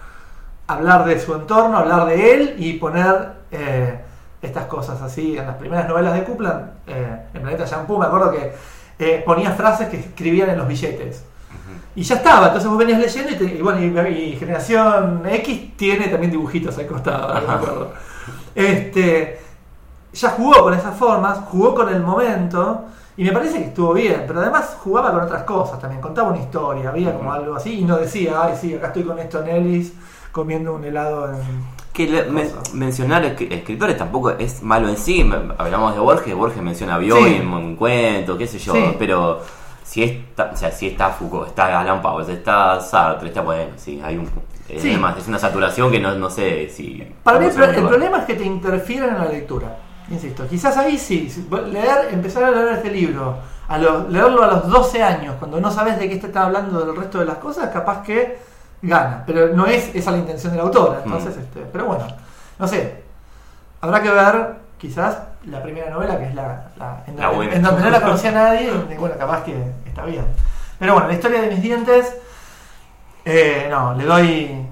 Hablar 0.67 1.07
de 1.07 1.19
su 1.19 1.35
entorno, 1.35 1.79
hablar 1.79 2.07
de 2.07 2.35
él 2.35 2.55
y 2.59 2.75
poner 2.75 3.41
eh, 3.53 4.01
estas 4.43 4.67
cosas 4.67 5.01
así. 5.03 5.37
En 5.39 5.47
las 5.47 5.57
primeras 5.57 5.89
novelas 5.89 6.15
de 6.15 6.25
Kuplan, 6.25 6.73
eh, 6.87 7.17
en 7.33 7.43
Planeta 7.43 7.65
Shampoo, 7.65 7.99
me 7.99 8.07
acuerdo 8.07 8.33
que 8.33 8.53
eh, 8.99 9.23
ponía 9.25 9.53
frases 9.53 9.89
que 9.89 9.99
escribían 9.99 10.51
en 10.51 10.59
los 10.59 10.67
billetes. 10.67 11.25
Y 11.95 12.03
ya 12.03 12.17
estaba, 12.17 12.47
entonces 12.47 12.69
vos 12.71 12.79
venías 12.79 12.99
leyendo 12.99 13.33
y, 13.33 13.35
te- 13.37 13.45
y 13.57 13.61
bueno, 13.61 13.79
y, 14.09 14.13
y 14.15 14.37
Generación 14.37 15.23
X 15.31 15.77
tiene 15.77 16.09
también 16.09 16.31
dibujitos 16.33 16.79
al 16.79 16.87
costado, 16.87 17.35
me 17.47 17.53
acuerdo. 17.53 17.93
Este, 18.55 19.39
ya 20.15 20.31
jugó 20.31 20.63
con 20.63 20.75
esas 20.75 20.97
formas, 20.97 21.39
jugó 21.51 21.75
con 21.75 21.91
el 21.91 22.01
momento 22.01 22.87
y 23.17 23.25
me 23.25 23.33
parece 23.33 23.59
que 23.59 23.65
estuvo 23.67 23.93
bien, 23.93 24.25
pero 24.27 24.41
además 24.41 24.77
jugaba 24.83 25.13
con 25.13 25.21
otras 25.23 25.43
cosas 25.43 25.79
también, 25.81 26.01
contaba 26.01 26.31
una 26.31 26.39
historia, 26.41 26.89
había 26.89 27.15
como 27.15 27.31
algo 27.31 27.57
así 27.57 27.81
y 27.81 27.85
no 27.85 27.99
decía, 27.99 28.41
ay 28.43 28.55
sí, 28.59 28.75
acá 28.75 28.87
estoy 28.87 29.03
con 29.05 29.19
esto 29.19 29.43
en 29.43 29.49
Ellis 29.49 29.93
comiendo 30.33 30.75
un 30.75 30.85
helado 30.85 31.31
en... 31.31 31.82
Que 31.93 32.07
le- 32.09 32.27
mencionar 32.73 33.23
escri- 33.25 33.53
escritores 33.53 33.97
tampoco 33.99 34.31
es 34.31 34.63
malo 34.63 34.89
en 34.89 34.97
sí. 34.97 35.29
Hablamos 35.59 35.95
de 35.95 36.01
Borges, 36.01 36.35
Borges 36.35 36.63
menciona 36.63 36.95
a 36.95 36.99
Bioy 36.99 37.23
Sí. 37.31 37.35
en 37.37 37.49
un 37.49 37.77
cuento, 37.77 38.39
qué 38.39 38.47
sé 38.47 38.59
yo. 38.59 38.73
Sí. 38.73 38.97
Pero 38.99 39.41
si 39.85 40.03
está, 40.03 40.51
o 40.55 40.57
sea, 40.57 40.71
si 40.73 40.87
está 40.89 41.11
Foucault, 41.11 41.49
está 41.49 41.79
Alan 41.79 42.01
Powell, 42.01 42.29
está 42.31 42.81
Sartre, 42.81 43.29
está 43.29 43.43
bueno, 43.43 43.73
sí, 43.77 44.01
hay 44.03 44.17
un. 44.17 44.29
Es, 44.69 44.81
Sí. 44.81 44.89
además, 44.91 45.19
es 45.19 45.29
una 45.29 45.39
saturación 45.39 45.91
que 45.91 46.01
no, 46.01 46.15
no 46.15 46.31
sé 46.31 46.71
si. 46.71 47.07
Para 47.23 47.39
mí 47.39 47.47
el, 47.47 47.53
pro- 47.53 47.89
problema 47.89 48.19
es 48.21 48.25
que 48.25 48.35
te 48.35 48.45
interfieren 48.45 49.11
en 49.11 49.19
la 49.19 49.27
lectura. 49.27 49.77
Insisto, 50.11 50.47
quizás 50.49 50.77
ahí 50.79 50.97
sí, 50.99 51.31
leer, 51.71 52.09
empezar 52.11 52.45
a 52.45 52.51
leer 52.51 52.73
este 52.75 52.91
libro, 52.91 53.37
a 53.69 53.77
los- 53.79 54.09
leerlo 54.11 54.43
a 54.43 54.47
los 54.47 54.69
12 54.69 55.03
años, 55.03 55.35
cuando 55.39 55.61
no 55.61 55.71
sabes 55.71 55.99
de 55.99 56.09
qué 56.09 56.17
te 56.17 56.27
está 56.29 56.45
hablando 56.45 56.81
del 56.87 56.97
resto 56.97 57.19
de 57.19 57.27
las 57.27 57.37
cosas, 57.37 57.69
capaz 57.71 58.03
que 58.03 58.39
gana. 58.83 59.23
Pero 59.27 59.49
no 59.55 59.67
es 59.67 59.95
esa 59.95 60.11
la 60.11 60.19
intención 60.19 60.53
de 60.53 60.59
la 60.59 60.65
autora. 60.65 61.01
Entonces, 61.05 61.37
Mm. 61.37 61.41
este, 61.41 61.61
pero 61.73 61.87
bueno, 61.87 62.07
no 62.59 62.69
sé. 62.69 63.03
Habrá 63.81 64.03
que 64.03 64.11
ver 64.11 64.55
quizás 64.79 65.19
la 65.47 65.63
primera 65.63 65.91
novela, 65.91 66.19
que 66.19 66.27
es 66.27 66.35
la, 66.35 66.67
la- 66.77 67.03
en, 67.07 67.17
La 67.17 67.23
donde- 67.27 67.37
buena. 67.37 67.55
en 67.55 67.63
donde 67.63 67.83
no 67.83 67.91
la 67.91 68.01
conocía 68.01 68.31
nadie, 68.33 68.71
y 68.91 68.95
bueno, 68.97 69.15
capaz 69.19 69.43
que 69.45 69.55
está 69.87 70.05
bien. 70.05 70.25
Pero 70.79 70.95
bueno, 70.95 71.09
la 71.09 71.15
historia 71.15 71.41
de 71.43 71.49
mis 71.51 71.63
dientes, 71.63 72.17
eh, 73.25 73.69
no, 73.71 73.95
le 73.95 74.05
doy 74.05 74.67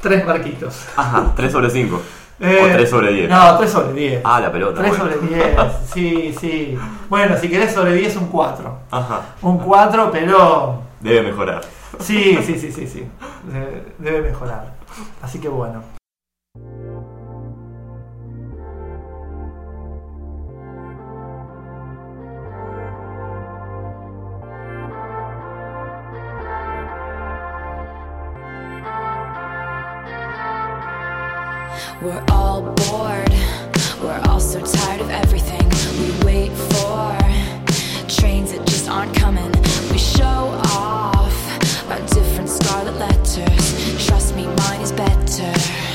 tres 0.00 0.24
marquitos. 0.26 0.84
Ajá, 0.96 1.24
3 1.36 1.52
sobre 1.52 1.70
5. 1.70 2.00
Eh, 2.44 2.58
o 2.60 2.72
3 2.74 2.90
sobre 2.90 3.12
10. 3.12 3.30
No, 3.30 3.56
3 3.56 3.70
sobre 3.70 3.92
10. 3.92 4.20
Ah, 4.24 4.40
la 4.40 4.50
pelota. 4.50 4.80
3 4.80 4.98
bueno. 4.98 5.14
sobre 5.14 5.28
10, 5.28 5.56
sí, 5.94 6.34
sí. 6.40 6.76
Bueno, 7.08 7.36
si 7.38 7.48
querés 7.48 7.72
sobre 7.72 7.92
10, 7.92 8.16
un 8.16 8.26
4. 8.26 8.78
Ajá. 8.90 9.20
Un 9.42 9.58
4, 9.58 10.10
pero. 10.10 10.82
Debe 11.02 11.22
mejorar. 11.22 11.64
Sí, 11.98 12.38
sí, 12.42 12.58
sí, 12.58 12.70
sí, 12.70 12.86
sí. 12.86 13.06
Debe, 13.44 13.84
debe 13.98 14.30
mejorar. 14.30 14.74
Así 15.20 15.40
que 15.40 15.48
bueno. 15.48 15.82
We're 32.00 32.24
all 32.30 32.62
bored. 32.62 33.30
We're 34.02 34.20
all 34.28 34.40
so 34.40 34.60
tired 34.60 35.00
of 35.00 35.10
everything. 35.10 35.68
We 35.98 36.24
wait 36.24 36.52
for 36.52 37.16
trains 38.08 38.52
that 38.52 38.66
just 38.66 38.88
aren't 38.88 39.14
coming. 39.14 39.50
We 39.90 39.98
show 39.98 40.60
scarlet 42.52 42.96
letters. 42.98 44.06
Trust 44.06 44.36
me, 44.36 44.46
mine 44.46 44.80
is 44.80 44.92
better. 44.92 45.91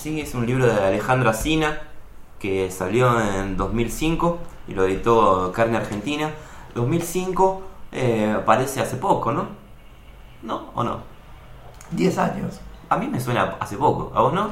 ¿Sí? 0.00 0.20
es 0.20 0.34
un 0.34 0.46
libro 0.46 0.66
de 0.66 0.72
Alejandra 0.72 1.34
Sina, 1.34 1.78
que 2.38 2.70
salió 2.70 3.20
en 3.20 3.56
2005 3.56 4.38
y 4.68 4.74
lo 4.74 4.84
editó 4.86 5.52
Carne 5.52 5.76
Argentina. 5.76 6.30
2005 6.74 7.62
eh, 7.92 8.38
parece 8.46 8.80
hace 8.80 8.96
poco, 8.96 9.32
¿no? 9.32 9.48
¿No 10.42 10.70
o 10.74 10.82
no? 10.82 11.00
10 11.90 12.18
años. 12.18 12.60
A 12.88 12.96
mí 12.96 13.08
me 13.08 13.20
suena 13.20 13.56
hace 13.60 13.76
poco, 13.76 14.10
¿a 14.14 14.22
vos 14.22 14.32
no? 14.32 14.50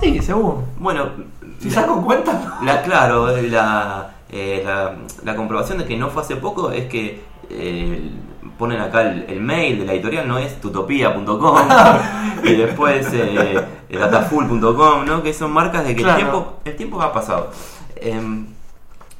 Sí, 0.00 0.20
según. 0.22 0.64
Bueno, 0.78 1.10
Si 1.58 1.70
saco 1.70 2.00
cuenta. 2.02 2.58
La, 2.62 2.82
claro, 2.82 3.36
eh, 3.36 3.42
la, 3.48 4.14
eh, 4.30 4.62
la, 4.64 4.94
la 5.24 5.36
comprobación 5.36 5.78
de 5.78 5.86
que 5.86 5.96
no 5.96 6.10
fue 6.10 6.22
hace 6.22 6.36
poco 6.36 6.70
es 6.70 6.86
que 6.88 7.24
eh, 7.50 8.10
ponen 8.58 8.80
acá 8.80 9.02
el, 9.02 9.26
el 9.28 9.40
mail 9.40 9.78
de 9.80 9.84
la 9.86 9.92
editorial, 9.92 10.26
no 10.28 10.38
es 10.38 10.60
tutopia.com 10.60 11.68
y 12.44 12.54
después 12.54 13.06
eh, 13.12 13.60
datafull.com, 13.90 15.04
¿no? 15.04 15.22
Que 15.22 15.32
son 15.34 15.52
marcas 15.52 15.84
de 15.84 15.94
que 15.94 16.02
Claro. 16.02 16.18
el, 16.18 16.24
tiempo, 16.24 16.60
el 16.64 16.76
tiempo 16.76 17.02
ha 17.02 17.12
pasado. 17.12 17.50
Em, 17.96 18.46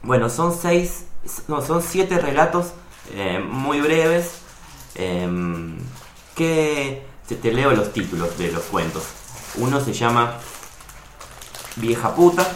bueno, 0.03 0.29
son 0.29 0.53
seis, 0.57 1.07
no, 1.49 1.61
son 1.63 1.83
siete 1.83 2.19
relatos 2.19 2.73
eh, 3.15 3.45
muy 3.49 3.81
breves 3.81 4.41
em, 4.95 5.77
que 6.35 7.05
te, 7.29 7.35
te 7.37 7.53
leo 7.53 7.73
los 7.73 7.93
títulos 7.93 8.37
de 8.39 8.53
los 8.53 8.63
cuentos. 8.65 9.05
Uno 9.57 9.81
se 9.81 9.93
llama 9.93 10.35
Vieja 11.77 12.15
puta, 12.15 12.47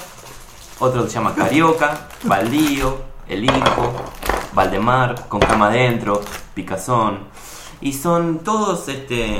otro 0.78 1.02
se 1.06 1.10
llama 1.10 1.34
Carioca, 1.34 2.08
Baldío, 2.24 2.98
El 3.28 3.44
Hijo, 3.44 3.94
Valdemar, 4.53 5.28
Con 5.28 5.40
cama 5.40 5.68
adentro, 5.68 6.20
Picazón. 6.55 7.20
Y 7.80 7.92
son 7.92 8.40
todos 8.40 8.88
este 8.88 9.38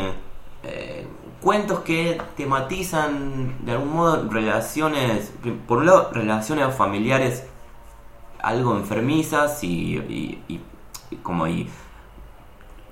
eh, 0.63 1.07
cuentos 1.41 1.81
que 1.81 2.21
tematizan 2.37 3.65
de 3.65 3.73
algún 3.73 3.95
modo 3.95 4.29
relaciones, 4.31 5.33
por 5.67 5.79
un 5.79 5.87
lado 5.87 6.11
relaciones 6.13 6.75
familiares 6.75 7.45
algo 8.43 8.77
enfermizas 8.77 9.63
y, 9.65 9.97
y- 10.49 10.61
como 11.23 11.47
y 11.47 11.69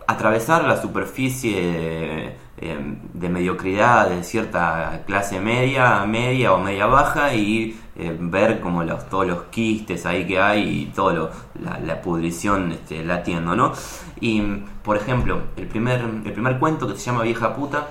atravesar 0.06 0.64
la 0.64 0.80
superficie 0.80 2.36
eh, 2.60 2.96
de 3.14 3.28
mediocridad 3.28 4.08
de 4.08 4.24
cierta 4.24 5.02
clase 5.06 5.40
media, 5.40 6.04
media 6.06 6.52
o 6.54 6.58
media 6.58 6.86
baja 6.86 7.34
y 7.34 7.78
ver 8.20 8.60
como 8.60 8.84
los, 8.84 9.08
todos 9.08 9.26
los 9.26 9.42
quistes 9.44 10.06
ahí 10.06 10.26
que 10.26 10.40
hay 10.40 10.82
y 10.82 10.86
toda 10.86 11.30
la, 11.60 11.78
la 11.80 12.00
pudrición 12.00 12.72
este, 12.72 13.04
latiendo, 13.04 13.56
¿no? 13.56 13.72
Y, 14.20 14.40
por 14.82 14.96
ejemplo, 14.96 15.42
el 15.56 15.66
primer, 15.66 16.00
el 16.00 16.32
primer 16.32 16.58
cuento 16.58 16.86
que 16.86 16.94
se 16.94 17.06
llama 17.06 17.22
Vieja 17.22 17.54
Puta 17.56 17.88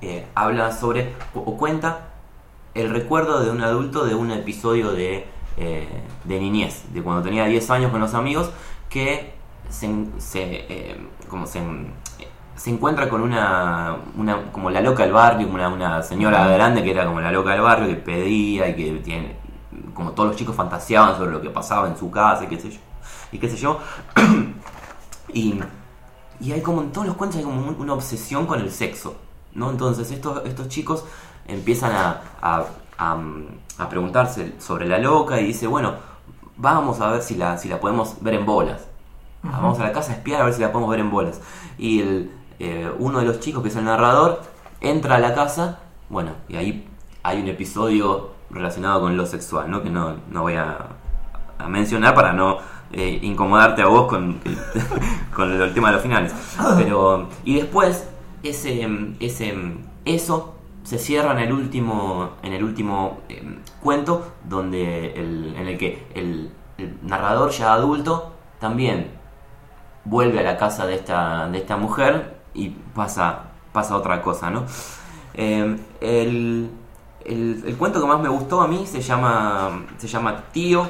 eh, 0.00 0.26
habla 0.34 0.70
sobre 0.70 1.14
o 1.34 1.56
cuenta 1.56 2.10
el 2.74 2.90
recuerdo 2.90 3.42
de 3.42 3.50
un 3.50 3.62
adulto 3.62 4.04
de 4.04 4.14
un 4.14 4.30
episodio 4.30 4.92
de, 4.92 5.26
eh, 5.56 5.88
de 6.24 6.40
niñez, 6.40 6.84
de 6.92 7.02
cuando 7.02 7.22
tenía 7.22 7.46
10 7.46 7.70
años 7.70 7.90
con 7.90 8.00
los 8.00 8.14
amigos, 8.14 8.50
que 8.88 9.32
se, 9.68 9.88
se, 10.18 10.42
eh, 10.68 10.96
como 11.28 11.46
se, 11.46 11.60
se 12.58 12.70
encuentra 12.70 13.08
con 13.08 13.22
una, 13.22 13.96
una 14.16 14.50
como 14.52 14.68
la 14.70 14.80
loca 14.80 15.04
del 15.04 15.12
barrio, 15.12 15.48
una, 15.48 15.68
una 15.68 16.02
señora 16.02 16.46
grande 16.48 16.82
que 16.82 16.90
era 16.90 17.06
como 17.06 17.20
la 17.20 17.32
loca 17.32 17.52
del 17.52 17.60
barrio, 17.62 17.88
que 17.88 17.94
pedía 17.96 18.68
y 18.68 18.74
que 18.76 18.90
tiene, 19.04 19.36
como 19.94 20.10
todos 20.12 20.30
los 20.30 20.36
chicos 20.36 20.54
fantaseaban 20.56 21.16
sobre 21.16 21.30
lo 21.32 21.40
que 21.40 21.50
pasaba 21.50 21.88
en 21.88 21.96
su 21.96 22.10
casa 22.10 22.44
y 22.44 22.48
qué 22.48 22.58
sé 22.60 22.70
yo. 22.70 22.80
Y 23.32 23.38
qué 23.38 23.48
sé 23.48 23.56
yo. 23.56 23.78
y, 25.32 25.60
y 26.40 26.52
hay 26.52 26.60
como 26.62 26.82
en 26.82 26.92
todos 26.92 27.06
los 27.06 27.16
cuentos 27.16 27.38
hay 27.38 27.44
como 27.44 27.60
un- 27.68 27.76
una 27.80 27.94
obsesión 27.94 28.46
con 28.46 28.60
el 28.60 28.70
sexo, 28.72 29.16
¿no? 29.54 29.70
Entonces 29.70 30.10
estos, 30.10 30.44
estos 30.46 30.68
chicos 30.68 31.04
empiezan 31.46 31.92
a, 31.92 32.20
a, 32.42 32.64
a, 32.98 33.18
a 33.78 33.88
preguntarse 33.88 34.54
sobre 34.58 34.86
la 34.86 34.98
loca 34.98 35.40
y 35.40 35.44
dice, 35.46 35.66
bueno, 35.66 35.94
vamos 36.56 37.00
a 37.00 37.10
ver 37.12 37.22
si 37.22 37.34
la, 37.36 37.56
si 37.58 37.68
la 37.68 37.80
podemos 37.80 38.16
ver 38.20 38.34
en 38.34 38.46
bolas. 38.46 38.82
Vamos 39.42 39.78
a 39.78 39.84
la 39.84 39.92
casa 39.92 40.12
a 40.12 40.16
espiar 40.16 40.40
a 40.42 40.44
ver 40.44 40.54
si 40.54 40.60
la 40.60 40.72
podemos 40.72 40.90
ver 40.90 41.00
en 41.00 41.10
bolas. 41.10 41.40
Y 41.78 42.00
el, 42.00 42.30
eh, 42.58 42.90
uno 42.98 43.20
de 43.20 43.26
los 43.26 43.40
chicos, 43.40 43.62
que 43.62 43.68
es 43.68 43.76
el 43.76 43.84
narrador, 43.84 44.42
entra 44.80 45.16
a 45.16 45.18
la 45.18 45.34
casa, 45.34 45.80
bueno, 46.08 46.32
y 46.48 46.56
ahí 46.56 46.88
hay 47.22 47.40
un 47.40 47.48
episodio 47.48 48.30
relacionado 48.50 49.00
con 49.02 49.16
lo 49.16 49.26
sexual, 49.26 49.70
¿no? 49.70 49.82
Que 49.82 49.90
no, 49.90 50.16
no 50.30 50.42
voy 50.42 50.54
a, 50.54 50.78
mencionar 51.68 52.14
para 52.14 52.32
no 52.32 52.58
eh, 52.92 53.18
incomodarte 53.22 53.82
a 53.82 53.86
vos 53.86 54.06
con, 54.06 54.40
con 55.34 55.60
el 55.60 55.74
tema 55.74 55.88
de 55.88 55.94
los 55.94 56.02
finales. 56.02 56.32
Pero, 56.76 57.28
y 57.44 57.56
después, 57.56 58.08
ese, 58.42 58.88
ese, 59.20 59.54
eso 60.04 60.54
se 60.84 60.98
cierra 60.98 61.32
en 61.32 61.40
el 61.40 61.52
último, 61.52 62.30
en 62.42 62.52
el 62.52 62.64
último 62.64 63.18
eh, 63.28 63.58
cuento, 63.82 64.32
donde 64.48 65.12
el, 65.14 65.54
en 65.56 65.68
el 65.68 65.78
que 65.78 66.06
el, 66.14 66.50
el 66.78 66.96
narrador 67.02 67.50
ya 67.50 67.74
adulto 67.74 68.32
también 68.60 69.10
vuelve 70.04 70.40
a 70.40 70.42
la 70.42 70.56
casa 70.56 70.86
de 70.86 70.94
esta, 70.94 71.48
de 71.48 71.58
esta 71.58 71.76
mujer 71.76 72.37
y 72.54 72.70
pasa, 72.70 73.42
pasa 73.72 73.96
otra 73.96 74.22
cosa, 74.22 74.50
¿no? 74.50 74.64
Eh, 75.34 75.76
el, 76.00 76.70
el- 77.24 77.76
cuento 77.78 78.00
que 78.00 78.06
más 78.06 78.20
me 78.20 78.28
gustó 78.28 78.60
a 78.60 78.68
mí 78.68 78.86
se 78.86 79.00
llama, 79.00 79.84
se 79.98 80.08
llama 80.08 80.44
Tío 80.52 80.88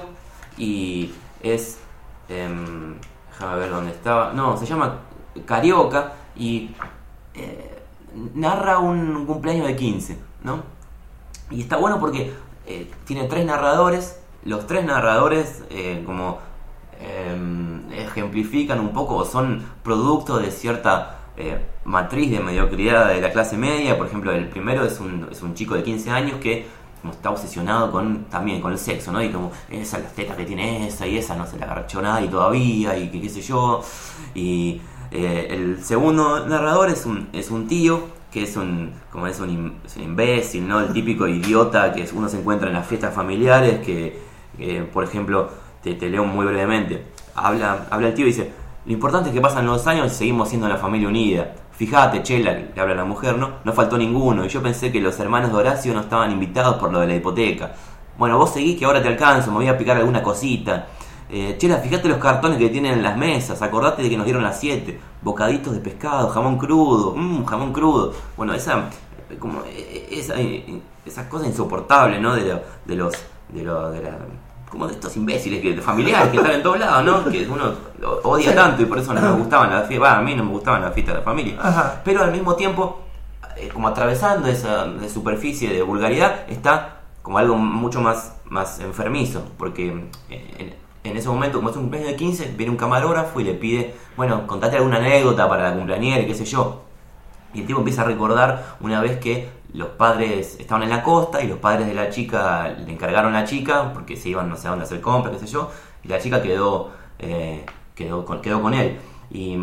y 0.57 1.13
es... 1.43 1.79
em, 2.29 2.95
déjame 3.33 3.57
ver 3.61 3.71
dónde 3.71 3.91
estaba. 3.93 4.33
No, 4.33 4.57
se 4.57 4.67
llama 4.67 4.97
Carioca 5.47 6.13
y 6.37 6.71
eh, 7.35 7.83
narra 8.35 8.79
un 8.79 9.27
cumpleaños 9.27 9.67
de 9.67 9.77
15, 9.77 10.19
¿no? 10.45 10.63
Y 11.51 11.61
está 11.63 11.77
bueno 11.77 11.99
porque 12.01 12.33
eh, 12.67 12.91
tiene 13.05 13.25
tres 13.25 13.45
narradores. 13.47 14.21
Los 14.45 14.67
tres 14.67 14.85
narradores 14.85 15.63
eh, 15.71 16.03
como 16.07 16.39
eh, 17.01 17.81
ejemplifican 17.93 18.81
un 18.81 18.93
poco 18.93 19.17
o 19.17 19.25
son 19.25 19.63
producto 19.83 20.39
de 20.39 20.51
cierta 20.51 21.18
eh, 21.41 21.57
matriz 21.85 22.33
de 22.33 22.41
mediocridad 22.41 23.09
de 23.09 23.21
la 23.21 23.31
clase 23.31 23.57
media. 23.57 23.97
Por 23.97 24.09
ejemplo, 24.09 24.33
el 24.33 24.49
primero 24.49 24.85
es 24.85 24.99
un, 24.99 25.29
es 25.31 25.41
un 25.41 25.55
chico 25.55 25.75
de 25.75 25.85
15 25.85 26.11
años 26.11 26.41
que 26.41 26.67
como 27.01 27.13
está 27.13 27.31
obsesionado 27.31 27.93
con 27.93 28.25
también 28.25 28.61
con 28.61 28.73
el 28.73 28.79
sexo, 28.79 29.13
¿no? 29.13 29.23
Y 29.23 29.31
como 29.31 29.53
esa 29.71 30.01
las 30.01 30.13
tetas 30.15 30.37
que 30.37 30.45
tiene 30.45 30.89
esa 30.89 31.07
y 31.07 31.17
esa 31.17 31.37
no 31.37 31.47
se 31.47 31.57
la 31.57 31.67
agarrachó 31.67 32.03
nadie 32.03 32.27
todavía 32.27 32.99
y 32.99 33.09
qué 33.09 33.29
sé 33.29 33.41
yo. 33.41 33.83
Y 34.35 34.81
eh, 35.13 35.47
el 35.51 35.85
segundo 35.85 36.45
narrador 36.47 36.91
es 36.91 37.07
un, 37.07 37.29
es 37.33 37.53
un 37.53 37.69
tío 37.69 38.19
que 38.33 38.43
es 38.43 38.57
un 38.57 38.93
como 39.13 39.29
es 39.29 39.39
un, 39.39 39.79
imbécil, 39.97 40.67
¿no? 40.67 40.81
El 40.81 40.93
típico 40.93 41.29
idiota 41.29 41.93
que 41.93 42.09
uno 42.15 42.29
se 42.29 42.41
encuentra 42.41 42.67
en 42.67 42.75
las 42.75 42.87
fiestas 42.87 43.15
familiares 43.15 43.79
que, 43.87 44.19
que, 44.57 44.83
por 44.83 45.05
ejemplo, 45.05 45.51
te, 45.83 45.95
te 45.95 46.11
leo 46.11 46.25
muy 46.25 46.47
brevemente. 46.47 47.05
Habla, 47.37 47.87
habla 47.91 48.09
el 48.09 48.15
tío 48.15 48.27
y 48.27 48.31
dice, 48.31 48.51
lo 48.89 48.93
importante 48.95 49.29
es 49.29 49.35
que 49.35 49.41
pasan 49.41 49.67
los 49.67 49.87
años 49.87 50.07
y 50.07 50.15
seguimos 50.17 50.49
siendo 50.49 50.67
la 50.67 50.79
familia 50.79 51.07
unida. 51.09 51.53
Fíjate, 51.73 52.23
Chela, 52.25 52.53
le 52.75 52.81
habla 52.81 52.95
la 52.97 53.05
mujer, 53.05 53.39
¿no? 53.39 53.51
No 53.63 53.73
faltó 53.73 53.97
ninguno. 53.97 54.45
Y 54.45 54.49
yo 54.49 54.61
pensé 54.63 54.91
que 54.91 55.01
los 55.01 55.21
hermanos 55.21 55.53
de 55.53 55.59
Horacio 55.59 55.95
no 55.95 56.01
estaban 56.01 56.33
invitados 56.33 56.77
por 56.77 56.91
lo 56.93 56.99
de 57.01 57.07
la 57.07 57.15
hipoteca. 57.15 57.73
Bueno, 58.19 58.37
vos 58.39 58.51
seguís 58.51 58.77
que 58.79 58.85
ahora 58.87 59.01
te 59.01 59.09
alcanzo, 59.09 59.51
me 59.53 59.59
voy 59.59 59.69
a 59.69 59.79
picar 59.79 59.97
alguna 59.99 60.23
cosita. 60.23 60.87
Eh, 61.31 61.55
Chela, 61.59 61.77
fíjate 61.77 62.09
los 62.09 62.19
cartones 62.19 62.59
que 62.59 62.71
tienen 62.71 62.95
en 62.95 63.03
las 63.03 63.17
mesas. 63.17 63.61
Acordate 63.63 64.03
de 64.03 64.11
que 64.11 64.17
nos 64.17 64.25
dieron 64.25 64.43
las 64.43 64.59
7. 64.59 64.99
Bocaditos 65.23 65.75
de 65.75 65.81
pescado, 65.81 66.29
jamón 66.31 66.57
crudo. 66.59 67.15
Mmm, 67.15 67.45
jamón 67.45 67.73
crudo. 67.73 68.15
Bueno, 68.37 68.55
esa. 68.55 68.89
Como, 69.39 69.61
eh, 69.67 70.09
esa, 70.11 70.41
eh, 70.41 70.81
esa 71.05 71.29
cosa 71.29 71.47
insoportable, 71.47 72.19
¿no? 72.19 72.35
De, 72.35 72.47
lo- 72.47 72.63
de 72.87 72.97
los. 72.97 73.15
De, 73.51 73.63
lo, 73.63 73.91
de 73.91 74.03
la, 74.03 74.19
como 74.69 74.87
de 74.87 74.95
estos 74.95 75.17
imbéciles 75.17 75.61
que, 75.63 75.75
de 75.75 75.83
familiares 75.83 76.29
que 76.31 76.37
están 76.37 76.53
en 76.53 76.63
todos 76.63 76.79
lados, 76.79 77.05
¿no? 77.05 77.31
Que 77.31 77.47
uno 77.47 77.73
odia 78.23 78.55
tanto 78.55 78.83
y 78.83 78.87
por 78.87 78.99
eso 78.99 79.15
no 79.15 79.21
me 79.21 79.33
gustaban 79.33 79.71
las 79.71 79.87
fiestas. 79.87 80.15
a 80.15 80.21
mí 80.21 80.35
no 80.35 80.45
me 80.45 80.51
gustaban 80.51 80.83
las 80.83 80.95
fiestas 80.95 81.15
de 81.15 81.21
la 81.21 81.25
familia. 81.25 81.57
Ajá. 81.61 82.01
Pero 82.05 82.23
al 82.23 82.33
mismo 82.33 82.55
tiempo, 82.55 83.01
eh, 83.57 83.69
como 83.73 83.89
atravesando 83.89 84.49
esa 84.49 84.85
de 84.87 85.09
superficie 85.09 85.73
de 85.73 85.83
vulgaridad, 85.83 86.49
está 86.49 87.01
como 87.23 87.39
algo 87.39 87.57
mucho 87.57 88.01
más, 88.01 88.37
más 88.45 88.81
enfermizo. 88.81 89.43
Porque 89.57 89.89
eh, 90.31 90.55
en, 90.59 91.11
en 91.11 91.17
ese 91.17 91.29
momento, 91.29 91.59
como 91.59 91.71
es 91.71 91.77
un 91.77 91.83
cumpleaños 91.83 92.11
de 92.11 92.17
15, 92.17 92.55
viene 92.57 92.71
un 92.71 92.77
camarógrafo 92.77 93.41
y 93.41 93.45
le 93.45 93.55
pide, 93.55 93.95
bueno, 94.17 94.47
contate 94.47 94.77
alguna 94.77 94.99
anécdota 94.99 95.49
para 95.49 95.71
la 95.71 95.77
cumpleañera, 95.77 96.27
qué 96.27 96.35
sé 96.35 96.45
yo. 96.45 96.83
Y 97.55 97.61
el 97.61 97.67
tipo 97.67 97.79
empieza 97.79 98.03
a 98.03 98.05
recordar 98.05 98.77
una 98.81 99.01
vez 99.01 99.19
que 99.19 99.49
los 99.73 99.89
padres 99.91 100.57
estaban 100.59 100.83
en 100.83 100.91
la 100.91 101.03
costa 101.03 101.43
y 101.43 101.49
los 101.49 101.59
padres 101.59 101.87
de 101.87 101.95
la 101.95 102.09
chica 102.11 102.69
le 102.69 102.91
encargaron 102.91 103.35
a 103.35 103.41
la 103.41 103.47
chica 103.47 103.93
porque 103.93 104.17
se 104.17 104.31
iban 104.31 104.49
no 104.49 104.57
sé 104.57 104.67
a 104.67 104.71
dónde 104.71 104.85
hacer 104.85 105.01
compras, 105.01 105.35
qué 105.35 105.47
sé 105.47 105.53
yo, 105.53 105.71
y 106.03 106.09
la 106.09 106.19
chica 106.19 106.43
quedó, 106.43 106.91
eh, 107.19 107.67
quedó, 107.95 108.25
con, 108.25 108.41
quedó 108.41 108.63
con 108.63 108.75
él. 108.75 108.99
Y, 109.31 109.59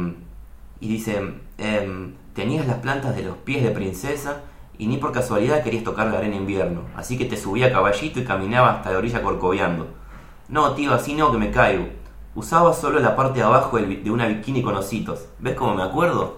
dice, 0.80 1.40
em, 1.58 2.14
tenías 2.34 2.68
las 2.68 2.78
plantas 2.78 3.16
de 3.16 3.24
los 3.24 3.38
pies 3.38 3.64
de 3.64 3.72
princesa 3.72 4.42
y 4.78 4.88
ni 4.88 4.98
por 4.98 5.12
casualidad 5.12 5.64
querías 5.64 5.84
tocar 5.84 6.08
la 6.08 6.20
arena 6.20 6.36
invierno, 6.36 6.82
así 6.96 7.18
que 7.18 7.26
te 7.26 7.38
subí 7.38 7.64
a 7.64 7.72
caballito 7.72 8.20
y 8.20 8.26
caminaba 8.26 8.74
hasta 8.74 8.92
la 8.92 8.98
orilla 9.00 9.24
corcoveando. 9.24 9.88
No, 10.50 10.74
tío, 10.74 10.94
así 10.94 11.16
no 11.16 11.32
que 11.32 11.38
me 11.40 11.50
caigo. 11.50 11.88
Usaba 12.36 12.74
solo 12.74 13.00
la 13.00 13.16
parte 13.16 13.40
de 13.40 13.46
abajo 13.46 13.78
de 13.78 14.12
una 14.12 14.28
bikini 14.28 14.62
con 14.62 14.76
ositos. 14.76 15.26
¿Ves 15.40 15.56
cómo 15.56 15.74
me 15.74 15.84
acuerdo? 15.84 16.36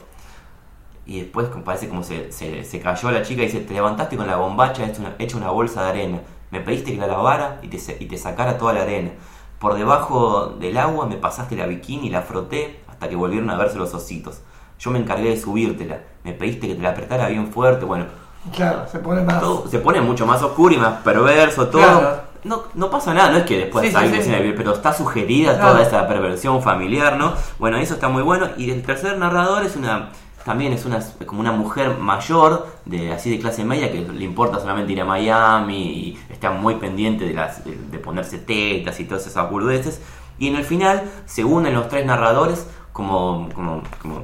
Y 1.07 1.21
después 1.21 1.47
parece 1.63 1.87
como 1.87 2.03
se, 2.03 2.31
se, 2.33 2.63
se 2.65 2.79
cayó 2.81 3.09
la 3.11 3.21
chica 3.23 3.41
y 3.41 3.45
dice, 3.45 3.61
te 3.61 3.73
hecha 3.79 4.17
con 4.17 4.27
la 4.27 4.35
bombacha 4.35 4.85
hecha 4.85 4.99
una, 4.99 5.15
hecha 5.17 5.37
una 5.37 5.49
bolsa 5.49 5.83
de 5.83 5.89
arena. 5.89 6.19
Me 6.51 6.59
pediste 6.59 6.91
que 6.93 6.97
la 6.99 7.07
lavara 7.07 7.59
y 7.61 7.69
te, 7.69 7.77
y 7.99 8.05
te 8.07 8.17
sacara 8.17 8.57
toda 8.57 8.73
la 8.73 8.81
arena. 8.81 9.11
Por 9.57 9.75
debajo 9.75 10.55
del 10.59 10.77
agua 10.77 11.05
me 11.07 11.15
pasaste 11.15 11.55
la 11.55 11.65
bikini 11.65 12.07
y 12.07 12.09
la 12.09 12.21
froté 12.21 12.81
hasta 12.89 13.07
que 13.09 13.15
volvieron 13.15 13.49
a 13.49 13.55
verse 13.57 13.77
los 13.77 13.93
ositos. 13.93 14.41
Yo 14.79 14.91
me 14.91 14.99
encargué 14.99 15.29
de 15.29 15.39
subírtela. 15.39 15.99
Me 16.23 16.33
pediste 16.33 16.67
que 16.67 16.75
te 16.75 16.81
la 16.81 16.89
apretara 16.89 17.27
bien 17.29 17.47
fuerte. 17.51 17.85
Bueno, 17.85 18.05
Claro, 18.53 18.85
se 18.89 18.99
pone 18.99 19.21
más. 19.23 19.39
todo 19.39 19.67
se 19.67 19.79
pone 19.79 19.99
mucho 20.01 20.25
más 20.25 20.41
oscuro 20.43 20.73
y 20.73 20.77
más 20.77 21.01
perverso 21.03 21.67
todo. 21.67 21.81
Claro. 21.81 22.21
No, 22.43 22.63
no 22.75 22.89
pasa 22.89 23.13
nada, 23.13 23.31
no 23.31 23.37
es 23.39 23.43
que 23.45 23.57
después 23.57 23.85
Sí, 23.85 23.91
sí, 23.91 23.97
hay 23.97 24.21
sí. 24.21 24.29
de- 24.29 24.53
pero 24.55 24.73
está 24.73 24.93
sugerida 24.93 25.55
Claro. 25.57 25.71
toda 25.71 25.83
esa 25.83 26.07
perversión 26.07 26.61
familiar, 26.61 27.17
¿no? 27.17 27.33
Bueno, 27.59 27.77
eso 27.77 27.95
está 27.95 28.07
muy 28.09 28.21
bueno. 28.23 28.47
Y 28.57 28.69
el 28.71 28.83
tercer 28.83 29.17
narrador 29.17 29.65
es 29.65 29.75
una 29.75 30.09
también 30.47 30.73
es 30.73 30.85
una 30.85 30.99
como 31.27 31.41
una 31.41 31.51
mujer 31.51 31.97
mayor 31.99 32.65
de 32.85 33.11
así 33.11 33.29
de 33.29 33.37
clase 33.39 33.63
media 33.63 33.91
que 33.91 33.99
le 34.01 34.23
importa 34.23 34.59
solamente 34.59 34.93
ir 34.93 35.01
a 35.01 35.05
Miami 35.05 35.83
y 35.83 36.19
está 36.29 36.49
muy 36.51 36.75
pendiente 36.75 37.25
de 37.25 37.33
las 37.33 37.63
de, 37.65 37.75
de 37.75 37.99
ponerse 37.99 38.39
tetas 38.39 38.99
y 38.99 39.03
todas 39.05 39.27
esas 39.27 39.51
boludeces. 39.51 40.01
Y 40.39 40.47
en 40.47 40.55
el 40.55 40.63
final 40.63 41.03
se 41.25 41.43
unen 41.43 41.73
los 41.75 41.89
tres 41.89 42.05
narradores 42.05 42.65
como 42.93 43.49
como 43.53 43.83
como, 44.01 44.23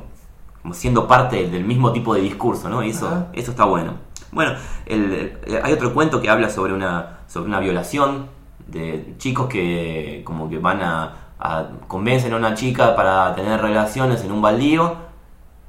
como 0.62 0.74
siendo 0.74 1.08
parte 1.08 1.36
del, 1.36 1.52
del 1.52 1.66
mismo 1.66 1.92
tipo 1.92 2.16
de 2.16 2.22
discurso, 2.22 2.70
¿no? 2.70 2.82
Y 2.84 2.90
eso 2.92 3.08
Ajá. 3.08 3.28
eso 3.34 3.52
está 3.52 3.66
bueno. 3.66 3.96
Bueno, 4.32 4.54
el- 4.88 5.38
el- 5.46 5.60
hay 5.64 5.74
otro 5.74 5.94
cuento 5.94 6.22
que 6.22 6.30
habla 6.30 6.50
sobre 6.50 6.74
una, 6.74 7.20
sobre 7.28 7.50
una 7.50 7.60
violación 7.60 8.28
de 8.66 9.14
chicos 9.20 9.48
que 9.48 10.22
como 10.26 10.50
que 10.50 10.58
van 10.58 10.82
a, 10.82 11.14
a- 11.38 11.68
convencen 11.88 12.34
a 12.34 12.38
una 12.38 12.54
chica 12.56 12.96
para 12.96 13.36
tener 13.36 13.62
relaciones 13.62 14.24
en 14.24 14.32
un 14.32 14.42
baldío 14.42 14.96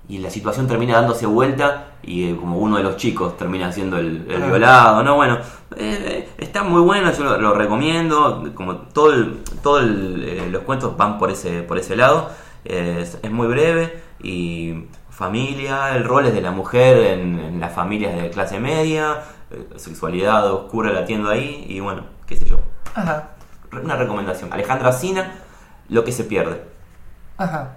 y 0.08 0.18
la 0.18 0.30
situación 0.30 0.66
termina 0.68 0.94
dándose 0.96 1.26
vuelta 1.26 1.86
y 2.02 2.30
eh, 2.30 2.36
como 2.38 2.58
uno 2.58 2.76
de 2.76 2.82
los 2.82 2.96
chicos 2.96 3.36
termina 3.38 3.72
siendo 3.72 3.96
el, 3.98 4.26
el 4.30 4.42
violado, 4.42 5.02
¿no? 5.02 5.16
Bueno, 5.16 5.38
eh, 5.76 6.28
está 6.38 6.62
muy 6.62 6.82
bueno, 6.82 7.10
yo 7.12 7.24
lo, 7.24 7.38
lo 7.40 7.54
recomiendo, 7.54 8.44
como 8.54 8.76
todo 8.76 9.12
el- 9.12 9.38
todo 9.62 9.78
el, 9.80 10.22
eh, 10.22 10.48
los 10.50 10.62
cuentos 10.62 10.96
van 10.96 11.18
por 11.18 11.30
ese, 11.30 11.62
por 11.62 11.78
ese 11.78 11.96
lado, 11.96 12.30
es, 12.64 13.18
es 13.22 13.30
muy 13.30 13.46
breve 13.46 14.02
y 14.22 14.84
familia, 15.10 15.96
el 15.96 16.04
rol 16.04 16.26
es 16.26 16.34
de 16.34 16.42
la 16.42 16.50
mujer 16.50 16.98
en, 16.98 17.38
en 17.38 17.60
las 17.60 17.72
familias 17.72 18.14
de 18.20 18.30
clase 18.30 18.58
media, 18.60 19.22
sexualidad 19.76 20.50
oscura 20.52 20.92
latiendo 20.92 21.30
ahí 21.30 21.64
y 21.68 21.80
bueno, 21.80 22.02
qué 22.26 22.36
sé 22.36 22.44
yo. 22.46 22.58
Ajá, 22.94 23.30
Una 23.72 23.96
recomendación, 23.96 24.52
Alejandra 24.52 24.92
Sina, 24.92 25.32
Lo 25.88 26.04
que 26.04 26.12
se 26.12 26.24
pierde. 26.24 26.62
ajá. 27.38 27.76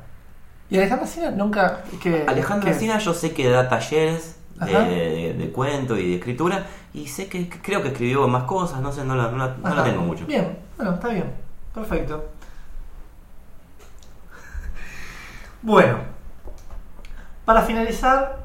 Y 0.69 0.77
Alejandra 0.77 1.07
Sina 1.07 1.31
nunca. 1.31 1.83
Que, 2.01 2.25
Alejandra 2.27 2.71
que- 2.71 2.77
Sina 2.79 2.97
yo 2.99 3.13
sé 3.13 3.33
que 3.33 3.49
da 3.49 3.69
talleres 3.69 4.37
de, 4.59 4.71
de- 4.73 5.33
de 5.37 5.51
cuento 5.51 5.95
y 5.97 6.09
de 6.09 6.15
escritura 6.17 6.65
y 6.93 7.07
sé 7.07 7.27
que, 7.27 7.47
que 7.47 7.59
creo 7.61 7.81
que 7.83 7.89
escribió 7.89 8.27
más 8.27 8.43
cosas, 8.43 8.81
no 8.81 8.91
sé, 8.91 9.03
no 9.03 9.15
la, 9.15 9.29
no 9.31 9.37
la- 9.37 9.55
no 9.61 9.69
la 9.75 9.81
Ajá. 9.81 9.83
tengo 9.83 10.01
mucho. 10.01 10.25
Bien, 10.25 10.57
bueno, 10.77 10.93
está 10.95 11.09
bien. 11.09 11.31
Perfecto. 11.73 12.25
Bueno, 15.61 15.97
para 17.45 17.61
finalizar, 17.63 18.37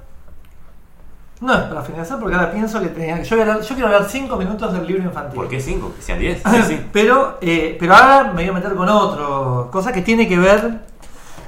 no 1.40 1.52
es 1.54 1.60
para 1.62 1.82
finalizar 1.82 2.18
porque 2.18 2.34
ahora 2.34 2.50
pienso 2.52 2.80
que 2.80 2.88
tenía 2.88 3.16
que. 3.18 3.24
Yo 3.24 3.36
quiero 3.36 3.86
hablar 3.86 4.04
5 4.08 4.36
minutos 4.36 4.72
del 4.72 4.86
libro 4.86 5.04
infantil. 5.04 5.34
¿Por 5.36 5.48
qué 5.48 5.60
5? 5.60 5.92
Que 5.96 6.02
sean 6.02 6.18
10. 6.18 6.42
Sí, 6.50 6.62
sí. 6.68 6.86
Pero, 6.92 7.38
eh, 7.40 7.76
pero 7.78 7.94
ahora 7.94 8.24
me 8.32 8.42
voy 8.42 8.48
a 8.48 8.52
meter 8.52 8.74
con 8.74 8.88
otro, 8.88 9.68
cosa 9.72 9.92
que 9.92 10.02
tiene 10.02 10.28
que 10.28 10.38
ver 10.38 10.80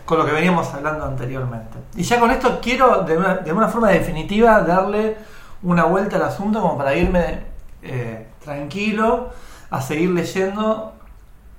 con 0.05 0.19
lo 0.19 0.27
que 0.27 0.33
veníamos 0.33 0.73
hablando 0.75 1.05
anteriormente. 1.05 1.79
Y 1.97 2.03
ya 2.03 2.21
con 2.21 2.31
esto 2.31 2.61
quiero, 2.61 3.03
de 3.03 3.17
una, 3.17 3.37
de 3.37 3.53
una 3.53 3.69
forma 3.69 3.89
definitiva, 3.89 4.61
darle 4.61 5.17
una 5.63 5.85
vuelta 5.85 6.17
al 6.17 6.25
asunto 6.25 6.61
como 6.61 6.77
para 6.77 6.95
irme 6.95 7.45
eh, 7.83 8.29
tranquilo 8.45 9.31
a 9.71 9.81
seguir 9.81 10.11
leyendo 10.11 10.93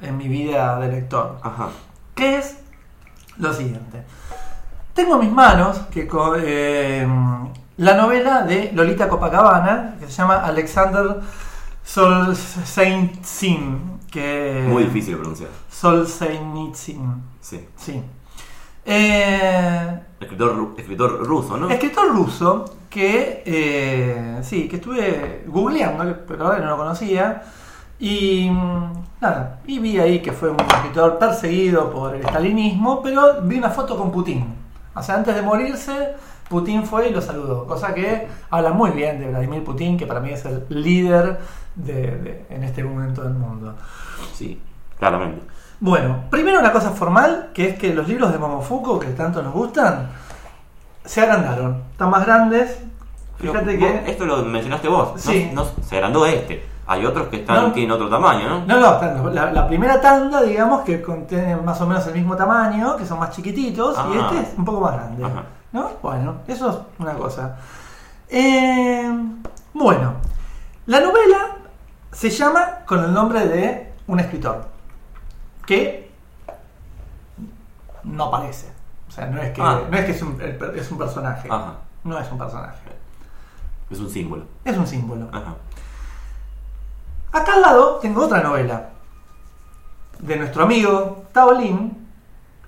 en 0.02 0.18
mi 0.18 0.28
vida 0.28 0.78
de 0.80 0.92
lector. 0.92 1.38
Ajá. 1.42 1.70
Que 2.14 2.38
es 2.38 2.58
lo 3.38 3.52
siguiente. 3.54 4.04
Tengo 4.94 5.16
en 5.16 5.22
mis 5.22 5.32
manos 5.32 5.78
que 5.92 6.08
eh, 6.38 7.08
la 7.78 7.94
novela 7.96 8.44
de 8.44 8.72
Lolita 8.74 9.10
Copacabana, 9.10 9.96
que 10.00 10.06
se 10.06 10.12
llama 10.14 10.46
Alexander 10.46 11.20
Solzhenitsyn. 11.84 13.96
Que 14.12 14.66
Muy 14.70 14.84
difícil 14.86 15.16
de 15.16 15.20
pronunciar. 15.20 15.50
Solzhenitsyn, 15.70 17.22
Sí. 17.42 17.68
sí. 17.76 18.02
Eh, 18.86 20.00
Escritor, 20.20 20.56
ru- 20.56 20.74
escritor 20.80 21.26
ruso, 21.26 21.58
¿no? 21.58 21.70
Escritor 21.70 22.08
ruso 22.10 22.66
que 22.90 23.44
eh, 23.46 24.40
sí, 24.44 24.68
que 24.68 24.78
estuve 24.78 25.44
googleando, 25.48 26.18
pero 26.28 26.46
ahora 26.48 26.60
no 26.60 26.68
lo 26.72 26.78
conocía. 26.78 27.44
Y 28.00 28.50
mm, 28.50 28.94
nada, 29.22 29.60
y 29.66 29.80
vi 29.80 29.98
ahí 30.00 30.22
que 30.22 30.32
fue 30.32 30.50
un 30.50 30.60
escritor 30.60 31.18
perseguido 31.18 31.90
por 31.92 32.16
el 32.16 32.22
estalinismo, 32.22 33.02
pero 33.02 33.42
vi 33.42 33.58
una 33.58 33.70
foto 33.70 33.98
con 33.98 34.12
Putin. 34.12 34.54
O 34.96 35.02
sea, 35.04 35.16
antes 35.16 35.36
de 35.36 35.42
morirse, 35.42 36.14
Putin 36.50 36.84
fue 36.86 37.10
y 37.10 37.14
lo 37.14 37.22
saludó. 37.22 37.66
Cosa 37.66 37.94
que 37.94 38.28
habla 38.50 38.72
muy 38.72 38.92
bien 38.92 39.20
de 39.20 39.28
Vladimir 39.28 39.64
Putin, 39.64 39.98
que 39.98 40.06
para 40.06 40.20
mí 40.20 40.30
es 40.32 40.46
el 40.46 40.66
líder 40.70 41.40
de- 41.76 41.94
de- 42.18 42.46
en 42.50 42.64
este 42.64 42.84
momento 42.84 43.24
del 43.24 43.34
mundo. 43.34 43.76
Sí, 44.34 44.62
claramente. 44.98 45.42
Bueno, 45.86 46.24
primero 46.32 46.60
una 46.60 46.72
cosa 46.72 46.90
formal, 46.90 47.52
que 47.54 47.70
es 47.70 47.78
que 47.78 47.94
los 47.94 48.08
libros 48.08 48.32
de 48.32 48.40
Momofuku, 48.40 48.98
que 48.98 49.10
tanto 49.10 49.44
nos 49.44 49.54
gustan, 49.54 50.10
se 51.06 51.22
agrandaron. 51.22 51.84
Están 51.92 52.10
más 52.10 52.26
grandes. 52.26 52.80
Fíjate 53.38 53.78
que... 53.78 54.04
Esto 54.10 54.26
lo 54.26 54.38
mencionaste 54.46 54.88
vos. 54.88 55.12
No- 55.14 55.18
Sí. 55.20 55.52
No, 55.54 55.64
se 55.88 55.98
agrandó 55.98 56.26
este. 56.26 56.66
Hay 56.88 57.06
otros 57.06 57.28
que 57.28 57.36
están, 57.38 57.66
No. 57.68 57.72
tienen 57.72 57.92
otro 57.92 58.10
tamaño, 58.10 58.50
¿no? 58.50 58.66
No, 58.66 58.80
no, 58.80 59.30
la, 59.30 59.52
la 59.52 59.68
primera 59.68 60.02
tanda, 60.02 60.42
digamos, 60.42 60.82
que 60.82 61.04
contienen 61.04 61.64
más 61.64 61.80
o 61.82 61.86
menos 61.86 62.08
el 62.08 62.16
mismo 62.16 62.36
tamaño, 62.36 62.96
que 62.98 63.06
son 63.06 63.20
más 63.20 63.30
chiquititos, 63.30 63.96
y 63.96 64.18
Ah. 64.18 64.30
este 64.32 64.42
es 64.42 64.58
un 64.58 64.66
poco 64.66 64.82
más 64.82 64.94
grande. 64.94 65.24
Ajá. 65.24 65.44
¿No? 65.72 65.90
Bueno, 66.02 66.38
eso 66.48 66.68
es 66.72 66.78
una 66.98 67.14
cosa. 67.14 67.58
Eh, 68.28 69.08
bueno, 69.72 70.14
la 70.88 71.00
novela 71.00 71.58
se 72.12 72.32
llama 72.32 72.80
con 72.88 73.04
el 73.04 73.14
nombre 73.14 73.46
de 73.48 73.94
un 74.08 74.20
escritor, 74.20 74.74
que 75.66 76.12
no 78.04 78.26
aparece. 78.26 78.72
O 79.08 79.12
sea, 79.12 79.28
no 79.28 79.42
es 79.42 79.52
que, 79.54 79.62
Ah. 79.62 79.82
no 79.90 79.98
es, 79.98 80.06
que 80.06 80.12
es, 80.12 80.22
un, 80.22 80.38
es 80.76 80.92
un 80.92 80.98
personaje. 80.98 81.48
Ajá. 81.52 81.76
No 82.04 82.20
es 82.20 82.32
un 82.32 82.38
personaje. 82.38 82.78
Es 83.90 84.00
un 84.00 84.10
símbolo. 84.10 84.44
Es 84.64 84.78
un 84.78 84.88
símbolo. 84.88 85.28
Ajá. 85.32 85.56
Acá 87.32 87.54
al 87.54 87.62
lado 87.62 87.96
tengo 88.02 88.24
otra 88.26 88.42
novela 88.42 88.90
de 90.20 90.36
nuestro 90.38 90.64
amigo 90.64 91.26
Tao 91.34 91.52
Lin 91.54 92.08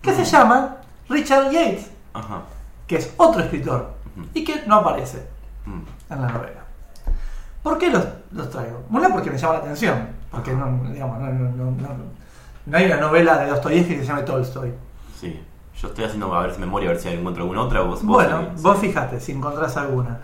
que 0.02 0.14
se 0.14 0.26
llama 0.26 0.78
Richard 1.10 1.52
Yates, 1.52 1.90
Ajá. 2.14 2.42
que 2.86 2.98
es 2.98 3.14
otro 3.18 3.42
escritor 3.42 3.94
y 4.34 4.44
que 4.44 4.64
no 4.66 4.76
aparece 4.76 5.28
Mm. 5.66 5.82
en 6.14 6.22
la 6.22 6.28
novela. 6.30 6.62
¿Por 7.64 7.78
qué 7.78 7.90
los, 7.90 8.06
los 8.32 8.50
traigo? 8.50 8.84
Una 8.90 9.10
porque 9.10 9.30
me 9.32 9.38
llama 9.38 9.54
la 9.54 9.60
atención, 9.60 10.08
porque 10.32 10.54
no, 10.54 10.66
digamos, 10.92 11.20
no, 11.20 11.28
no- 11.28 11.72
no- 11.72 12.18
no- 12.68 12.78
hay 12.78 12.86
una 12.86 12.98
novela 12.98 13.38
de 13.40 13.50
Dostoyevsky 13.50 13.96
que 13.96 14.02
se 14.02 14.08
llame 14.08 14.22
Tolstoy. 14.24 14.74
Sí. 15.20 15.44
Yo 15.82 15.88
estoy 15.90 16.06
haciendo 16.06 16.34
a 16.34 16.42
ver 16.42 16.54
si 16.54 16.60
memoria, 16.60 16.90
a 16.90 16.94
ver 16.94 17.02
si 17.02 17.10
encuentro 17.10 17.44
alguna 17.44 17.62
otra. 17.62 17.82
Vos, 17.82 18.04
vos 18.04 18.16
Bueno, 18.16 18.50
sí. 18.56 18.62
vos 18.64 18.78
fíjate 18.80 19.20
si 19.20 19.32
encontrás 19.32 19.78
alguna. 19.78 20.20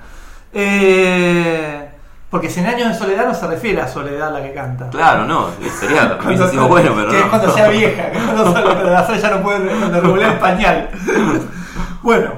Eh, 0.51 1.89
porque 2.29 2.49
Cien 2.49 2.65
años 2.65 2.89
de 2.89 2.95
soledad 2.95 3.27
no 3.27 3.33
se 3.35 3.45
refiere 3.45 3.79
a 3.81 3.87
soledad 3.87 4.31
la 4.33 4.41
que 4.41 4.53
canta. 4.53 4.89
Claro, 4.89 5.25
no. 5.25 5.49
Sería 5.79 6.17
Cuando- 6.23 6.47
sido 6.49 6.67
bueno, 6.67 6.91
pero 6.95 7.09
que 7.11 7.17
no. 7.17 7.23
es 7.23 7.29
cuando 7.29 7.51
sea 7.53 7.67
vieja, 7.69 8.11
que 8.11 8.17
cuando, 8.19 8.45
la 8.89 9.05
Sara 9.05 9.17
ya 9.19 9.29
no 9.31 9.43
puede, 9.43 9.67
cuando 9.67 10.01
revolea 10.01 10.31
el 10.33 10.39
pañal. 10.39 10.89
bueno, 12.01 12.31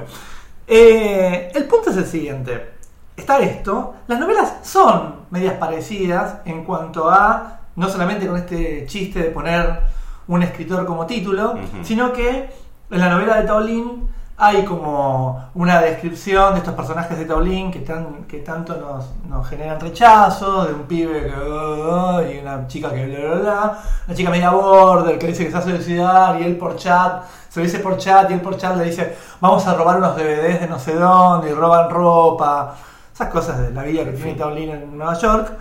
eh, 0.66 1.50
el 1.54 1.64
punto 1.64 1.90
es 1.90 1.96
el 1.96 2.06
siguiente. 2.06 2.72
Está 3.16 3.38
esto, 3.38 3.94
las 4.08 4.20
novelas 4.20 4.56
son 4.62 5.14
medias 5.30 5.54
parecidas 5.54 6.36
en 6.44 6.64
cuanto 6.64 7.08
a, 7.10 7.60
no 7.76 7.88
solamente 7.88 8.26
con 8.26 8.36
este 8.36 8.84
chiste 8.86 9.20
de 9.20 9.30
poner 9.30 9.80
un 10.28 10.42
escritor 10.42 10.84
como 10.86 11.06
título, 11.06 11.54
sino 11.82 12.12
que 12.12 12.50
en 12.90 13.00
la 13.00 13.08
novela 13.08 13.40
de 13.40 13.46
Taolín 13.46 14.08
hay 14.38 14.64
como 14.64 15.50
una 15.54 15.80
descripción 15.80 16.52
de 16.52 16.58
estos 16.58 16.74
personajes 16.74 17.16
de 17.16 17.24
Taolín 17.24 17.70
que, 17.70 17.80
tan, 17.80 18.24
que 18.24 18.38
tanto 18.38 18.76
nos, 18.76 19.06
nos 19.28 19.48
generan 19.48 19.80
rechazo, 19.80 20.66
de 20.66 20.74
un 20.74 20.82
pibe 20.82 21.22
que... 21.22 21.30
uh, 21.30 22.20
y 22.30 22.38
una 22.38 22.66
chica 22.66 22.92
que... 22.92 23.06
bla, 23.06 23.18
bla, 23.18 23.40
bla, 23.40 23.78
una 24.06 24.16
chica 24.16 24.30
media 24.30 24.50
border 24.50 25.18
que 25.18 25.28
dice 25.28 25.46
que 25.46 25.50
se 25.50 25.56
hace 25.56 25.70
suicidar 25.76 26.40
y 26.40 26.44
él 26.44 26.56
por 26.56 26.76
chat, 26.76 27.24
se 27.48 27.60
lo 27.60 27.64
dice 27.64 27.78
por 27.78 27.96
chat 27.96 28.30
y 28.30 28.34
él 28.34 28.42
por 28.42 28.58
chat 28.58 28.76
le 28.76 28.84
dice 28.84 29.16
vamos 29.40 29.66
a 29.66 29.74
robar 29.74 29.96
unos 29.98 30.14
DVDs 30.16 30.60
de 30.60 30.66
no 30.68 30.78
sé 30.78 30.94
dónde 30.94 31.50
y 31.50 31.54
roban 31.54 31.88
ropa. 31.88 32.76
Esas 33.14 33.30
cosas 33.30 33.58
de 33.62 33.70
la 33.70 33.82
vida 33.82 34.04
que 34.04 34.10
tiene 34.10 34.34
Taolín 34.34 34.68
en 34.68 34.98
Nueva 34.98 35.18
York. 35.18 35.52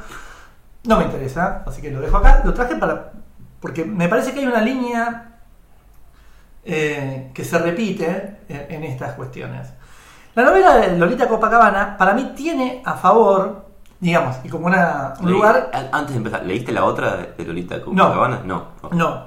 No 0.88 0.98
me 0.98 1.06
interesa, 1.06 1.64
así 1.66 1.82
que 1.82 1.92
lo 1.92 2.00
dejo 2.02 2.18
acá. 2.18 2.42
Lo 2.44 2.54
traje 2.54 2.76
para... 2.76 3.12
Porque 3.60 3.84
me 3.86 4.08
parece 4.08 4.34
que 4.34 4.40
hay 4.42 4.46
una 4.48 4.62
línea 4.62 5.32
eh, 6.64 7.32
que 7.34 7.44
se 7.44 7.58
repite 7.60 8.38
en, 8.50 8.66
en 8.70 8.84
estas 8.84 9.14
cuestiones. 9.14 9.70
La 10.36 10.44
novela 10.44 10.76
de 10.78 10.98
Lolita 10.98 11.28
Copacabana 11.28 11.96
para 11.98 12.14
mí 12.14 12.34
tiene 12.36 12.82
a 12.86 12.94
favor, 12.96 13.66
digamos, 14.00 14.38
y 14.44 14.50
como 14.50 14.68
una, 14.68 15.14
un 15.20 15.28
Leí- 15.28 15.32
lugar... 15.32 15.72
Antes 15.92 16.12
de 16.12 16.18
empezar, 16.18 16.44
¿leíste 16.46 16.72
la 16.72 16.84
otra 16.84 17.18
de 17.38 17.46
Lolita 17.46 17.82
Copacabana? 17.82 18.42
No. 18.46 18.68
no. 18.84 18.90
No. 18.92 19.26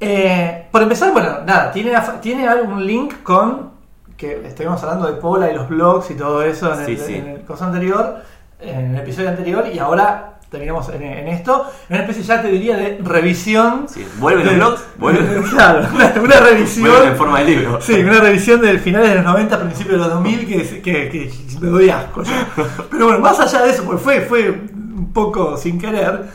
Eh, 0.00 0.66
por 0.70 0.82
empezar, 0.82 1.12
bueno, 1.12 1.40
nada, 1.46 1.70
tiene, 1.70 1.92
tiene 2.20 2.46
algún 2.48 2.84
link 2.84 3.22
con 3.22 3.70
que 4.16 4.46
estuvimos 4.46 4.82
hablando 4.82 5.06
de 5.06 5.14
Pola 5.20 5.50
y 5.50 5.54
los 5.54 5.68
blogs 5.68 6.10
y 6.10 6.14
todo 6.14 6.42
eso 6.42 6.72
en, 6.78 6.84
Sí, 6.86 6.92
el, 6.92 6.98
sí. 6.98 7.14
en 7.16 7.28
el 7.28 7.44
coso 7.44 7.64
anterior, 7.64 8.22
en 8.60 8.94
el 8.94 9.00
episodio 9.00 9.28
anterior, 9.30 9.66
y 9.72 9.78
ahora 9.78 10.35
terminamos 10.50 10.88
en, 10.90 11.02
en 11.02 11.28
esto, 11.28 11.66
en 11.88 11.94
una 11.96 12.02
especie 12.04 12.22
ya 12.22 12.40
te 12.42 12.48
diría 12.48 12.76
de 12.76 12.98
revisión. 13.02 13.86
Sí. 13.88 14.06
¿Vuelven 14.18 14.44
los 14.44 14.52
de- 14.52 14.58
blogs? 14.58 14.84
¿Vuelven? 14.98 15.42
Claro, 15.50 15.86
una, 15.94 16.14
una 16.22 16.40
revisión. 16.40 17.08
En 17.08 17.16
forma 17.16 17.40
de 17.40 17.44
libro. 17.46 17.80
Sí, 17.80 17.94
una 17.94 18.20
revisión 18.20 18.60
de 18.60 18.78
finales 18.78 19.08
de 19.10 19.14
los 19.16 19.24
90, 19.24 19.60
principios 19.60 19.92
de 19.92 19.98
los 19.98 20.08
2000 20.08 20.46
que, 20.46 20.82
que, 20.82 21.08
que 21.10 21.32
me 21.60 21.68
doy 21.68 21.90
asco. 21.90 22.22
Pero 22.90 23.06
bueno, 23.06 23.20
más 23.20 23.38
allá 23.40 23.62
de 23.62 23.70
eso, 23.72 23.84
porque 23.84 24.02
fue, 24.02 24.20
fue 24.22 24.50
un 24.50 25.12
poco 25.12 25.56
sin 25.56 25.78
querer, 25.80 26.26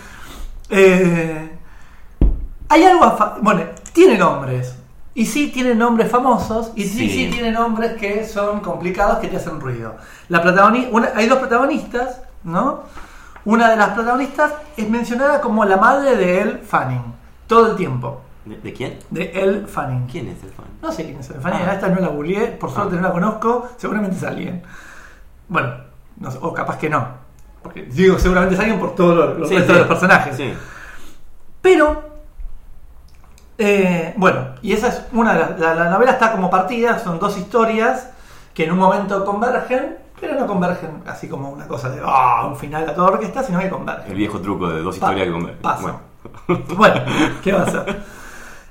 eh, 0.70 1.50
hay 2.70 2.84
algo... 2.84 3.18
bueno, 3.42 3.62
tiene 3.94 4.18
nombres. 4.18 4.76
Y 5.14 5.26
sí 5.26 5.50
tiene 5.54 5.76
nombres 5.76 6.10
famosos 6.10 6.72
y 6.76 6.84
sí, 6.84 6.98
Sí. 7.00 7.10
sí 7.10 7.30
tiene 7.34 7.52
nombres 7.52 7.94
que 8.00 8.26
son 8.26 8.62
complicados, 8.62 9.18
que 9.20 9.28
te 9.28 9.36
hacen 9.38 9.60
ruido. 9.60 9.98
La 10.30 10.42
protagoni- 10.42 10.88
una- 10.90 11.12
hay 11.16 11.28
dos 11.28 11.40
protagonistas, 11.40 12.22
¿no? 12.46 12.84
Una 13.46 13.70
de 13.70 13.76
las 13.76 13.90
protagonistas 13.90 14.54
es 14.78 14.90
mencionada 14.90 15.42
como 15.42 15.66
la 15.66 15.78
madre 15.78 16.16
de 16.16 16.42
Elle 16.42 16.58
Fanning, 16.60 17.02
todo 17.48 17.72
el 17.72 17.76
tiempo. 17.76 18.22
¿De, 18.46 18.58
de 18.58 18.74
quién? 18.74 19.00
De 19.10 19.32
Elle 19.34 19.68
Fanning. 19.68 20.08
¿Quién 20.08 20.28
es 20.30 20.44
el 20.44 20.50
fan? 20.52 20.66
No 20.82 20.92
sé 20.92 21.06
quién 21.06 21.20
es 21.20 21.30
el 21.30 21.42
Fanny, 21.42 21.58
Ah. 21.68 21.74
esta 21.74 21.88
no 21.90 22.00
la 22.02 22.08
googleé, 22.08 22.48
por 22.48 22.72
suerte 22.72 22.96
Ah. 22.98 23.02
no 23.02 23.08
la 23.08 23.14
conozco, 23.14 23.70
seguramente 23.78 24.18
es 24.18 24.24
alguien. 24.24 24.64
Bueno, 25.48 25.74
no 26.18 26.32
sé, 26.32 26.38
o 26.42 26.54
capaz 26.54 26.78
que 26.78 26.90
no. 26.90 27.08
Porque 27.64 27.84
digo 27.84 28.18
seguramente 28.18 28.56
es 28.56 28.60
alguien 28.62 28.80
por 28.80 28.96
todos 28.96 29.16
los, 29.16 29.40
los 29.40 29.50
Sí, 29.50 29.58
los 29.58 29.88
personajes. 29.88 30.36
Sí. 30.36 30.54
Pero, 31.62 32.10
eh, 33.58 34.14
bueno, 34.18 34.56
y 34.62 34.74
esa 34.74 34.88
es 34.88 35.04
una 35.14 35.34
de 35.34 35.40
las. 35.40 35.60
La, 35.60 35.76
la 35.76 35.90
novela 35.90 36.12
está 36.12 36.32
como 36.32 36.50
partida, 36.50 36.98
son 37.00 37.20
dos 37.20 37.38
historias 37.38 38.10
que 38.56 38.66
en 38.66 38.72
un 38.72 38.80
momento 38.80 39.24
convergen, 39.26 39.98
pero 40.22 40.36
no 40.40 40.48
convergen 40.48 41.02
así 41.08 41.28
como 41.28 41.50
una 41.50 41.68
cosa 41.68 41.90
de 41.90 42.00
ah, 42.06 42.46
un 42.48 42.56
final 42.56 42.88
a 42.88 42.94
toda 42.96 43.10
orquesta, 43.10 43.44
sino 43.44 43.60
que 43.60 43.70
convergen. 43.70 44.12
El 44.12 44.16
viejo 44.18 44.40
truco 44.40 44.70
de 44.70 44.82
dos 44.82 44.98
Pa- 44.98 45.08
historias 45.08 45.26
que 45.28 45.34
convergen. 45.34 45.62
pasa. 45.62 45.82
Bueno. 45.82 46.00
Bueno, 46.78 47.02
¿qué 47.44 47.52
va 47.52 47.64
a 47.64 47.70
ser? 47.72 48.02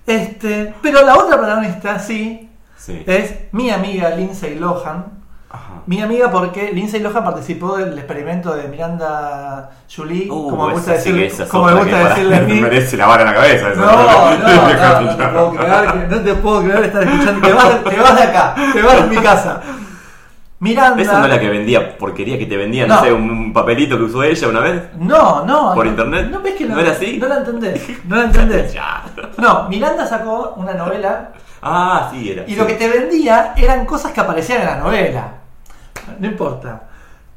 Este, 0.07 0.75
pero 0.81 1.05
la 1.05 1.17
otra 1.17 1.37
protagonista 1.37 1.99
sí 1.99 2.47
Sí. 2.77 3.03
es 3.07 3.35
mi 3.53 3.71
amiga 3.71 4.11
Lindsay 4.11 4.55
Lohan, 4.55 5.19
Ajá. 5.53 5.83
Mi 5.87 6.01
amiga 6.01 6.31
porque 6.31 6.73
Lindsay 6.73 7.01
Lohan 7.01 7.25
participó 7.25 7.77
del 7.77 7.99
experimento 7.99 8.55
de 8.55 8.69
Miranda 8.69 9.71
Julie, 9.95 10.29
Uh, 10.31 10.49
como 10.51 10.69
me 10.69 10.75
gusta 10.75 10.97
sí 10.99 11.11
es 11.25 11.43
como 11.49 11.65
me 11.67 11.75
gusta 11.75 12.09
decirle 12.11 12.37
a 12.37 12.41
mí. 12.43 12.61
merece 12.61 12.97
la 12.97 13.07
vara 13.07 13.23
en 13.23 13.29
la 13.31 13.35
cabeza. 13.35 13.69
No, 13.71 13.85
no, 13.85 14.39
no, 14.39 15.01
no 15.01 15.17
te 15.17 15.27
puedo 15.27 15.51
creer, 15.57 16.09
no 16.09 16.21
te 16.21 16.35
puedo 16.37 16.63
creer 16.63 16.85
estar 16.85 17.03
escuchando. 17.03 17.47
Te 17.49 17.53
vas, 17.53 17.85
te 17.85 17.97
vas 18.01 18.17
de 18.17 18.23
acá, 18.23 18.55
te 18.73 18.83
vas 18.83 19.03
de 19.11 19.17
mi 19.17 19.23
casa. 19.23 19.61
Miranda. 20.61 21.03
¿Esa 21.03 21.19
no 21.19 21.25
es 21.25 21.31
la 21.31 21.41
que 21.41 21.49
vendía 21.49 21.97
porquería 21.97 22.39
que 22.39 22.47
te 22.47 22.57
vendía, 22.57 22.87
no, 22.87 22.97
No. 22.97 23.03
sé, 23.03 23.13
un, 23.13 23.31
un 23.31 23.53
papelito 23.53 23.97
que 23.97 24.05
usó 24.05 24.23
ella 24.23 24.47
una 24.49 24.61
vez? 24.61 24.83
No, 24.99 25.45
no. 25.45 25.75
¿Por 25.75 25.87
no, 25.87 25.91
internet? 25.91 26.29
¿No 26.31 26.41
ves 26.43 26.55
que 26.55 26.67
¿No 26.67 26.79
era 26.79 26.93
así? 26.93 27.17
No 27.19 27.27
la 27.29 27.39
entendés. 27.39 27.83
No 28.07 28.17
la 28.17 28.25
entendés. 28.25 28.73
Ya. 28.75 29.03
No, 29.39 29.69
Miranda 29.69 30.07
sacó 30.07 30.55
una 30.57 30.75
novela 30.75 31.33
Ah, 31.63 32.09
sí, 32.13 32.31
era. 32.31 32.45
y 32.47 32.55
lo 32.57 32.67
que 32.67 32.75
te 32.75 32.89
vendía 32.89 33.55
eran 33.57 33.85
cosas 33.87 34.13
que 34.13 34.21
aparecían 34.21 34.61
en 34.61 34.67
la 34.67 34.77
novela. 34.77 35.35
No 36.19 36.27
importa. 36.27 36.83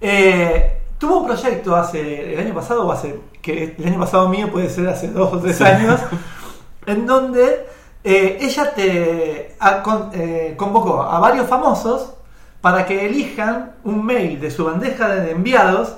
Eh, 0.01 0.81
tuvo 0.97 1.19
un 1.19 1.25
proyecto 1.27 1.75
hace 1.75 2.33
el 2.33 2.39
año 2.39 2.53
pasado 2.53 2.85
o 2.87 2.91
hace 2.91 3.19
que 3.41 3.75
el 3.77 3.87
año 3.87 3.99
pasado 3.99 4.27
mío 4.29 4.49
puede 4.51 4.69
ser 4.69 4.87
hace 4.89 5.07
dos 5.09 5.33
o 5.33 5.39
tres 5.39 5.59
años 5.61 5.99
en 6.85 7.05
donde 7.05 7.67
eh, 8.03 8.37
ella 8.41 8.73
te 8.73 9.55
a- 9.59 9.81
con- 9.81 10.09
eh, 10.13 10.55
convocó 10.57 11.03
a 11.03 11.19
varios 11.19 11.47
famosos 11.47 12.13
para 12.63 12.85
que 12.85 13.05
elijan 13.05 13.73
un 13.83 14.05
mail 14.05 14.39
de 14.39 14.49
su 14.49 14.63
bandeja 14.63 15.09
de 15.09 15.31
enviados 15.31 15.97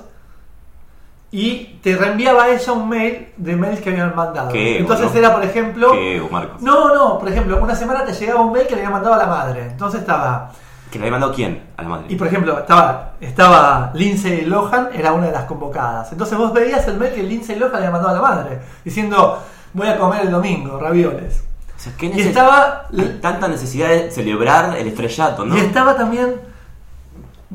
y 1.30 1.78
te 1.80 1.94
reenviaba 1.94 2.42
a 2.42 2.48
ella 2.50 2.72
un 2.72 2.88
mail 2.88 3.28
de 3.36 3.54
mails 3.54 3.80
que 3.80 3.90
habían 3.90 4.16
mandado. 4.16 4.48
Qué 4.48 4.78
Entonces 4.80 5.14
era, 5.14 5.32
por 5.32 5.44
ejemplo, 5.44 5.92
¿Qué, 5.92 6.20
Marcos? 6.28 6.60
no, 6.62 6.92
no, 6.92 7.20
por 7.20 7.28
ejemplo, 7.28 7.62
una 7.62 7.76
semana 7.76 8.04
te 8.04 8.12
llegaba 8.12 8.40
un 8.40 8.50
mail 8.52 8.66
que 8.66 8.74
le 8.74 8.80
había 8.80 8.90
mandado 8.90 9.14
a 9.14 9.18
la 9.18 9.28
madre. 9.28 9.62
Entonces 9.62 10.00
estaba 10.00 10.50
¿Que 10.90 10.98
le 10.98 11.04
había 11.04 11.12
mandado 11.12 11.32
quién? 11.32 11.62
A 11.76 11.82
la 11.84 11.88
madre. 11.88 12.06
y 12.08 12.16
por 12.16 12.26
ejemplo, 12.26 12.58
estaba, 12.58 13.12
estaba 13.20 13.92
Lindsay 13.94 14.44
Lohan, 14.44 14.88
era 14.92 15.12
una 15.12 15.26
de 15.26 15.32
las 15.32 15.44
convocadas. 15.44 16.10
Entonces 16.10 16.36
vos 16.36 16.52
veías 16.52 16.84
el 16.88 16.96
mail 16.96 17.14
que 17.14 17.22
Lindsay 17.22 17.54
Lohan 17.60 17.74
le 17.74 17.78
había 17.78 17.90
mandado 17.92 18.10
a 18.10 18.20
la 18.20 18.22
madre, 18.22 18.58
diciendo, 18.84 19.40
voy 19.72 19.86
a 19.86 19.96
comer 19.96 20.22
el 20.22 20.32
domingo, 20.32 20.80
ravioles. 20.80 21.44
O 21.76 21.78
sea, 21.78 21.92
¿qué 21.96 22.06
Y 22.06 22.22
estaba, 22.22 22.86
Hay 22.92 23.20
tanta 23.22 23.46
necesidad 23.46 23.88
de 23.90 24.10
celebrar 24.10 24.76
el 24.76 24.88
estrellato, 24.88 25.44
¿no? 25.44 25.56
y 25.56 25.60
estaba 25.60 25.94
también 25.96 26.55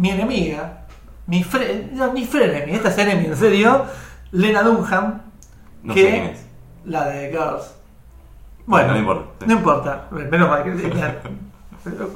mi 0.01 0.09
enemiga, 0.09 0.85
mi 1.27 1.43
fre 1.43 1.89
no, 1.93 2.11
mi 2.11 2.25
frenemy, 2.25 2.73
esta 2.73 2.89
es 2.89 2.97
enemy, 2.97 3.25
en 3.27 3.37
serio, 3.37 3.85
Lena 4.31 4.63
Dunham, 4.63 5.21
No 5.83 5.93
que 5.93 6.01
sé 6.01 6.09
quién 6.09 6.23
es. 6.25 6.45
la 6.85 7.05
de 7.05 7.29
Girls. 7.29 7.75
Bueno, 8.65 8.93
no 8.93 8.99
importa. 8.99 9.45
No 9.45 9.53
importa, 9.53 10.07
menos 10.11 10.49
mal 10.49 10.63
que... 10.63 10.91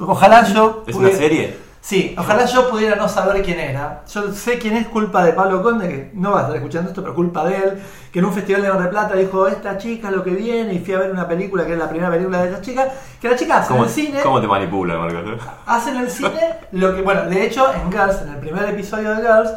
Ojalá 0.00 0.44
yo... 0.52 0.84
¿Es 0.86 0.96
una 0.96 1.10
serie? 1.10 1.56
Sí, 1.86 2.16
ojalá 2.18 2.46
yo 2.46 2.68
pudiera 2.68 2.96
no 2.96 3.08
saber 3.08 3.40
quién 3.44 3.60
era. 3.60 4.02
Yo 4.12 4.32
sé 4.32 4.58
quién 4.58 4.76
es 4.76 4.88
culpa 4.88 5.22
de 5.22 5.32
Pablo 5.32 5.62
Conde, 5.62 5.86
que 5.88 6.10
no 6.14 6.32
va 6.32 6.38
a 6.38 6.42
estar 6.42 6.56
escuchando 6.56 6.88
esto, 6.90 7.00
pero 7.00 7.14
culpa 7.14 7.44
de 7.44 7.56
él, 7.58 7.82
que 8.10 8.18
en 8.18 8.24
un 8.24 8.32
festival 8.32 8.62
de 8.62 8.68
Mar 8.70 8.78
del 8.80 8.88
Plata 8.88 9.14
dijo, 9.14 9.46
esta 9.46 9.78
chica 9.78 10.08
es 10.08 10.16
lo 10.16 10.24
que 10.24 10.30
viene, 10.30 10.74
y 10.74 10.80
fui 10.80 10.94
a 10.94 10.98
ver 10.98 11.12
una 11.12 11.28
película 11.28 11.64
que 11.64 11.74
es 11.74 11.78
la 11.78 11.88
primera 11.88 12.10
película 12.10 12.42
de 12.42 12.48
esta 12.50 12.60
chica, 12.60 12.88
que 13.20 13.28
la 13.30 13.36
chica 13.36 13.58
hace 13.58 13.68
en 13.68 13.72
¿Cómo, 13.74 13.84
el 13.84 13.90
cine, 13.90 14.20
¿Cómo 14.20 14.40
te 14.40 14.48
manipula, 14.48 14.98
Marcos? 14.98 15.40
hace 15.64 15.90
en 15.90 15.96
el 15.98 16.10
cine 16.10 16.54
lo 16.72 16.92
que, 16.92 17.02
bueno, 17.02 17.22
de 17.26 17.46
hecho 17.46 17.72
en 17.72 17.92
Girls, 17.92 18.20
en 18.22 18.28
el 18.30 18.38
primer 18.38 18.68
episodio 18.68 19.10
de 19.14 19.22
Girls, 19.22 19.52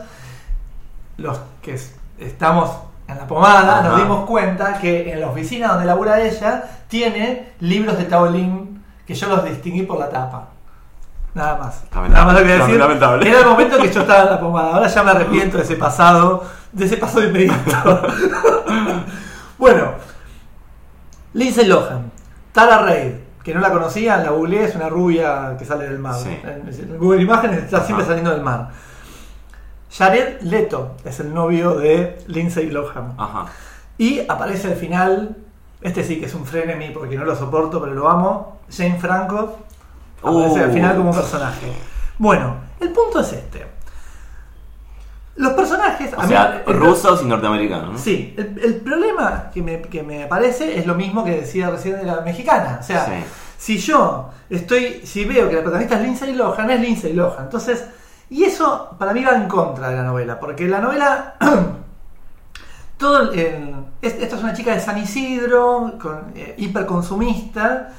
los 1.17 1.39
que 1.63 1.73
es- 1.73 1.95
estamos 2.19 2.69
en 3.07 3.17
la 3.17 3.25
pomada, 3.25 3.81
nos 3.81 3.97
dimos 3.97 4.27
cuenta 4.27 4.77
que 4.79 5.11
en 5.13 5.19
la 5.21 5.29
oficina 5.29 5.69
donde 5.69 5.85
labura 5.85 6.21
ella, 6.21 6.63
tiene 6.87 7.53
libros 7.61 7.97
de 7.97 8.03
Taolín 8.03 8.83
que 9.07 9.15
yo 9.15 9.27
los 9.29 9.43
distinguí 9.45 9.81
por 9.81 9.97
la 9.97 10.09
tapa. 10.09 10.49
Nada 11.33 11.57
más. 11.57 11.83
Lamentable. 11.93 12.09
Nada 12.09 12.25
más 12.25 12.33
lo 12.33 12.47
que 12.47 12.53
decir. 12.53 12.75
Lamentable. 12.77 13.29
Era 13.29 13.39
el 13.39 13.45
momento 13.45 13.77
que 13.77 13.91
yo 13.91 14.01
estaba 14.01 14.23
en 14.23 14.29
la 14.29 14.39
pomada. 14.39 14.73
Ahora 14.75 14.87
ya 14.87 15.03
me 15.03 15.11
arrepiento 15.11 15.57
de 15.57 15.63
ese 15.63 15.75
pasado, 15.75 16.43
de 16.71 16.85
ese 16.85 16.97
pasado 16.97 17.23
inmediato. 17.23 18.01
bueno, 19.57 19.91
Lindsay 21.33 21.65
Lohan, 21.65 22.11
Tara 22.51 22.79
Reid, 22.79 23.13
que 23.43 23.53
no 23.53 23.59
la 23.59 23.71
conocía, 23.71 24.17
la 24.17 24.31
googleé, 24.31 24.65
es 24.65 24.75
una 24.75 24.89
rubia 24.89 25.55
que 25.57 25.65
sale 25.65 25.85
del 25.85 25.99
mar. 25.99 26.15
Sí. 26.15 26.39
En 26.43 26.67
en 26.67 26.97
Google 26.97 27.21
Imágenes 27.21 27.59
está 27.59 27.83
siempre 27.83 28.03
Ajá. 28.03 28.11
saliendo 28.11 28.31
del 28.31 28.41
mar. 28.41 28.69
Jared 29.91 30.41
Leto 30.41 30.95
es 31.03 31.19
el 31.19 31.33
novio 31.33 31.75
de 31.75 32.19
Lindsay 32.27 32.69
Lohan. 32.69 33.13
Ajá. 33.17 33.45
Y 33.97 34.21
aparece 34.27 34.69
al 34.69 34.75
final, 34.75 35.35
este 35.81 36.03
sí 36.03 36.19
que 36.19 36.25
es 36.25 36.33
un 36.33 36.45
frenemy 36.45 36.91
porque 36.91 37.15
no 37.15 37.25
lo 37.25 37.35
soporto, 37.35 37.81
pero 37.81 37.93
lo 37.93 38.09
amo, 38.09 38.59
Jane 38.71 38.99
Franco. 38.99 39.59
Aparece 40.21 40.59
Uh. 40.59 40.63
al 40.63 40.71
final 40.71 40.97
como 40.97 41.11
personaje. 41.11 41.71
Bueno, 42.17 42.55
el 42.79 42.89
punto 42.89 43.19
es 43.21 43.33
este. 43.33 43.65
Los 45.35 45.53
personajes... 45.53 46.11
O 46.17 46.21
mí- 46.21 46.27
sea, 46.27 46.63
el- 46.67 46.73
rusos 46.73 47.21
y 47.21 47.25
norteamericanos, 47.25 47.93
¿no? 47.93 47.97
Sí, 47.97 48.33
el, 48.37 48.59
el 48.61 48.75
problema 48.81 49.49
que 49.53 49.61
me, 49.61 49.81
que 49.83 50.03
me 50.03 50.27
parece 50.27 50.77
es 50.77 50.85
lo 50.85 50.95
mismo 50.95 51.23
que 51.23 51.31
decía 51.31 51.69
recién 51.69 51.95
de 51.97 52.03
la 52.03 52.19
mexicana. 52.21 52.79
O 52.81 52.83
sea, 52.83 53.05
Sí. 53.05 53.11
si 53.57 53.77
yo 53.77 54.31
estoy, 54.49 55.01
si 55.05 55.23
veo 55.23 55.47
que 55.47 55.55
la 55.55 55.61
protagonista 55.61 55.95
es 55.95 56.01
Lindsay 56.01 56.33
Lohan, 56.35 56.69
es 56.71 56.81
Lindsay 56.81 57.13
Lohan. 57.13 57.45
Entonces, 57.45 57.85
y 58.29 58.43
eso 58.43 58.95
para 58.99 59.13
mí 59.13 59.23
va 59.23 59.31
en 59.35 59.47
contra 59.47 59.89
de 59.89 59.95
la 59.95 60.03
novela, 60.03 60.37
porque 60.39 60.67
la 60.67 60.81
novela, 60.81 61.35
todo 62.97 63.31
el, 63.31 63.75
es- 64.01 64.15
esto 64.15 64.35
es 64.35 64.43
una 64.43 64.53
chica 64.53 64.73
de 64.73 64.81
San 64.81 64.97
Isidro, 64.97 65.93
con, 66.01 66.33
eh, 66.35 66.53
hiperconsumista, 66.57 67.91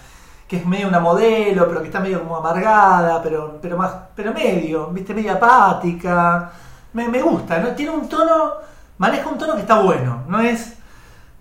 que 0.51 0.57
es 0.57 0.67
medio 0.67 0.89
una 0.89 0.99
modelo, 0.99 1.69
pero 1.69 1.81
que 1.81 1.87
está 1.87 2.01
medio 2.01 2.21
como 2.25 2.37
amargada, 2.37 3.23
pero, 3.23 3.61
pero 3.63 3.77
más, 3.77 3.93
pero 4.17 4.35
medio, 4.35 4.89
viste, 4.89 5.15
medio 5.15 5.35
apática. 5.35 6.51
Me, 6.93 7.07
me 7.09 7.23
gusta, 7.23 7.59
¿no? 7.61 7.69
Tiene 7.69 7.93
un 7.93 8.09
tono, 8.09 8.55
maneja 8.99 9.29
un 9.29 9.39
tono 9.39 9.55
que 9.55 9.61
está 9.61 9.79
bueno, 9.81 10.25
no 10.27 10.41
es, 10.41 10.75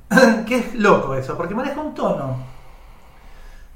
que 0.45 0.57
es 0.60 0.76
loco 0.76 1.16
eso, 1.16 1.36
porque 1.36 1.55
maneja 1.55 1.82
un 1.82 1.95
tono 1.95 2.38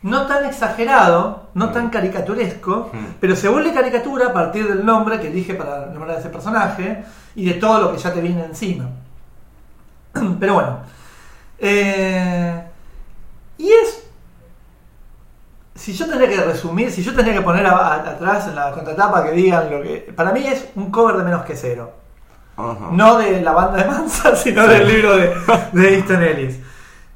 no 0.03 0.27
tan 0.27 0.45
exagerado, 0.45 1.43
no 1.55 1.69
tan 1.71 1.89
caricaturesco, 1.89 2.91
Mm. 2.93 3.05
pero 3.21 3.35
se 3.37 3.47
vuelve 3.49 3.73
caricatura 3.73 4.27
a 4.27 4.33
partir 4.33 4.67
del 4.67 4.85
nombre 4.85 5.19
que 5.19 5.29
elige 5.29 5.53
para 5.55 5.85
nombrar 5.87 6.17
a 6.17 6.19
ese 6.19 6.29
personaje 6.29 7.05
y 7.35 7.45
de 7.45 7.53
todo 7.55 7.79
lo 7.81 7.91
que 7.93 7.97
ya 7.97 8.13
te 8.13 8.19
viene 8.21 8.43
encima. 8.43 8.85
Pero 10.39 10.53
bueno. 10.55 10.77
eh, 11.57 12.63
y 13.57 13.69
es. 13.71 14.02
Si 15.83 15.91
yo 15.91 16.07
tendría 16.07 16.29
que 16.29 16.41
resumir, 16.45 16.89
si 16.91 17.03
yo 17.03 17.13
tendría 17.13 17.33
que 17.35 17.41
poner 17.41 17.65
a- 17.65 17.71
a- 17.75 17.95
atrás 18.11 18.47
en 18.47 18.55
la 18.55 18.71
contratapa 18.71 19.25
que 19.25 19.31
digan 19.31 19.69
lo 19.69 19.81
que. 19.81 20.13
Para 20.15 20.31
mí 20.31 20.45
es 20.47 20.69
un 20.75 20.89
cover 20.91 21.17
de 21.17 21.23
menos 21.25 21.43
que 21.43 21.57
cero. 21.57 21.91
No 22.91 23.17
de 23.17 23.41
la 23.41 23.51
banda 23.51 23.83
de 23.83 23.89
Mansa, 23.89 24.33
sino 24.37 24.63
Sí. 24.63 24.69
del 24.69 24.87
libro 24.87 25.17
de, 25.17 25.33
de 25.73 25.95
Easton 25.95 26.23
Ellis. 26.23 26.59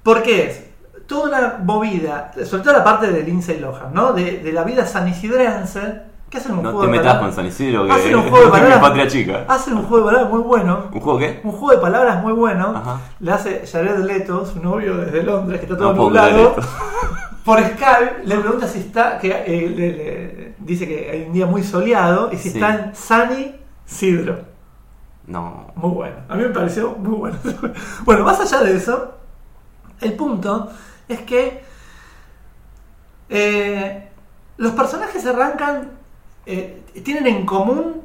¿Por 0.03 0.21
qué 0.21 0.47
es? 0.47 0.63
Toda 1.07 1.29
una 1.29 1.55
movida, 1.63 2.33
sobre 2.45 2.63
todo 2.63 2.73
la 2.73 2.83
parte 2.83 3.09
de 3.09 3.23
Lindsay 3.23 3.57
Lohan, 3.61 3.93
¿no? 3.93 4.11
De, 4.11 4.39
de 4.39 4.51
la 4.51 4.65
vida 4.65 4.85
sanisidrense, 4.85 6.01
que 6.29 6.37
hacen 6.39 6.51
un 6.51 6.63
No 6.63 6.71
juego 6.71 6.81
te 6.81 6.85
de 6.87 6.91
metas 6.91 7.05
palabras. 7.13 7.35
con 7.35 7.35
San 7.37 7.45
Isidro, 7.45 7.85
que 7.85 7.93
Hacen 7.93 8.15
un 8.17 8.21
juego 8.29 8.37
de 8.39 8.45
mi 8.47 8.51
palabras. 8.51 8.79
patria 8.81 9.07
chica. 9.07 9.45
Hacen 9.47 9.73
un 9.75 9.83
juego 9.85 10.07
de 10.07 10.11
palabras 10.11 10.33
muy 10.33 10.41
bueno. 10.43 10.83
¿Un 10.91 10.99
juego 10.99 11.19
qué? 11.19 11.39
Un 11.45 11.51
juego 11.53 11.71
de 11.71 11.77
palabras 11.77 12.21
muy 12.21 12.33
bueno. 12.33 12.73
Ajá. 12.75 12.99
Le 13.21 13.31
hace 13.31 13.63
Jared 13.71 13.99
Leto, 13.99 14.45
su 14.45 14.61
novio 14.61 14.97
desde 14.97 15.23
Londres, 15.23 15.61
que 15.61 15.65
está 15.67 15.77
todo 15.77 15.93
No 15.93 16.03
nublado. 16.03 16.55
Por 17.47 17.59
Skype 17.63 18.25
le 18.25 18.35
pregunta 18.39 18.67
si 18.67 18.79
está, 18.79 19.17
que 19.19 19.29
eh, 19.31 19.69
le- 19.73 19.91
le- 19.93 20.53
dice 20.59 20.85
que 20.85 21.09
hay 21.09 21.23
un 21.23 21.31
día 21.33 21.45
muy 21.45 21.63
soleado 21.63 22.29
y 22.33 22.35
si 22.35 22.49
Sí. 22.49 22.57
está 22.57 22.75
en 22.75 22.93
Sunny 22.93 23.55
Sidro. 23.85 24.39
No. 25.27 25.71
Muy 25.75 25.91
bueno. 25.91 26.15
A 26.27 26.35
mí 26.35 26.43
me 26.43 26.49
pareció 26.49 26.91
muy 26.91 27.15
bueno. 27.15 27.37
bueno, 28.05 28.25
más 28.25 28.39
allá 28.41 28.63
de 28.65 28.75
eso, 28.75 29.13
el 30.01 30.11
punto 30.13 30.69
es 31.07 31.21
que 31.21 31.63
eh, 33.29 34.09
los 34.57 34.73
personajes 34.73 35.25
arrancan, 35.25 35.91
eh, 36.45 36.81
tienen 37.03 37.27
en 37.27 37.45
común. 37.45 38.01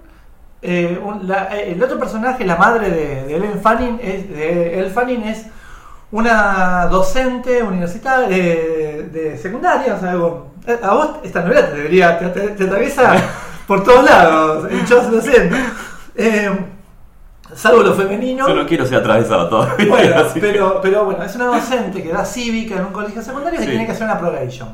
eh, 0.64 0.96
un- 1.02 1.26
la- 1.26 1.48
eh, 1.58 1.72
el 1.72 1.82
otro 1.82 1.98
personaje, 1.98 2.44
la 2.46 2.54
madre 2.54 2.88
de, 2.88 3.24
de 3.24 3.34
Ellen 3.34 3.60
Fanning, 3.60 3.98
es, 4.00 4.28
de 4.30 4.78
Elle 4.78 4.90
Fanning 4.90 5.24
es 5.24 5.46
una 6.12 6.86
docente 6.86 7.64
universitaria 7.64 8.28
de, 9.12 9.36
secundaria. 9.38 9.94
O 9.94 10.00
sea, 10.00 10.10
algo- 10.12 10.52
eh, 10.66 10.78
a 10.82 10.94
vos 10.94 11.08
esta 11.22 11.42
novela 11.42 11.68
te 11.68 11.76
debería, 11.76 12.18
te, 12.18 12.26
te- 12.28 12.48
te 12.48 12.64
atraviesa 12.64 13.14
por 13.66 13.82
todos 13.84 14.04
lados. 14.04 14.70
El 14.70 14.84
show 14.86 15.02
docente. 15.10 15.56
Eh, 16.14 16.50
salvo 17.54 17.82
lo 17.82 17.94
femenino. 17.94 18.46
Yo 18.48 18.54
no 18.54 18.66
quiero 18.66 18.86
ser 18.86 18.98
atravesado 18.98 19.48
todavía. 19.48 19.86
Bueno, 19.88 20.22
pero, 20.40 20.80
pero 20.80 21.04
bueno, 21.04 21.22
es 21.24 21.34
una 21.36 21.46
docente 21.46 22.02
que 22.02 22.12
da 22.12 22.24
cívica 22.24 22.76
en 22.76 22.86
un 22.86 22.92
colegio 22.92 23.22
secundario 23.22 23.60
y 23.60 23.64
Sí. 23.64 23.68
tiene 23.70 23.86
que 23.86 23.92
hacer 23.92 24.04
una 24.04 24.18
probation. 24.18 24.68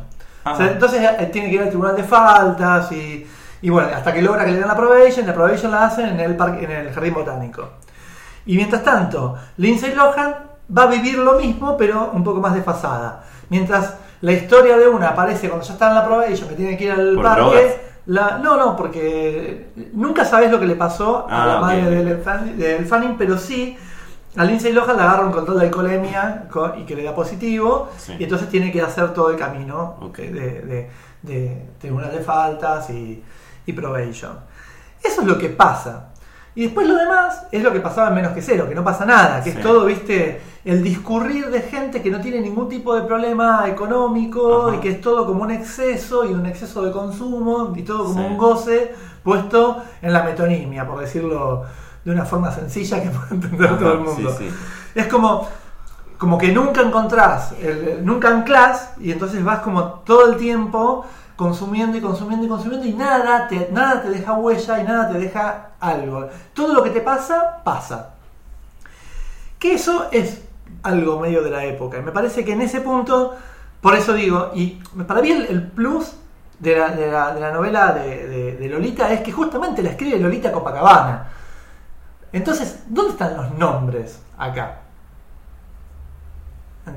Ajá. 0.45 0.55
O 0.55 0.57
sea, 0.57 0.67
entonces 0.73 1.03
eh, 1.03 1.27
tiene 1.33 1.49
que 1.49 1.55
ir 1.57 1.63
al 1.63 1.69
tribunal 1.69 1.97
de 1.97 2.05
faltas 2.05 2.91
y, 2.93 3.27
y 3.63 3.71
bueno, 3.71 3.89
hasta 3.95 4.13
que 4.13 4.23
logra 4.23 4.45
que 4.45 4.53
le 4.53 4.59
den 4.61 4.69
la 4.69 4.77
probation, 4.77 5.27
la 5.27 5.35
probation 5.35 5.71
la 5.73 5.87
hacen 5.87 6.07
en 6.09 6.21
el, 6.21 6.37
parque, 6.37 6.65
en 6.65 6.71
el 6.71 6.93
jardín 6.93 7.15
botánico. 7.15 7.69
Y 8.47 8.57
mientras 8.57 8.83
tanto, 8.83 9.37
Lindsay 9.59 9.95
Lohan 9.95 10.35
va 10.77 10.83
a 10.85 10.87
vivir 10.87 11.19
lo 11.19 11.35
mismo, 11.35 11.77
pero 11.77 12.11
un 12.15 12.25
poco 12.25 12.41
más 12.41 12.55
desfasada. 12.55 13.25
Mientras 13.51 13.95
la 14.21 14.33
historia 14.33 14.77
de 14.77 14.89
una 14.89 15.09
aparece 15.09 15.49
cuando 15.49 15.67
ya 15.67 15.73
está 15.75 15.89
en 15.89 15.95
la 15.95 16.05
probation, 16.07 16.49
que 16.49 16.55
tiene 16.55 16.77
que 16.77 16.85
ir 16.85 16.93
al 16.93 17.15
Por 17.15 17.25
parque, 17.25 17.41
drogas. 17.43 17.73
La, 18.07 18.39
no, 18.39 18.57
no, 18.57 18.75
porque 18.77 19.69
nunca 19.93 20.25
sabes 20.25 20.51
lo 20.51 20.59
que 20.59 20.67
le 20.67 20.77
pasó 20.77 21.27
a 21.29 21.43
Ah, 21.43 21.47
la 21.47 21.61
madre 21.61 21.91
del, 22.05 22.19
Fan- 22.23 22.57
del 22.59 22.87
Fanning, 22.87 23.17
pero 23.19 23.37
sí 23.37 23.77
a 24.37 24.45
Lindsay 24.45 24.73
Lohan 24.73 24.97
le 24.97 25.03
agarra 25.03 25.27
un 25.27 25.33
control 25.33 25.59
de 25.59 25.67
alcoholemia 25.67 26.45
co- 26.51 26.73
y 26.77 26.85
que 26.85 26.95
le 26.97 27.03
da 27.03 27.15
positivo, 27.15 27.91
Sí. 27.99 28.15
y 28.19 28.25
entonces 28.25 28.49
tiene 28.49 28.73
que 28.73 28.81
hacer 28.81 29.13
todo 29.13 29.31
el 29.31 29.37
camino 29.37 29.97
de, 30.17 30.31
de, 30.31 30.91
de 31.23 31.67
tribunal 31.79 32.11
de 32.13 32.21
faltas 32.21 32.89
y, 32.91 33.23
y 33.67 33.73
probation. 33.73 34.39
Eso 35.03 35.21
es 35.21 35.27
lo 35.27 35.39
que 35.39 35.49
pasa. 35.51 36.09
Y 36.55 36.65
después 36.65 36.89
lo 36.89 36.97
demás 36.97 37.47
es 37.53 37.63
lo 37.63 37.73
que 37.73 37.81
pasaba 37.81 38.09
en 38.09 38.15
menos 38.15 38.33
que 38.33 38.43
cero, 38.43 38.67
que 38.69 38.75
no 38.75 38.83
pasa 38.83 39.05
nada, 39.05 39.43
que 39.43 39.53
Sí. 39.53 39.57
es 39.59 39.63
todo, 39.63 39.85
viste, 39.85 40.41
el 40.71 40.83
discurrir 40.83 41.49
de 41.51 41.63
gente 41.63 42.03
que 42.03 42.11
no 42.11 42.21
tiene 42.21 42.41
ningún 42.41 42.69
tipo 42.69 42.95
de 42.95 43.03
problema 43.03 43.67
económico 43.69 44.67
Ajá. 44.69 44.77
y 44.77 44.81
que 44.81 44.91
es 44.91 45.01
todo 45.01 45.25
como 45.27 45.43
un 45.43 45.51
exceso 45.51 46.25
y 46.25 46.33
un 46.35 46.45
exceso 46.47 46.83
de 46.83 46.93
consumo 46.93 47.73
y 47.77 47.83
todo 47.83 48.05
como 48.05 48.21
Sí. 48.21 48.27
un 48.27 48.37
goce 48.37 48.95
puesto 49.23 49.83
en 50.03 50.13
la 50.13 50.23
metonimia, 50.25 50.87
por 50.87 51.01
decirlo 51.01 51.65
de 52.05 52.11
una 52.13 52.25
forma 52.25 52.51
sencilla 52.53 53.03
que 53.03 53.09
pueda 53.17 53.29
entender 53.31 53.67
Ajá, 53.69 53.79
todo 53.79 53.93
el 53.95 54.01
mundo. 54.01 54.35
sí, 54.39 54.49
sí. 54.49 54.55
Es 54.95 55.07
como, 55.07 55.49
como 56.19 56.37
que 56.37 56.53
nunca 56.53 56.83
encontrás, 56.83 57.53
el- 57.61 58.05
nunca 58.05 58.29
anclás 58.29 58.91
y 59.01 59.11
entonces 59.13 59.43
vas 59.45 59.61
como 59.61 59.83
todo 60.05 60.27
el 60.31 60.37
tiempo 60.37 61.07
consumiendo 61.37 61.97
y 61.97 62.01
consumiendo 62.01 62.45
y 62.45 62.49
consumiendo 62.49 62.85
y 62.87 62.93
nada 62.95 63.47
te, 63.49 63.69
nada 63.73 64.03
te 64.03 64.11
deja 64.11 64.33
huella 64.35 64.81
y 64.81 64.85
nada 64.85 65.09
te 65.13 65.19
deja 65.19 65.69
algo. 65.81 66.29
Todo 66.53 66.75
lo 66.75 66.83
que 66.83 66.91
te 66.91 67.01
pasa, 67.01 67.59
pasa. 67.65 68.11
Que 69.59 69.75
eso 69.75 70.09
es 70.13 70.43
algo 70.83 71.21
medio 71.21 71.43
de 71.43 71.51
la 71.51 71.65
época. 71.65 71.99
Y 71.99 72.03
me 72.03 72.13
parece 72.13 72.45
que 72.45 72.53
en 72.53 72.63
ese 72.63 72.81
punto, 72.81 73.37
por 73.81 73.95
eso 73.95 74.13
digo, 74.15 74.51
y 74.55 74.81
para 75.07 75.21
mí 75.23 75.31
el, 75.31 75.63
plus 75.71 76.13
de 76.59 76.77
la, 76.77 76.89
de 76.91 77.11
la- 77.11 77.53
novela 77.53 77.93
de 77.93 78.69
Lolita 78.71 79.13
es 79.13 79.21
que 79.21 79.33
justamente 79.33 79.83
la 79.83 79.91
escribe 79.91 80.19
Lolita 80.19 80.51
Copacabana. 80.53 81.29
Entonces, 82.33 82.85
¿dónde 82.89 83.13
están 83.13 83.37
los 83.37 83.51
nombres 83.55 84.21
acá? 84.37 84.81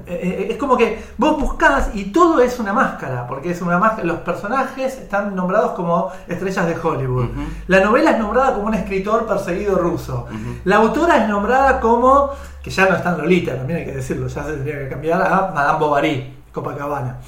Eh, 0.06 0.20
eh, 0.22 0.48
Es 0.52 0.58
como 0.58 0.78
que 0.78 1.04
vos 1.18 1.40
buscás 1.40 1.90
y 1.94 2.06
todo 2.06 2.42
es 2.42 2.60
una 2.60 2.74
máscara, 2.74 3.28
porque 3.28 3.52
es 3.52 3.62
una 3.62 3.78
máscara. 3.78 4.04
Los 4.06 4.20
personajes 4.20 4.98
están 4.98 5.36
nombrados 5.36 5.72
como 5.72 6.12
estrellas 6.28 6.66
de 6.68 6.76
Hollywood. 6.78 7.30
La 7.68 7.82
novela 7.82 8.12
es 8.12 8.20
nombrada 8.20 8.54
como 8.54 8.68
un 8.68 8.74
escritor 8.74 9.26
perseguido 9.26 9.78
ruso. 9.78 10.28
La 10.66 10.78
autora 10.78 11.24
es 11.24 11.30
nombrada 11.30 11.80
como, 11.80 12.32
que 12.64 12.70
ya 12.70 12.88
no 12.88 12.96
está 12.96 13.12
en 13.12 13.18
Lolita, 13.20 13.56
también 13.56 13.80
hay 13.80 13.86
que 13.86 13.94
decirlo, 13.94 14.28
ya 14.28 14.44
se 14.44 14.54
tendría 14.54 14.80
que 14.80 14.90
cambiar 14.90 15.22
a 15.22 15.52
Madame 15.54 15.80
Bovary, 15.80 16.38
Copacabana. 16.52 17.18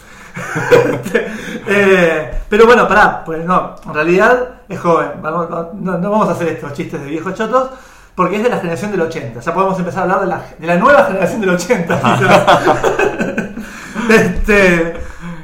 Eh, 1.66 2.41
pero 2.49 2.66
bueno, 2.66 2.88
pará, 2.88 3.24
pues 3.24 3.45
no, 3.45 3.76
en 3.86 3.93
realidad 3.93 4.49
es 4.68 4.80
joven. 4.80 5.11
No, 5.22 5.97
no 5.97 6.11
vamos 6.11 6.28
a 6.28 6.32
hacer 6.32 6.49
estos 6.49 6.74
chistes 6.74 6.99
de 7.01 7.07
viejos 7.07 7.34
chotos. 7.36 7.70
Porque 8.16 8.38
es 8.38 8.43
de 8.43 8.49
la 8.49 8.57
generación 8.57 8.91
del 8.91 9.01
80. 9.01 9.39
Ya 9.39 9.53
podemos 9.53 9.78
empezar 9.80 10.01
a 10.01 10.03
hablar 10.03 10.22
de 10.22 10.28
la, 10.28 10.45
de 10.59 10.68
la 10.68 10.78
nueva 10.78 11.05
generación 11.05 11.41
del 11.41 11.49
80. 11.51 11.99
quizás. 11.99 12.45
este, 14.09 14.93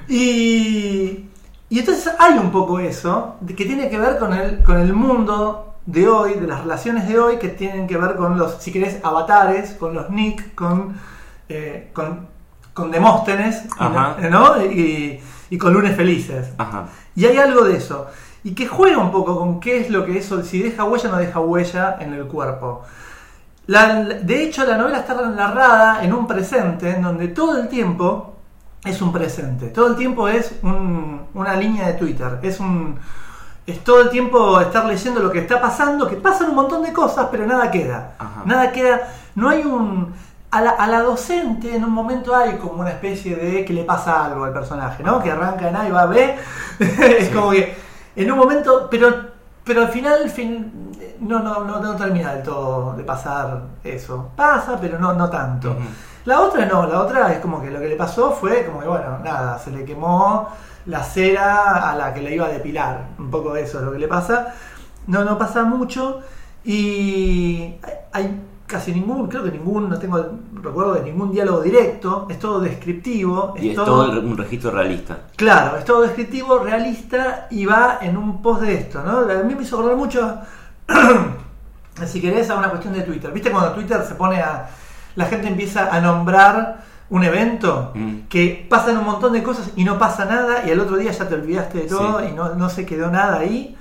y, 0.08 1.30
y 1.70 1.80
entonces 1.80 2.14
hay 2.20 2.38
un 2.38 2.52
poco 2.52 2.80
eso, 2.80 3.38
que 3.48 3.66
tiene 3.66 3.90
que 3.90 3.98
ver 3.98 4.20
con 4.20 4.34
el, 4.34 4.64
con 4.64 4.78
el 4.80 4.94
mundo 4.94 5.76
de 5.86 6.08
hoy, 6.08 6.34
de 6.36 6.46
las 6.46 6.62
relaciones 6.62 7.08
de 7.08 7.20
hoy, 7.20 7.38
que 7.38 7.50
tienen 7.50 7.88
que 7.88 7.98
ver 7.98 8.16
con 8.16 8.38
los, 8.38 8.62
si 8.62 8.72
querés, 8.72 9.00
avatares, 9.04 9.72
con 9.74 9.94
los 9.96 10.10
Nick, 10.12 10.54
con, 10.54 10.96
eh, 11.48 11.90
con, 11.94 12.28
con 12.74 12.92
Demóstenes, 12.92 13.64
y. 13.66 14.30
¿no? 14.30 14.64
Y, 14.64 15.20
y 15.50 15.58
con 15.58 15.74
lunes 15.74 15.96
felices. 15.96 16.50
Ajá. 16.58 16.86
Y 17.16 17.26
hay 17.26 17.38
algo 17.38 17.64
de 17.64 17.78
eso. 17.78 18.08
Y 18.44 18.56
que 18.56 18.68
juega 18.68 18.98
un 19.00 19.12
poco 19.12 19.38
con 19.38 19.60
qué 19.60 19.80
es 19.82 19.90
lo 19.90 20.06
que 20.06 20.18
eso, 20.18 20.42
si 20.44 20.62
deja 20.62 20.84
huella 20.86 21.10
o 21.10 21.12
no 21.14 21.18
deja 21.18 21.40
huella 21.40 21.98
en 22.00 22.14
el 22.14 22.26
cuerpo. 22.26 22.84
La- 23.68 24.04
de 24.04 24.44
hecho, 24.44 24.66
la 24.66 24.78
novela 24.78 25.00
está 25.00 25.14
narrada 25.14 26.04
en 26.04 26.14
un 26.14 26.26
presente 26.26 26.90
en 26.90 27.02
donde 27.04 27.28
todo 27.28 27.60
el 27.60 27.68
tiempo 27.68 28.36
es 28.84 29.02
un 29.02 29.12
presente. 29.12 29.68
Todo 29.68 29.88
el 29.88 29.96
tiempo 29.96 30.28
es 30.28 30.54
un- 30.64 31.22
una 31.34 31.56
línea 31.56 31.88
de 31.88 31.94
Twitter. 31.94 32.40
Es 32.42 32.60
un. 32.60 32.98
Es 33.68 33.84
todo 33.84 34.02
el 34.02 34.10
tiempo 34.10 34.60
estar 34.62 34.86
leyendo 34.86 35.20
lo 35.20 35.30
que 35.32 35.40
está 35.40 35.62
pasando, 35.62 36.08
que 36.08 36.16
pasan 36.16 36.50
un 36.50 36.56
montón 36.56 36.82
de 36.82 36.92
cosas, 36.92 37.28
pero 37.30 37.46
nada 37.46 37.70
queda. 37.70 38.14
Ajá. 38.18 38.42
Nada 38.46 38.72
queda. 38.72 39.02
No 39.36 39.50
hay 39.50 39.64
un. 39.64 40.14
A 40.52 40.62
la, 40.62 40.72
a 40.72 40.88
la 40.88 41.02
docente 41.02 41.76
en 41.76 41.84
un 41.84 41.92
momento 41.92 42.36
hay 42.36 42.54
como 42.58 42.82
una 42.82 42.90
especie 42.90 43.36
de 43.36 43.64
que 43.66 43.72
le 43.74 43.84
pasa 43.84 44.26
algo 44.26 44.46
al 44.46 44.54
personaje, 44.54 45.04
¿no? 45.04 45.22
Que 45.22 45.30
arranca 45.30 45.70
en 45.70 45.76
A 45.76 45.88
y 45.88 45.92
va 45.92 46.02
a 46.04 46.06
B. 46.08 46.36
es 46.80 47.30
como 47.30 47.52
que 47.52 47.76
en 48.24 48.32
un 48.32 48.38
momento, 48.38 48.88
pero 48.90 49.40
pero 49.70 49.82
al 49.84 49.90
final 49.90 50.28
fin, 50.32 50.92
no, 51.20 51.40
no, 51.40 51.64
no, 51.64 51.80
no 51.80 51.96
termina 51.96 52.34
del 52.34 52.44
todo 52.44 52.96
de 52.96 53.04
pasar 53.04 53.62
eso. 53.84 54.32
Pasa, 54.36 54.80
pero 54.82 54.98
no, 54.98 55.14
no 55.14 55.30
tanto. 55.30 55.78
La 56.26 56.42
otra 56.42 56.66
no, 56.66 56.88
la 56.88 57.02
otra 57.02 57.32
es 57.32 57.40
como 57.40 57.62
que 57.62 57.70
lo 57.70 57.80
que 57.80 57.88
le 57.88 57.96
pasó 57.96 58.32
fue 58.32 58.66
como 58.66 58.80
que, 58.80 58.88
bueno, 58.88 59.20
nada, 59.24 59.60
se 59.60 59.70
le 59.70 59.86
quemó 59.86 60.50
la 60.88 61.04
cera 61.04 61.92
a 61.92 61.96
la 61.96 62.12
que 62.14 62.22
le 62.22 62.34
iba 62.34 62.48
a 62.48 62.50
depilar. 62.50 63.10
Un 63.20 63.30
poco 63.30 63.56
eso 63.56 63.78
es 63.78 63.86
lo 63.86 63.92
que 63.92 64.00
le 64.00 64.08
pasa. 64.08 64.56
No, 65.06 65.24
no 65.24 65.38
pasa 65.38 65.64
mucho. 65.64 66.22
Y 66.64 67.76
hay 68.12 68.42
casi 68.70 68.92
ningún, 68.94 69.28
creo 69.28 69.44
que 69.44 69.52
ningún, 69.52 69.90
no 69.90 69.98
tengo 69.98 70.24
recuerdo 70.62 70.94
de 70.94 71.02
ningún 71.02 71.32
diálogo 71.32 71.62
directo. 71.62 72.28
Es 72.30 72.38
todo 72.38 72.60
descriptivo. 72.60 73.56
Y 73.60 73.70
es 73.70 73.76
todo 73.76 74.12
un 74.22 74.38
registro 74.38 74.70
realista. 74.70 75.18
Claro, 75.36 75.78
es 75.78 75.84
todo 75.86 76.02
descriptivo, 76.04 76.60
realista 76.60 77.48
y 77.50 77.66
va 77.66 77.98
en 78.02 78.16
un 78.16 78.42
post 78.44 78.62
de 78.62 78.76
esto, 78.76 79.02
¿no? 79.04 79.20
A 79.32 79.44
mí 79.44 79.56
me 79.56 79.64
hizo 79.64 79.78
acordar 79.78 79.98
mucho, 79.98 80.38
si 82.06 82.22
querés, 82.22 82.50
a 82.50 82.56
una 82.58 82.70
cuestión 82.70 82.94
de 82.94 83.02
Twitter. 83.02 83.32
¿Viste 83.32 83.52
cuando 83.52 83.72
Twitter 83.72 84.04
se 84.08 84.16
pone 84.16 84.40
a... 84.42 84.70
La 85.16 85.26
gente 85.26 85.48
empieza 85.48 85.94
a 85.94 86.00
nombrar 86.00 86.84
un 87.10 87.24
evento 87.24 87.92
Mm. 87.96 88.28
que 88.30 88.68
pasan 88.70 88.96
un 88.98 89.04
montón 89.06 89.34
de 89.34 89.42
cosas 89.42 89.72
y 89.76 89.84
no 89.84 89.98
pasa 89.98 90.26
nada 90.26 90.64
y 90.68 90.70
al 90.70 90.80
otro 90.80 90.96
día 90.98 91.12
ya 91.12 91.28
te 91.28 91.34
olvidaste 91.34 91.80
de 91.80 91.84
todo 91.88 92.20
Sí. 92.20 92.28
y 92.30 92.34
no, 92.34 92.54
no 92.54 92.70
se 92.70 92.86
quedó 92.86 93.10
nada 93.10 93.40
ahí 93.40 93.76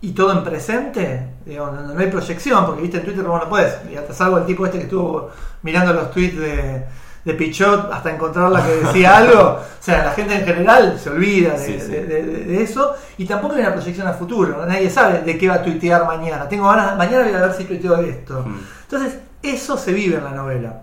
y 0.00 0.12
todo 0.12 0.32
en 0.32 0.44
presente, 0.44 1.26
digamos, 1.44 1.74
no, 1.74 1.94
no 1.94 2.00
hay 2.00 2.06
proyección, 2.08 2.64
porque 2.66 2.82
viste 2.82 2.98
en 2.98 3.04
Twitter 3.04 3.24
vos 3.24 3.42
no 3.42 3.48
puedes, 3.48 3.74
y 3.92 3.96
hasta 3.96 4.12
salvo 4.14 4.38
el 4.38 4.46
tipo 4.46 4.64
este 4.64 4.78
que 4.78 4.84
estuvo 4.84 5.30
mirando 5.62 5.92
los 5.92 6.10
tweets 6.12 6.38
de, 6.38 6.84
de 7.24 7.34
Pichot 7.34 7.90
hasta 7.92 8.10
encontrar 8.12 8.50
la 8.52 8.64
que 8.64 8.72
decía 8.76 9.16
algo, 9.18 9.40
o 9.40 9.60
sea, 9.82 10.04
la 10.04 10.12
gente 10.12 10.36
en 10.36 10.44
general 10.46 10.98
se 11.02 11.10
olvida 11.10 11.54
de, 11.54 11.58
Sí, 11.58 11.80
sí. 11.80 11.90
de- 11.90 12.04
de- 12.04 12.22
de 12.44 12.62
eso, 12.62 12.94
y 13.16 13.24
tampoco 13.26 13.54
hay 13.54 13.62
una 13.62 13.72
proyección 13.74 14.06
a 14.06 14.12
futuro, 14.12 14.64
nadie 14.66 14.88
sabe 14.88 15.22
de 15.22 15.36
qué 15.36 15.48
va 15.48 15.54
a 15.56 15.62
tuitear 15.62 16.06
mañana, 16.06 16.48
tengo 16.48 16.68
ganas, 16.68 16.96
mañana 16.96 17.24
voy 17.24 17.34
a 17.34 17.40
ver 17.40 17.54
si 17.54 17.64
tuiteo 17.64 17.96
esto. 18.00 18.44
Mm. 18.46 18.58
Entonces, 18.82 19.18
eso 19.42 19.76
se 19.76 19.92
vive 19.92 20.16
en 20.18 20.24
la 20.24 20.30
novela. 20.30 20.82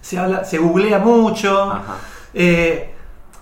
Se 0.00 0.18
habla, 0.18 0.44
se 0.44 0.58
googlea 0.58 0.98
mucho, 0.98 1.72
eh, 2.34 2.91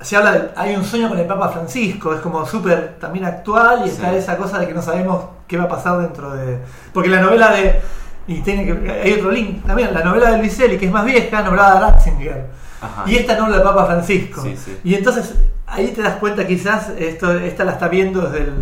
se 0.00 0.16
habla 0.16 0.32
de, 0.32 0.50
hay 0.56 0.74
un 0.76 0.84
sueño 0.84 1.08
con 1.08 1.18
el 1.18 1.26
Papa 1.26 1.48
Francisco, 1.50 2.14
es 2.14 2.20
como 2.20 2.46
súper 2.46 2.96
también 2.98 3.24
actual 3.24 3.82
y 3.84 3.88
está 3.90 4.10
Sí. 4.10 4.16
esa 4.16 4.36
cosa 4.36 4.58
de 4.58 4.66
que 4.66 4.74
no 4.74 4.82
sabemos 4.82 5.24
qué 5.46 5.56
va 5.58 5.64
a 5.64 5.68
pasar 5.68 5.98
dentro 5.98 6.32
de... 6.34 6.58
Porque 6.92 7.08
la 7.08 7.20
novela 7.20 7.50
de... 7.52 7.80
Y 8.26 8.40
tiene 8.42 8.64
que, 8.64 8.90
hay 8.90 9.12
otro 9.14 9.30
link 9.30 9.64
también, 9.66 9.92
la 9.92 10.04
novela 10.04 10.30
de 10.30 10.38
Luiselli, 10.38 10.78
que 10.78 10.86
es 10.86 10.92
más 10.92 11.04
vieja, 11.04 11.42
nombraba 11.42 11.72
a 11.78 11.80
Ratzinger. 11.80 12.46
Ajá. 12.80 13.02
Y 13.06 13.16
esta 13.16 13.36
nombra 13.36 13.56
al 13.58 13.62
Papa 13.62 13.86
Francisco. 13.86 14.40
Sí, 14.42 14.56
sí. 14.56 14.78
Y 14.84 14.94
entonces 14.94 15.34
ahí 15.66 15.88
te 15.88 16.02
das 16.02 16.16
cuenta 16.16 16.46
quizás 16.46 16.90
esto, 16.96 17.32
esta 17.32 17.64
la 17.64 17.72
está 17.72 17.88
viendo 17.88 18.22
desde 18.22 18.44
el, 18.44 18.52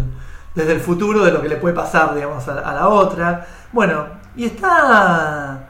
desde 0.54 0.72
el 0.72 0.80
futuro 0.80 1.24
de 1.24 1.32
lo 1.32 1.40
que 1.42 1.48
le 1.48 1.56
puede 1.56 1.74
pasar, 1.74 2.14
digamos, 2.14 2.48
a, 2.48 2.58
a 2.60 2.74
la 2.74 2.88
otra. 2.88 3.46
Bueno, 3.72 4.06
y 4.36 4.46
está... 4.46 5.68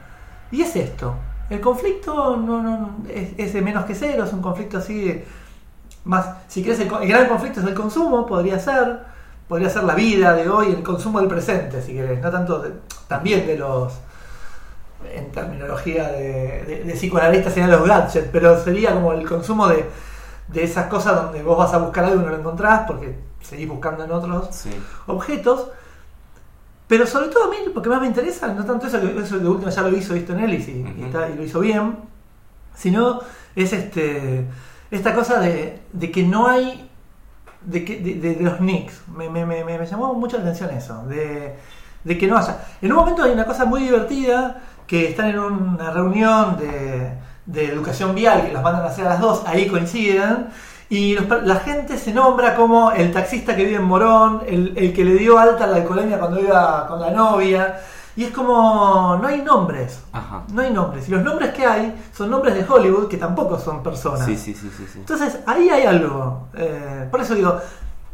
Y 0.51 0.61
es 0.61 0.75
esto. 0.75 1.15
El 1.49 1.59
conflicto 1.61 2.37
no, 2.37 2.61
no, 2.61 2.77
no, 2.79 2.97
es, 3.09 3.29
es 3.37 3.53
de 3.53 3.61
menos 3.61 3.85
que 3.85 3.95
cero, 3.95 4.23
es 4.23 4.33
un 4.33 4.41
conflicto 4.41 4.77
así 4.77 5.03
de- 5.03 5.27
más, 6.09 6.25
si 6.47 6.63
querés, 6.63 6.79
el, 6.79 6.91
el 7.01 7.07
gran 7.07 7.27
conflicto 7.27 7.59
es 7.61 7.67
el 7.67 7.73
consumo, 7.75 8.25
podría 8.25 8.57
ser, 8.59 8.99
podría 9.47 9.69
ser 9.69 9.83
la 9.83 9.93
vida 9.95 10.33
de 10.33 10.49
hoy, 10.49 10.67
el 10.73 10.83
consumo 10.83 11.19
del 11.19 11.29
presente, 11.29 11.81
si 11.81 11.93
querés, 11.93 12.19
no 12.21 12.31
tanto 12.31 12.59
de- 12.59 12.73
también 13.07 13.45
de 13.45 13.57
los, 13.57 13.93
en 15.13 15.31
terminología 15.31 16.09
de, 16.09 16.63
de, 16.67 16.83
de 16.83 16.93
psicoanalistas 16.93 17.53
serían 17.53 17.71
los 17.71 17.87
gadgets, 17.87 18.27
pero 18.31 18.61
sería 18.61 18.93
como 18.93 19.13
el 19.13 19.27
consumo 19.27 19.67
de, 19.67 19.85
de 20.47 20.63
esas 20.63 20.87
cosas 20.87 21.15
donde 21.15 21.41
vos 21.43 21.57
vas 21.57 21.73
a 21.73 21.77
buscar 21.77 22.03
algo 22.05 22.21
y 22.21 22.25
no 22.25 22.31
lo 22.31 22.37
encontrás 22.39 22.81
porque 22.87 23.15
seguís 23.41 23.67
buscando 23.69 24.03
en 24.03 24.11
otros 24.11 24.47
Sí. 24.55 24.71
objetos. 25.07 25.67
Pero 26.87 27.05
sobre 27.05 27.27
todo 27.27 27.45
a 27.45 27.49
mí, 27.49 27.57
lo 27.73 27.81
que 27.83 27.89
más 27.89 28.01
me 28.01 28.07
interesa, 28.07 28.47
no 28.47 28.65
tanto 28.65 28.87
eso, 28.87 28.99
que 28.99 29.19
eso 29.19 29.37
de 29.37 29.47
último 29.47 29.69
ya 29.71 29.81
lo 29.83 29.89
hizo 29.95 30.15
Easton 30.15 30.39
Ellis 30.39 30.67
y, 30.67 30.81
y 30.97 31.03
está- 31.05 31.29
y 31.29 31.35
lo 31.35 31.43
hizo 31.43 31.59
bien, 31.59 31.97
sino 32.75 33.19
es 33.55 33.71
este 33.73 34.45
esta 34.91 35.13
cosa 35.13 35.39
de, 35.39 35.81
que 36.11 36.23
no 36.23 36.47
hay, 36.47 36.89
de, 37.61 37.85
que, 37.85 37.97
de, 37.99 38.37
los 38.41 38.57
Knicks. 38.57 39.03
Me, 39.15 39.29
me, 39.29 39.45
me, 39.45 39.85
llamó 39.85 40.13
mucho 40.13 40.37
la 40.37 40.43
atención 40.43 40.69
eso, 40.71 41.03
de, 41.05 42.17
que 42.17 42.27
no 42.27 42.37
haya. 42.37 42.59
En 42.81 42.91
un 42.91 42.97
momento 42.97 43.23
hay 43.23 43.31
una 43.31 43.45
cosa 43.45 43.65
muy 43.65 43.81
divertida, 43.81 44.61
que 44.87 45.09
están 45.09 45.29
en 45.29 45.39
una 45.39 45.91
reunión 45.91 46.57
de, 46.57 47.11
de 47.45 47.65
educación 47.65 48.15
vial, 48.15 48.47
que 48.47 48.53
los 48.53 48.63
mandan 48.63 48.83
a 48.83 48.87
hacer 48.87 49.05
a 49.05 49.11
las 49.11 49.19
dos, 49.19 49.43
ahí 49.45 49.67
coinciden, 49.67 50.47
Y 50.89 51.13
los 51.13 51.45
la 51.45 51.57
gente 51.57 51.97
se 51.99 52.11
nombra 52.11 52.55
como 52.55 52.91
el 52.91 53.11
taxista 53.11 53.55
que 53.55 53.65
vive 53.65 53.77
en 53.77 53.83
Morón, 53.83 54.41
el, 54.47 54.73
el 54.75 54.91
que 54.91 55.05
le 55.05 55.13
dio 55.13 55.37
alta 55.37 55.65
a 55.65 55.67
la 55.67 55.77
alcoholemia 55.77 56.17
cuando 56.17 56.39
iba 56.39 56.87
con 56.87 56.99
la 56.99 57.11
novia. 57.11 57.79
Y 58.15 58.25
es 58.25 58.31
como, 58.31 59.17
no 59.21 59.27
hay 59.27 59.41
nombres. 59.41 60.01
Ajá. 60.11 60.43
No 60.51 60.61
hay 60.61 60.71
nombres. 60.73 61.07
Y 61.07 61.11
los 61.11 61.23
nombres 61.23 61.51
que 61.53 61.65
hay 61.65 61.95
son 62.13 62.29
nombres 62.29 62.55
de 62.55 62.65
Hollywood 62.67 63.07
que 63.07 63.17
tampoco 63.17 63.57
son 63.59 63.81
personas. 63.83 64.25
Sí, 64.25 64.35
sí, 64.37 64.53
sí, 64.53 64.69
sí. 64.75 64.85
sí. 64.91 64.99
Entonces 64.99 65.39
ahí 65.45 65.69
hay 65.69 65.83
algo. 65.83 66.47
Eh, 66.55 67.07
por 67.09 67.21
eso 67.21 67.35
digo, 67.35 67.59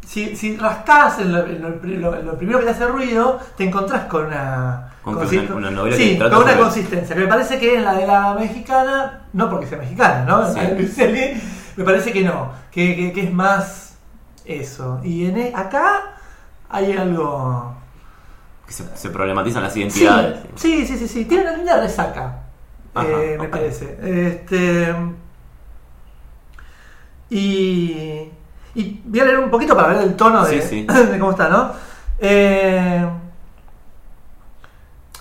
si, 0.05 0.35
si 0.35 0.57
rascás 0.57 1.19
en 1.19 1.31
lo, 1.31 1.39
en 1.45 1.61
lo 1.61 1.81
pri- 1.81 1.97
lo- 1.97 2.15
en 2.15 2.25
lo 2.27 2.37
primero 2.37 2.59
que 2.59 2.65
te 2.65 2.71
hace 2.71 2.85
ruido, 2.87 3.39
te 3.57 3.63
encontrás 3.63 4.05
con 4.05 4.25
una. 4.27 4.91
Con 5.01 5.15
una- 5.17 5.55
una 5.55 5.71
novela 5.71 5.95
sí, 5.97 6.13
que 6.13 6.19
con 6.19 6.27
una 6.27 6.37
sobre- 6.51 6.59
consistencia. 6.59 7.15
Que 7.15 7.21
me 7.21 7.27
parece 7.27 7.59
que 7.59 7.77
en 7.77 7.85
la 7.85 7.93
de 7.95 8.05
la 8.07 8.33
mexicana, 8.35 9.21
no 9.33 9.49
porque 9.49 9.65
sea 9.67 9.77
mexicana, 9.79 10.25
¿no? 10.25 10.47
Sí. 10.53 10.59
Me 11.77 11.83
parece 11.83 12.13
que 12.13 12.23
no. 12.23 12.51
Que, 12.71 12.95
que- 12.95 13.11
que 13.13 13.23
es 13.25 13.33
más 13.33 13.95
eso. 14.45 14.99
Y 15.03 15.25
en 15.25 15.37
e- 15.37 15.53
acá 15.55 16.13
hay 16.69 16.93
algo. 16.93 17.74
Que 18.67 18.73
se, 18.73 18.97
se 18.97 19.09
problematizan 19.09 19.63
las 19.63 19.75
identidades. 19.77 20.39
sí, 20.55 20.85
sí, 20.87 20.97
sí, 20.97 21.07
sí. 21.07 21.25
Tiene 21.25 21.43
una 21.43 21.57
linda 21.57 21.79
resaca, 21.79 22.39
Ajá, 22.93 23.07
eh, 23.07 23.37
me 23.39 23.47
parece. 23.47 23.97
Este, 24.01 24.95
y, 27.29 28.29
y 28.75 29.01
voy 29.05 29.19
a 29.19 29.25
leer 29.25 29.39
un 29.39 29.49
poquito 29.49 29.75
para 29.75 29.89
ver 29.89 30.03
el 30.03 30.15
tono 30.15 30.45
de, 30.45 30.61
Sí, 30.61 30.67
sí. 30.67 30.87
de 31.11 31.19
cómo 31.19 31.31
está, 31.31 31.49
¿no? 31.49 31.71
Eh, 32.19 33.05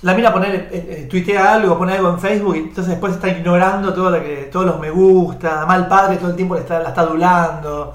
la 0.03 0.15
mina 0.15 0.33
pone, 0.33 0.49
eh, 0.55 0.69
eh, 0.71 1.07
tuitea 1.11 1.55
algo, 1.55 1.79
pone 1.79 1.95
algo 1.95 2.11
en 2.11 2.21
Facebook 2.21 2.57
y 2.57 2.59
entonces 2.59 2.89
después 2.89 3.15
está 3.15 3.29
ignorando 3.29 3.95
todo 3.95 4.11
lo 4.11 4.21
que, 4.23 4.49
todos 4.53 4.67
los 4.67 4.79
me 4.79 4.91
gusta. 4.91 5.67
El 5.75 5.87
padre 5.87 6.17
todo 6.19 6.31
el 6.31 6.37
tiempo 6.37 6.55
le 6.55 6.61
está, 6.61 6.79
la 6.81 6.91
está 6.91 7.01
adulando. 7.03 7.95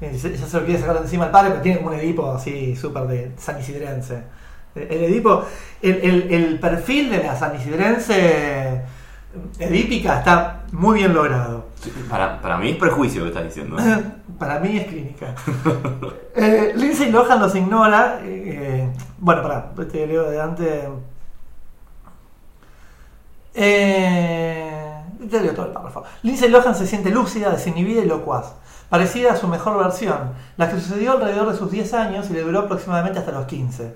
Eh, 0.00 0.18
se- 0.18 0.36
Ya 0.36 0.46
se 0.46 0.58
lo 0.60 0.66
quiere 0.66 0.78
sacar 0.80 0.96
de 0.96 1.02
encima 1.02 1.24
al 1.24 1.30
padre, 1.30 1.50
pero 1.50 1.62
tiene 1.62 1.78
como 1.78 1.90
un 1.90 1.96
Edipo 1.98 2.30
así 2.32 2.76
súper 2.76 3.04
de 3.04 3.32
San 3.38 3.58
Isidrense. 3.58 4.22
Eh, 4.76 4.86
El 4.90 5.04
Edipo, 5.04 5.44
el, 5.82 5.94
el- 6.02 6.32
el 6.32 6.58
perfil 6.60 7.10
de 7.10 7.22
la 7.24 7.34
San 7.36 7.56
Isidrense 7.56 8.82
edípica 9.58 10.18
está 10.18 10.62
muy 10.72 10.98
bien 11.00 11.12
logrado. 11.12 11.66
Sí, 11.82 11.92
Para, 12.08 12.40
para 12.40 12.56
mí 12.58 12.70
es 12.70 12.76
prejuicio 12.76 13.20
lo 13.20 13.26
que 13.26 13.38
estás 13.38 13.44
diciendo. 13.54 13.76
Para 14.38 14.58
mí 14.60 14.76
es 14.76 14.86
clínica. 14.86 15.34
eh, 16.36 16.72
Lindsay 16.76 17.10
Lohan 17.10 17.40
los 17.40 17.54
ignora. 17.54 18.20
eh, 18.22 18.90
bueno, 19.18 19.42
pará, 19.42 19.70
te 19.90 20.06
leo 20.06 20.28
de 20.30 20.40
antes. 20.40 20.84
Eh, 23.54 25.02
te 25.30 25.40
leo 25.40 25.54
todo 25.54 25.66
el 25.66 25.72
párrafo. 25.72 26.04
Lindsay 26.22 26.48
Lohan 26.50 26.74
se 26.74 26.86
siente 26.86 27.10
lúcida, 27.10 27.50
desinhibida 27.50 28.02
y 28.02 28.06
locuaz. 28.06 28.52
Parecida 28.88 29.32
a 29.32 29.36
su 29.36 29.48
mejor 29.48 29.78
versión, 29.82 30.32
la 30.56 30.68
que 30.70 30.78
sucedió 30.80 31.12
alrededor 31.12 31.50
de 31.50 31.58
sus 31.58 31.70
10 31.70 31.92
años 31.94 32.30
y 32.30 32.34
le 32.34 32.42
duró 32.42 32.60
aproximadamente 32.60 33.18
hasta 33.18 33.32
los 33.32 33.46
15. 33.46 33.94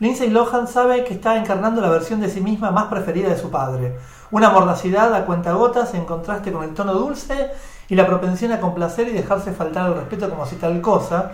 Lindsay 0.00 0.30
Lohan 0.30 0.68
sabe 0.68 1.02
que 1.02 1.14
está 1.14 1.36
encarnando 1.36 1.80
la 1.80 1.90
versión 1.90 2.20
de 2.20 2.30
sí 2.30 2.40
misma 2.40 2.70
más 2.70 2.84
preferida 2.84 3.30
de 3.30 3.36
su 3.36 3.50
padre. 3.50 3.98
Una 4.30 4.50
mordacidad 4.50 5.12
a 5.12 5.26
cuentagotas 5.26 5.92
en 5.94 6.04
contraste 6.04 6.52
con 6.52 6.62
el 6.62 6.72
tono 6.72 6.94
dulce 6.94 7.50
y 7.88 7.96
la 7.96 8.06
propensión 8.06 8.52
a 8.52 8.60
complacer 8.60 9.08
y 9.08 9.12
dejarse 9.12 9.50
faltar 9.50 9.86
al 9.86 9.94
respeto 9.94 10.30
como 10.30 10.46
si 10.46 10.54
tal 10.54 10.80
cosa. 10.80 11.32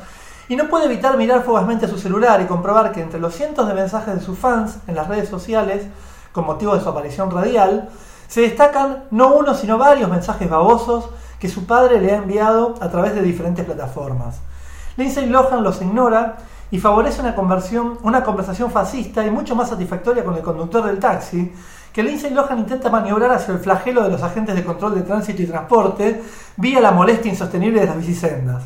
Y 0.48 0.56
no 0.56 0.68
puede 0.68 0.86
evitar 0.86 1.18
mirar 1.18 1.42
fugazmente 1.42 1.88
su 1.88 1.98
celular 1.98 2.40
y 2.40 2.46
comprobar 2.46 2.92
que 2.92 3.02
entre 3.02 3.20
los 3.20 3.34
cientos 3.34 3.68
de 3.68 3.74
mensajes 3.74 4.14
de 4.14 4.20
sus 4.22 4.38
fans 4.38 4.78
en 4.86 4.94
las 4.94 5.08
redes 5.08 5.28
sociales, 5.28 5.86
con 6.32 6.46
motivo 6.46 6.74
de 6.74 6.80
su 6.80 6.88
aparición 6.88 7.30
radial, 7.30 7.90
se 8.28 8.40
destacan 8.40 9.04
no 9.10 9.34
uno 9.34 9.54
sino 9.54 9.76
varios 9.76 10.08
mensajes 10.08 10.48
babosos 10.48 11.10
que 11.38 11.50
su 11.50 11.66
padre 11.66 12.00
le 12.00 12.12
ha 12.12 12.16
enviado 12.16 12.76
a 12.80 12.88
través 12.88 13.14
de 13.14 13.20
diferentes 13.20 13.66
plataformas. 13.66 14.38
Lindsay 14.96 15.26
Lohan 15.26 15.62
los 15.62 15.82
ignora 15.82 16.36
y 16.70 16.78
favorece 16.78 17.20
una, 17.20 17.34
conversación 18.24 18.70
fascista 18.70 19.24
y 19.24 19.30
mucho 19.30 19.54
más 19.54 19.68
satisfactoria 19.68 20.24
con 20.24 20.34
el 20.34 20.42
conductor 20.42 20.84
del 20.84 20.98
taxi, 20.98 21.52
que 21.92 22.02
Lindsay 22.02 22.32
Lohan 22.32 22.58
intenta 22.58 22.90
maniobrar 22.90 23.30
hacia 23.32 23.54
el 23.54 23.60
flagelo 23.60 24.02
de 24.02 24.10
los 24.10 24.22
agentes 24.22 24.54
de 24.54 24.64
control 24.64 24.96
de 24.96 25.02
tránsito 25.02 25.42
y 25.42 25.46
transporte 25.46 26.22
vía 26.56 26.80
la 26.80 26.90
molestia 26.90 27.30
insostenible 27.30 27.80
de 27.80 27.86
las 27.86 27.96
bicisendas. 27.96 28.64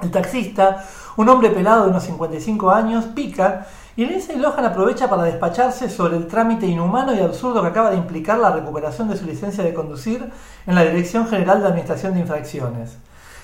El 0.00 0.10
taxista, 0.10 0.84
un 1.16 1.28
hombre 1.28 1.50
pelado 1.50 1.84
de 1.84 1.90
unos 1.90 2.04
55 2.04 2.70
años, 2.70 3.06
pica 3.06 3.66
y 3.96 4.04
Lindsay 4.04 4.36
Lohan 4.36 4.66
aprovecha 4.66 5.08
para 5.08 5.22
despacharse 5.22 5.88
sobre 5.88 6.18
el 6.18 6.26
trámite 6.26 6.66
inhumano 6.66 7.14
y 7.14 7.20
absurdo 7.20 7.62
que 7.62 7.68
acaba 7.68 7.90
de 7.90 7.96
implicar 7.96 8.38
la 8.38 8.50
recuperación 8.50 9.08
de 9.08 9.16
su 9.16 9.24
licencia 9.24 9.64
de 9.64 9.72
conducir 9.72 10.30
en 10.66 10.74
la 10.74 10.84
Dirección 10.84 11.26
General 11.26 11.62
de 11.62 11.68
Administración 11.68 12.12
de 12.12 12.20
Infracciones. 12.20 12.98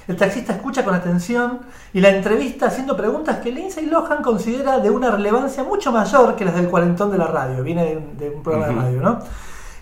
El 0.08 0.16
taxista 0.16 0.52
escucha 0.54 0.84
con 0.84 0.94
atención 0.94 1.60
y 1.92 2.00
la 2.00 2.08
entrevista 2.10 2.66
haciendo 2.66 2.96
preguntas 2.96 3.38
que 3.38 3.52
Lindsay 3.52 3.86
Lohan 3.86 4.22
considera 4.22 4.78
de 4.80 4.90
una 4.90 5.10
relevancia 5.10 5.62
mucho 5.62 5.92
mayor 5.92 6.34
que 6.34 6.44
las 6.44 6.54
del 6.54 6.68
cuarentón 6.68 7.10
de 7.12 7.18
la 7.18 7.26
radio. 7.28 7.62
Viene 7.62 7.84
de, 7.84 8.00
de 8.18 8.30
un 8.34 8.42
programa 8.42 8.66
de 8.68 8.80
radio, 8.80 9.00
¿no? 9.00 9.18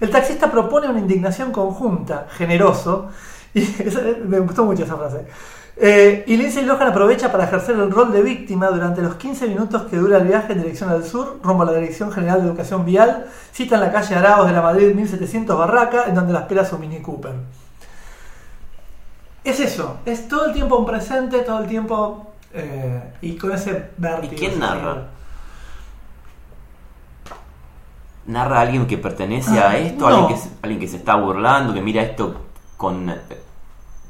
El 0.00 0.10
taxista 0.10 0.50
propone 0.50 0.88
una 0.88 0.98
indignación 0.98 1.52
conjunta, 1.52 2.26
generoso, 2.30 3.08
y 3.54 3.62
esa- 3.62 4.00
me 4.26 4.38
gustó 4.40 4.64
mucho 4.64 4.84
esa 4.84 4.96
frase. 4.96 5.26
Eh, 5.82 6.24
y 6.26 6.36
Lindsay 6.36 6.64
Lohan 6.66 6.88
aprovecha 6.88 7.32
para 7.32 7.44
ejercer 7.44 7.74
el 7.76 7.90
rol 7.90 8.12
de 8.12 8.20
víctima 8.22 8.68
durante 8.68 9.00
los 9.00 9.14
15 9.14 9.46
minutos 9.48 9.82
que 9.84 9.96
dura 9.96 10.18
el 10.18 10.26
viaje 10.26 10.52
en 10.52 10.58
dirección 10.60 10.90
al 10.90 11.04
sur, 11.04 11.38
rumbo 11.42 11.62
a 11.62 11.66
la 11.66 11.72
Dirección 11.72 12.12
General 12.12 12.42
de 12.42 12.48
Educación 12.48 12.84
Vial, 12.84 13.24
cita 13.52 13.76
en 13.76 13.80
la 13.80 13.90
calle 13.92 14.14
Araos 14.14 14.46
de 14.46 14.52
la 14.52 14.60
Madrid 14.60 14.94
1700 14.94 15.56
Barraca, 15.56 16.04
en 16.06 16.14
donde 16.14 16.34
la 16.34 16.40
espera 16.40 16.66
su 16.66 16.76
Mini 16.78 17.00
Cooper. 17.00 17.32
Es 19.44 19.58
eso, 19.60 19.96
es 20.04 20.28
todo 20.28 20.46
el 20.46 20.52
tiempo 20.52 20.76
un 20.76 20.86
presente, 20.86 21.38
todo 21.40 21.60
el 21.60 21.66
tiempo 21.68 22.26
eh, 22.52 23.02
y 23.22 23.36
con 23.36 23.52
ese 23.52 23.90
vértigo. 23.96 24.32
¿Y 24.34 24.36
quién 24.36 24.58
narra? 24.58 25.08
¿Narra 28.26 28.60
alguien 28.60 28.86
que 28.86 28.98
pertenece 28.98 29.58
Ah, 29.58 29.70
a 29.70 29.78
esto? 29.78 30.08
no. 30.08 30.16
¿Alguien, 30.16 30.28
que, 30.28 30.36
se- 30.36 30.50
alguien 30.62 30.80
que 30.80 30.88
se 30.88 30.96
está 30.98 31.16
burlando, 31.16 31.72
que 31.72 31.80
mira 31.80 32.02
esto 32.02 32.34
con 32.76 33.08
eh, 33.08 33.16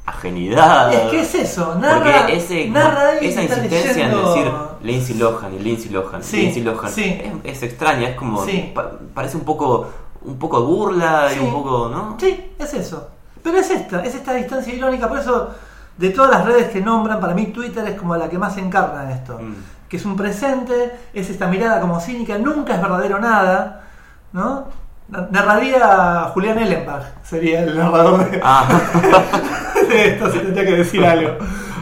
ajenidad? 0.05 0.93
Es 0.93 1.09
que 1.11 1.21
es 1.21 1.35
eso, 1.35 1.75
narra, 1.75 2.03
Porque 2.25 2.35
ese, 2.37 2.67
narra 2.69 3.13
esa 3.19 3.41
insistencia 3.43 3.93
leyendo- 3.93 4.35
en 4.35 4.43
decir 4.43 4.51
Lindsay 4.83 5.15
Lohan 5.17 5.53
y 5.55 5.59
Lindsay 5.59 5.89
Lohan, 5.91 6.23
Sí, 6.23 6.37
Lindsay 6.37 6.63
Lohan, 6.63 6.91
sí. 6.91 7.03
es, 7.05 7.55
es 7.57 7.63
extraña, 7.63 8.09
es 8.09 8.15
como, 8.15 8.45
Sí. 8.45 8.71
pa- 8.75 8.91
parece 9.13 9.37
un 9.37 9.43
poco, 9.45 9.89
un 10.23 10.37
poco 10.37 10.61
burla 10.63 11.29
y 11.35 11.39
un 11.39 11.51
poco, 11.53 11.87
¿no? 11.89 12.17
Sí, 12.19 12.51
es 12.59 12.73
eso. 12.73 13.07
Pero 13.43 13.57
es 13.57 13.69
esta, 13.71 14.03
es 14.03 14.15
esta 14.15 14.33
distancia 14.33 14.73
irónica. 14.73 15.07
Por 15.07 15.19
eso, 15.19 15.53
de 15.97 16.09
todas 16.09 16.31
las 16.31 16.45
redes 16.45 16.69
que 16.69 16.81
nombran, 16.81 17.19
para 17.19 17.33
mí 17.33 17.47
Twitter 17.47 17.85
es 17.87 17.95
como 17.95 18.15
la 18.15 18.29
que 18.29 18.37
más 18.37 18.57
encarna 18.57 19.11
esto. 19.11 19.39
Mm. 19.41 19.55
Que 19.89 19.97
es 19.97 20.05
un 20.05 20.15
presente, 20.15 20.91
es 21.13 21.29
esta 21.29 21.47
mirada 21.47 21.81
como 21.81 21.99
cínica, 21.99 22.37
nunca 22.37 22.75
es 22.75 22.81
verdadero 22.81 23.19
nada, 23.19 23.83
¿no? 24.31 24.67
Na- 25.09 25.27
Narraría 25.29 26.29
Julián 26.33 26.57
Ellenbach, 26.59 27.03
sería 27.23 27.63
el 27.63 27.77
narrador 27.77 28.29
de, 28.31 28.39
Ah, 28.41 28.65
de 29.89 30.05
esto, 30.13 30.31
si 30.31 30.39
tendría 30.39 30.65
que 30.65 30.77
decir 30.77 31.03
algo. 31.05 31.31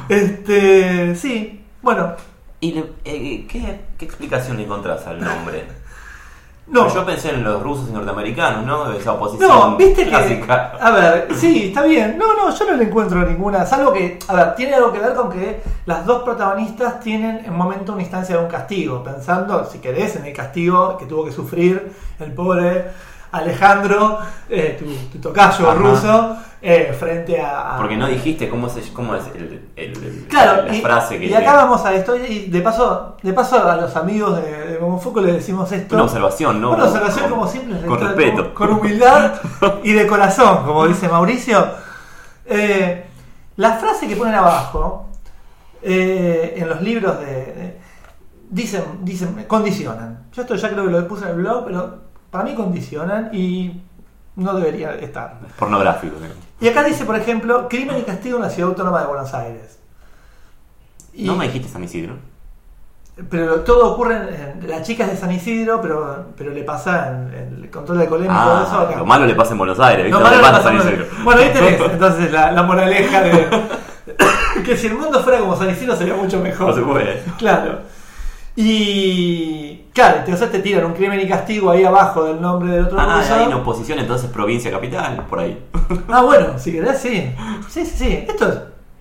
Este, 0.10 1.16
sí, 1.16 1.64
bueno, 1.84 2.14
¿y 2.60 2.72
le- 2.74 2.94
eh, 3.06 3.46
¿qué, 3.48 3.82
qué 3.98 4.06
explicación 4.06 4.58
le 4.58 4.64
encontrás 4.64 5.06
al 5.06 5.22
nombre? 5.22 5.68
No. 6.70 6.94
Yo 6.94 7.06
pensé 7.06 7.32
en 7.32 7.44
los 7.44 7.62
rusos 7.62 7.90
y 7.90 7.92
norteamericanos, 7.92 8.66
¿no? 8.66 8.92
Esa 8.92 9.14
oposición 9.14 9.50
No, 9.50 9.78
viste 9.78 10.04
que. 10.04 10.10
clásica. 10.10 10.74
A 10.80 10.92
ver, 10.92 11.28
sí, 11.36 11.68
está 11.68 11.84
bien. 11.84 12.18
No, 12.18 12.34
no, 12.36 12.54
yo 12.56 12.66
no 12.66 12.78
le 12.78 12.84
encuentro 12.84 13.26
ninguna. 13.26 13.66
Salvo 13.66 13.92
que, 13.92 14.20
a 14.28 14.34
ver, 14.36 14.56
tiene 14.56 14.76
algo 14.76 14.92
que 14.92 15.00
ver 15.00 15.16
con 15.16 15.30
que 15.32 15.62
las 15.86 16.06
dos 16.06 16.24
protagonistas 16.24 17.00
tienen 17.00 17.44
en 17.46 17.54
momento 17.56 17.94
una 17.94 18.02
instancia 18.02 18.38
de 18.38 18.44
un 18.44 18.50
castigo. 18.50 19.04
Pensando, 19.04 19.66
si 19.66 19.80
querés, 19.80 20.16
en 20.16 20.26
el 20.26 20.34
castigo 20.34 20.98
que 20.98 21.06
tuvo 21.06 21.26
que 21.26 21.32
sufrir 21.32 21.92
el 22.20 22.34
pobre 22.34 22.86
Alejandro, 23.32 24.20
eh, 24.50 24.76
tu, 24.80 24.86
tu 25.18 25.20
tocayo 25.30 25.70
Ajá. 25.70 25.78
ruso, 25.80 26.38
eh, 26.62 26.96
frente 27.00 27.40
a. 27.42 27.76
a- 27.76 27.78
Porque 27.78 27.96
no 27.96 28.08
dijiste 28.08 28.50
cómo, 28.50 28.68
se, 28.70 28.92
cómo 28.92 29.16
es 29.16 29.24
el, 29.36 29.62
el- 29.76 29.92
el- 30.04 30.26
Claro, 30.28 30.64
la 30.66 30.76
y, 30.76 30.82
frase 30.82 31.20
que. 31.20 31.28
y 31.28 31.34
acá 31.34 31.54
vamos 31.54 31.86
a 31.86 31.94
esto. 31.94 32.16
Y 32.16 32.48
de 32.48 32.62
paso, 32.62 33.18
de 33.22 33.32
paso 33.34 33.64
a 33.70 33.76
los 33.76 33.96
amigos 33.96 34.42
de, 34.42 34.68
de 34.74 34.80
Momofuku 34.80 35.20
le 35.22 35.34
decimos 35.34 35.72
esto. 35.72 35.96
Una 35.96 36.06
observación, 36.06 36.60
¿no? 36.60 36.72
Una 36.72 36.86
observación 36.86 37.30
Con- 37.30 37.40
como 37.40 37.52
Con 37.88 37.98
con- 37.98 38.08
respeto. 38.08 38.54
Con, 38.54 38.74
humildad 38.74 39.34
y 39.84 39.94
de 39.94 40.08
corazón, 40.08 40.66
como 40.66 40.88
dice 40.88 41.08
Mauricio. 41.08 41.66
Eh, 42.46 43.06
la 43.58 43.74
frase 43.74 44.08
que 44.08 44.16
ponen 44.16 44.36
abajo, 44.36 45.08
eh, 45.82 46.56
en 46.58 46.68
los 46.68 46.82
libros 46.82 47.20
de, 47.20 47.26
de- 47.26 47.80
dicen, 48.50 48.84
dicen, 49.02 49.46
condicionan. 49.48 50.24
Yo 50.34 50.42
esto 50.42 50.56
ya 50.56 50.70
creo 50.70 50.86
que 50.86 50.92
lo 50.92 51.08
puse 51.08 51.24
en 51.26 51.30
el 51.32 51.36
blog, 51.38 51.66
pero 51.66 52.09
para 52.32 52.44
mí 52.44 52.54
condicionan 52.56 53.30
y 53.34 53.82
no 54.36 54.54
debería 54.54 54.94
estar. 54.96 55.38
Es 55.48 55.54
pornográfico. 55.54 56.16
¿no? 56.20 56.28
Y 56.62 56.68
acá 56.70 56.84
dice, 56.84 57.06
por 57.06 57.16
ejemplo, 57.16 57.68
crimen 57.70 57.98
y 58.00 58.04
castigo 58.04 58.38
en 58.38 58.44
la 58.44 58.50
ciudad 58.50 58.70
autónoma 58.70 59.02
de 59.02 59.08
Buenos 59.08 59.34
Aires. 59.34 59.80
Y- 61.14 61.26
No 61.26 61.36
me 61.36 61.46
dijiste 61.46 61.68
San 61.70 61.84
Isidro. 61.84 62.16
pero 63.30 63.62
todo 63.62 63.92
ocurre 63.94 64.16
en, 64.16 64.62
en- 64.64 64.70
la 64.70 64.82
chica 64.82 65.04
es 65.06 65.12
de 65.12 65.18
San 65.18 65.32
Isidro, 65.32 65.82
pero, 65.82 66.28
pero 66.38 66.52
le 66.52 66.64
pasa 66.64 67.10
en, 67.10 67.64
el 67.64 67.70
control 67.70 67.98
de 67.98 68.04
alcoholemia 68.06 68.38
y 68.42 68.44
todo 68.46 68.64
eso 68.64 68.72
Ah, 68.80 68.82
acá. 68.84 68.96
lo 68.98 69.06
malo 69.06 69.26
le 69.26 69.36
pasa 69.36 69.52
en 69.52 69.58
Buenos 69.58 69.80
Aires, 69.80 70.06
¿viste? 70.06 70.12
No, 70.12 70.20
No, 70.20 70.24
malo 70.26 70.38
le 70.38 70.42
pasa 70.42 70.54
a 70.56 70.58
pasa 70.62 70.70
San 70.70 70.76
en 70.76 70.82
Isidro. 70.82 71.06
Buenos- 71.06 71.24
Bueno, 71.26 71.42
ahí 71.42 71.50
tenés 71.52 71.82
entonces 71.92 72.32
la, 72.32 72.52
la 72.54 72.64
moraleja 72.64 73.22
de, 73.22 73.48
que 74.66 74.78
si 74.78 74.88
el 74.88 74.94
mundo 74.96 75.22
fuera 75.22 75.40
como 75.40 75.56
San 75.58 75.70
Isidro 75.70 75.96
sería 75.98 76.16
mucho 76.16 76.40
mejor. 76.40 76.68
No 76.70 76.74
se 76.76 76.82
puede. 76.82 77.24
Claro. 77.38 77.80
Y. 78.62 79.86
Claro, 79.94 80.18
entonces 80.20 80.52
te 80.52 80.60
tiran 80.60 80.86
un 80.86 80.94
crimen 80.94 81.20
y 81.22 81.28
castigo 81.28 81.72
ahí 81.72 81.84
abajo 81.86 82.26
del 82.26 82.42
nombre 82.42 82.72
del 82.74 82.86
otro 82.86 82.98
Ah, 83.00 83.22
hay 83.32 83.48
una 83.48 83.58
oposición 83.58 84.00
entonces 84.00 84.30
provincia 84.30 84.70
capital, 84.70 85.26
por 85.30 85.40
ahí. 85.40 85.66
Ah, 86.10 86.22
bueno, 86.24 86.58
si 86.60 86.74
querés, 86.74 87.00
sí. 87.00 87.34
Sí, 87.70 87.86
sí, 87.86 87.96
sí. 87.98 88.26
Esto 88.28 88.48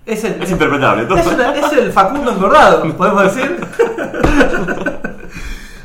es, 0.06 0.08
es 0.18 0.24
el. 0.24 0.42
Es 0.42 0.50
interpretable, 0.50 1.02
Es, 1.20 1.26
una- 1.26 1.54
es 1.56 1.72
el 1.72 1.92
Facundo 1.92 2.30
engordado, 2.32 2.82
podemos 2.96 3.22
decir. 3.24 3.58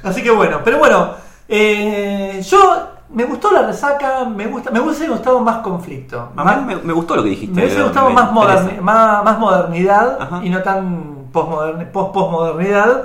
Así 0.03 0.21
que 0.21 0.31
bueno, 0.31 0.59
pero 0.63 0.77
bueno, 0.79 1.11
eh, 1.47 2.41
yo 2.47 2.87
me 3.09 3.23
gustó 3.25 3.51
la 3.51 3.63
resaca, 3.63 4.25
me 4.25 4.47
gusta, 4.47 4.69
me 4.71 4.79
hubiese 4.81 5.07
gustado 5.07 5.39
más 5.39 5.57
conflicto. 5.57 6.29
Más- 6.35 6.63
me, 6.63 6.75
me 6.75 6.93
gustó 6.93 7.15
lo 7.15 7.23
que 7.23 7.29
dijiste. 7.29 7.55
me 7.55 7.63
hubiese 7.65 7.81
gustado 7.83 8.09
me 8.09 8.15
más, 8.15 8.31
moderni- 8.31 8.79
más, 8.81 9.23
más 9.23 9.39
modernidad 9.39 10.17
Ajá. 10.21 10.41
y 10.43 10.49
no 10.49 10.61
tan 10.61 11.31
postmoderni- 11.33 11.89
post-postmodernidad. 11.91 13.03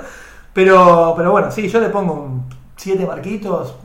Pero, 0.53 1.13
pero 1.15 1.31
bueno, 1.31 1.51
sí, 1.51 1.67
yo 1.69 1.79
le 1.79 1.89
pongo 1.89 2.13
un 2.13 2.43
7 2.75 3.05
marquitos. 3.05 3.75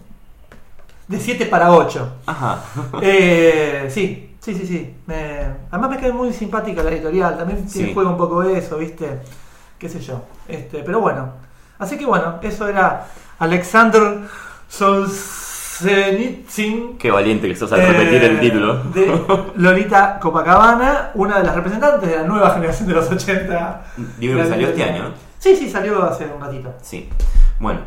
De 1.09 1.19
7 1.21 1.47
para 1.47 1.73
8. 1.73 2.09
Ajá. 2.27 2.59
Eh, 3.03 3.89
sí, 3.91 4.37
sí, 4.41 4.55
sí, 4.55 4.67
sí. 4.67 4.95
Me- 5.07 5.47
además 5.71 5.91
me 5.91 5.99
cae 5.99 6.13
muy 6.13 6.33
simpática 6.33 6.83
la 6.83 6.91
editorial. 6.91 7.37
También 7.37 7.69
Sí. 7.69 7.91
juega 7.93 8.09
un 8.11 8.17
poco 8.17 8.43
eso, 8.43 8.79
¿viste? 8.79 9.21
Qué 9.79 9.89
sé 9.89 10.01
yo. 10.01 10.23
Este, 10.49 10.83
pero 10.83 11.01
bueno. 11.01 11.29
Así 11.79 11.99
que 11.99 12.07
bueno, 12.07 12.37
eso 12.41 12.67
era 12.69 13.07
Alexander 13.39 14.21
Solzhenitsyn. 14.69 16.97
Qué 16.99 17.11
valiente 17.11 17.49
que 17.49 17.57
sos 17.57 17.73
al 17.73 17.81
repetir 17.87 18.23
eh, 18.23 18.27
el 18.27 18.41
título. 18.41 18.75
De 18.85 19.21
Lolita 19.57 20.19
Copacabana, 20.21 21.11
una 21.15 21.39
de 21.39 21.45
las 21.45 21.55
representantes 21.55 22.09
de 22.09 22.17
la 22.17 22.23
nueva 22.23 22.51
generación 22.51 22.89
de 22.89 22.95
los 22.95 23.11
80. 23.11 23.83
Digo 24.19 24.37
que 24.37 24.47
salió 24.47 24.69
este 24.69 24.85
año. 24.85 25.13
Sí, 25.45 25.55
sí, 25.55 25.69
salió 25.69 26.03
hace 26.03 26.25
un 26.25 26.41
ratito. 26.41 26.73
Sí. 26.81 27.07
Bueno, 27.61 27.81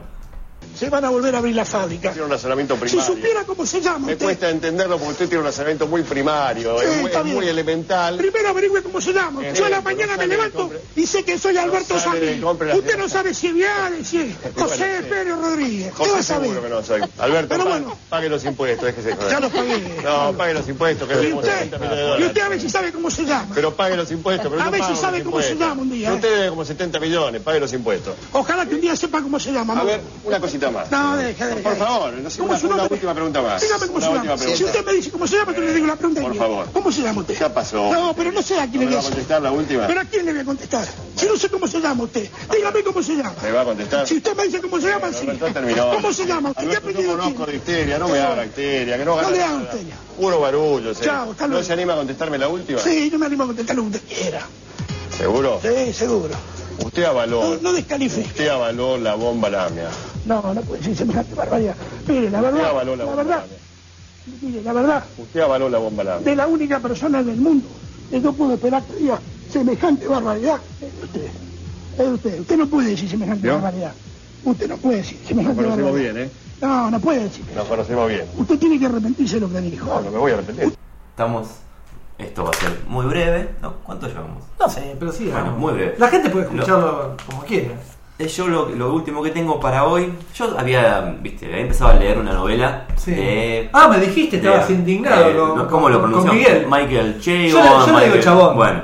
Se 0.77 0.89
van 0.91 1.03
a 1.05 1.09
volver 1.09 1.33
a 1.33 1.39
abrir 1.39 1.55
la 1.55 1.65
fábrica. 1.65 2.11
Tiene 2.11 2.25
un 2.25 2.31
razonamiento 2.31 2.75
Si 2.75 2.81
primario. 2.81 3.15
supiera 3.15 3.43
cómo 3.45 3.65
se 3.65 3.81
llama 3.81 4.05
Me 4.07 4.13
usted. 4.13 4.25
cuesta 4.25 4.49
entenderlo 4.49 4.97
porque 4.97 5.11
usted 5.13 5.25
tiene 5.27 5.39
un 5.39 5.45
razonamiento 5.45 5.87
muy 5.87 6.03
primario, 6.03 6.77
Sí, 6.79 6.85
es, 6.85 7.25
muy, 7.25 7.45
es 7.45 7.49
elemental. 7.49 8.17
Primero 8.17 8.49
averigüe 8.49 8.83
cómo 8.83 9.01
se 9.01 9.11
llama. 9.13 9.43
Eh, 9.43 9.53
Yo 9.55 9.65
a 9.65 9.69
la 9.69 9.77
eh, 9.77 9.81
mañana 9.81 10.13
no 10.13 10.19
me 10.19 10.27
levanto 10.27 10.57
compre. 10.59 10.81
y 10.95 11.07
sé 11.07 11.23
que 11.23 11.39
soy 11.39 11.57
Alberto 11.57 11.99
Samir. 11.99 12.39
las 12.39 12.77
Usted 12.77 12.97
no 12.97 13.09
sabe 13.09 13.33
si 13.33 13.47
es 13.47 13.53
Viale, 13.55 14.03
si 14.05 14.17
es 14.21 14.35
José 14.55 14.77
Bueno, 14.77 15.01
sí. 15.03 15.09
Pérez 15.09 15.35
Rodríguez. 15.37 15.93
¿Qué 15.93 15.99
va 16.03 16.07
José 16.09 16.19
a 16.19 16.23
saber? 16.23 16.49
seguro 16.49 16.61
que 16.63 16.69
no 16.69 16.83
soy. 16.83 17.01
Alberto, 17.17 17.49
Pero 17.49 17.65
bueno. 17.65 17.97
pague 18.09 18.29
los 18.29 18.45
impuestos, 18.45 18.85
déjese 18.85 19.09
de 19.09 19.15
joder. 19.15 19.31
Ya 19.31 19.39
los 19.39 19.51
pagué. 19.51 20.01
No, 20.03 20.33
pague 20.33 20.53
los 20.53 20.67
impuestos, 20.69 21.07
que 21.07 21.13
Y 21.29 21.33
usted, 21.33 21.49
70 21.49 21.77
millones 21.79 21.97
de 21.97 22.23
y 22.23 22.27
usted 22.27 22.41
a 22.41 22.59
si 22.59 22.69
sabe 22.69 22.91
cómo 22.91 23.09
se 23.09 23.23
llama. 23.25 23.51
Pero 23.55 23.73
pague 23.75 23.97
los 23.97 24.11
impuestos, 24.11 24.47
pero 24.49 24.61
A 24.61 24.65
no 24.65 24.71
si 24.73 24.79
pago 24.79 24.95
sabe 24.95 25.23
cómo 25.23 25.41
se 25.41 25.55
llama 25.55 25.81
un 25.81 25.89
día, 25.89 26.09
¿eh? 26.11 26.13
Usted 26.13 26.35
debe 26.35 26.49
como 26.49 26.65
70 26.65 26.99
millones, 26.99 27.41
pague 27.41 27.59
los 27.59 27.73
impuestos. 27.73 28.15
Ojalá 28.31 28.65
que 28.67 28.75
un 28.75 28.81
día 28.81 28.95
sepa 28.95 29.21
cómo 29.23 29.39
se 29.39 29.51
llama. 29.51 29.73
A 29.73 29.77
¿no? 29.77 29.85
ver, 29.85 30.01
una 30.23 30.39
cosita 30.39 30.66
más. 30.71 30.91
No, 30.91 31.17
deja, 31.17 31.47
deja. 31.47 31.61
Por 31.69 31.77
favor, 31.77 32.13
no 32.13 32.29
sé, 32.29 32.39
¿Cómo 32.39 32.53
una, 32.53 32.73
una 32.75 32.83
última 32.83 33.13
pregunta 33.13 33.41
más. 33.41 33.61
Dígame 33.61 33.87
cómo 33.87 33.97
una 33.97 34.05
se 34.07 34.13
llama. 34.13 34.35
pregunta. 34.35 34.57
Si 34.57 34.63
usted 34.63 34.85
me 34.85 34.93
dice 34.93 35.11
cómo 35.11 35.27
se 35.27 35.37
llama, 35.37 35.53
yo 35.55 35.61
le 35.61 35.73
digo 35.73 35.87
la 35.87 35.95
pregunta. 35.95 36.21
Por 36.21 36.35
favor. 36.35 36.67
¿Cómo 36.73 36.91
se 36.91 37.01
llama 37.01 37.21
usted? 37.21 37.37
Ya 37.39 37.53
pasó. 37.53 37.91
No, 37.91 38.13
pero 38.15 38.31
no 38.31 38.41
sé 38.41 38.59
a 38.59 38.67
quién 38.69 38.83
¿No 38.83 38.89
le 38.89 38.95
voy 38.95 39.05
a 39.05 39.07
contestar 39.09 39.41
la 39.41 39.51
última? 39.51 39.87
¿Pero 39.87 40.01
a 40.01 40.05
quién 40.05 40.25
le 40.25 40.31
voy 40.33 40.41
a 40.41 40.45
contestar? 40.45 40.87
Si 41.15 41.25
no 41.25 41.35
sé 41.37 41.49
cómo 41.49 41.67
se 41.67 41.79
llama 41.81 42.03
usted. 42.03 42.29
Dígame 42.51 42.83
cómo 42.83 43.03
se 43.03 43.15
llama. 43.15 43.33
¿Me 43.41 43.51
va 43.51 43.61
a 43.61 43.65
contestar? 43.65 44.07
Si 44.07 44.17
usted 44.17 44.35
me 44.35 44.43
dice 44.43 44.61
cómo 44.61 44.79
se 44.79 44.87
llama, 44.87 45.07
sí. 45.13 45.27
¿Cómo 45.93 46.13
se 46.13 46.25
llama 46.25 46.49
usted? 46.49 46.63
¿Qué 46.63 46.75
Alberto, 46.77 46.89
yo 46.89 46.93
apellido 47.11 47.17
conozco 47.17 47.51
histeria, 47.51 47.97
no 47.99 48.07
me 48.09 48.19
haga 48.19 48.45
histeria, 48.45 48.97
que 48.97 49.05
no 49.05 49.21
No 49.21 49.29
le 49.31 49.41
haga 49.43 49.47
nada. 49.53 49.63
histeria. 49.63 49.95
Puro 50.19 50.39
barullo. 50.39 50.93
Chao, 50.93 51.31
hasta 51.31 51.47
¿No 51.47 51.63
se 51.63 51.73
anima 51.73 51.93
a 51.93 51.97
contestarme 51.97 52.37
la 52.37 52.47
última? 52.47 52.79
Sí, 52.79 53.09
yo 53.09 53.17
me 53.19 53.25
animo 53.25 53.43
a 53.43 53.47
contestar 53.47 53.75
lo 53.75 53.83
que 53.83 53.97
usted 53.97 54.01
quiera. 54.03 54.41
¿Seguro? 55.17 55.59
Sí, 55.61 55.93
seguro. 55.93 56.35
Usted 56.83 57.03
avaló, 57.05 57.55
No, 57.55 57.61
no 57.61 57.73
descalifique. 57.73 58.27
usted 58.27 58.47
avaló 58.49 58.97
la 58.97 59.15
bomba 59.15 59.49
lamia. 59.49 59.89
No, 60.27 60.53
no 60.53 60.61
puede 60.61 60.79
decir 60.81 60.97
semejante 60.97 61.33
barbaridad. 61.35 61.75
Mire, 62.07 62.29
la 62.29 62.39
Usted 62.39 62.51
verdad, 62.53 62.69
avaló 62.69 62.95
la 62.95 63.03
la 63.03 63.05
bomba 63.09 63.23
verdad, 63.23 63.45
mire, 64.41 64.61
la 64.61 64.73
verdad, 64.73 65.03
Usted 65.17 65.39
avaló 65.39 65.69
la 65.69 65.77
bomba 65.77 66.03
lamia. 66.03 66.25
de 66.29 66.35
la 66.35 66.47
única 66.47 66.79
persona 66.79 67.19
en 67.21 67.29
el 67.29 67.37
mundo 67.37 67.67
que 68.09 68.19
no 68.19 68.33
pudo 68.33 68.53
esperar 68.53 68.83
que 68.83 68.95
diga 68.95 69.19
semejante 69.49 70.07
barbaridad 70.07 70.57
es 70.81 71.03
usted. 71.03 71.27
Es 71.97 72.07
usted. 72.07 72.39
Usted 72.41 72.57
no 72.57 72.67
puede 72.67 72.89
decir 72.89 73.09
semejante 73.09 73.43
¿Vio? 73.43 73.53
barbaridad. 73.55 73.93
Usted 74.43 74.67
no 74.69 74.77
puede 74.77 74.97
decir 74.97 75.17
Nos 75.19 75.27
semejante 75.29 75.63
conocemos 75.63 75.85
barbaridad. 75.91 76.13
bien, 76.13 76.25
¿eh? 76.27 76.31
No, 76.61 76.91
no 76.91 76.99
puede 76.99 77.23
decir. 77.23 77.45
Nos 77.55 77.67
conocemos 77.67 78.09
bien. 78.09 78.25
Usted 78.37 78.59
tiene 78.59 78.79
que 78.79 78.85
arrepentirse 78.85 79.35
de 79.35 79.41
lo 79.41 79.51
que 79.51 79.61
dijo. 79.61 79.85
No, 79.87 80.01
no 80.01 80.11
me 80.11 80.17
voy 80.17 80.31
a 80.31 80.35
arrepentir. 80.35 80.73
estamos. 81.11 81.47
Esto 82.17 82.43
va 82.45 82.49
a 82.49 82.53
ser 82.53 82.79
muy 82.87 83.05
breve. 83.05 83.49
¿no? 83.61 83.73
¿Cuánto 83.83 84.07
llevamos? 84.07 84.43
No 84.59 84.69
sé, 84.69 84.95
pero 84.99 85.11
sí. 85.11 85.25
Bueno, 85.25 85.43
vamos. 85.45 85.59
muy 85.59 85.73
breve. 85.73 85.95
La 85.99 86.07
gente 86.09 86.29
puede 86.29 86.45
escucharlo 86.45 87.15
como 87.27 87.43
quiera. 87.43 87.75
Yo 88.19 88.47
lo, 88.47 88.69
lo 88.69 88.93
último 88.93 89.21
que 89.21 89.29
tengo 89.29 89.59
para 89.59 89.83
hoy. 89.85 90.11
Yo 90.33 90.57
había, 90.57 91.01
viste, 91.21 91.45
había 91.45 91.59
empezado 91.59 91.91
a 91.91 91.93
leer 91.95 92.17
una 92.17 92.33
novela 92.33 92.85
Sí. 92.95 93.11
de. 93.11 93.69
Ah, 93.73 93.87
me 93.87 93.99
dijiste, 93.99 94.37
estabas 94.37 94.67
de- 94.67 94.73
indignado 94.73 95.29
eh, 95.29 95.35
con, 95.37 95.67
¿Cómo 95.67 95.87
lo 95.89 96.01
con 96.11 96.29
Miguel. 96.35 96.65
Michael 96.67 97.19
Chabon. 97.21 97.47
Yo 97.47 97.59
le 97.61 97.71
digo 97.85 97.87
Michael- 97.99 98.23
Chabón. 98.23 98.55
Bueno, 98.55 98.81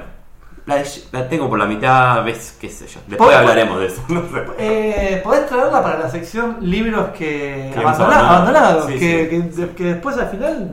la, 0.67 0.83
la 1.11 1.27
tengo 1.27 1.49
por 1.49 1.57
la 1.57 1.65
mitad, 1.65 2.23
ves, 2.23 2.57
qué 2.61 2.69
sé 2.69 2.85
yo. 2.85 2.99
Después 3.07 3.27
¿Puedo- 3.29 3.37
hablaremos 3.39 3.79
de 3.79 3.87
eso. 3.87 4.03
No 4.09 4.21
sé. 4.21 4.43
Eh, 4.59 5.21
podés 5.23 5.47
traerla 5.47 5.81
para 5.81 5.97
la 5.97 6.09
sección 6.11 6.57
libros 6.61 7.09
que, 7.17 7.73
abandonados, 7.75 8.85
Sí, 8.85 8.99
que, 8.99 9.49
sí. 9.51 9.61
que- 9.61 9.69
que 9.75 9.83
después 9.83 10.15
al 10.17 10.29
final 10.29 10.71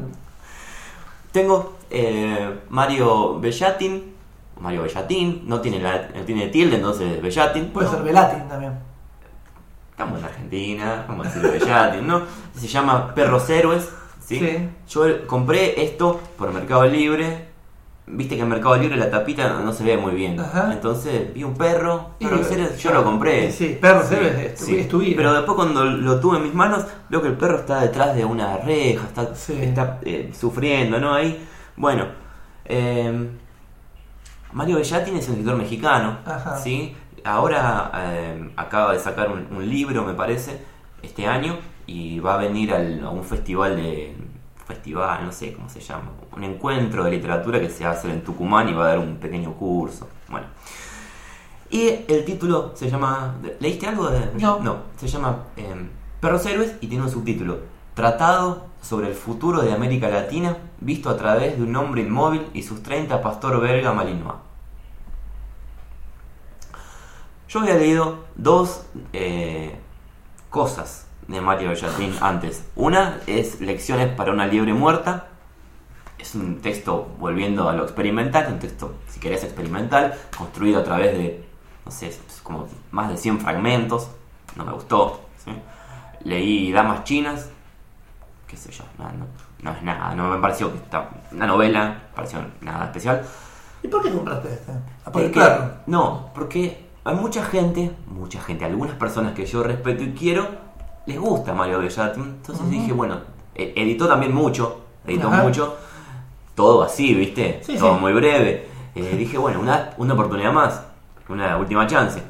Tengo 1.32 1.78
eh, 1.90 2.58
Mario 2.68 3.38
Bellatin. 3.40 4.09
Mario 4.60 4.82
Bellatin, 4.82 5.42
no 5.46 5.60
tiene, 5.60 5.80
la, 5.80 6.08
no 6.14 6.22
tiene 6.22 6.48
tilde, 6.48 6.76
entonces 6.76 7.20
Bellatin. 7.22 7.66
puede 7.70 7.86
No, 7.88 7.92
ser 7.94 8.02
Velatin 8.02 8.48
también. 8.48 8.72
Estamos 9.90 10.18
en 10.18 10.24
Argentina, 10.24 11.04
vamos 11.08 11.26
a 11.26 11.30
decir 11.30 11.50
Bellatin, 11.50 12.06
¿no? 12.06 12.22
Se 12.54 12.66
llama 12.66 13.14
Perros 13.14 13.48
Héroes. 13.50 13.88
¿sí? 14.24 14.38
Sí. 14.38 14.68
Yo 14.88 15.26
compré 15.26 15.82
esto 15.82 16.20
por 16.38 16.52
Mercado 16.52 16.86
Libre. 16.86 17.48
Viste 18.06 18.34
que 18.36 18.42
en 18.42 18.48
Mercado 18.48 18.76
Libre 18.76 18.96
la 18.96 19.08
tapita 19.10 19.60
no 19.60 19.72
se 19.72 19.84
ve 19.84 19.96
muy 19.96 20.12
bien. 20.14 20.38
Ajá. 20.40 20.70
Entonces 20.72 21.32
vi 21.32 21.44
un 21.44 21.54
perro. 21.54 22.10
Perros 22.18 22.50
Héroes, 22.50 22.78
yo 22.82 22.92
lo 22.92 23.04
compré. 23.04 23.52
Sí, 23.52 23.78
Perros 23.80 24.10
Héroes 24.10 24.38
es 24.38 24.54
tu- 24.56 24.64
sí. 24.64 24.76
es. 25.10 25.14
Pero 25.16 25.32
después 25.32 25.54
cuando 25.56 25.84
lo 25.84 26.18
tuve 26.18 26.38
en 26.38 26.42
mis 26.44 26.54
manos, 26.54 26.84
veo 27.08 27.22
que 27.22 27.28
el 27.28 27.34
perro 27.36 27.58
está 27.60 27.80
detrás 27.82 28.16
de 28.16 28.24
una 28.24 28.56
reja, 28.58 29.04
está, 29.06 29.34
Sí. 29.34 29.54
está 29.60 29.98
eh, 30.02 30.32
sufriendo, 30.38 30.98
¿no? 30.98 31.14
Ahí. 31.14 31.46
Bueno. 31.76 32.06
eh, 32.64 33.30
Mario 34.52 34.76
Bellatin 34.76 35.16
es 35.16 35.26
un 35.28 35.32
escritor 35.34 35.56
mexicano, 35.56 36.18
Ajá. 36.24 36.56
¿sí? 36.56 36.96
Ahora 37.24 37.90
eh, 37.94 38.50
acaba 38.56 38.92
de 38.92 38.98
sacar 38.98 39.30
un, 39.30 39.46
un 39.54 39.68
libro, 39.68 40.04
me 40.04 40.14
parece, 40.14 40.60
este 41.02 41.26
año, 41.26 41.58
y 41.86 42.18
va 42.20 42.34
a 42.34 42.36
venir 42.38 42.72
al- 42.72 43.04
a 43.04 43.10
un 43.10 43.24
festival 43.24 43.76
de... 43.76 44.16
Festival, 44.66 45.24
no 45.24 45.32
sé 45.32 45.52
cómo 45.52 45.68
se 45.68 45.80
llama, 45.80 46.12
un 46.36 46.44
encuentro 46.44 47.02
de 47.02 47.10
literatura 47.10 47.58
que 47.58 47.68
se 47.68 47.82
va 47.82 47.90
a 47.90 47.92
hacer 47.94 48.12
en 48.12 48.22
Tucumán 48.22 48.68
y 48.68 48.72
va 48.72 48.84
a 48.84 48.88
dar 48.90 48.98
un 49.00 49.16
pequeño 49.16 49.52
curso. 49.54 50.08
Bueno. 50.28 50.46
Y 51.70 51.88
el 52.06 52.24
título 52.24 52.70
se 52.74 52.88
llama... 52.88 53.34
¿Leíste 53.58 53.88
algo 53.88 54.08
de...? 54.10 54.30
No. 54.38 54.76
se 54.96 55.08
llama 55.08 55.38
eh, 55.56 55.74
Perros 56.20 56.46
Héroes 56.46 56.76
y 56.80 56.86
tiene 56.86 57.02
un 57.02 57.10
subtítulo. 57.10 57.58
Tratado 57.94 58.66
sobre 58.80 59.08
el 59.08 59.14
futuro 59.14 59.62
de 59.62 59.72
América 59.72 60.08
Latina 60.08 60.56
visto 60.80 61.10
a 61.10 61.16
través 61.16 61.56
de 61.56 61.62
un 61.62 61.76
hombre 61.76 62.02
inmóvil 62.02 62.46
y 62.54 62.62
sus 62.62 62.82
30 62.82 63.20
pastor 63.22 63.60
belga 63.60 63.92
malinois. 63.92 64.36
Yo 67.48 67.60
había 67.60 67.74
leído 67.74 68.26
dos 68.36 68.84
eh, 69.12 69.76
cosas 70.50 71.08
de 71.26 71.40
Mario 71.40 71.70
Bellatín 71.70 72.14
antes. 72.20 72.64
Una 72.76 73.20
es 73.26 73.60
Lecciones 73.60 74.08
para 74.14 74.32
una 74.32 74.46
liebre 74.46 74.72
muerta. 74.72 75.26
Es 76.16 76.36
un 76.36 76.60
texto 76.60 77.08
volviendo 77.18 77.68
a 77.68 77.72
lo 77.72 77.82
experimental, 77.82 78.52
un 78.52 78.58
texto, 78.60 78.94
si 79.08 79.18
querés, 79.18 79.42
experimental, 79.42 80.14
construido 80.36 80.80
a 80.80 80.84
través 80.84 81.16
de, 81.16 81.44
no 81.84 81.90
sé, 81.90 82.16
como 82.42 82.68
más 82.92 83.08
de 83.08 83.16
100 83.16 83.40
fragmentos. 83.40 84.10
No 84.54 84.64
me 84.64 84.72
gustó. 84.72 85.20
Leí 86.22 86.70
Damas 86.70 87.04
Chinas, 87.04 87.48
qué 88.50 88.56
sé 88.56 88.72
yo, 88.72 88.82
no, 88.98 89.04
no- 89.04 89.26
no 89.62 89.70
es 89.70 89.82
nada, 89.82 90.12
no 90.14 90.28
me 90.30 90.38
pareció 90.40 90.72
que 90.72 90.78
está 90.78 91.08
una 91.30 91.46
novela, 91.46 91.84
me 92.10 92.16
pareció 92.16 92.40
nada 92.62 92.86
especial. 92.86 93.22
¿Y 93.82 93.88
por 93.88 94.02
qué 94.02 94.10
compraste 94.10 94.52
este? 94.52 94.72
Ah, 95.04 95.12
por 95.12 95.22
el 95.22 95.28
Es 95.28 95.32
que- 95.34 95.40
perro. 95.40 95.70
No, 95.86 96.30
porque 96.34 96.88
hay 97.04 97.14
mucha 97.14 97.44
gente, 97.44 97.92
mucha 98.08 98.40
gente, 98.40 98.64
algunas 98.64 98.94
personas 98.96 99.32
que 99.34 99.46
yo 99.46 99.62
respeto 99.62 100.02
y 100.02 100.12
quiero, 100.12 100.48
les 101.06 101.18
gusta 101.18 101.54
Mario 101.54 101.78
Bellatin. 101.78 102.22
Entonces 102.24 102.68
dije, 102.68 102.92
bueno, 102.92 103.20
e- 103.54 103.72
editó 103.76 104.08
también 104.08 104.34
mucho, 104.34 104.80
editó 105.06 105.28
Ajá. 105.28 105.42
mucho, 105.44 105.76
todo 106.54 106.82
así, 106.82 107.14
¿viste? 107.14 107.60
Sí, 107.64 107.78
todo 107.78 107.94
sí. 107.94 108.00
muy 108.00 108.12
breve. 108.12 108.68
Eh, 108.96 109.14
dije, 109.16 109.38
bueno, 109.38 109.60
una, 109.60 109.90
una 109.98 110.14
oportunidad 110.14 110.52
más, 110.52 110.82
una 111.28 111.56
última 111.56 111.86
chance. 111.86 112.20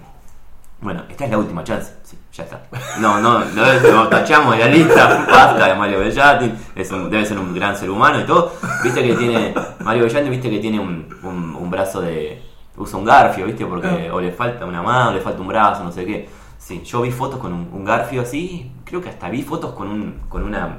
Bueno, 0.82 1.04
esta 1.08 1.24
es 1.24 1.30
la 1.30 1.38
última 1.38 1.64
chance, 1.64 1.94
sí, 2.04 2.18
ya 2.32 2.44
está. 2.44 2.62
No, 2.98 3.20
no, 3.20 3.40
no 3.44 4.08
tachamos 4.08 4.56
de 4.56 4.60
la 4.64 4.66
lista, 4.70 5.26
basta 5.30 5.66
de 5.66 5.74
Mario 5.74 5.98
Bellatin, 6.00 6.54
es 6.74 6.90
un- 6.92 7.10
debe 7.10 7.24
ser 7.26 7.38
un 7.38 7.52
gran 7.54 7.76
ser 7.76 7.90
humano 7.90 8.20
y 8.20 8.24
todo. 8.24 8.52
Viste 8.84 9.02
que 9.02 9.14
tiene, 9.14 9.54
Mario 9.80 10.04
Bellatin, 10.04 10.30
viste 10.30 10.48
que 10.50 10.58
tiene 10.60 10.78
un, 10.78 11.08
un- 11.22 11.56
un 11.56 11.70
brazo 11.70 12.00
de, 12.00 12.42
usa 12.76 12.98
un 12.98 13.04
garfio, 13.04 13.46
¿viste? 13.46 13.66
Porque 13.66 14.08
Ah. 14.10 14.14
o 14.14 14.20
le 14.20 14.32
falta 14.32 14.64
una 14.64 14.82
mano, 14.82 15.12
le 15.12 15.20
falta 15.20 15.40
un 15.40 15.48
brazo, 15.48 15.82
no 15.84 15.90
sé 15.92 16.04
qué. 16.06 16.28
Sí, 16.58 16.82
yo 16.84 17.00
vi 17.02 17.10
fotos 17.10 17.40
con 17.40 17.52
un, 17.52 17.68
un 17.72 17.84
garfio 17.84 18.22
así, 18.22 18.70
creo 18.84 19.00
que 19.00 19.08
hasta 19.08 19.28
vi 19.28 19.42
fotos 19.42 19.72
con 19.74 19.88
un 19.88 20.20
con 20.28 20.42
una 20.42 20.78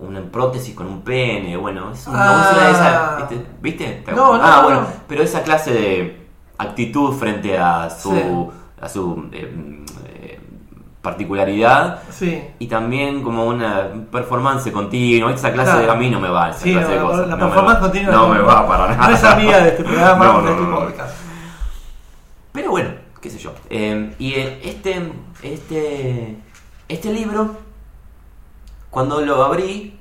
una 0.00 0.20
prótesis 0.22 0.74
con 0.74 0.86
un 0.86 1.02
pene, 1.02 1.56
bueno, 1.58 1.92
es 1.92 2.06
una, 2.06 2.18
Ah. 2.30 2.50
una 2.54 2.64
de 2.66 2.70
esas, 2.72 3.16
¿viste? 3.30 3.46
¿Viste? 3.60 4.02
¿Te- 4.04 4.12
No, 4.12 4.36
no, 4.38 4.42
ah, 4.42 4.56
no, 4.56 4.62
bueno, 4.62 4.80
no. 4.80 4.86
pero 5.06 5.22
esa 5.22 5.42
clase 5.42 5.72
de 5.72 6.26
actitud 6.58 7.12
frente 7.14 7.58
a 7.58 7.88
su 7.90 8.10
Sí. 8.10 8.22
a 8.80 8.88
su 8.88 9.28
eh, 9.32 10.19
particularidad 11.02 12.02
Sí. 12.10 12.42
y 12.58 12.66
también 12.66 13.22
como 13.22 13.46
una 13.46 13.88
performance 14.12 14.70
continua. 14.70 15.32
Esa 15.32 15.52
clase 15.52 15.70
Claro. 15.72 15.86
de 15.86 15.90
a 15.92 15.94
mí 15.94 16.10
no 16.10 16.20
me 16.20 16.28
va, 16.28 16.50
esa 16.50 16.58
Sí, 16.60 16.72
clase 16.72 16.92
de 16.92 17.00
cosas. 17.00 17.20
la 17.20 17.26
no 17.26 17.36
me 17.36 17.42
performance 17.44 17.76
va. 17.76 17.80
continua 17.80 18.12
No 18.14 18.28
me 18.28 18.40
va 18.40 18.68
para 18.68 18.88
nada. 18.88 19.08
No 19.08 19.14
es 19.14 19.24
amiga 19.24 19.58
de 19.60 19.68
este 19.70 19.84
programa, 19.84 20.24
No, 20.32 20.42
de 20.42 20.50
este 20.52 20.64
podcast. 20.64 21.14
Pero 22.52 22.70
bueno, 22.70 22.90
qué 23.20 23.30
sé 23.30 23.38
yo. 23.38 23.52
Eh, 23.70 24.14
y 24.18 24.32
eh, 24.34 24.60
este, 24.64 25.12
este, 25.42 26.36
este 26.88 27.12
libro, 27.12 27.56
cuando 28.90 29.20
lo 29.20 29.42
abrí, 29.44 29.96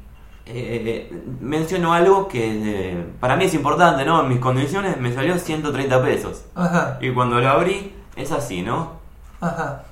eh, 0.48 1.12
mencionó 1.40 1.94
algo 1.94 2.28
que 2.28 2.92
eh, 2.92 3.06
para 3.20 3.36
mí 3.36 3.46
es 3.46 3.54
importante, 3.54 4.04
¿no? 4.04 4.22
En 4.22 4.30
mis 4.30 4.40
condiciones 4.40 4.98
me 5.00 5.14
salió 5.14 5.38
130 5.38 6.02
pesos. 6.04 6.44
Ajá, 6.56 6.98
Y 7.02 7.12
cuando 7.12 7.40
lo 7.40 7.48
abrí, 7.50 7.94
es 8.16 8.32
así, 8.32 8.64
¿no? 8.64 9.00
ajá. 9.42 9.84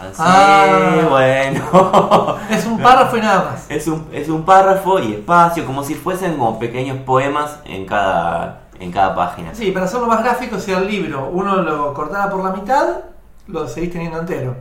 Así, 0.00 0.14
Ah. 0.18 1.06
bueno. 1.08 2.36
Es 2.50 2.66
un 2.66 2.78
párrafo 2.80 3.16
y 3.16 3.20
nada 3.20 3.50
más. 3.50 3.66
Es 3.70 3.86
un, 3.86 4.08
es 4.12 4.28
un 4.28 4.44
párrafo 4.44 4.98
y 4.98 5.14
espacio, 5.14 5.64
como 5.66 5.82
si 5.84 5.94
fuesen 5.94 6.36
como 6.38 6.58
pequeños 6.58 6.98
poemas 7.04 7.58
en 7.64 7.84
cada, 7.86 8.62
en 8.78 8.90
cada 8.90 9.14
página. 9.14 9.54
Sí, 9.54 9.70
para 9.72 9.84
hacerlo 9.86 10.06
más 10.06 10.22
gráfico, 10.24 10.58
si 10.58 10.72
el 10.72 10.86
libro 10.86 11.28
uno 11.32 11.56
lo 11.56 11.92
cortara 11.94 12.30
por 12.30 12.42
la 12.42 12.50
mitad, 12.52 12.86
lo 13.46 13.68
seguís 13.68 13.92
teniendo 13.92 14.18
entero. 14.20 14.54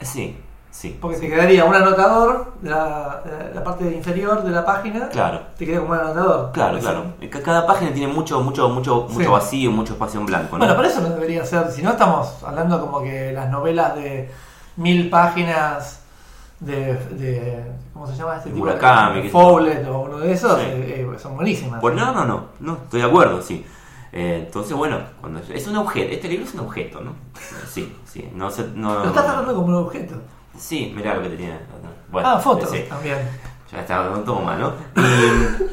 Sí, 0.00 0.38
sí. 0.70 0.96
Porque 1.00 1.18
te 1.18 1.28
quedaría 1.28 1.64
un 1.64 1.74
anotador 1.74 2.54
de 2.62 2.70
la, 2.70 3.22
de 3.48 3.54
la 3.54 3.62
parte 3.64 3.84
inferior 3.92 4.42
de 4.42 4.50
la 4.50 4.64
página. 4.64 5.08
Claro. 5.08 5.40
Te 5.58 5.66
queda 5.66 5.80
como 5.80 5.92
un 5.92 5.98
anotador. 5.98 6.52
Claro, 6.52 6.76
Sí. 6.76 6.80
claro. 6.82 7.04
Ca- 7.30 7.42
Cada 7.42 7.66
página 7.66 7.92
tiene 7.92 8.10
mucho, 8.12 8.40
mucho, 8.40 8.68
mucho, 8.70 9.06
Sí. 9.10 9.14
mucho 9.18 9.32
vacío, 9.32 9.70
mucho 9.72 9.92
espacio 9.94 10.20
en 10.20 10.26
blanco, 10.26 10.52
¿no? 10.56 10.58
Bueno, 10.64 10.74
pero 10.76 10.88
eso 10.88 11.00
no 11.02 11.08
debería 11.10 11.44
ser. 11.44 11.70
Si 11.70 11.82
no, 11.82 11.90
estamos 11.90 12.42
hablando 12.46 12.80
como 12.80 13.02
que 13.02 13.32
las 13.32 13.50
novelas 13.50 13.94
de 13.96 14.30
mil 14.80 15.10
páginas 15.10 16.02
de. 16.58 16.94
de 16.94 17.64
¿Cómo 17.92 18.06
se 18.06 18.16
llama 18.16 18.36
este 18.36 18.48
De 18.48 18.54
tipo? 18.54 18.66
Murakami, 18.66 19.28
Fowler 19.28 19.86
o 19.88 20.00
uno 20.00 20.18
de 20.18 20.32
esos. 20.32 20.58
Sí. 20.58 20.66
eh, 20.66 21.08
eh, 21.14 21.18
son 21.18 21.36
buenísimas. 21.36 21.80
Pues 21.80 21.94
no, 21.94 22.12
no, 22.12 22.24
no, 22.24 22.44
no, 22.60 22.74
estoy 22.74 23.00
de 23.00 23.06
acuerdo, 23.06 23.42
sí. 23.42 23.64
Eh, 24.12 24.44
entonces, 24.46 24.76
bueno, 24.76 24.98
cuando 25.20 25.40
es 25.40 25.66
un 25.66 25.76
objeto, 25.76 26.12
este 26.12 26.28
libro 26.28 26.44
es 26.44 26.54
un 26.54 26.60
objeto, 26.60 27.00
¿no? 27.00 27.12
Sí, 27.68 27.94
sí, 28.04 28.28
no 28.34 28.50
sé, 28.50 28.66
no... 28.74 28.94
Lo 28.94 29.04
estás 29.04 29.24
tratando 29.24 29.54
como 29.54 29.66
un 29.66 29.84
objeto. 29.84 30.16
Sí, 30.58 30.92
mirá 30.96 31.14
lo 31.14 31.22
que 31.22 31.28
te 31.28 31.36
tiene. 31.36 31.58
Bueno, 32.10 32.28
ah, 32.28 32.38
fotos 32.40 32.70
sí. 32.70 32.84
también. 32.88 33.18
Ya 33.70 33.80
está, 33.80 34.12
toma, 34.24 34.56
¿no? 34.56 34.72
Y, 34.96 35.64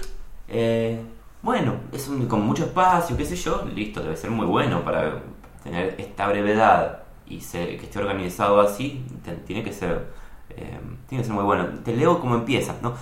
eh, 0.50 1.02
bueno, 1.42 1.76
es 1.92 2.08
un, 2.08 2.28
con 2.28 2.42
mucho 2.42 2.66
espacio, 2.66 3.18
qué 3.18 3.26
sé 3.26 3.36
yo, 3.36 3.66
listo, 3.74 4.02
debe 4.02 4.16
ser 4.16 4.30
muy 4.30 4.46
bueno 4.46 4.84
para 4.84 5.20
tener 5.64 5.96
esta 5.98 6.28
brevedad 6.28 7.07
y 7.30 7.41
ser, 7.41 7.78
que 7.80 7.86
esté 7.86 7.99
organizado 7.99 8.60
así, 8.62 9.06
te- 9.24 9.34
tiene 9.36 9.64
que 9.64 9.74
ser 9.74 10.14
eh, 10.49 10.80
tiene 11.08 11.22
que 11.24 11.28
ser 11.28 11.36
muy 11.36 11.44
bueno. 11.44 11.66
Te 11.84 11.94
leo 11.95 12.20
cómo 12.20 12.36
empieza, 12.36 12.76
¿no? 12.82 12.94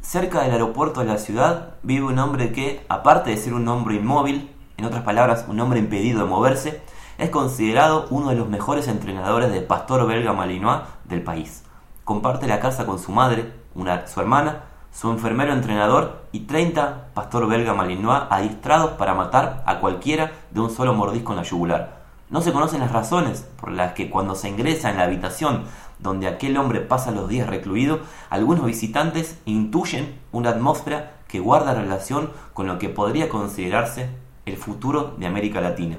Cerca 0.00 0.42
del 0.42 0.52
aeropuerto 0.52 1.00
de 1.00 1.06
la 1.06 1.18
ciudad 1.18 1.74
vive 1.82 2.06
un 2.06 2.18
hombre 2.18 2.52
que, 2.52 2.84
aparte 2.88 3.30
de 3.30 3.36
ser 3.36 3.54
un 3.54 3.66
hombre 3.68 3.96
inmóvil, 3.96 4.50
en 4.76 4.84
otras 4.84 5.02
palabras, 5.02 5.44
un 5.48 5.58
hombre 5.60 5.78
impedido 5.78 6.20
de 6.20 6.26
moverse, 6.26 6.80
es 7.18 7.30
considerado 7.30 8.06
uno 8.10 8.28
de 8.30 8.36
los 8.36 8.48
mejores 8.48 8.88
entrenadores 8.88 9.50
de 9.52 9.60
pastor 9.62 10.06
belga 10.06 10.32
malinois 10.32 10.80
del 11.04 11.22
país. 11.22 11.64
Comparte 12.04 12.46
la 12.46 12.60
casa 12.60 12.86
con 12.86 12.98
su 12.98 13.10
madre, 13.12 13.52
una, 13.74 14.06
su 14.06 14.20
hermana, 14.20 14.64
su 14.92 15.10
enfermero 15.10 15.52
entrenador 15.52 16.22
y 16.32 16.40
30 16.40 17.08
pastor 17.14 17.46
belga 17.48 17.74
malinois 17.74 18.22
adiestrados 18.30 18.92
para 18.92 19.14
matar 19.14 19.62
a 19.66 19.80
cualquiera 19.80 20.32
de 20.50 20.60
un 20.60 20.70
solo 20.70 20.94
mordisco 20.94 21.32
en 21.32 21.36
la 21.38 21.42
yugular. 21.42 21.95
No 22.28 22.40
se 22.40 22.52
conocen 22.52 22.80
las 22.80 22.90
razones 22.90 23.46
por 23.60 23.70
las 23.70 23.92
que 23.92 24.10
cuando 24.10 24.34
se 24.34 24.48
ingresa 24.48 24.90
en 24.90 24.96
la 24.96 25.04
habitación 25.04 25.64
donde 26.00 26.26
aquel 26.26 26.56
hombre 26.56 26.80
pasa 26.80 27.10
los 27.10 27.28
días 27.28 27.48
recluido, 27.48 28.00
algunos 28.30 28.66
visitantes 28.66 29.38
intuyen 29.44 30.18
una 30.32 30.50
atmósfera 30.50 31.14
que 31.28 31.40
guarda 31.40 31.74
relación 31.74 32.30
con 32.52 32.66
lo 32.66 32.78
que 32.78 32.88
podría 32.88 33.28
considerarse 33.28 34.10
el 34.44 34.56
futuro 34.56 35.14
de 35.18 35.26
América 35.26 35.60
Latina. 35.60 35.98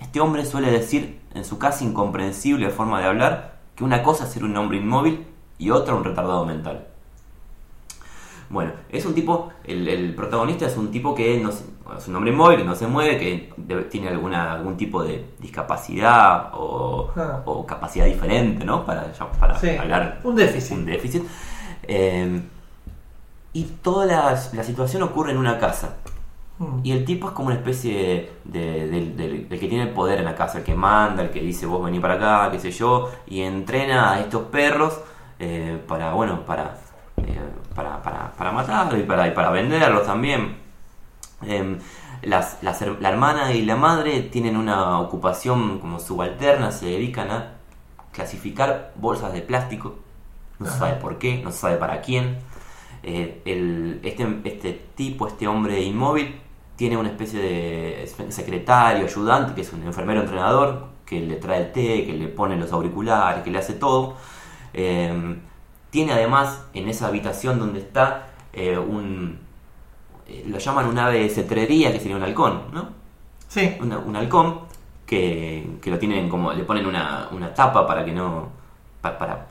Este 0.00 0.20
hombre 0.20 0.44
suele 0.44 0.70
decir, 0.70 1.20
en 1.34 1.44
su 1.44 1.58
casi 1.58 1.84
incomprensible 1.84 2.70
forma 2.70 3.00
de 3.00 3.06
hablar, 3.06 3.58
que 3.76 3.84
una 3.84 4.02
cosa 4.02 4.24
es 4.24 4.30
ser 4.30 4.44
un 4.44 4.56
hombre 4.56 4.78
inmóvil 4.78 5.26
y 5.58 5.70
otra 5.70 5.94
un 5.94 6.04
retardado 6.04 6.44
mental. 6.44 6.87
Bueno, 8.50 8.72
es 8.88 9.04
un 9.04 9.14
tipo, 9.14 9.50
el, 9.64 9.86
el 9.88 10.14
protagonista 10.14 10.66
es 10.66 10.76
un 10.76 10.90
tipo 10.90 11.14
que 11.14 11.38
no 11.38 11.52
se- 11.52 11.64
es 11.96 12.08
un 12.08 12.16
hombre 12.16 12.32
inmóvil, 12.32 12.58
que 12.58 12.64
no 12.64 12.74
se 12.74 12.86
mueve, 12.86 13.18
que 13.18 13.52
debe- 13.56 13.84
tiene 13.84 14.08
alguna, 14.08 14.52
algún 14.54 14.76
tipo 14.76 15.02
de 15.02 15.24
discapacidad 15.38 16.50
o, 16.54 17.10
Ah. 17.16 17.42
o 17.44 17.66
capacidad 17.66 18.06
diferente, 18.06 18.64
¿no? 18.64 18.84
Para, 18.84 19.12
para 19.38 19.58
Sí, 19.58 19.70
hablar 19.76 20.20
un 20.24 20.34
déficit. 20.36 20.76
un 20.76 20.84
déficit. 20.86 21.22
Eh, 21.82 22.40
y 23.52 23.64
toda 23.82 24.06
la, 24.06 24.30
la 24.52 24.62
situación 24.62 25.02
ocurre 25.02 25.32
en 25.32 25.38
una 25.38 25.58
casa. 25.58 25.96
Mm. 26.58 26.80
Y 26.84 26.92
el 26.92 27.04
tipo 27.04 27.28
es 27.28 27.32
como 27.34 27.48
una 27.48 27.56
especie 27.56 28.30
de, 28.44 28.86
del 28.88 29.46
que 29.48 29.68
tiene 29.68 29.84
el 29.84 29.90
poder 29.90 30.18
en 30.18 30.24
la 30.24 30.34
casa, 30.34 30.58
el 30.58 30.64
que 30.64 30.74
manda, 30.74 31.22
el 31.22 31.30
que 31.30 31.40
dice 31.40 31.66
vos 31.66 31.84
vení 31.84 32.00
para 32.00 32.14
acá, 32.14 32.50
qué 32.50 32.58
sé 32.58 32.70
yo, 32.70 33.10
y 33.26 33.42
entrena 33.42 34.12
a 34.12 34.20
estos 34.20 34.42
perros 34.44 35.00
eh, 35.38 35.80
para, 35.86 36.12
bueno, 36.14 36.44
para, 36.44 36.76
eh, 37.26 37.40
para, 37.74 38.02
para, 38.02 38.32
para 38.32 38.52
matarlos 38.52 38.98
y 39.00 39.02
para, 39.04 39.26
y 39.28 39.32
para 39.32 39.50
venderlos 39.50 40.06
también. 40.06 40.56
Em, 41.42 41.78
las, 42.22 42.58
la 42.62 43.08
hermana 43.08 43.52
y 43.52 43.62
la 43.64 43.76
madre 43.76 44.22
tienen 44.22 44.56
una 44.56 44.98
ocupación 45.00 45.78
como 45.78 46.00
subalterna, 46.00 46.72
se 46.72 46.86
dedican 46.86 47.30
a 47.30 47.52
clasificar 48.12 48.92
bolsas 48.96 49.32
de 49.32 49.42
plástico, 49.42 49.96
no 50.58 50.66
se 50.66 50.78
sabe 50.78 50.94
por 50.94 51.18
qué, 51.18 51.40
no 51.42 51.52
se 51.52 51.58
sabe 51.58 51.76
para 51.76 52.00
quién. 52.00 52.38
Eh, 53.04 53.42
el- 53.44 54.00
este, 54.02 54.26
este 54.44 54.72
tipo, 54.96 55.28
este 55.28 55.46
hombre 55.46 55.80
inmóvil, 55.82 56.40
tiene 56.76 56.96
una 56.96 57.10
especie 57.10 57.40
de 57.40 58.30
secretario, 58.30 59.04
ayudante, 59.04 59.54
que 59.54 59.60
es 59.62 59.72
un 59.72 59.82
enfermero 59.84 60.20
entrenador, 60.20 60.88
que 61.06 61.20
le 61.20 61.36
trae 61.36 61.60
el 61.66 61.72
té, 61.72 62.04
que 62.06 62.12
le 62.12 62.28
pone 62.28 62.56
los 62.56 62.72
auriculares, 62.72 63.42
que 63.44 63.50
le 63.50 63.58
hace 63.58 63.74
todo. 63.74 64.16
Eh, 64.74 65.38
tiene 65.90 66.12
además 66.12 66.64
en 66.74 66.88
esa 66.88 67.06
habitación 67.08 67.58
donde 67.58 67.80
está 67.80 68.28
eh, 68.52 68.76
un... 68.78 69.38
eh, 70.26 70.44
lo 70.46 70.58
llaman 70.58 70.86
un 70.86 70.98
ave 70.98 71.20
de 71.20 71.28
cetrería, 71.30 71.92
que 71.92 72.00
sería 72.00 72.16
un 72.16 72.22
halcón, 72.22 72.62
¿no? 72.72 72.88
Sí. 73.48 73.76
una- 73.80 73.98
un 73.98 74.14
halcón 74.16 74.60
que, 75.06 75.66
que 75.80 75.90
lo 75.90 75.98
tienen 75.98 76.28
como 76.28 76.52
le 76.52 76.64
ponen 76.64 76.84
una, 76.86 77.28
una 77.32 77.54
tapa 77.54 77.86
para 77.86 78.04
que 78.04 78.12
no 78.12 78.48
pa- 79.00 79.16
para 79.18 79.46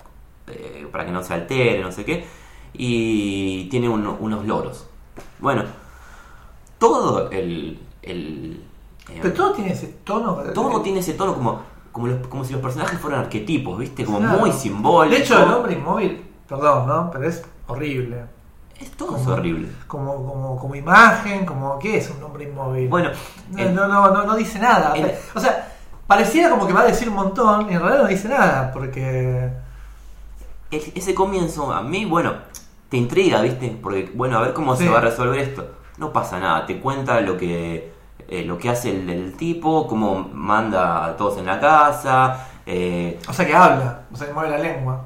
eh, 0.47 0.87
para 0.91 1.03
que 1.05 1.11
no 1.11 1.23
se 1.23 1.33
altere 1.33 1.81
no 1.81 1.91
sé 1.91 2.05
qué 2.05 2.27
y 2.73 3.65
tiene 3.69 3.89
uno- 3.89 4.17
unos 4.19 4.45
loros 4.45 4.85
bueno 5.39 5.63
todo 6.77 7.31
el, 7.31 7.79
el 8.03 8.63
eh, 9.09 9.19
Pero 9.21 9.33
todo 9.33 9.51
tiene 9.53 9.71
ese 9.73 9.87
tono. 10.03 10.35
todo 10.53 10.81
tiene 10.81 10.99
ese 10.99 11.13
tono 11.13 11.33
como 11.33 11.61
como, 11.91 12.05
los- 12.07 12.27
como 12.27 12.43
si 12.43 12.53
los 12.53 12.61
personajes 12.61 12.99
fueran 12.99 13.21
arquetipos 13.21 13.79
viste 13.79 14.05
como 14.05 14.19
Claro. 14.19 14.37
muy 14.39 14.51
simbólico 14.51 15.15
De 15.15 15.23
hecho, 15.23 15.43
el 15.43 15.51
hombre 15.51 15.73
inmóvil, 15.73 16.21
perdón, 16.47 16.87
¿no? 16.87 17.09
Pero 17.11 17.27
es 17.27 17.43
horrible. 17.67 18.23
es 18.79 18.91
todo 18.91 19.17
es 19.17 19.25
horrible 19.27 19.69
Como, 19.87 20.15
como, 20.15 20.59
como 20.59 20.75
imagen, 20.75 21.45
como 21.45 21.79
¿qué 21.79 21.97
es 21.97 22.09
un 22.11 22.23
hombre 22.23 22.43
inmóvil? 22.45 22.87
bueno 22.87 23.09
no, 23.51 23.57
el- 23.59 23.73
no, 23.75 23.87
no, 23.87 24.11
no, 24.11 24.23
no 24.25 24.35
dice 24.35 24.59
nada. 24.59 24.93
el- 24.95 25.13
o 25.35 25.39
sea, 25.39 25.73
pareciera 26.05 26.49
como 26.49 26.67
que 26.67 26.73
va 26.73 26.81
a 26.81 26.85
decir 26.85 27.09
un 27.09 27.15
montón 27.15 27.69
y 27.69 27.73
en 27.73 27.79
realidad 27.81 28.03
no 28.03 28.07
dice 28.07 28.29
nada, 28.29 28.71
porque 28.71 29.49
el- 30.71 30.91
ese 30.95 31.13
comienzo 31.15 31.73
a 31.73 31.81
mí, 31.81 32.05
bueno, 32.05 32.33
te 32.89 32.97
intriga, 32.97 33.41
¿viste? 33.41 33.77
Porque, 33.81 34.11
bueno, 34.13 34.37
a 34.37 34.41
ver 34.41 34.53
cómo 34.53 34.75
Sí. 34.75 34.83
se 34.85 34.89
va 34.89 34.99
a 34.99 35.01
resolver 35.01 35.39
esto. 35.39 35.67
No 35.97 36.13
pasa 36.13 36.39
nada, 36.39 36.65
te 36.65 36.79
cuenta 36.79 37.19
lo 37.21 37.35
que, 37.37 37.91
eh, 38.29 38.43
lo 38.45 38.57
que 38.57 38.69
hace 38.69 38.91
el, 38.91 39.09
el 39.09 39.35
tipo, 39.35 39.87
cómo 39.87 40.29
manda 40.31 41.03
a 41.05 41.17
todos 41.17 41.37
en 41.39 41.47
la 41.47 41.59
casa, 41.59 42.47
eh, 42.65 43.19
o 43.27 43.33
sea 43.33 43.45
que 43.47 43.55
habla, 43.55 44.01
o 44.13 44.15
sea 44.15 44.27
que 44.27 44.33
mueve 44.33 44.51
la 44.51 44.59
lengua. 44.59 45.01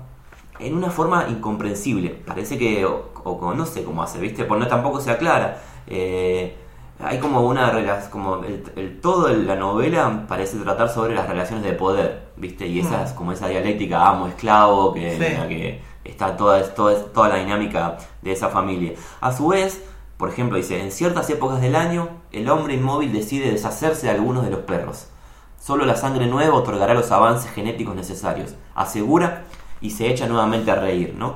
En 0.61 0.75
una 0.75 0.89
forma 0.89 1.25
incomprensible. 1.29 2.09
Parece 2.09 2.57
que, 2.57 2.85
o, 2.85 3.09
o 3.23 3.53
no 3.53 3.65
sé 3.65 3.83
cómo 3.83 4.03
hace, 4.03 4.19
¿viste? 4.19 4.43
Porque 4.45 4.63
no 4.63 4.67
tampoco 4.69 4.99
se 5.01 5.11
aclara. 5.11 5.57
Eh, 5.87 6.55
hay 7.03 7.17
como 7.19 7.41
una 7.41 7.71
relación, 7.71 8.11
como 8.11 8.35
el, 8.43 8.63
el- 8.75 9.01
todo 9.01 9.27
de 9.27 9.37
la 9.37 9.55
novela 9.55 10.25
parece 10.27 10.57
tratar 10.57 10.89
sobre 10.89 11.15
las 11.15 11.27
relaciones 11.27 11.63
de 11.63 11.73
poder, 11.73 12.27
¿viste? 12.37 12.67
Y 12.67 12.79
esa 12.79 12.99
Mm. 12.99 13.03
es 13.05 13.11
como 13.13 13.31
esa 13.31 13.47
dialéctica 13.47 14.07
amo-esclavo 14.07 14.93
que, 14.93 15.17
Sí. 15.17 15.23
en 15.25 15.39
la 15.39 15.47
que 15.47 15.81
está 16.03 16.37
toda, 16.37 16.61
toda, 16.75 16.95
toda 17.05 17.29
la 17.29 17.35
dinámica 17.37 17.97
de 18.21 18.31
esa 18.31 18.49
familia. 18.49 18.93
A 19.21 19.31
su 19.31 19.47
vez, 19.47 19.83
Por 20.17 20.29
ejemplo, 20.29 20.55
dice, 20.57 20.79
en 20.79 20.91
ciertas 20.91 21.27
épocas 21.31 21.61
del 21.61 21.75
año, 21.75 22.07
el 22.31 22.47
hombre 22.47 22.75
inmóvil 22.75 23.11
decide 23.11 23.49
deshacerse 23.49 24.05
de 24.05 24.11
algunos 24.13 24.43
de 24.43 24.51
los 24.51 24.59
perros. 24.59 25.07
Solo 25.59 25.83
la 25.83 25.95
sangre 25.95 26.27
nueva 26.27 26.53
otorgará 26.53 26.93
los 26.93 27.11
avances 27.11 27.49
genéticos 27.49 27.95
necesarios. 27.95 28.53
Asegura 28.75 29.45
y 29.81 29.89
se 29.89 30.07
echa 30.09 30.27
nuevamente 30.27 30.71
a 30.71 30.75
reír, 30.75 31.15
¿no? 31.17 31.35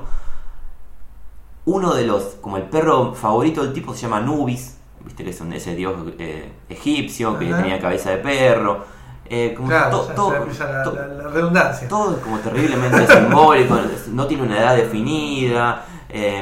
Uno 1.64 1.94
de 1.94 2.06
los, 2.06 2.22
como 2.40 2.56
el 2.58 2.62
perro 2.64 3.12
favorito 3.14 3.62
del 3.64 3.72
tipo 3.72 3.92
se 3.94 4.02
llama 4.02 4.20
Nubis, 4.20 4.76
viste 5.04 5.24
que 5.24 5.30
es 5.30 5.40
un- 5.40 5.52
ese 5.52 5.74
dios 5.74 5.94
eh, 6.18 6.52
egipcio 6.68 7.38
que 7.38 7.48
Ajá. 7.52 7.62
tenía 7.62 7.80
cabeza 7.80 8.10
de 8.10 8.18
perro. 8.18 8.84
Eh, 9.28 9.54
como 9.56 9.68
Claro, 9.68 9.90
to- 10.02 10.08
ya 10.08 10.14
todo- 10.14 10.36
aplica 10.36 10.64
la, 10.70 10.82
to- 10.84 10.92
la- 10.94 11.06
la 11.08 11.28
redundancia. 11.28 11.88
todo 11.88 12.14
es 12.16 12.22
como 12.22 12.38
terriblemente 12.38 13.06
simbólico, 13.12 13.76
no 14.12 14.26
tiene 14.28 14.44
una 14.44 14.58
edad 14.60 14.76
definida. 14.76 15.84
eh, 16.08 16.40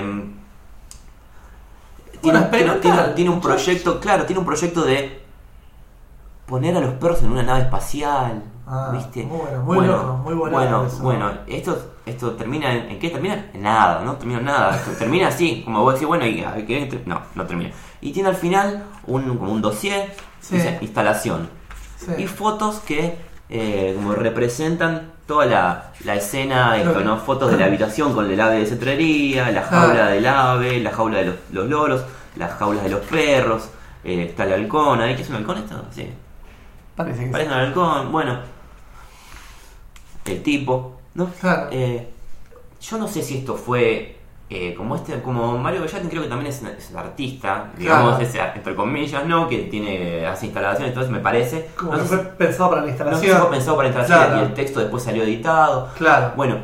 tiene, 2.21 2.39
Bueno, 2.39 2.51
tiene- 2.51 2.67
experimental, 2.73 2.81
tiene- 2.81 3.15
tiene 3.15 3.31
un 3.31 3.41
proyecto, 3.41 4.01
claro, 4.01 4.25
tiene 4.27 4.41
un 4.41 4.47
proyecto 4.47 4.83
de 4.85 5.23
poner 6.47 6.77
a 6.77 6.81
los 6.81 6.95
perros 6.95 7.23
en 7.23 7.33
una 7.33 7.43
nave 7.43 7.63
espacial. 7.63 8.43
Ah, 8.67 8.91
¿Viste? 8.95 9.23
muy 9.25 9.39
bueno, 9.39 9.63
muy 9.63 9.87
loco, 9.87 10.17
muy 10.25 10.35
bueno 10.35 10.57
Bueno, 10.57 10.87
eso. 10.87 11.03
bueno, 11.03 11.31
esto, 11.47 11.93
esto 12.07 12.33
termina 12.33 12.73
en, 12.73 12.91
¿en 12.93 12.99
qué 12.99 13.11
termina? 13.11 13.47
En 13.53 13.63
nada, 13.63 14.03
no 14.05 14.15
termina 14.15 14.39
en 14.39 14.47
nada. 14.47 14.81
Termina 14.99 15.29
así, 15.29 15.63
como 15.65 15.83
vos 15.83 15.95
decís, 15.95 16.09
bueno, 16.09 16.27
y, 16.27 16.43
a 16.43 16.53
ver, 16.53 16.67
¿qué? 16.67 17.03
no, 17.05 17.21
no 17.35 17.45
termina. 17.47 17.71
Y 18.01 18.13
tiene 18.13 18.31
al 18.31 18.37
final 18.37 18.85
un, 19.07 19.37
como 19.37 19.53
un 19.53 19.61
dossier, 19.63 20.15
Sí. 20.41 20.57
dice 20.57 20.79
instalación 20.83 21.49
Sí. 21.99 22.13
y 22.19 22.27
fotos 22.27 22.81
que 22.81 23.17
eh, 23.51 23.93
como 23.97 24.13
representan 24.15 25.13
toda 25.27 25.47
la, 25.47 25.91
la 26.05 26.15
escena, 26.15 26.77
esto, 26.79 27.01
¿no? 27.01 27.19
fotos 27.19 27.51
de 27.51 27.57
la 27.59 27.67
habitación 27.67 28.15
con 28.15 28.31
el 28.31 28.41
ave 28.41 28.57
de 28.61 28.67
cetrería, 28.67 29.51
la 29.51 29.63
jaula 29.63 30.07
Ah. 30.07 30.11
del 30.11 30.27
ave, 30.27 30.81
la 30.81 30.91
jaula 30.91 31.19
de 31.19 31.25
los, 31.27 31.35
los 31.53 31.69
loros, 31.69 32.05
las 32.37 32.53
jaulas 32.59 32.83
de 32.85 32.91
los 32.91 33.01
perros, 33.01 33.69
eh, 34.03 34.27
está 34.31 34.45
el 34.45 34.53
halcón 34.55 35.01
ahí, 35.01 35.15
¿qué 35.17 35.23
es 35.23 35.29
un 35.31 35.37
halcón 35.37 35.59
esto? 35.59 35.83
Sí, 35.93 36.11
Parece 36.97 37.25
que 37.25 37.31
parece 37.31 37.51
un 37.51 37.57
halcón, 37.57 38.13
bueno, 38.13 38.39
el 40.25 40.43
tipo, 40.43 40.97
¿no? 41.15 41.27
Claro. 41.41 41.69
Eh, 41.71 42.09
yo 42.81 42.99
no 42.99 43.09
sé 43.09 43.23
si 43.23 43.39
esto 43.39 43.55
fue 43.57 44.17
eh, 44.51 44.75
como 44.75 44.95
este, 44.97 45.21
como 45.23 45.57
Mario 45.59 45.81
Bellatin 45.83 46.09
creo 46.11 46.23
que 46.23 46.29
también 46.29 46.51
es, 46.53 46.63
es 46.63 46.95
artista, 46.95 47.71
digamos, 47.79 48.17
Claro. 48.19 48.51
es, 48.51 48.57
entre 48.57 48.75
comillas, 48.75 49.25
¿no? 49.27 49.49
Que 49.49 49.59
tiene, 49.65 50.27
hace 50.27 50.47
instalaciones, 50.47 50.89
entonces 50.91 51.11
me 51.11 51.21
parece. 51.21 51.71
Como 51.77 51.93
no 51.93 51.99
que 51.99 52.05
fue 52.05 52.19
pensado 52.19 52.71
para 52.71 52.83
la 52.83 52.87
no 52.87 52.93
sé 52.93 52.99
instalación. 52.99 53.33
si 53.37 53.41
fue 53.43 53.51
pensado 53.51 53.77
para 53.77 53.89
instalación 53.89 54.19
Claro. 54.19 54.37
y 54.43 54.45
el 54.47 54.55
texto 54.55 54.81
después 54.81 55.03
salió 55.03 55.23
editado. 55.23 55.89
Claro. 55.97 56.33
Bueno, 56.37 56.59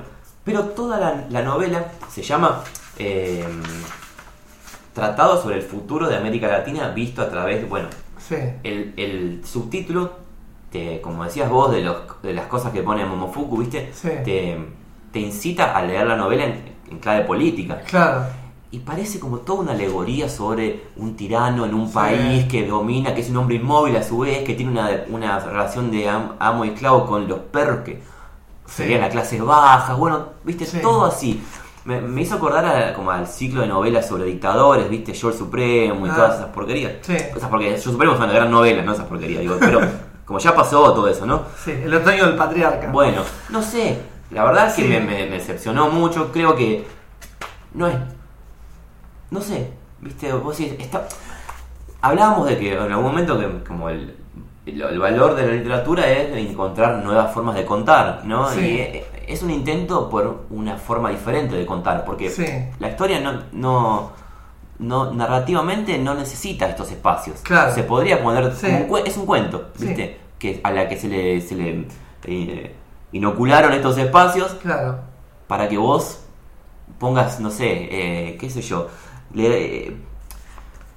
pero 0.45 0.63
toda 0.65 0.99
la, 1.01 1.25
la 1.31 1.43
novela 1.43 1.87
se 2.11 2.23
llama 2.23 2.63
eh, 2.99 3.45
Tratado 4.95 5.41
sobre 5.41 5.57
el 5.57 5.63
futuro 5.63 6.09
de 6.09 6.17
América 6.17 6.49
Latina 6.49 6.89
visto 6.89 7.23
a 7.23 7.31
través 7.31 7.61
de, 7.63 7.67
bueno, 7.69 7.89
Sí. 8.19 8.35
el, 8.65 8.93
el 8.97 9.43
subtítulo, 9.45 10.13
te- 10.71 11.01
como 11.01 11.25
decías 11.25 11.51
vos, 11.51 11.71
de, 11.73 11.83
los, 11.83 11.97
de 12.23 12.33
las 12.33 12.47
cosas 12.47 12.73
que 12.73 12.83
pone 12.83 13.05
Momofuku, 13.05 13.59
¿viste? 13.59 13.91
Sí. 13.95 14.09
Te, 14.25 14.59
te 15.13 15.19
incita 15.21 15.77
a 15.77 15.83
leer 15.83 16.07
la 16.07 16.17
novela 16.17 16.45
en, 16.45 16.63
en 16.91 16.99
clave 16.99 17.25
política. 17.25 17.81
Claro. 17.87 18.25
Y 18.73 18.79
parece 18.79 19.19
como 19.19 19.39
toda 19.39 19.63
una 19.63 19.73
alegoría 19.73 20.29
sobre 20.29 20.85
un 20.97 21.17
tirano 21.17 21.65
en 21.67 21.75
un 21.75 21.89
Sí. 21.89 21.95
país 21.95 22.45
que 22.45 22.65
domina, 22.67 23.13
que 23.15 23.21
es 23.23 23.31
un 23.31 23.39
hombre 23.39 23.57
inmóvil 23.57 23.97
a 23.97 24.03
su 24.05 24.19
vez, 24.21 24.45
que 24.45 24.55
tiene 24.55 24.71
una, 24.71 24.89
una 25.09 25.39
relación 25.41 25.91
de 25.91 26.09
am- 26.09 26.35
amo 26.39 26.65
y 26.65 26.69
esclavo 26.69 27.05
con 27.07 27.27
los 27.27 27.41
perros 27.41 27.81
que 27.85 27.95
Sí. 28.67 28.85
sería 28.85 28.99
la 28.99 29.09
clase 29.09 29.41
baja, 29.43 29.95
bueno, 29.95 30.27
viste, 30.45 30.65
Sí. 30.67 30.79
todo 30.81 31.05
así. 31.07 31.43
Me, 31.85 32.01
me 32.01 32.21
hizo 32.23 32.37
acordar 32.37 32.65
a- 32.65 32.95
como 32.95 33.11
al 33.11 33.27
ciclo 33.27 33.63
de 33.63 33.67
novelas 33.67 34.07
sobre 34.07 34.25
dictadores, 34.27 34.89
viste, 34.89 35.15
George 35.15 35.37
Supremo 35.39 36.07
y 36.07 36.11
Ah. 36.11 36.15
todas 36.15 36.35
esas 36.37 36.49
porquerías. 36.51 36.93
Sí. 37.01 37.15
Esas 37.15 37.49
porquerías. 37.51 37.81
George 37.83 37.91
Supremo 37.93 38.13
es 38.13 38.21
una 38.21 38.33
gran 38.33 38.51
novela, 38.53 38.83
no 38.83 38.93
esas 38.93 39.07
porquerías, 39.07 39.41
digo, 39.41 39.57
pero 39.59 39.81
como 40.31 40.39
ya 40.39 40.55
pasó 40.55 40.93
todo 40.95 41.09
eso, 41.09 41.27
¿no? 41.27 41.43
Sí, 41.65 41.73
el 41.73 41.93
otoño 41.93 42.25
del 42.25 42.37
patriarca. 42.37 42.89
Bueno, 42.93 43.23
no 43.49 43.61
sé, 43.61 43.99
la 44.31 44.45
verdad 44.45 44.69
es 44.69 44.75
que 44.75 44.83
Sí. 44.83 44.89
me, 44.89 45.01
me- 45.01 45.27
me 45.27 45.31
decepcionó 45.39 45.91
mucho, 45.91 46.31
creo 46.31 46.55
que 46.55 46.87
no 47.75 47.89
es... 47.89 47.97
No 49.33 49.41
sé, 49.41 49.73
viste, 50.01 50.33
vos 50.33 50.57
decís, 50.57 50.75
está... 50.79 51.09
Hablábamos 52.01 52.47
de 52.47 52.59
que 52.61 52.75
en 52.75 52.79
algún 52.93 53.07
momento 53.07 53.37
que 53.41 53.65
como 53.67 53.91
el, 53.91 54.15
el, 54.67 54.81
el 54.81 54.99
valor 55.01 55.35
de 55.35 55.49
la 55.49 55.53
literatura 55.55 56.07
es 56.09 56.37
encontrar 56.49 57.03
nuevas 57.03 57.35
formas 57.35 57.57
de 57.57 57.65
contar, 57.65 58.21
¿no? 58.25 58.49
Sí. 58.51 58.61
Y 58.61 58.79
e- 58.79 59.07
es 59.27 59.43
un 59.43 59.51
intento 59.51 60.09
por 60.09 60.45
una 60.51 60.77
forma 60.77 61.11
diferente 61.11 61.57
de 61.57 61.67
contar, 61.67 62.05
porque 62.05 62.31
Sí. 62.31 62.47
la 62.79 62.89
historia 62.89 63.19
no, 63.19 63.33
no, 63.51 64.13
no 64.81 65.13
narrativamente 65.13 65.97
no 65.99 66.15
necesita 66.15 66.69
estos 66.69 66.91
espacios. 66.91 67.41
Claro. 67.43 67.73
Se 67.75 67.83
podría 67.85 68.23
poner 68.23 68.53
Sí. 68.57 68.67
un 68.89 68.99
es 69.07 69.17
un 69.17 69.27
cuento, 69.27 69.69
Sí. 69.79 69.87
¿viste? 69.87 70.19
Que 70.39 70.61
a 70.65 70.71
la 70.73 70.89
que 70.89 70.97
se 70.97 71.09
le, 71.09 71.41
se 71.41 71.55
le 71.55 71.87
eh, 72.25 72.75
inocularon 73.13 73.73
estos 73.73 73.97
espacios 73.99 74.53
Claro. 74.63 74.99
para 75.47 75.69
que 75.69 75.77
vos 75.79 76.25
pongas, 76.99 77.41
no 77.41 77.51
sé, 77.51 77.67
eh, 77.71 78.37
qué 78.39 78.51
sé 78.51 78.63
yo, 78.63 78.89
le- 79.35 79.87
eh, 79.89 79.97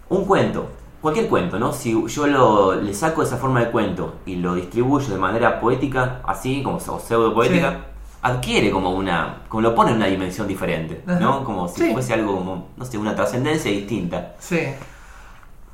un 0.10 0.26
cuento, 0.26 0.68
cualquier 1.02 1.28
cuento, 1.28 1.60
¿no? 1.60 1.74
Si 1.74 1.92
yo 2.08 2.28
lo, 2.28 2.76
le 2.76 2.94
saco 2.94 3.22
esa 3.24 3.38
forma 3.38 3.60
de 3.60 3.72
cuento 3.72 4.16
y 4.26 4.38
lo 4.38 4.56
distribuyo 4.56 5.08
de 5.14 5.20
manera 5.20 5.60
poética, 5.60 6.22
así 6.26 6.64
como 6.64 6.78
o 6.78 7.00
pseudo 7.00 7.34
poética, 7.34 7.72
Sí. 7.72 7.78
Adquiere 8.24 8.72
como 8.72 8.92
una, 8.92 9.44
como 9.50 9.62
lo 9.62 9.76
pone 9.76 9.92
en 9.92 9.98
una 9.98 10.08
dimensión 10.08 10.48
diferente, 10.48 11.04
¿no? 11.06 11.14
Ajá. 11.36 11.44
Como 11.44 11.68
si 11.68 11.82
Sí. 11.88 11.94
fuese 11.94 12.14
algo 12.14 12.36
como, 12.38 12.68
no 12.78 12.86
sé, 12.86 12.98
una 12.98 13.14
trascendencia 13.16 13.70
distinta. 13.70 14.34
Sí. 14.40 14.60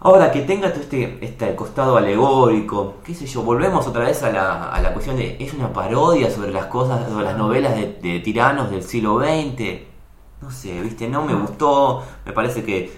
Ahora 0.01 0.31
que 0.31 0.41
tenga 0.41 0.69
todo 0.71 0.81
este, 0.81 1.17
este 1.21 1.53
costado 1.55 1.97
alegórico, 1.97 2.95
qué 3.03 3.13
sé 3.13 3.25
yo, 3.27 3.43
volvemos 3.43 3.85
otra 3.85 4.05
vez 4.05 4.23
a 4.23 4.31
la, 4.31 4.69
a 4.71 4.81
la 4.81 4.93
cuestión 4.93 5.17
de, 5.17 5.35
es 5.39 5.53
una 5.53 5.71
parodia 5.73 6.31
sobre 6.31 6.51
las 6.51 6.65
cosas, 6.67 7.07
sobre 7.09 7.25
las 7.25 7.37
novelas 7.37 7.75
de, 7.75 7.99
de 8.01 8.19
tiranos 8.21 8.71
del 8.71 8.81
siglo 8.81 9.19
XX. 9.19 9.81
No 10.41 10.49
sé, 10.51 10.79
viste, 10.81 11.09
no 11.09 11.23
me 11.25 11.33
gustó, 11.33 12.01
me 12.25 12.31
parece 12.31 12.63
que 12.63 12.91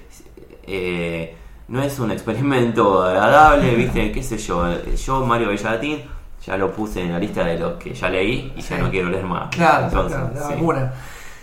eh, 0.63 1.35
no 1.67 1.81
es 1.81 1.97
un 1.99 2.11
experimento 2.11 3.01
agradable, 3.03 3.73
viste, 3.75 4.11
qué 4.11 4.21
sé 4.21 4.37
yo, 4.37 4.63
yo 4.95 5.25
Mario 5.25 5.47
Bellatín 5.49 6.03
ya 6.45 6.57
lo 6.57 6.71
puse 6.71 7.01
en 7.01 7.11
la 7.11 7.19
lista 7.19 7.43
de 7.43 7.57
los 7.59 7.73
que 7.73 7.93
ya 7.93 8.09
leí 8.09 8.51
y 8.55 8.61
ya 8.61 8.77
no 8.77 8.89
quiero 8.89 9.09
leer 9.09 9.25
más. 9.25 9.49
Claro, 9.49 9.85
Entonces, 9.85 10.17
claro, 10.17 10.79
la 10.79 10.89
sí. 10.89 10.97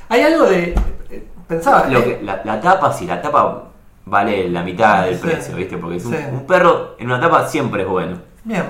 Hay 0.08 0.22
algo 0.22 0.46
de. 0.46 0.74
eh, 1.10 1.28
Pensaba. 1.46 1.86
Lo 1.88 2.02
que- 2.04 2.20
la, 2.22 2.42
la 2.44 2.60
tapa, 2.60 2.92
sí, 2.92 3.06
la 3.06 3.22
tapa 3.22 3.64
vale 4.04 4.48
la 4.48 4.62
mitad 4.62 5.04
del 5.04 5.18
precio, 5.18 5.54
¿viste? 5.56 5.78
Porque 5.78 5.96
es 5.96 6.04
un, 6.04 6.44
perro 6.46 6.96
en 6.98 7.06
una 7.06 7.20
tapa 7.20 7.46
siempre 7.46 7.82
es 7.82 7.88
bueno. 7.88 8.18
Bien. 8.44 8.64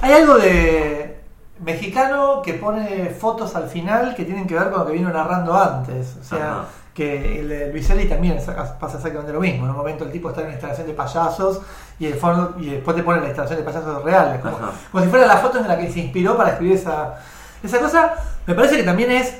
Hay 0.00 0.12
algo 0.12 0.38
de 0.38 1.20
mexicano 1.60 2.40
que 2.42 2.54
pone 2.54 3.10
fotos 3.10 3.54
al 3.54 3.68
final 3.68 4.14
que 4.14 4.24
tienen 4.24 4.46
que 4.46 4.54
ver 4.54 4.70
con 4.70 4.80
lo 4.80 4.86
que 4.86 4.92
vino 4.92 5.10
narrando 5.10 5.54
antes. 5.56 6.16
O 6.20 6.24
sea, 6.24 6.52
Ajá. 6.52 6.64
Que 6.94 7.40
el 7.40 7.48
de 7.48 7.72
Luiselli 7.72 8.08
también 8.08 8.36
pasa 8.36 8.96
exactamente 8.96 9.32
lo 9.32 9.40
mismo. 9.40 9.64
En 9.64 9.70
un 9.70 9.76
momento 9.76 10.04
el 10.04 10.10
tipo 10.10 10.28
está 10.28 10.40
en 10.40 10.48
una 10.48 10.54
instalación 10.54 10.86
de 10.86 10.92
payasos 10.92 11.60
y, 11.98 12.06
el 12.06 12.14
fondo, 12.14 12.56
y 12.58 12.66
después 12.70 12.96
te 12.96 13.02
pone 13.02 13.20
la 13.20 13.26
instalación 13.28 13.58
de 13.60 13.64
payasos 13.64 14.02
reales. 14.02 14.40
Como, 14.40 15.02
si 15.04 15.08
fuera 15.08 15.26
la 15.26 15.36
foto 15.38 15.58
en 15.58 15.68
la 15.68 15.78
que 15.78 15.90
se 15.90 16.00
inspiró 16.00 16.36
para 16.36 16.50
escribir 16.50 16.76
esa, 16.76 17.14
esa 17.62 17.78
cosa. 17.78 18.14
Me 18.46 18.54
parece 18.54 18.76
que 18.76 18.82
también 18.82 19.10
es 19.12 19.36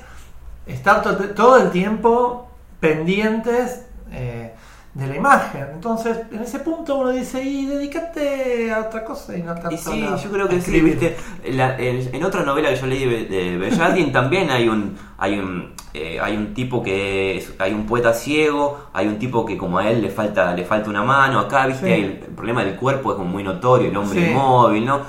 estar 0.67 1.03
to- 1.03 1.17
todo 1.31 1.57
el 1.57 1.71
tiempo 1.71 2.49
pendientes 2.79 3.87
eh, 4.13 4.55
de 4.95 5.07
la 5.07 5.17
imagen. 5.17 5.67
Entonces, 5.73 6.19
en 6.33 6.41
ese 6.43 6.59
punto 6.59 6.97
uno 6.99 7.11
dice, 7.11 7.43
y 7.43 7.67
dedícate 7.67 8.73
a 8.73 8.81
otra 8.81 9.05
cosa 9.05 9.37
y 9.37 9.43
no 9.43 9.55
tanto 9.55 9.71
Y 9.73 9.79
sí, 9.79 10.05
a- 10.05 10.17
yo 10.17 10.31
creo 10.31 10.49
que 10.49 10.61
sí, 10.61 10.81
viste. 10.81 11.17
La- 11.51 11.79
en, 11.79 12.13
en 12.15 12.25
otra 12.25 12.43
novela 12.43 12.71
que 12.71 12.77
yo 12.77 12.87
leí 12.87 13.05
de, 13.07 13.25
de 13.59 14.07
también 14.13 14.51
hay 14.51 14.69
un 14.69 14.97
hay 15.19 15.39
un 15.39 15.75
eh, 15.95 16.19
hay 16.21 16.37
un 16.37 16.55
tipo 16.55 16.83
que 16.83 17.37
es- 17.39 17.53
hay 17.61 17.73
un 17.73 17.87
poeta 17.87 18.13
ciego, 18.13 18.87
hay 18.93 19.07
un 19.07 19.19
tipo 19.19 19.45
que 19.47 19.57
como 19.57 19.79
a 19.79 19.89
él 19.89 20.03
le 20.03 20.11
falta 20.11 20.55
le 20.55 20.65
falta 20.65 20.91
una 20.91 21.03
mano, 21.05 21.39
acá 21.39 21.67
viste 21.67 21.87
Sí. 21.87 21.93
Hay 21.93 22.01
el, 22.05 22.11
el 22.13 22.35
problema 22.35 22.65
del 22.65 22.75
cuerpo 22.77 23.13
es 23.13 23.17
como 23.17 23.29
muy 23.31 23.43
notorio, 23.45 23.91
el 23.91 23.97
hombre 23.97 24.25
Sí. 24.25 24.31
inmóvil, 24.31 24.87
¿no? 24.87 25.01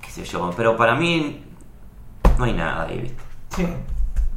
qué 0.00 0.10
sé 0.10 0.24
yo, 0.24 0.50
pero 0.56 0.76
para 0.76 0.94
mí 0.94 1.44
no 2.38 2.44
hay 2.44 2.52
nada 2.52 2.84
ahí, 2.86 3.00
viste. 3.00 3.22
Sí. 3.56 3.66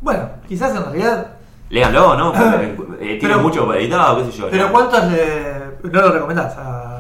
Bueno, 0.02 0.30
quizás 0.48 0.76
en 0.76 0.84
realidad. 0.84 1.38
Léanlo, 1.74 2.16
¿no? 2.16 2.32
Porque, 2.78 2.94
eh, 3.02 3.18
tiene 3.20 3.36
Pero- 3.36 3.40
mucho 3.42 3.74
editado, 3.74 4.18
qué 4.26 4.32
sé 4.32 4.38
yo. 4.38 4.50
Pero 4.52 4.68
¿no? 4.68 4.72
¿cuántos 4.72 5.04
le, 5.12 5.56
no 5.92 6.02
lo 6.02 6.12
recomendás 6.12 6.56
a, 6.56 7.00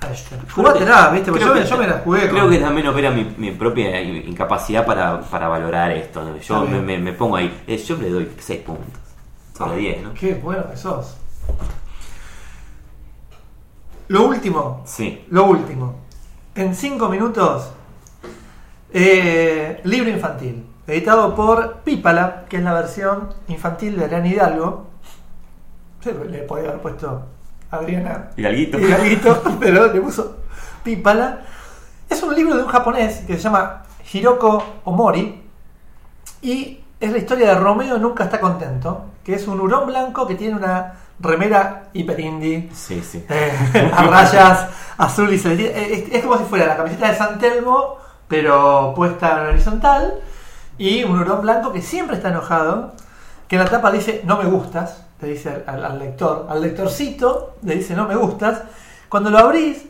a 0.00 0.12
este? 0.12 0.36
Jugátela, 0.52 1.06
que- 1.10 1.14
¿viste? 1.14 1.30
Porque 1.30 1.44
yo, 1.44 1.54
que- 1.54 1.64
yo 1.64 1.78
me 1.78 1.86
la 1.86 1.98
jugué. 1.98 2.28
Creo 2.28 2.42
con- 2.42 2.50
que 2.50 2.58
también 2.58 2.88
opera 2.88 3.10
mi, 3.12 3.32
mi 3.38 3.52
propia 3.52 4.00
incapacidad 4.02 4.84
para, 4.84 5.20
para 5.20 5.46
valorar 5.46 5.92
esto. 5.92 6.24
¿no? 6.24 6.36
Yo 6.38 6.64
me, 6.66 6.80
me- 6.80 6.98
me 6.98 7.12
pongo 7.12 7.36
ahí. 7.36 7.62
Eh, 7.68 7.76
Yo 7.78 7.96
le 7.96 8.10
doy 8.10 8.32
6 8.36 8.62
puntos. 8.62 8.86
Sobre 9.56 9.76
10, 9.76 10.02
¿no? 10.02 10.12
Qué 10.14 10.34
bueno 10.34 10.68
que 10.68 10.76
sos. 10.76 11.16
Lo 14.08 14.26
último, 14.26 14.82
Sí. 14.84 15.24
lo 15.30 15.44
último. 15.44 16.00
En 16.56 16.74
cinco 16.74 17.08
minutos, 17.08 17.70
eh, 18.92 19.80
libro 19.84 20.10
infantil. 20.10 20.66
Editado 20.86 21.34
por 21.34 21.76
Pípala, 21.78 22.44
que 22.48 22.58
es 22.58 22.62
la 22.62 22.74
versión 22.74 23.30
infantil 23.48 23.96
de 23.96 24.04
Arián 24.04 24.26
Hidalgo. 24.26 24.86
Sí, 26.02 26.10
le 26.28 26.38
podía 26.40 26.68
haber 26.68 26.82
puesto 26.82 27.22
Adriana 27.70 28.30
Galguito, 28.36 28.78
pero 29.60 29.92
le 29.92 30.00
puso 30.00 30.36
Pípala. 30.82 31.40
Es 32.10 32.22
un 32.22 32.34
libro 32.34 32.56
de 32.56 32.64
un 32.64 32.68
japonés 32.68 33.20
que 33.26 33.34
se 33.36 33.40
llama 33.44 33.82
Hiroko 34.12 34.62
Omori 34.84 35.42
y 36.42 36.80
es 37.00 37.10
la 37.10 37.18
historia 37.18 37.48
de 37.48 37.54
Romeo 37.54 37.98
Nunca 37.98 38.24
está 38.24 38.38
contento, 38.38 39.06
que 39.24 39.34
es 39.34 39.48
un 39.48 39.60
hurón 39.60 39.86
blanco 39.86 40.26
que 40.26 40.34
tiene 40.34 40.54
una 40.56 40.92
remera 41.18 41.84
hiper 41.94 42.20
indie 42.20 42.68
Sí, 42.74 43.00
sí. 43.02 43.24
eh, 43.30 43.90
a 43.96 44.02
rayas 44.04 44.68
azul 44.98 45.32
y 45.32 45.38
celeste. 45.38 45.94
Es, 45.94 46.12
es 46.12 46.22
como 46.22 46.36
si 46.36 46.44
fuera 46.44 46.66
la 46.66 46.76
camiseta 46.76 47.10
de 47.10 47.16
San 47.16 47.38
Telmo, 47.38 47.96
pero 48.28 48.92
puesta 48.94 49.40
en 49.40 49.46
horizontal. 49.48 50.14
Y 50.78 51.04
un 51.04 51.18
hurón 51.18 51.42
blanco 51.42 51.72
que 51.72 51.82
siempre 51.82 52.16
está 52.16 52.28
enojado. 52.28 52.92
Que 53.48 53.56
en 53.56 53.64
la 53.64 53.70
tapa 53.70 53.90
dice 53.90 54.22
no 54.24 54.36
me 54.36 54.44
gustas. 54.44 55.04
Le 55.20 55.28
dice 55.28 55.64
al, 55.66 55.84
al 55.84 55.98
lector. 55.98 56.46
Al 56.48 56.60
lectorcito 56.60 57.56
le 57.62 57.76
dice 57.76 57.94
no 57.94 58.06
me 58.06 58.16
gustas. 58.16 58.62
Cuando 59.08 59.30
lo 59.30 59.38
abrís, 59.38 59.86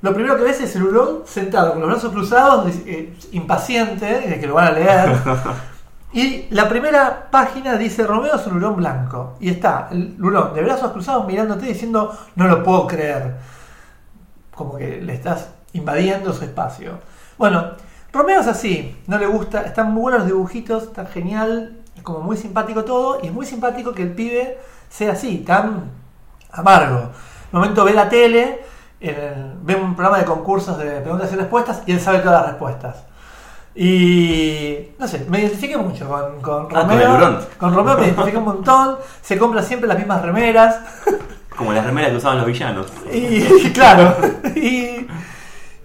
lo 0.00 0.14
primero 0.14 0.36
que 0.36 0.44
ves 0.44 0.60
es 0.60 0.76
el 0.76 0.84
hurón 0.84 1.22
sentado 1.24 1.72
con 1.72 1.80
los 1.80 1.90
brazos 1.90 2.12
cruzados, 2.12 2.72
eh, 2.86 3.16
impaciente 3.32 4.06
de 4.06 4.38
que 4.38 4.46
lo 4.46 4.54
van 4.54 4.68
a 4.68 4.72
leer. 4.72 5.16
Y 6.10 6.46
la 6.50 6.68
primera 6.70 7.28
página 7.30 7.76
dice 7.76 8.06
Romeo 8.06 8.36
es 8.36 8.46
un 8.46 8.56
hurón 8.56 8.76
blanco. 8.76 9.36
Y 9.40 9.50
está 9.50 9.88
el 9.90 10.16
hurón 10.18 10.54
de 10.54 10.62
brazos 10.62 10.92
cruzados 10.92 11.26
mirándote 11.26 11.66
diciendo 11.66 12.16
no 12.34 12.48
lo 12.48 12.62
puedo 12.62 12.86
creer. 12.86 13.36
Como 14.54 14.76
que 14.76 15.02
le 15.02 15.12
estás 15.12 15.50
invadiendo 15.74 16.32
su 16.32 16.44
espacio. 16.44 16.98
Bueno, 17.36 17.72
Romeo 18.12 18.40
es 18.40 18.46
así, 18.46 18.96
no 19.06 19.18
le 19.18 19.26
gusta, 19.26 19.62
están 19.62 19.92
muy 19.92 20.02
buenos 20.02 20.20
los 20.20 20.28
dibujitos, 20.28 20.84
está 20.84 21.04
genial, 21.06 21.76
es 21.96 22.02
como 22.02 22.20
muy 22.20 22.36
simpático 22.36 22.84
todo. 22.84 23.18
Y 23.22 23.26
es 23.26 23.32
muy 23.32 23.44
simpático 23.46 23.92
que 23.92 24.02
el 24.02 24.12
pibe 24.12 24.58
sea 24.88 25.12
así, 25.12 25.38
tan 25.38 25.90
amargo. 26.50 26.98
En 26.98 27.56
un 27.56 27.60
momento 27.60 27.84
ve 27.84 27.92
la 27.92 28.08
tele, 28.08 28.60
el- 29.00 29.52
ve 29.62 29.74
un 29.76 29.94
programa 29.94 30.18
de 30.18 30.24
concursos 30.24 30.78
de 30.78 31.00
preguntas 31.00 31.30
y 31.32 31.36
respuestas 31.36 31.82
y 31.86 31.92
él 31.92 32.00
sabe 32.00 32.18
todas 32.20 32.40
las 32.40 32.50
respuestas. 32.50 32.96
Y 33.74 34.88
no 34.98 35.06
sé, 35.06 35.24
me 35.28 35.38
identifiqué 35.40 35.76
mucho 35.76 36.08
con, 36.08 36.40
con 36.40 36.64
Ah, 36.76 36.80
con 36.80 36.88
Romeo. 36.90 37.14
hurón. 37.14 37.38
con 37.58 37.74
Romeo 37.74 37.96
me 37.96 38.06
identifiqué 38.06 38.36
un 38.38 38.44
montón. 38.44 38.96
Se 39.22 39.38
compra 39.38 39.62
siempre 39.62 39.86
las 39.86 39.98
mismas 39.98 40.20
remeras. 40.22 40.80
Como 41.56 41.72
las 41.72 41.84
remeras 41.86 42.10
que 42.10 42.16
usaban 42.16 42.38
los 42.38 42.46
villanos. 42.46 42.86
Y 43.12 43.70
claro. 43.72 44.16
Y, 44.56 45.06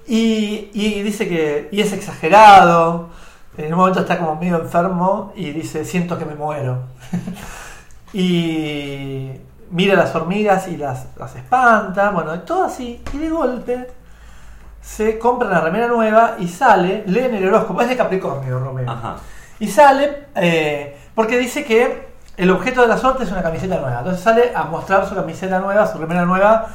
y, 0.07 0.69
y 0.73 1.01
dice 1.01 1.27
que. 1.27 1.69
Y 1.71 1.81
es 1.81 1.93
exagerado. 1.93 3.09
En 3.57 3.71
un 3.71 3.79
momento 3.79 3.99
está 3.99 4.17
como 4.17 4.35
medio 4.35 4.59
enfermo 4.61 5.33
y 5.35 5.51
dice: 5.51 5.85
Siento 5.85 6.17
que 6.17 6.25
me 6.25 6.35
muero. 6.35 6.83
y 8.13 9.31
mira 9.71 9.95
las 9.95 10.13
hormigas 10.15 10.67
y 10.67 10.77
las, 10.77 11.07
las 11.17 11.35
espanta. 11.35 12.11
Bueno, 12.11 12.39
todo 12.41 12.63
así. 12.63 13.01
Y 13.13 13.17
de 13.17 13.29
golpe 13.29 13.87
se 14.81 15.17
compra 15.17 15.47
una 15.47 15.61
remera 15.61 15.87
nueva 15.87 16.35
y 16.39 16.47
sale, 16.47 17.03
lee 17.07 17.21
en 17.21 17.35
el 17.35 17.47
horóscopo. 17.47 17.81
Es 17.81 17.89
de 17.89 17.97
Capricornio, 17.97 18.59
Romeo. 18.59 18.89
Ajá. 18.89 19.15
Y 19.59 19.67
sale 19.67 20.27
eh, 20.35 20.97
porque 21.15 21.37
dice 21.37 21.63
que 21.63 22.13
el 22.35 22.49
objeto 22.49 22.81
de 22.81 22.87
la 22.87 22.97
suerte 22.97 23.23
es 23.23 23.31
una 23.31 23.41
camiseta 23.41 23.79
nueva. 23.79 23.99
Entonces 23.99 24.21
sale 24.21 24.51
a 24.55 24.63
mostrar 24.63 25.07
su 25.07 25.15
camiseta 25.15 25.59
nueva, 25.59 25.87
su 25.87 25.97
remera 25.97 26.25
nueva, 26.25 26.67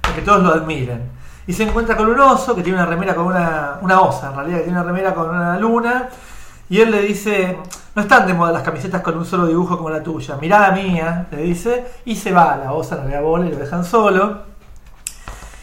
para 0.00 0.14
que 0.14 0.22
todos 0.22 0.42
lo 0.42 0.52
admiren. 0.52 1.17
Y 1.48 1.54
se 1.54 1.62
encuentra 1.62 1.96
con 1.96 2.10
un 2.10 2.20
oso 2.20 2.54
que 2.54 2.62
tiene 2.62 2.78
una 2.78 2.86
remera 2.86 3.14
con 3.14 3.24
una, 3.24 3.78
una 3.80 4.02
osa, 4.02 4.28
en 4.28 4.36
realidad, 4.36 4.58
que 4.58 4.64
tiene 4.64 4.78
una 4.78 4.86
remera 4.86 5.14
con 5.14 5.30
una 5.30 5.58
luna. 5.58 6.10
Y 6.68 6.78
él 6.78 6.90
le 6.90 7.00
dice, 7.00 7.58
no 7.94 8.02
están 8.02 8.26
de 8.26 8.34
moda 8.34 8.52
las 8.52 8.62
camisetas 8.62 9.00
con 9.00 9.16
un 9.16 9.24
solo 9.24 9.46
dibujo 9.46 9.78
como 9.78 9.88
la 9.88 10.02
tuya, 10.02 10.36
mirá 10.38 10.60
la 10.60 10.72
mía, 10.72 11.26
le 11.30 11.38
dice, 11.38 11.86
y 12.04 12.16
se 12.16 12.32
va, 12.32 12.54
la 12.62 12.74
osa 12.74 12.96
no 12.96 13.08
le 13.08 13.14
da 13.14 13.22
bola 13.22 13.46
y 13.46 13.50
lo 13.50 13.56
dejan 13.56 13.82
solo. 13.82 14.42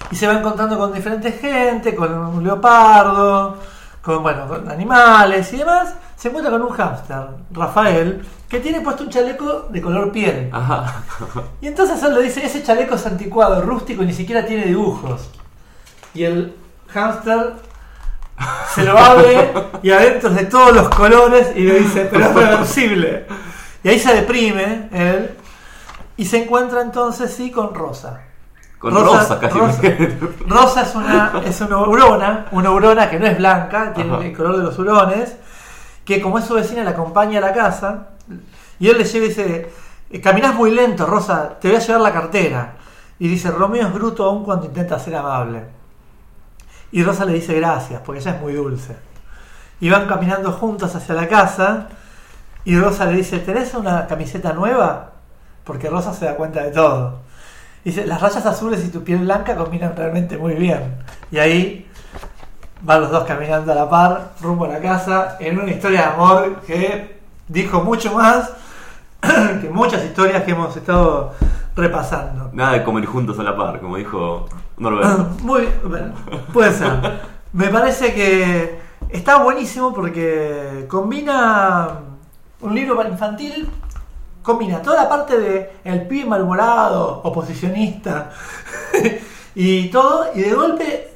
Y 0.10 0.16
se 0.16 0.26
va 0.26 0.34
encontrando 0.34 0.76
con 0.76 0.92
diferentes 0.92 1.40
gente, 1.40 1.94
con 1.94 2.12
un 2.12 2.44
leopardo, 2.44 3.58
con, 4.02 4.24
bueno, 4.24 4.48
con 4.48 4.68
animales 4.72 5.54
y 5.54 5.58
demás. 5.58 5.94
Se 6.16 6.30
encuentra 6.30 6.52
con 6.52 6.64
un 6.64 6.70
hámster, 6.70 7.28
Rafael, 7.52 8.26
que 8.50 8.60
tiene 8.60 8.82
puesto 8.82 9.04
un 9.04 9.12
chaleco 9.12 9.68
de 9.70 9.82
color 9.84 10.12
piel. 10.12 10.50
Ajá. 10.52 11.04
Y 11.62 11.68
entonces 11.68 12.02
él 12.02 12.16
le 12.16 12.24
dice, 12.24 12.44
ese 12.44 12.64
chaleco 12.64 12.96
es 12.96 13.06
anticuado, 13.06 13.62
rústico 13.62 14.02
y 14.02 14.08
ni 14.08 14.14
siquiera 14.14 14.44
tiene 14.48 14.66
dibujos. 14.66 15.30
Y 16.16 16.24
el 16.24 16.56
hámster 16.88 17.54
se 18.74 18.84
lo 18.84 18.98
abre 18.98 19.52
y 19.84 19.92
adentro 19.92 20.30
es 20.30 20.36
de 20.36 20.46
todos 20.46 20.74
los 20.74 20.90
colores 20.90 21.52
y 21.56 21.62
le 21.62 21.80
dice, 21.80 22.08
pero 22.12 22.26
es 22.26 22.34
reversible. 22.34 23.28
Y 23.84 23.90
ahí 23.90 24.00
se 24.00 24.14
deprime 24.16 24.90
él 24.92 25.32
y 26.18 26.26
se 26.26 26.44
encuentra 26.44 26.82
entonces 26.82 27.34
sí 27.34 27.52
con 27.52 27.76
Rosa. 27.76 28.22
Con 28.80 28.94
rosa, 28.94 29.40
casi. 29.40 29.58
Rosa, 29.58 29.82
Rosa 30.48 30.82
es 30.84 30.96
una, 30.96 31.42
es 31.46 31.62
una 31.62 31.78
hurona, 31.80 32.46
una 32.52 32.72
hurona 32.72 33.10
que 33.10 33.20
no 33.20 33.26
es 33.26 33.38
blanca, 33.38 33.94
tiene 33.94 34.14
Ajá. 34.14 34.26
el 34.26 34.36
color 34.36 34.58
de 34.58 34.64
los 34.64 34.78
hurones, 34.78 35.36
que 36.04 36.22
como 36.22 36.38
es 36.40 36.46
su 36.46 36.54
vecina 36.54 36.84
la 36.84 36.92
acompaña 36.92 37.40
a 37.40 37.42
la 37.42 37.54
casa, 37.54 38.10
y 38.80 38.90
él 38.90 38.98
le 38.98 39.04
llega 39.06 39.26
y 39.26 39.28
dice, 39.30 39.72
"Eh, 40.12 40.22
caminás 40.22 40.54
muy 40.54 40.72
lento, 40.72 41.06
Rosa, 41.08 41.58
te 41.60 41.70
voy 41.70 41.78
a 41.78 41.80
llevar 41.80 42.02
la 42.02 42.14
cartera. 42.14 42.74
Y 43.18 43.28
dice, 43.30 43.50
Romeo 43.50 43.88
es 43.88 43.94
bruto 43.94 44.26
aún 44.26 44.44
cuando 44.44 44.66
intenta 44.66 45.00
ser 45.00 45.16
amable. 45.16 45.64
Y 46.92 47.04
Rosa 47.04 47.26
le 47.26 47.34
dice 47.34 47.54
gracias, 47.56 48.02
porque 48.06 48.22
ella 48.22 48.32
es 48.32 48.42
muy 48.42 48.54
dulce. 48.54 48.96
Y 49.80 49.90
van 49.90 50.08
caminando 50.08 50.52
juntos 50.52 50.96
hacia 50.96 51.16
la 51.16 51.28
casa, 51.28 51.90
y 52.64 52.78
Rosa 52.80 53.06
le 53.06 53.18
dice, 53.18 53.40
¿tenés 53.40 53.74
una 53.74 54.08
camiseta 54.08 54.54
nueva? 54.54 55.12
Porque 55.64 55.90
Rosa 55.90 56.14
se 56.14 56.26
da 56.26 56.36
cuenta 56.36 56.64
de 56.64 56.72
todo. 56.72 57.20
Dice, 57.84 58.06
las 58.08 58.20
rayas 58.20 58.46
azules 58.46 58.84
y 58.84 58.90
tu 58.90 59.04
piel 59.04 59.20
blanca 59.20 59.56
combinan 59.56 59.96
realmente 59.96 60.38
muy 60.38 60.56
bien. 60.56 60.96
Y 61.32 61.38
ahí 61.38 61.88
van 62.82 63.02
los 63.02 63.12
dos 63.12 63.24
caminando 63.26 63.72
a 63.72 63.76
la 63.76 63.90
par, 63.90 64.32
rumbo 64.42 64.66
a 64.66 64.70
la 64.70 64.80
casa, 64.80 65.38
en 65.40 65.60
una 65.60 65.72
historia 65.72 66.02
de 66.02 66.08
amor 66.08 66.62
que 66.66 67.20
dijo 67.48 67.84
mucho 67.84 68.14
más 68.14 68.52
que 69.62 69.70
muchas 69.70 70.04
historias 70.04 70.44
que 70.44 70.52
hemos 70.52 70.76
estado 70.76 71.34
repasando. 71.76 72.50
Nada 72.54 72.74
de 72.74 72.84
comer 72.84 73.06
juntos 73.06 73.38
a 73.40 73.44
la 73.44 73.56
par, 73.56 73.80
como 73.80 73.98
dijo 73.98 74.48
Norberto. 74.78 75.30
Muy 75.44 75.68
bueno, 75.84 76.14
puede 76.54 76.74
ser. 76.74 76.92
Me 77.54 77.68
parece 77.70 78.14
que 78.14 78.80
está 79.10 79.38
buenísimo 79.38 79.94
porque 79.94 80.86
combina 80.90 82.00
un 82.62 82.76
libro 82.76 82.96
para 82.96 83.10
infantil, 83.10 83.70
combina 84.42 84.82
toda 84.82 85.04
la 85.04 85.10
parte 85.10 85.38
de 85.38 85.72
el 85.84 86.08
pibe 86.08 86.30
malhumorado, 86.30 87.22
oposicionista 87.24 88.32
y 89.56 89.90
todo, 89.90 90.28
y 90.36 90.42
de 90.42 90.54
golpe 90.54 91.16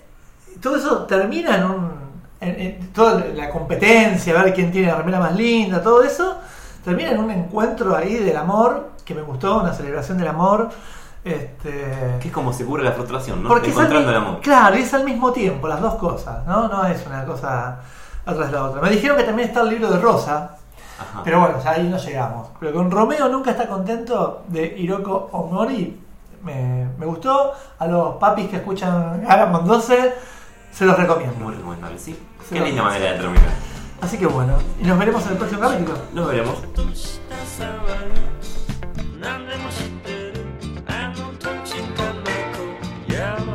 todo 0.61 0.75
eso 0.75 1.05
termina 1.05 1.55
en 1.57 1.63
un. 1.63 1.99
En 2.41 2.93
toda 2.93 3.25
la 3.35 3.49
competencia, 3.49 4.33
ver 4.33 4.53
quién 4.53 4.71
tiene 4.71 4.87
la 4.87 4.95
remera 4.95 5.19
más 5.19 5.35
linda, 5.35 5.83
todo 5.83 6.01
eso, 6.03 6.37
termina 6.85 7.11
en 7.11 7.19
un 7.19 7.29
encuentro 7.31 7.93
ahí 7.93 8.15
del 8.15 8.37
amor, 8.37 8.91
que 9.03 9.13
me 9.13 9.21
gustó, 9.23 9.59
una 9.59 9.73
celebración 9.73 10.17
del 10.17 10.29
amor. 10.29 10.69
Este, 11.31 12.17
Que 12.19 12.27
es 12.27 12.33
como 12.33 12.51
se 12.53 12.65
cura 12.65 12.83
la 12.83 12.91
frustración, 12.91 13.43
¿no? 13.43 13.49
porque 13.49 13.69
es 13.69 13.75
al 13.77 13.83
Encontrando 13.85 14.09
el 14.11 14.17
amor. 14.17 14.39
Claro, 14.41 14.77
y 14.77 14.81
es 14.81 14.93
al 14.93 15.03
mismo 15.03 15.31
tiempo, 15.31 15.67
las 15.67 15.81
dos 15.81 15.95
cosas, 15.95 16.45
¿no? 16.47 16.67
No 16.67 16.85
es 16.85 17.05
una 17.05 17.25
cosa 17.25 17.79
atrás 18.25 18.47
de 18.51 18.53
la 18.57 18.65
otra. 18.65 18.81
Me 18.81 18.89
dijeron 18.89 19.17
que 19.17 19.23
también 19.23 19.49
está 19.49 19.61
el 19.61 19.69
libro 19.69 19.89
de 19.89 19.99
Rosa, 19.99 20.57
Ajá. 20.99 21.21
pero 21.23 21.39
bueno, 21.39 21.55
ya 21.63 21.71
ahí 21.71 21.87
no 21.87 21.97
llegamos. 21.97 22.49
Pero 22.59 22.73
con 22.73 22.91
Romeo 22.91 23.27
nunca 23.29 23.51
está 23.51 23.67
contento 23.67 24.43
de 24.47 24.65
Hiroko 24.77 25.29
Omori. 25.31 25.99
Me, 26.43 26.87
me 26.97 27.05
gustó. 27.05 27.53
A 27.79 27.85
los 27.87 28.15
papis 28.15 28.49
que 28.49 28.57
escuchan 28.57 29.25
Aramon 29.27 29.65
12, 29.67 30.13
se 30.71 30.85
los 30.85 30.97
recomiendo. 30.97 31.35
Muy 31.45 31.55
recomendable, 31.55 31.97
sí. 31.99 32.17
Sí, 32.47 32.55
Qué 32.55 32.61
linda 32.61 32.83
manera 32.83 33.11
de 33.13 33.19
terminar. 33.19 33.49
Así 34.01 34.17
que 34.17 34.25
bueno, 34.25 34.53
y 34.79 34.85
nos 34.85 34.97
veremos 34.97 35.25
en 35.25 35.31
el 35.33 35.37
próximo 35.37 35.61
capítulo. 35.61 35.97
Nos 36.13 36.27
veremos. 36.27 36.57
Yeah. 43.19 43.48